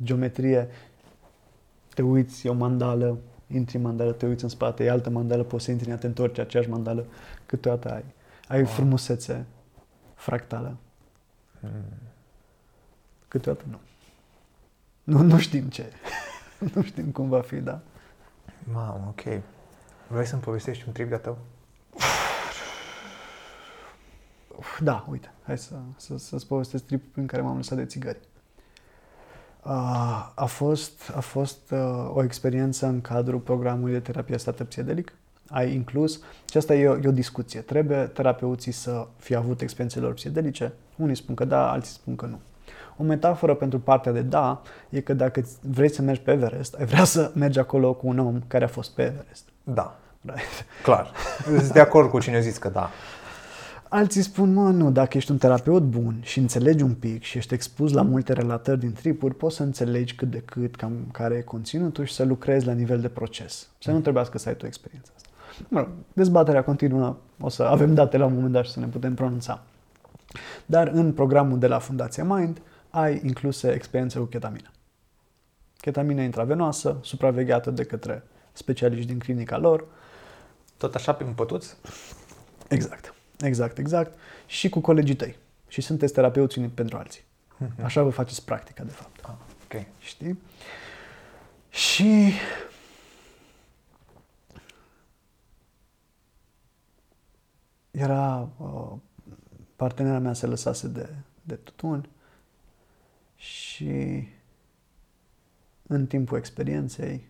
Geometrie, 0.03 0.67
te 1.93 2.01
uiți, 2.01 2.47
e 2.47 2.49
o 2.49 2.53
mandală, 2.53 3.17
intri 3.47 3.75
în 3.75 3.81
mandală, 3.81 4.11
te 4.11 4.25
uiți 4.25 4.43
în 4.43 4.49
spate, 4.49 4.83
e 4.83 4.89
altă 4.89 5.09
mandală, 5.09 5.43
poți 5.43 5.63
să 5.65 5.71
intri 5.71 5.89
în 5.91 5.97
te 5.97 6.07
întorci, 6.07 6.37
aceeași 6.39 6.69
mandală, 6.69 7.05
câteodată 7.45 7.93
ai. 7.93 8.05
Ai 8.47 8.57
Wow. 8.61 8.67
frumusețe 8.67 9.45
fractală, 10.15 10.67
Hmm. 10.67 10.77
Câteodată 13.27 13.65
nu. 13.69 13.79
Nu, 15.03 15.21
nu 15.21 15.39
știm 15.39 15.67
ce. 15.67 15.91
nu 16.73 16.83
știm 16.83 17.11
cum 17.11 17.29
va 17.29 17.41
fi, 17.41 17.55
da. 17.55 17.81
Mamă, 18.63 19.05
ok. 19.07 19.41
Vrei 20.07 20.25
să-mi 20.25 20.41
povestești 20.41 20.83
un 20.87 20.93
trip 20.93 21.09
de 21.09 21.15
tău? 21.15 21.37
Uf, 24.57 24.79
Da, 24.81 25.05
uite, 25.09 25.31
hai 25.43 25.57
să, 25.57 25.75
să, 25.95 26.17
să-ți 26.17 26.47
povestesc 26.47 26.85
tripul 26.85 27.09
prin 27.11 27.27
care 27.27 27.41
m-am 27.41 27.55
lăsat 27.55 27.77
de 27.77 27.85
țigări. 27.85 28.19
Uh, 29.63 30.31
a 30.35 30.45
fost, 30.45 31.11
a 31.15 31.19
fost 31.19 31.71
uh, 31.71 32.09
o 32.13 32.23
experiență 32.23 32.85
în 32.85 33.01
cadrul 33.01 33.39
programului 33.39 33.91
de 33.91 33.99
terapie 33.99 34.37
stată 34.37 34.63
psihedelic. 34.63 35.13
Ai 35.49 35.73
inclus, 35.73 36.19
și 36.49 36.57
asta 36.57 36.75
e 36.75 36.87
o, 36.87 36.97
e 36.97 37.07
o 37.07 37.11
discuție, 37.11 37.59
trebuie 37.59 37.97
terapeuții 37.97 38.71
să 38.71 39.07
fie 39.17 39.35
avut 39.35 39.61
experiențe 39.61 39.99
lor 39.99 40.13
psihedelice? 40.13 40.73
Unii 40.95 41.15
spun 41.15 41.35
că 41.35 41.45
da, 41.45 41.71
alții 41.71 41.93
spun 41.93 42.15
că 42.15 42.25
nu. 42.25 42.39
O 42.97 43.03
metaforă 43.03 43.55
pentru 43.55 43.79
partea 43.79 44.11
de 44.11 44.21
da 44.21 44.61
e 44.89 44.99
că 44.99 45.13
dacă 45.13 45.45
vrei 45.61 45.89
să 45.89 46.01
mergi 46.01 46.21
pe 46.21 46.31
Everest, 46.31 46.73
ai 46.73 46.85
vrea 46.85 47.03
să 47.03 47.31
mergi 47.35 47.59
acolo 47.59 47.93
cu 47.93 48.07
un 48.07 48.19
om 48.19 48.41
care 48.47 48.63
a 48.63 48.67
fost 48.67 48.91
pe 48.91 49.01
Everest. 49.01 49.43
Da, 49.63 49.99
Right? 50.25 50.65
clar. 50.83 51.11
Sunt 51.43 51.71
de 51.71 51.79
acord 51.79 52.09
cu 52.09 52.19
cine 52.19 52.35
a 52.35 52.39
zis 52.39 52.57
că 52.57 52.69
da. 52.69 52.89
Alții 53.89 54.21
spun, 54.21 54.53
mă, 54.53 54.69
nu, 54.69 54.91
dacă 54.91 55.17
ești 55.17 55.31
un 55.31 55.37
terapeut 55.37 55.83
bun 55.83 56.19
și 56.21 56.39
înțelegi 56.39 56.83
un 56.83 56.93
pic 56.93 57.23
și 57.23 57.37
ești 57.37 57.53
expus 57.53 57.91
la 57.91 58.01
multe 58.01 58.33
relatări 58.33 58.79
din 58.79 58.93
tripuri, 58.93 59.35
poți 59.35 59.55
să 59.55 59.63
înțelegi 59.63 60.15
cât 60.15 60.31
de 60.31 60.41
cât 60.45 60.75
cam 60.75 60.91
care 61.11 61.35
e 61.35 61.41
conținutul 61.41 62.05
și 62.05 62.13
să 62.13 62.23
lucrezi 62.23 62.65
la 62.65 62.71
nivel 62.71 62.99
de 62.99 63.07
proces. 63.07 63.67
Să 63.79 63.91
nu 63.91 63.99
trebuiască 63.99 64.37
să 64.37 64.49
ai 64.49 64.55
tu 64.55 64.65
experiența 64.65 65.11
asta. 65.14 65.14
Mă 65.67 65.79
rog, 65.79 65.89
dezbaterea 66.13 66.63
continuă, 66.63 67.17
o 67.39 67.49
să 67.49 67.63
avem 67.63 67.93
date 67.93 68.17
la 68.17 68.25
un 68.25 68.33
moment 68.33 68.51
dat 68.51 68.65
și 68.65 68.71
să 68.71 68.79
ne 68.79 68.85
putem 68.85 69.13
pronunța. 69.13 69.63
Dar 70.65 70.87
în 70.87 71.13
programul 71.13 71.59
de 71.59 71.67
la 71.67 71.79
Fundația 71.79 72.23
Mind 72.23 72.61
ai 72.89 73.21
incluse 73.23 73.71
experiențe 73.71 74.19
cu 74.19 74.25
ketamină. 74.25 74.69
Ketamină 75.77 76.21
intravenoasă, 76.21 76.97
supravegheată 77.01 77.71
de 77.71 77.83
către 77.83 78.23
specialiști 78.51 79.07
din 79.07 79.19
clinica 79.19 79.57
lor, 79.57 79.85
Tot 80.77 80.95
așa 80.95 81.13
pe 81.13 81.23
un 81.23 81.33
pătuț? 81.33 81.75
Exact, 82.67 83.13
exact, 83.39 83.77
exact. 83.77 84.17
Și 84.45 84.69
cu 84.69 84.79
colegii 84.79 85.15
tăi. 85.15 85.35
Și 85.67 85.81
sunteți 85.81 86.13
terapeuți 86.13 86.57
unii 86.57 86.69
pentru 86.69 86.97
alții. 86.97 87.23
Așa 87.83 88.03
vă 88.03 88.09
faceți 88.09 88.45
practica, 88.45 88.83
de 88.83 88.91
fapt. 88.91 89.19
Ah, 89.23 89.31
ok. 89.63 89.83
Știi? 89.99 90.39
Și 91.69 92.31
era 97.95 98.49
uh, 98.57 98.93
partenera 99.75 100.19
mea 100.19 100.33
se 100.33 100.45
lăsase 100.45 100.87
de, 100.87 101.15
de 101.41 101.55
tutun 101.55 102.09
și 103.35 104.27
în 105.87 106.07
timpul 106.07 106.37
experienței 106.37 107.29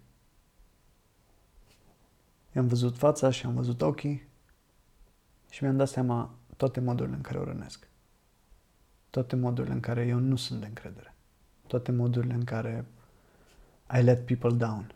i-am 2.56 2.68
văzut 2.68 2.98
fața 2.98 3.30
și 3.30 3.46
am 3.46 3.54
văzut 3.54 3.82
ochii 3.82 4.28
și 5.50 5.64
mi-am 5.64 5.78
dat 5.78 5.88
seama 5.88 6.36
toate 6.58 6.80
modurile 6.80 7.16
în 7.16 7.22
care 7.22 7.38
o 7.38 7.44
rănesc. 7.44 7.88
Toate 9.10 9.36
modurile 9.36 9.74
în 9.74 9.80
care 9.80 10.06
eu 10.06 10.20
nu 10.20 10.36
sunt 10.36 10.60
de 10.60 10.66
încredere. 10.66 11.16
Toate 11.68 11.92
modurile 11.92 12.34
în 12.34 12.44
care 12.44 12.86
I 14.00 14.02
let 14.02 14.26
people 14.26 14.58
down. 14.58 14.96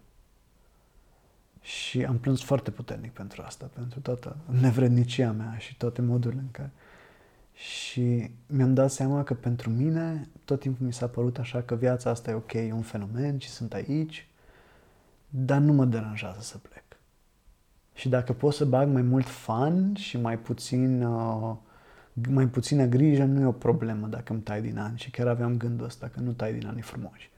Și 1.70 2.06
am 2.06 2.18
plâns 2.18 2.44
foarte 2.44 2.72
puternic 2.72 3.12
pentru 3.12 3.42
asta, 3.46 3.70
pentru 3.74 4.00
toată 4.00 4.38
nevrednicia 4.62 5.32
mea 5.32 5.56
și 5.58 5.78
toate 5.78 6.02
modurile 6.02 6.42
în 6.42 6.52
care... 6.52 6.72
Și 7.54 8.32
mi-am 8.48 8.74
dat 8.74 8.92
seama 8.92 9.24
că 9.24 9.34
pentru 9.34 9.70
mine 9.70 10.28
tot 10.46 10.60
timpul 10.60 10.86
mi 10.86 10.94
s-a 10.94 11.08
părut 11.08 11.38
așa 11.38 11.62
că 11.62 11.76
viața 11.76 12.10
asta 12.10 12.32
e 12.32 12.34
ok, 12.34 12.54
e 12.54 12.72
un 12.74 12.82
fenomen 12.82 13.38
și 13.38 13.50
sunt 13.50 13.74
aici, 13.74 14.28
dar 15.30 15.60
nu 15.60 15.74
mă 15.74 15.86
deranjează 15.86 16.40
să 16.42 16.58
plec. 16.58 16.84
Și 17.94 18.10
dacă 18.10 18.34
pot 18.34 18.54
să 18.54 18.66
bag 18.66 18.90
mai 18.90 19.02
mult 19.02 19.28
fan 19.28 19.96
și 19.96 20.18
mai 20.18 20.38
puțin 20.40 21.04
uh, 21.04 21.56
mai 22.30 22.48
puțină 22.48 22.86
grijă, 22.86 23.24
nu 23.24 23.42
e 23.42 23.46
o 23.46 23.52
problemă 23.52 24.08
dacă 24.08 24.34
îmi 24.34 24.42
tai 24.42 24.62
din 24.62 24.78
ani. 24.78 24.98
Și 24.98 25.10
chiar 25.10 25.28
aveam 25.28 25.58
gândul 25.58 25.86
ăsta 25.86 26.08
că 26.08 26.20
nu 26.20 26.32
tai 26.32 26.54
din 26.54 26.68
anii 26.68 26.82
frumoși. 26.82 27.30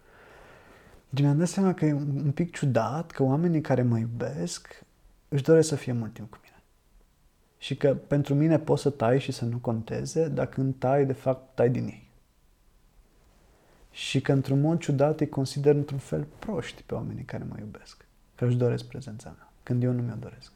Și 1.16 1.22
mi-am 1.22 1.38
dat 1.38 1.48
seama 1.48 1.74
că 1.74 1.86
e 1.86 1.94
un 1.94 2.22
un 2.24 2.32
pic 2.32 2.56
ciudat 2.56 3.12
că 3.12 3.24
oamenii 3.24 3.62
care 3.62 3.82
mă 3.82 3.98
iubesc 3.98 4.84
își 5.28 5.44
doresc 5.44 5.68
să 5.68 5.76
fie 5.76 5.92
mult 5.92 6.14
timp 6.14 6.32
cu 6.32 6.38
mine. 6.44 6.64
Și 7.58 7.78
că 7.78 7.96
pentru 7.96 8.34
mine 8.34 8.60
poți 8.60 8.82
să 8.82 8.90
tai 8.90 9.20
și 9.20 9.32
să 9.32 9.46
nu 9.46 9.58
conteze, 9.58 10.28
dar 10.28 10.48
când 10.48 10.76
tai, 10.78 11.06
de 11.06 11.14
fapt, 11.14 11.56
tai 11.56 11.70
din 11.70 11.86
ei. 11.86 12.10
Și 13.92 14.22
că 14.22 14.32
într-un 14.32 14.62
mod 14.62 14.80
ciudat 14.80 15.20
îi 15.20 15.30
consider 15.30 15.76
într-un 15.76 15.98
fel 15.98 16.28
proști 16.40 16.84
pe 16.84 16.94
oamenii 16.94 17.24
care 17.24 17.44
mă 17.50 17.56
iubesc. 17.60 18.06
Că 18.36 18.46
își 18.46 18.56
doresc 18.56 18.86
prezența 18.86 19.34
mea, 19.38 19.52
când 19.64 19.84
eu 19.84 19.92
nu 19.92 20.02
mi-o 20.02 20.16
doresc. 20.20 20.52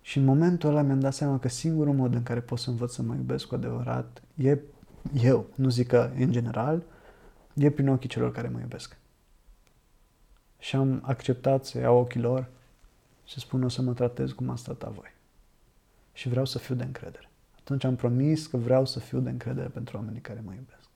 Și 0.00 0.18
în 0.18 0.24
momentul 0.24 0.68
ăla 0.68 0.82
mi-am 0.82 1.00
dat 1.00 1.14
seama 1.14 1.38
că 1.38 1.48
singurul 1.48 1.94
mod 1.94 2.14
în 2.14 2.22
care 2.22 2.40
pot 2.40 2.58
să 2.58 2.70
învăț 2.70 2.92
să 2.92 3.02
mă 3.02 3.14
iubesc 3.14 3.46
cu 3.46 3.54
adevărat 3.54 4.22
e 4.34 4.58
eu, 5.22 5.46
nu 5.54 5.68
zic 5.68 5.86
că 5.86 6.10
în 6.18 6.32
general, 6.32 6.82
e 7.54 7.70
prin 7.70 7.88
ochii 7.88 8.08
celor 8.08 8.32
care 8.32 8.48
mă 8.48 8.60
iubesc. 8.60 8.96
Și 10.58 10.76
am 10.76 11.02
acceptat 11.04 11.64
să 11.64 11.78
iau 11.78 11.98
ochii 11.98 12.20
lor 12.20 12.48
și 13.24 13.32
să 13.32 13.38
spun 13.38 13.62
o 13.62 13.68
să 13.68 13.82
mă 13.82 13.92
tratez 13.92 14.30
cum 14.30 14.50
ați 14.50 14.62
tratat 14.62 14.92
voi. 14.92 15.12
Și 16.12 16.28
vreau 16.28 16.44
să 16.44 16.58
fiu 16.58 16.74
de 16.74 16.84
încredere. 16.84 17.30
Atunci 17.58 17.84
am 17.84 17.96
promis 17.96 18.46
că 18.46 18.56
vreau 18.56 18.86
să 18.86 18.98
fiu 18.98 19.20
de 19.20 19.30
încredere 19.30 19.68
pentru 19.68 19.96
oamenii 19.96 20.20
care 20.20 20.42
mă 20.44 20.52
iubesc. 20.52 20.88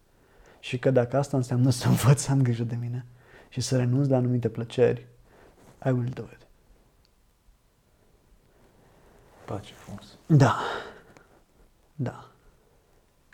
Și 0.60 0.78
că 0.78 0.90
dacă 0.90 1.16
asta 1.16 1.36
înseamnă 1.36 1.70
să 1.70 1.88
învăț 1.88 2.20
să 2.20 2.30
am 2.30 2.42
grijă 2.42 2.64
de 2.64 2.74
mine 2.74 3.06
și 3.48 3.60
să 3.60 3.76
renunț 3.76 4.08
la 4.08 4.16
anumite 4.16 4.48
plăceri, 4.48 5.06
I 5.86 5.90
will 5.90 6.10
do 6.14 6.22
it. 6.22 6.46
Bă, 9.46 9.60
ce 9.62 9.72
frumos. 9.72 10.16
Da. 10.26 10.58
Da. 11.94 12.28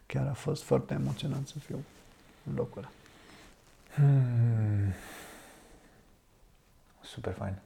Chiar 0.07 0.27
a 0.27 0.33
fost 0.33 0.63
foarte 0.63 0.95
emoționant 0.95 1.49
să 1.49 1.59
fiu 1.59 1.85
în 2.49 2.55
locul 2.55 2.79
ăla. 2.79 2.91
Hmm. 3.95 4.93
Super 7.03 7.33
fain. 7.33 7.59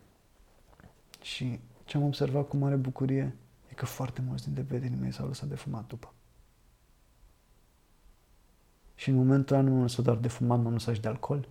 Și 1.23 1.61
ce 1.85 1.97
am 1.97 2.03
observat 2.03 2.49
cu 2.49 2.57
mare 2.57 2.77
bucurie 2.77 3.35
e 3.71 3.75
că 3.75 3.87
foarte 3.87 4.23
mulți 4.27 4.45
dintre 4.45 4.63
prietenii 4.63 4.99
mei 4.99 5.13
s-au 5.13 5.27
lăsat 5.27 5.49
de 5.49 5.55
fumat 5.55 5.87
după. 5.87 6.13
Și 8.95 9.09
în 9.09 9.17
momentul 9.17 9.57
ăla 9.57 9.65
nu 9.65 9.73
m-am 9.73 9.83
lăsat 9.83 10.05
doar 10.05 10.17
de 10.17 10.29
fumat, 10.29 10.61
m-am 10.61 10.73
lăsat 10.73 10.95
și 10.95 11.01
de 11.01 11.09
alcool. 11.09 11.49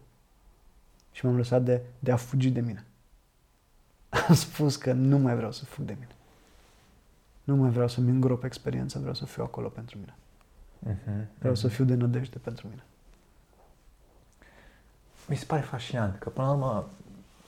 Și 1.12 1.26
m-am 1.26 1.36
lăsat 1.36 1.64
de, 1.64 1.82
de 2.00 2.12
a 2.12 2.16
fugi 2.16 2.50
de 2.50 2.62
mine. 2.62 2.86
Am 4.28 4.36
spus 4.36 4.76
că 4.76 4.94
nu 4.94 5.18
mai 5.18 5.36
vreau 5.36 5.52
să 5.52 5.66
fug 5.66 5.86
de 5.86 5.94
mine. 5.94 6.16
Nu 7.44 7.56
mai 7.56 7.70
vreau 7.70 7.88
să-mi 7.88 8.10
îngrop 8.10 8.44
experiența, 8.44 9.00
vreau 9.00 9.14
să 9.14 9.26
fiu 9.26 9.44
acolo 9.44 9.68
pentru 9.68 9.98
mine. 9.98 10.16
Mhm, 10.80 11.28
Vreau 11.40 11.56
să 11.56 11.66
mhm. 11.66 11.76
fiu 11.76 11.86
de 11.86 11.96
nădejde 11.96 12.38
pentru 12.38 12.68
mine. 12.68 12.84
Mi 15.28 15.36
se 15.36 15.46
pare 15.46 15.62
fascinant 15.62 16.20
că, 16.20 16.30
până 16.30 16.48
la 16.48 16.54
urmă, 16.54 16.90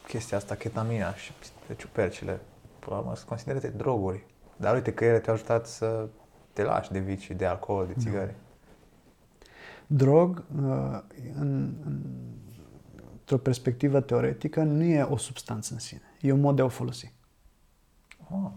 chestia 0.08 0.38
asta, 0.38 0.56
ketamina 0.56 1.16
și 1.16 1.32
ciupercile, 1.78 2.40
până 2.80 2.96
la 2.96 3.02
urmă, 3.02 3.16
sunt 3.16 3.28
considerate 3.28 3.68
droguri. 3.68 4.24
Dar 4.58 4.74
uite 4.74 4.94
că 4.94 5.06
ele 5.06 5.20
te-au 5.20 5.36
ajutat 5.36 5.68
să 5.68 6.08
te 6.54 6.64
lași 6.64 6.92
de 6.92 7.00
vicii, 7.00 7.36
de 7.36 7.46
alcool, 7.46 7.88
de 7.88 7.94
țigări. 8.00 8.34
Drog, 9.88 10.44
uh, 10.56 11.00
în, 11.36 11.74
în, 11.86 12.02
într-o 13.20 13.38
perspectivă 13.38 14.02
teoretică, 14.02 14.64
nu 14.64 14.84
e 14.84 15.02
o 15.02 15.18
substanță 15.18 15.74
în 15.74 15.80
sine. 15.80 16.02
E 16.22 16.32
un 16.32 16.40
mod 16.40 16.56
de 16.56 16.62
a 16.62 16.66
o 16.66 16.70
folosi. 16.70 17.14
Oh, 18.32 18.52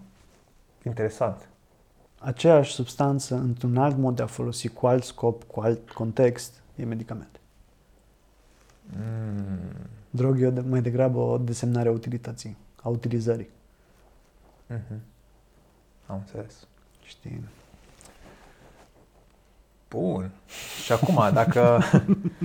interesant. 0.85 1.49
Aceeași 2.19 2.73
substanță, 2.73 3.35
într-un 3.35 3.77
alt 3.77 3.97
mod 3.97 4.17
de 4.17 4.23
a 4.23 4.27
folosi, 4.27 4.69
cu 4.69 4.87
alt 4.87 5.05
scop, 5.05 5.45
cu 5.45 5.61
alt 5.61 5.91
context, 5.91 6.63
e 6.77 6.85
medicament. 6.85 7.38
Mm. 8.97 9.59
Drog 10.11 10.41
e 10.41 10.47
o 10.47 10.51
de- 10.51 10.61
mai 10.69 10.81
degrabă 10.83 11.19
o 11.19 11.39
desemnare 11.39 11.89
a 11.89 11.93
utilității, 11.93 12.57
a 12.83 12.89
utilizării. 12.89 13.49
Mhm. 14.67 15.01
Am 16.07 16.17
înțeles. 16.17 16.55
Știi? 17.05 17.45
Bun. 19.91 20.31
Și 20.85 20.93
acum, 20.93 21.31
dacă 21.33 21.79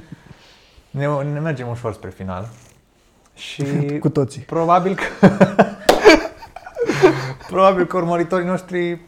ne, 0.92 1.24
ne 1.24 1.40
mergem 1.40 1.68
ușor 1.68 1.94
spre 1.94 2.10
final 2.10 2.50
și 3.36 3.64
Cu 4.00 4.10
toții. 4.10 4.42
probabil 4.42 4.96
că 4.96 5.28
probabil 7.48 7.86
că 7.86 7.98
urmăritorii 7.98 8.46
noștri 8.48 9.00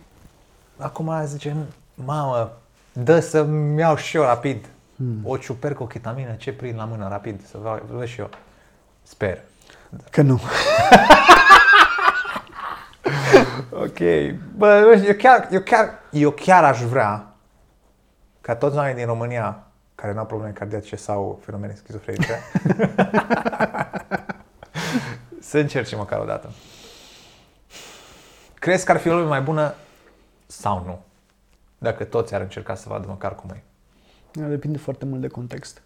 acum 0.77 1.11
zicem, 1.25 1.65
mamă, 1.93 2.57
dă 2.93 3.19
să-mi 3.19 3.79
iau 3.79 3.95
și 3.95 4.15
eu 4.17 4.23
rapid 4.23 4.65
Hmm. 4.95 5.19
o 5.23 5.37
ciupercă, 5.37 5.83
o 5.83 5.87
chitamină, 5.87 6.33
ce 6.33 6.53
prind 6.53 6.77
la 6.77 6.85
mână 6.85 7.07
rapid, 7.07 7.45
să 7.45 7.57
vă 7.57 7.81
văd 7.89 8.07
și 8.07 8.19
eu. 8.19 8.29
Sper. 9.03 9.41
Că 10.11 10.21
nu. 10.21 10.41
Ok. 13.71 13.97
Bă, 14.55 14.79
nu 14.79 14.95
știu, 14.95 15.07
eu 15.07 15.15
chiar, 15.15 15.47
eu 15.51 15.59
chiar, 15.59 15.99
eu 16.11 16.31
chiar 16.31 16.63
aș 16.63 16.81
vrea 16.81 17.33
ca 18.41 18.55
toți 18.55 18.75
oamenii 18.75 18.97
din 18.97 19.05
România 19.05 19.63
care 19.95 20.13
nu 20.13 20.19
au 20.19 20.25
probleme 20.25 20.53
cardiace 20.53 20.95
sau 20.95 21.39
fenomene 21.45 21.73
schizofrenice 21.73 22.39
să 25.49 25.57
încerce 25.57 25.95
măcar 25.95 26.19
o 26.19 26.25
dată. 26.25 26.49
Crezi 28.53 28.85
că 28.85 28.91
ar 28.91 28.97
fi 28.97 29.09
o 29.09 29.13
lume 29.13 29.27
mai 29.27 29.41
bună 29.41 29.73
sau 30.45 30.83
nu? 30.85 31.01
Dacă 31.77 32.03
toți 32.03 32.35
ar 32.35 32.41
încerca 32.41 32.75
să 32.75 32.89
vadă 32.89 33.07
măcar 33.07 33.35
cum 33.35 33.49
e. 33.49 33.63
Depinde 34.35 34.77
foarte 34.77 35.05
mult 35.05 35.21
de 35.21 35.27
context. 35.27 35.81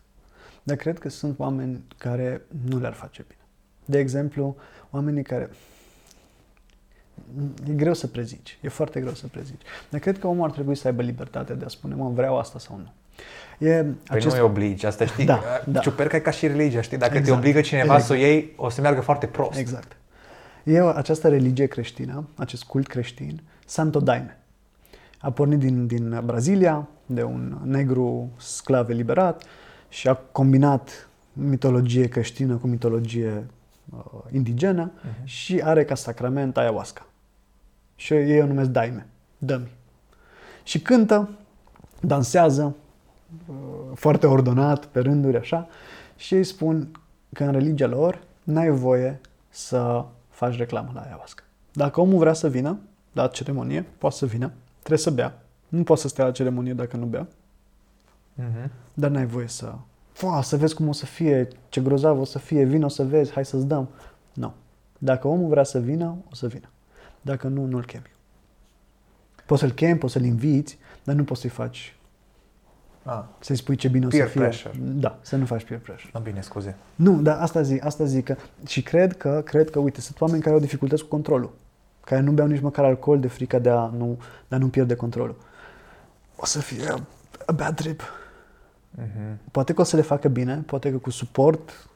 Dar 0.63 0.77
cred 0.77 0.99
că 0.99 1.09
sunt 1.09 1.39
oameni 1.39 1.84
care 1.97 2.41
nu 2.69 2.80
le-ar 2.80 2.93
face 2.93 3.26
bine. 3.27 3.39
De 3.85 3.97
exemplu, 3.99 4.55
oamenii 4.91 5.23
care... 5.23 5.49
E 7.69 7.73
greu 7.73 7.93
să 7.93 8.07
prezici. 8.07 8.57
E 8.61 8.67
foarte 8.69 8.99
greu 8.99 9.13
să 9.13 9.27
prezici. 9.27 9.61
Dar 9.89 9.99
cred 9.99 10.19
că 10.19 10.27
omul 10.27 10.43
ar 10.43 10.51
trebui 10.51 10.76
să 10.76 10.88
aibă 10.88 11.01
libertatea 11.01 11.55
de 11.55 11.65
a 11.65 11.67
spune, 11.67 11.95
mă, 11.95 12.09
vreau 12.09 12.38
asta 12.38 12.59
sau 12.59 12.77
nu. 12.77 12.91
E 13.67 13.84
Păi 13.84 13.95
acest... 14.07 14.35
nu 14.35 14.41
e 14.41 14.43
obligi, 14.45 14.85
asta 14.85 15.05
știi. 15.05 15.26
Da, 15.26 15.41
da. 15.65 15.80
Ciuperca 15.80 16.15
e 16.15 16.19
ca 16.19 16.31
și 16.31 16.47
religia, 16.47 16.81
știi? 16.81 16.97
Dacă 16.97 17.11
te 17.11 17.17
Exact. 17.17 17.38
obligă 17.38 17.61
cineva 17.61 17.84
Exact. 17.93 18.05
să 18.05 18.13
o 18.13 18.15
iei, 18.15 18.53
o 18.55 18.69
să 18.69 18.81
meargă 18.81 19.01
foarte 19.01 19.26
prost. 19.26 19.57
Exact. 19.57 19.97
E 20.63 20.81
o- 20.81 20.88
această 20.88 21.30
religie 21.30 21.65
creștină, 21.65 22.27
acest 22.35 22.63
cult 22.63 22.88
creștin, 22.88 23.41
Santo 23.65 23.99
Daime. 23.99 24.38
A 25.19 25.31
pornit 25.31 25.59
din, 25.59 25.88
din 25.88 26.21
Brazilia, 26.26 26.88
de 27.11 27.23
un 27.23 27.57
negru 27.64 28.30
sclav 28.38 28.90
eliberat 28.90 29.44
și 29.90 30.07
a 30.07 30.14
combinat 30.15 31.10
mitologie 31.34 32.07
creștină 32.07 32.56
cu 32.56 32.68
mitologie 32.68 33.45
uh, 33.95 34.03
indigenă 34.31 34.91
Mhm. 34.95 35.26
și 35.26 35.61
are 35.64 35.86
ca 35.86 35.95
sacrament 35.95 36.57
ayahuasca. 36.57 37.06
Și 37.95 38.14
ei 38.14 38.41
o 38.41 38.45
numesc 38.45 38.69
Daime, 38.69 39.07
dămi. 39.38 39.72
Și 40.64 40.80
cântă, 40.81 41.30
dansează, 42.02 42.76
uh, 43.48 43.56
foarte 43.95 44.27
ordonat, 44.27 44.86
pe 44.86 44.99
rânduri, 44.99 45.38
așa, 45.38 45.68
și 46.15 46.36
ei 46.36 46.44
spun 46.44 46.91
că 47.34 47.44
în 47.44 47.52
religia 47.52 47.88
lor 47.88 48.22
n-ai 48.44 48.69
voie 48.69 49.19
să 49.49 50.06
faci 50.30 50.57
reclamă 50.57 50.91
la 50.94 51.02
ayahuasca. 51.02 51.44
Dacă 51.73 52.02
omul 52.02 52.18
vrea 52.19 52.34
să 52.34 52.49
vină 52.49 52.77
la 53.14 53.27
ceremonie, 53.27 53.86
poate 53.98 54.15
să 54.15 54.26
vină, 54.26 54.52
trebuie 54.80 54.99
să 54.99 55.11
bea. 55.11 55.41
Nu 55.70 55.84
poate 55.84 56.02
să 56.02 56.08
stea 56.08 56.26
la 56.26 56.32
ceremonie 56.32 56.74
dacă 56.74 56.98
nu 56.98 57.06
bea, 57.06 57.28
Mhm. 58.34 58.72
dar 58.94 59.10
n-ai 59.10 59.26
voie 59.26 59.48
să... 59.48 59.74
Fua, 60.12 60.41
să 60.41 60.58
vezi 60.58 60.76
cum 60.76 60.88
o 60.88 60.91
să 60.91 61.06
fie, 61.06 61.48
ce 61.70 61.82
grozav 61.82 62.20
o 62.20 62.24
să 62.24 62.40
fie, 62.40 62.64
vino 62.64 62.88
să 62.88 63.04
vezi, 63.04 63.32
hai 63.32 63.46
să-ți 63.46 63.66
dăm. 63.68 63.90
Nu. 64.34 64.54
Dacă 64.98 65.28
omul 65.28 65.50
vrea 65.50 65.64
să 65.64 65.80
vină, 65.80 66.16
o 66.32 66.36
să 66.36 66.48
vină. 66.48 66.70
Dacă 67.22 67.48
nu, 67.48 67.66
nu-l 67.66 67.86
chemi. 67.86 68.12
Poți 69.46 69.62
să-l 69.62 69.72
chemi, 69.72 69.98
poți 69.98 70.14
să-l 70.14 70.24
inviți, 70.24 70.78
dar 71.04 71.16
nu 71.16 71.24
poți 71.24 71.41
să-i 71.41 71.50
faci, 71.50 71.94
Ah, 73.04 73.24
să-i 73.40 73.56
spui 73.56 73.76
ce 73.76 73.88
bine 73.88 74.06
o 74.06 74.10
Peer 74.10 74.24
să 74.26 74.30
fie. 74.32 74.41
pressure. 74.41 74.74
Da, 74.80 75.18
să 75.22 75.36
nu 75.36 75.46
faci 75.46 75.64
peer 75.64 75.80
pressure. 75.80 76.12
ah, 76.14 76.22
bine, 76.22 76.41
scuze. 76.41 76.76
Nu, 76.96 77.22
dar 77.22 77.38
asta 77.41 77.62
zic, 77.62 77.86
asta 77.86 78.04
zic 78.06 78.26
că, 78.26 78.36
și 78.68 78.82
cred 78.84 79.18
că, 79.18 79.41
cred 79.46 79.70
că, 79.70 79.80
uite, 79.80 80.02
sunt 80.02 80.22
oameni 80.22 80.41
care 80.41 80.54
au 80.56 80.62
dificultăți 80.62 81.02
cu 81.04 81.08
controlul, 81.08 81.54
care 82.06 82.22
nu 82.22 82.32
beau 82.32 82.48
nici 82.48 82.62
măcar 82.62 82.86
alcool 82.86 83.20
de 83.20 83.28
frica 83.28 83.60
de 83.60 83.70
a 83.70 83.86
nu, 83.98 84.18
de 84.48 84.56
a 84.56 84.58
nu 84.58 84.68
pierde 84.68 84.96
controlul. 84.96 85.36
O 86.41 86.45
să 86.45 86.60
fie 86.60 86.90
a, 86.90 86.99
a 87.45 87.52
bad 87.52 87.76
trip. 87.76 88.02
Mhm. 88.91 89.40
Poate 89.52 89.74
că 89.74 89.82
o 89.82 89.84
să 89.84 89.95
le 89.95 90.02
facă 90.02 90.28
bine, 90.28 90.57
poate 90.57 90.91
că 90.91 90.98
cu 90.98 91.10
suport 91.10 91.90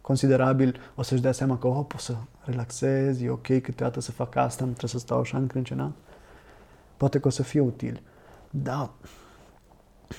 considerabil 0.00 0.80
o 0.94 1.02
să-și 1.02 1.22
dea 1.22 1.32
seama 1.32 1.58
că, 1.58 1.66
oh, 1.66 1.84
pot 1.88 2.00
să 2.00 2.14
relaxez, 2.40 3.20
e 3.20 3.30
ok 3.30 3.46
câteodată 3.46 4.00
să 4.00 4.12
fac 4.12 4.36
asta, 4.36 4.64
nu 4.64 4.70
trebuie 4.70 4.90
să 4.90 4.98
stau 4.98 5.20
așa 5.20 5.38
încrâncenat. 5.38 5.92
Poate 6.96 7.20
că 7.20 7.26
o 7.26 7.30
să 7.30 7.42
fie 7.42 7.60
util. 7.60 8.02
Da, 8.50 8.90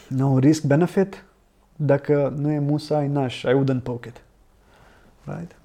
no 0.07 0.37
risk-benefit, 0.37 1.25
dacă 1.75 2.33
nu 2.37 2.51
e 2.51 2.59
musai, 2.59 3.07
n-aș, 3.07 3.41
I 3.41 3.63
wouldn't 3.63 3.83
poke 3.83 4.07
it. 4.07 4.21
Right? 5.23 5.55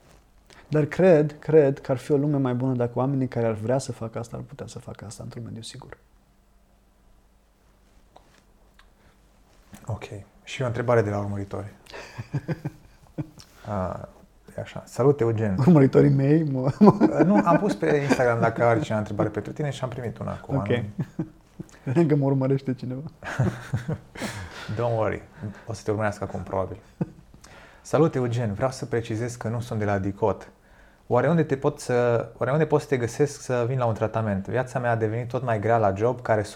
Dar 0.68 0.84
cred, 0.84 1.38
cred 1.38 1.80
că 1.80 1.90
ar 1.90 1.97
fi 1.97 2.12
o 2.12 2.16
lume 2.16 2.36
mai 2.36 2.55
bună 2.55 2.74
dacă 2.74 2.93
oamenii 2.94 3.28
care 3.28 3.47
ar 3.47 3.55
vrea 3.55 3.78
să 3.78 3.93
facă 3.93 4.18
asta 4.18 4.36
ar 4.36 4.43
putea 4.43 4.66
să 4.66 4.78
facă 4.78 5.05
asta 5.05 5.22
într-un 5.22 5.43
mediu 5.44 5.62
sigur. 5.62 5.98
Ok. 9.86 10.04
Și 10.44 10.62
o 10.62 10.66
întrebare 10.66 11.02
de 11.02 11.10
la 11.10 11.18
urmăritori. 11.18 11.72
A, 13.68 14.08
e 14.56 14.60
așa. 14.60 14.82
Salut, 14.86 15.20
Eugen. 15.20 15.56
Urmăritorii 15.58 16.10
mei, 16.10 16.44
mă, 16.44 16.72
mă, 16.78 17.22
nu, 17.26 17.40
am 17.44 17.58
pus 17.58 17.74
pe 17.74 17.96
Instagram 17.96 18.40
dacă 18.40 18.64
are 18.64 18.80
cineva 18.80 18.98
întrebare 18.98 19.28
pentru 19.28 19.52
tine 19.52 19.70
și 19.70 19.82
am 19.82 19.88
primit 19.88 20.18
una 20.18 20.36
cu 20.40 20.54
Ok. 20.54 20.66
anul. 20.68 20.84
Cred 21.92 22.06
că 22.06 22.16
mă 22.16 22.24
urmărește 22.24 22.74
cineva. 22.74 23.00
Don't 24.74 24.96
worry. 24.96 25.22
O 25.66 25.72
să 25.72 25.82
te 25.84 25.90
urmărească 25.90 26.24
acum, 26.24 26.40
probabil. 26.40 26.76
Salut, 27.82 28.14
Eugen. 28.14 28.52
Vreau 28.52 28.70
să 28.70 28.84
precizez 28.86 29.34
că 29.36 29.48
nu 29.48 29.60
sunt 29.60 29.78
de 29.78 29.84
la 29.84 29.98
DICOT. 29.98 30.50
Oare 31.06 31.28
unde, 31.28 31.42
te 31.42 31.56
pot 31.56 31.80
să, 31.80 32.28
oare 32.38 32.52
unde 32.52 32.66
pot 32.66 32.80
să 32.80 32.86
te 32.86 32.96
găsesc 32.96 33.40
să 33.40 33.64
vin 33.68 33.78
la 33.78 33.84
un 33.84 33.94
tratament? 33.94 34.48
Viața 34.48 34.78
mea 34.78 34.90
a 34.90 34.96
devenit 34.96 35.28
tot 35.28 35.42
mai 35.42 35.60
grea 35.60 35.78
la 35.78 35.92
job, 35.94 36.22
care 36.22 36.42
100% 36.42 36.46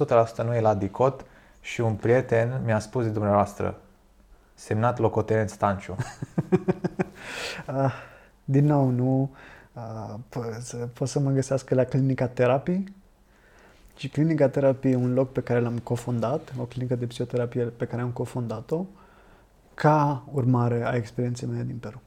nu 0.44 0.54
e 0.54 0.60
la 0.60 0.74
DICOT 0.74 1.24
și 1.60 1.80
un 1.80 1.94
prieten 1.94 2.60
mi-a 2.64 2.78
spus 2.78 3.04
de 3.04 3.10
dumneavoastră. 3.10 3.80
Semnat 4.54 4.98
locotenent 4.98 5.50
Stanciu. 5.50 5.96
Ah, 7.66 7.92
din 8.44 8.64
nou, 8.64 8.88
nu 8.88 9.30
ah, 9.72 10.14
po- 10.28 10.58
să- 10.60 10.76
pot 10.76 11.08
să 11.08 11.18
mă 11.18 11.30
găsească 11.30 11.74
la 11.74 11.84
Clinica 11.84 12.26
Terapii. 12.26 12.94
Și 13.96 14.08
Clinica 14.08 14.48
Terapie 14.48 14.90
e 14.90 14.96
un 14.96 15.14
loc 15.14 15.32
pe 15.32 15.40
care 15.40 15.60
l-am 15.60 15.78
cofondat, 15.78 16.52
o 16.58 16.62
clinică 16.62 16.94
de 16.94 17.06
psihoterapie 17.06 17.64
pe 17.64 17.84
care 17.86 18.02
am 18.02 18.10
cofondat-o, 18.10 18.84
ca 19.74 20.24
urmare 20.32 20.84
a 20.86 20.94
experienței 20.94 21.48
mele 21.48 21.62
din 21.62 21.76
Peru. 21.76 22.02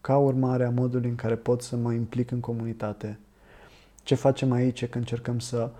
Ca 0.00 0.16
urmare 0.16 0.64
a 0.64 0.70
modului 0.70 1.08
în 1.08 1.14
care 1.16 1.34
pot 1.34 1.62
să 1.62 1.76
mă 1.76 1.92
implic 1.92 2.30
în 2.30 2.40
comunitate 2.40 3.18
Ce 4.02 4.14
facem 4.14 4.52
aici 4.52 4.80
e 4.80 4.86
că 4.86 4.98
încercăm 4.98 5.38
să 5.38 5.70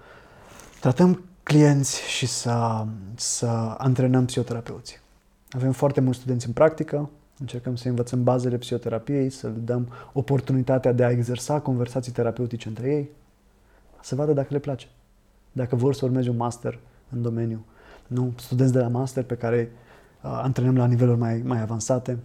tratăm 0.80 1.22
clienți 1.44 2.02
și 2.02 2.26
să, 2.26 2.86
să 3.14 3.46
antrenăm 3.78 4.24
psihoterapeuții. 4.24 4.96
Avem 5.50 5.72
foarte 5.72 6.00
mulți 6.00 6.18
studenți 6.18 6.46
în 6.46 6.52
practică, 6.52 7.10
încercăm 7.38 7.76
să 7.76 7.88
învățăm 7.88 8.22
bazele 8.22 8.56
psihoterapiei, 8.56 9.30
să 9.30 9.46
le 9.46 9.58
dăm 9.64 9.88
oportunitatea 10.12 10.92
de 10.92 11.04
a 11.04 11.10
exersa 11.10 11.60
conversații 11.60 12.12
terapeutice 12.12 12.68
între 12.68 12.88
ei, 12.88 13.10
să 14.02 14.14
vadă 14.14 14.32
dacă 14.32 14.48
le 14.50 14.58
place, 14.58 14.86
dacă 15.52 15.76
vor 15.76 15.94
să 15.94 16.04
urmeze 16.04 16.30
un 16.30 16.36
master 16.36 16.78
în 17.10 17.22
domeniu. 17.22 17.64
Nu 18.06 18.32
studenți 18.36 18.72
de 18.72 18.78
la 18.78 18.88
master 18.88 19.24
pe 19.24 19.34
care 19.34 19.70
uh, 20.22 20.40
antrenăm 20.42 20.76
la 20.76 20.86
niveluri 20.86 21.18
mai, 21.18 21.42
mai 21.44 21.60
avansate. 21.60 22.18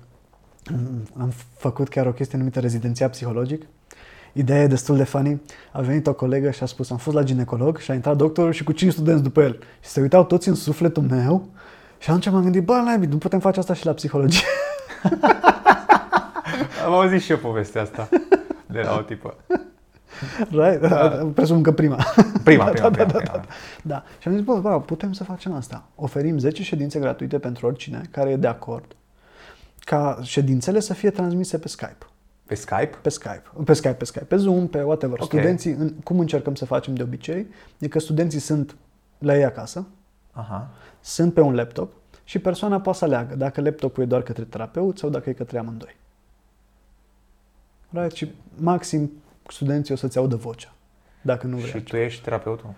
Am 1.18 1.32
făcut 1.54 1.90
chiar 1.90 2.06
o 2.06 2.14
chestie 2.14 2.38
numită 2.38 2.60
rezidenția 2.60 3.10
psihologic. 3.10 3.66
Ideea 4.40 4.62
e 4.62 4.68
destul 4.68 4.98
de 4.98 5.04
funny. 5.04 5.42
A 5.72 5.82
venit 5.82 6.08
o 6.08 6.14
colegă 6.14 6.52
și 6.52 6.64
a 6.64 6.66
spus, 6.66 6.90
am 6.90 6.98
fost 6.98 7.16
la 7.16 7.24
ginecolog 7.24 7.78
și 7.78 7.92
a 7.92 7.94
intrat 7.94 8.16
doctorul 8.16 8.52
și 8.52 8.64
cu 8.64 8.72
cinci 8.72 8.92
studenți 8.92 9.24
după 9.24 9.42
el. 9.42 9.60
Și 9.80 9.90
se 9.90 10.02
uitau 10.02 10.26
toți 10.26 10.48
în 10.48 10.56
sufletul 10.56 11.04
meu 11.04 11.48
și 11.98 12.10
atunci 12.10 12.30
m-am 12.30 12.44
gândit, 12.44 12.64
bă, 12.64 12.82
naibii, 12.86 13.08
nu 13.08 13.18
putem 13.18 13.40
face 13.40 13.60
asta 13.60 13.74
și 13.74 13.86
la 13.86 13.92
psihologie. 13.92 14.48
Am 16.86 16.94
auzit 16.94 17.22
și 17.22 17.32
eu 17.32 17.38
povestea 17.38 17.82
asta 17.82 18.10
de 18.66 18.80
la 18.80 18.96
o 18.98 19.02
tipă. 19.02 19.36
Right? 20.50 20.88
Da. 20.88 21.30
Presupun 21.34 21.64
că 21.64 21.72
prima. 21.72 22.06
Prima, 22.44 22.64
da, 22.72 22.72
prima, 22.72 22.90
da, 22.90 22.90
prima, 22.90 23.12
da, 23.12 23.18
prima. 23.18 23.32
da, 23.34 23.42
da. 23.82 24.04
Și 24.20 24.28
am 24.28 24.34
zis, 24.34 24.44
bă, 24.44 24.60
bă, 24.60 24.82
putem 24.82 25.12
să 25.14 25.24
facem 25.24 25.54
asta. 25.54 25.84
Oferim 25.96 26.38
10 26.38 26.64
ședințe 26.64 27.00
gratuite 27.00 27.40
pentru 27.40 27.68
oricine 27.68 28.02
care 28.12 28.30
e 28.30 28.36
de 28.36 28.48
acord 28.48 28.96
ca 29.80 30.20
ședințele 30.22 30.80
să 30.80 30.94
fie 30.94 31.10
transmise 31.10 31.58
pe 31.58 31.68
Skype. 31.68 32.06
Pe 32.50 32.56
Skype? 32.56 32.98
Pe 33.02 33.10
Skype, 33.10 33.44
pe 33.66 33.74
Skype, 33.74 33.94
pe 33.94 34.06
Skype, 34.06 34.26
pe 34.26 34.36
Zoom, 34.36 34.68
pe 34.68 34.82
whatever. 34.82 35.20
Ok. 35.20 35.26
Studenții, 35.26 35.72
în, 35.72 35.94
cum 35.94 36.20
încercăm 36.20 36.56
să 36.56 36.66
facem 36.66 36.96
de 36.96 37.04
obicei, 37.04 37.48
e 37.80 37.88
că 37.88 38.00
studenții 38.00 38.40
sunt 38.40 38.76
la 39.18 39.36
ei 39.38 39.44
acasă, 39.44 39.88
Aha. 40.32 40.70
sunt 41.02 41.34
pe 41.34 41.42
un 41.42 41.56
laptop 41.56 41.92
și 42.24 42.40
persoana 42.40 42.82
poate 42.82 42.98
să 42.98 43.06
aleagă 43.06 43.36
dacă 43.36 43.62
laptopul 43.62 44.04
e 44.04 44.06
doar 44.06 44.22
către 44.22 44.44
terapeut 44.44 44.98
sau 44.98 45.10
dacă 45.10 45.30
e 45.30 45.34
către 45.34 45.58
amândoi. 45.58 45.96
Right? 47.90 48.16
Și 48.16 48.32
maxim 48.56 49.12
studenții 49.48 49.94
o 49.94 49.98
să-ți 49.98 50.18
audă 50.18 50.36
vocea, 50.36 50.74
dacă 51.22 51.48
nu 51.48 51.58
vrei. 51.58 51.70
Și 51.70 51.82
tu 51.82 51.96
ești 51.96 52.24
terapeutul? 52.24 52.74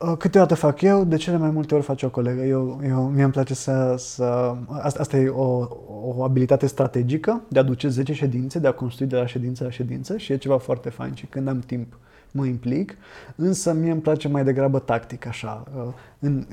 Uh, 0.00 0.12
Câteodată 0.18 0.54
fac 0.54 0.80
eu, 0.80 1.04
de 1.04 1.16
cele 1.16 1.36
mai 1.36 1.50
multe 1.50 1.74
ori 1.74 1.84
face 1.84 2.06
o 2.06 2.10
colegă. 2.10 2.42
Eu, 2.42 2.80
eu 2.84 3.08
mie 3.08 3.22
îmi 3.22 3.32
place 3.32 3.54
să... 3.54 3.94
să 3.98 4.56
asta, 4.68 5.00
asta 5.00 5.16
e 5.16 5.28
o, 5.28 5.68
o 6.16 6.22
abilitate 6.22 6.66
strategică 6.66 7.42
de 7.48 7.58
a 7.58 7.62
duce 7.62 7.88
10 7.88 8.12
ședințe, 8.12 8.58
de 8.58 8.66
a 8.66 8.72
construi 8.72 9.06
de 9.06 9.16
la 9.16 9.26
ședință 9.26 9.64
la 9.64 9.70
ședință 9.70 10.16
și 10.16 10.32
e 10.32 10.36
ceva 10.36 10.58
foarte 10.58 10.90
fain 10.90 11.14
și 11.14 11.26
când 11.26 11.48
am 11.48 11.58
timp 11.58 11.98
mă 12.30 12.46
implic, 12.46 12.96
însă 13.36 13.72
mie 13.72 13.90
îmi 13.90 14.00
place 14.00 14.28
mai 14.28 14.44
degrabă 14.44 14.78
tactic, 14.78 15.26
așa. 15.26 15.64
Uh, 15.76 15.92
În, 16.18 16.46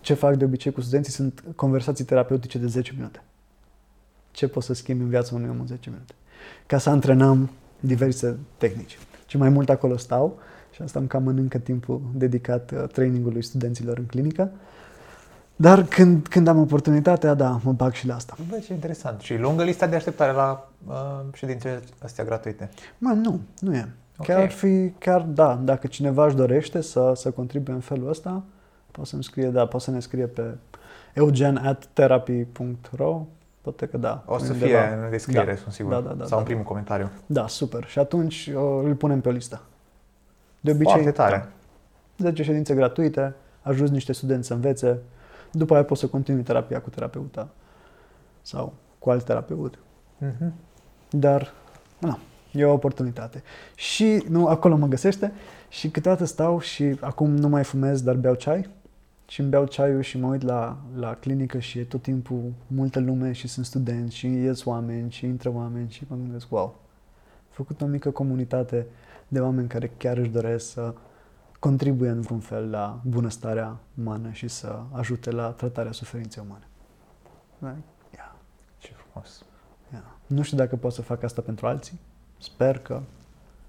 ce 0.00 0.14
fac 0.14 0.36
de 0.36 0.44
obicei 0.44 0.72
cu 0.72 0.80
studenții 0.80 1.12
sunt 1.12 1.44
conversații 1.56 2.04
terapeutice 2.04 2.58
de 2.58 2.66
10 2.66 2.92
minute. 2.96 3.22
Ce 4.30 4.48
poți 4.48 4.66
să 4.66 4.74
schimbi 4.74 5.02
în 5.02 5.08
viața 5.08 5.34
unui 5.34 5.48
om 5.48 5.60
în 5.60 5.66
10 5.66 5.90
minute? 5.90 6.14
Ca 6.66 6.78
să 6.78 6.90
antrenăm 6.90 7.50
diverse 7.80 8.38
tehnici. 8.56 8.98
Și 9.26 9.36
mai 9.36 9.48
mult 9.48 9.68
acolo 9.68 9.96
stau 9.96 10.38
și 10.78 10.84
asta 10.84 10.98
îmi 10.98 11.08
cam 11.08 11.22
mănâncă 11.22 11.58
timpul 11.58 12.00
dedicat 12.14 12.70
uh, 12.70 12.84
trainingului 12.92 13.42
studenților 13.42 13.98
în 13.98 14.04
clinică. 14.04 14.50
Dar 15.56 15.84
când, 15.84 16.26
când 16.26 16.48
am 16.48 16.58
oportunitatea, 16.58 17.34
da, 17.34 17.60
mă 17.62 17.72
bag 17.72 17.92
și 17.92 18.06
la 18.06 18.14
asta. 18.14 18.36
Bă, 18.48 18.58
ce 18.66 18.72
interesant. 18.72 19.20
Și 19.20 19.36
lungă 19.36 19.64
lista 19.64 19.86
de 19.86 19.96
așteptare 19.96 20.32
la 20.32 20.68
uh, 20.88 20.94
ședințele 21.32 21.80
astea 22.02 22.24
gratuite. 22.24 22.70
Mă, 22.98 23.10
nu, 23.10 23.40
nu 23.60 23.74
e. 23.74 23.88
Ok. 24.18 24.26
Chiar 24.26 24.40
ar 24.40 24.50
fi, 24.50 24.90
chiar 24.98 25.20
da, 25.20 25.60
dacă 25.64 25.86
cineva 25.86 26.26
își 26.26 26.36
dorește 26.36 26.80
să, 26.80 27.12
să 27.14 27.30
contribuie 27.30 27.74
în 27.74 27.80
felul 27.82 28.08
ăsta, 28.08 28.42
poate 28.90 29.10
să-mi 29.10 29.24
scrie, 29.24 29.48
da, 29.48 29.66
poate 29.66 29.84
să 29.84 29.90
ne 29.90 30.00
scrie 30.00 30.26
pe 30.26 30.42
eugen.therapy.ro 31.14 33.26
Poate 33.60 33.86
că 33.86 33.96
da. 33.96 34.22
O 34.26 34.38
să 34.38 34.52
undeva. 34.52 34.66
fie 34.66 34.78
în 35.04 35.10
descriere, 35.10 35.52
Da. 35.52 35.56
sunt 35.56 35.72
sigur. 35.72 35.92
Da, 35.92 36.00
da, 36.00 36.12
da, 36.12 36.24
Sau 36.24 36.28
da, 36.28 36.36
în 36.36 36.44
primul 36.44 36.62
comentariu. 36.64 37.08
Da, 37.26 37.48
super. 37.48 37.84
Și 37.84 37.98
atunci 37.98 38.50
o, 38.54 38.76
îl 38.76 38.94
punem 38.94 39.20
pe 39.20 39.28
o 39.28 39.32
listă. 39.32 39.60
De 40.60 40.70
obicei, 40.70 40.92
Foarte 40.92 41.10
tare. 41.10 41.48
Da. 42.16 42.28
10 42.28 42.42
ședințe 42.42 42.74
gratuite, 42.74 43.34
ajuți 43.62 43.92
niște 43.92 44.12
studenți 44.12 44.46
să 44.46 44.54
învețe, 44.54 44.98
după 45.52 45.74
aia 45.74 45.84
poți 45.84 46.00
să 46.00 46.06
continui 46.06 46.42
terapia 46.42 46.80
cu 46.80 46.90
terapeuta 46.90 47.48
sau 48.42 48.74
cu 48.98 49.10
alt 49.10 49.24
terapeut. 49.24 49.78
Mhm. 50.18 50.52
Dar, 51.10 51.52
nu, 51.98 52.18
e 52.52 52.64
o 52.64 52.72
oportunitate. 52.72 53.42
Și, 53.74 54.24
nu, 54.28 54.46
acolo 54.46 54.76
mă 54.76 54.86
găsește 54.86 55.32
și 55.68 55.90
câteodată 55.90 56.24
stau 56.24 56.60
și 56.60 56.96
acum 57.00 57.36
nu 57.36 57.48
mai 57.48 57.64
fumez, 57.64 58.02
dar 58.02 58.14
beau 58.14 58.34
ceai 58.34 58.68
și 59.28 59.40
îmi 59.40 59.48
beau 59.48 59.66
ceaiul 59.66 60.02
și 60.02 60.18
mă 60.18 60.26
uit 60.26 60.42
la, 60.42 60.76
la 60.96 61.14
clinică 61.14 61.58
și 61.58 61.78
e 61.78 61.84
tot 61.84 62.02
timpul 62.02 62.52
multă 62.66 63.00
lume 63.00 63.32
și 63.32 63.48
sunt 63.48 63.66
studenți 63.66 64.16
și 64.16 64.26
ies 64.26 64.64
oameni 64.64 65.10
și 65.10 65.26
intră 65.26 65.52
oameni 65.54 65.90
și 65.90 66.04
mă 66.08 66.16
gândesc, 66.16 66.46
wow, 66.50 66.64
am 66.64 66.74
făcut 67.50 67.80
o 67.80 67.86
mică 67.86 68.10
comunitate 68.10 68.86
de 69.28 69.40
oameni 69.40 69.68
care 69.68 69.90
chiar 69.96 70.16
își 70.16 70.28
doresc 70.30 70.70
să 70.70 70.94
contribuie 71.58 72.10
în 72.10 72.20
vreun 72.20 72.40
fel 72.40 72.70
la 72.70 73.00
bunăstarea 73.02 73.76
umană 74.00 74.30
și 74.30 74.48
să 74.48 74.78
ajute 74.92 75.30
la 75.30 75.46
tratarea 75.48 75.92
suferinței 75.92 76.42
umane. 76.46 76.66
Like, 77.58 77.84
yeah. 78.14 78.32
Ce 78.78 78.92
frumos. 79.10 79.44
Yeah. 79.92 80.04
Nu 80.26 80.42
știu 80.42 80.56
dacă 80.56 80.76
pot 80.76 80.92
să 80.92 81.02
fac 81.02 81.22
asta 81.22 81.40
pentru 81.40 81.66
alții. 81.66 81.98
Sper 82.38 82.78
că 82.78 83.00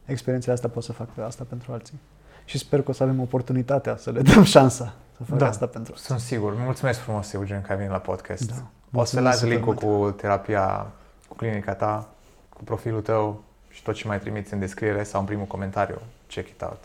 experiențele 0.06 0.53
astea 0.53 0.69
pot 0.69 0.84
să 0.84 0.91
fac 0.91 1.18
asta 1.18 1.44
pentru 1.49 1.72
alții. 1.72 1.99
Și 2.45 2.57
sper 2.57 2.81
că 2.81 2.90
o 2.90 2.94
să 2.94 3.03
avem 3.03 3.19
oportunitatea 3.19 3.98
să 3.98 4.11
le 4.11 4.22
dăm 4.34 4.44
șansa 4.44 4.94
să 5.18 5.23
facă 5.23 5.38
Da. 5.40 5.48
asta 5.48 5.65
pentru 5.68 5.91
alții. 5.94 6.07
Sunt 6.07 6.19
sigur. 6.19 6.53
Mulțumesc 6.57 6.99
frumos, 6.99 7.34
Eugen, 7.34 7.61
că 7.61 7.72
ai 7.72 7.77
venit 7.77 7.91
la 7.91 7.99
podcast. 7.99 8.48
Da. 8.48 8.53
Poți 8.91 9.10
să 9.10 9.19
Mulțumesc 9.19 9.23
lași 9.26 9.38
super 9.38 9.53
link-ul 9.53 9.77
mult. 9.90 10.11
cu 10.14 10.18
terapia, 10.22 10.91
cu 11.27 11.36
clinica 11.36 11.73
ta, 11.76 12.10
cu 12.49 12.64
profilul 12.64 13.02
tău 13.02 13.44
și 13.70 13.84
tot 13.84 13.96
ce 13.96 14.08
mai 14.08 14.20
trimiți 14.20 14.54
în 14.54 14.60
descriere 14.60 15.04
sau 15.04 15.20
în 15.20 15.26
primul 15.26 15.46
comentariu. 15.46 16.02
Check 16.28 16.50
it 16.50 16.62
out. 16.62 16.84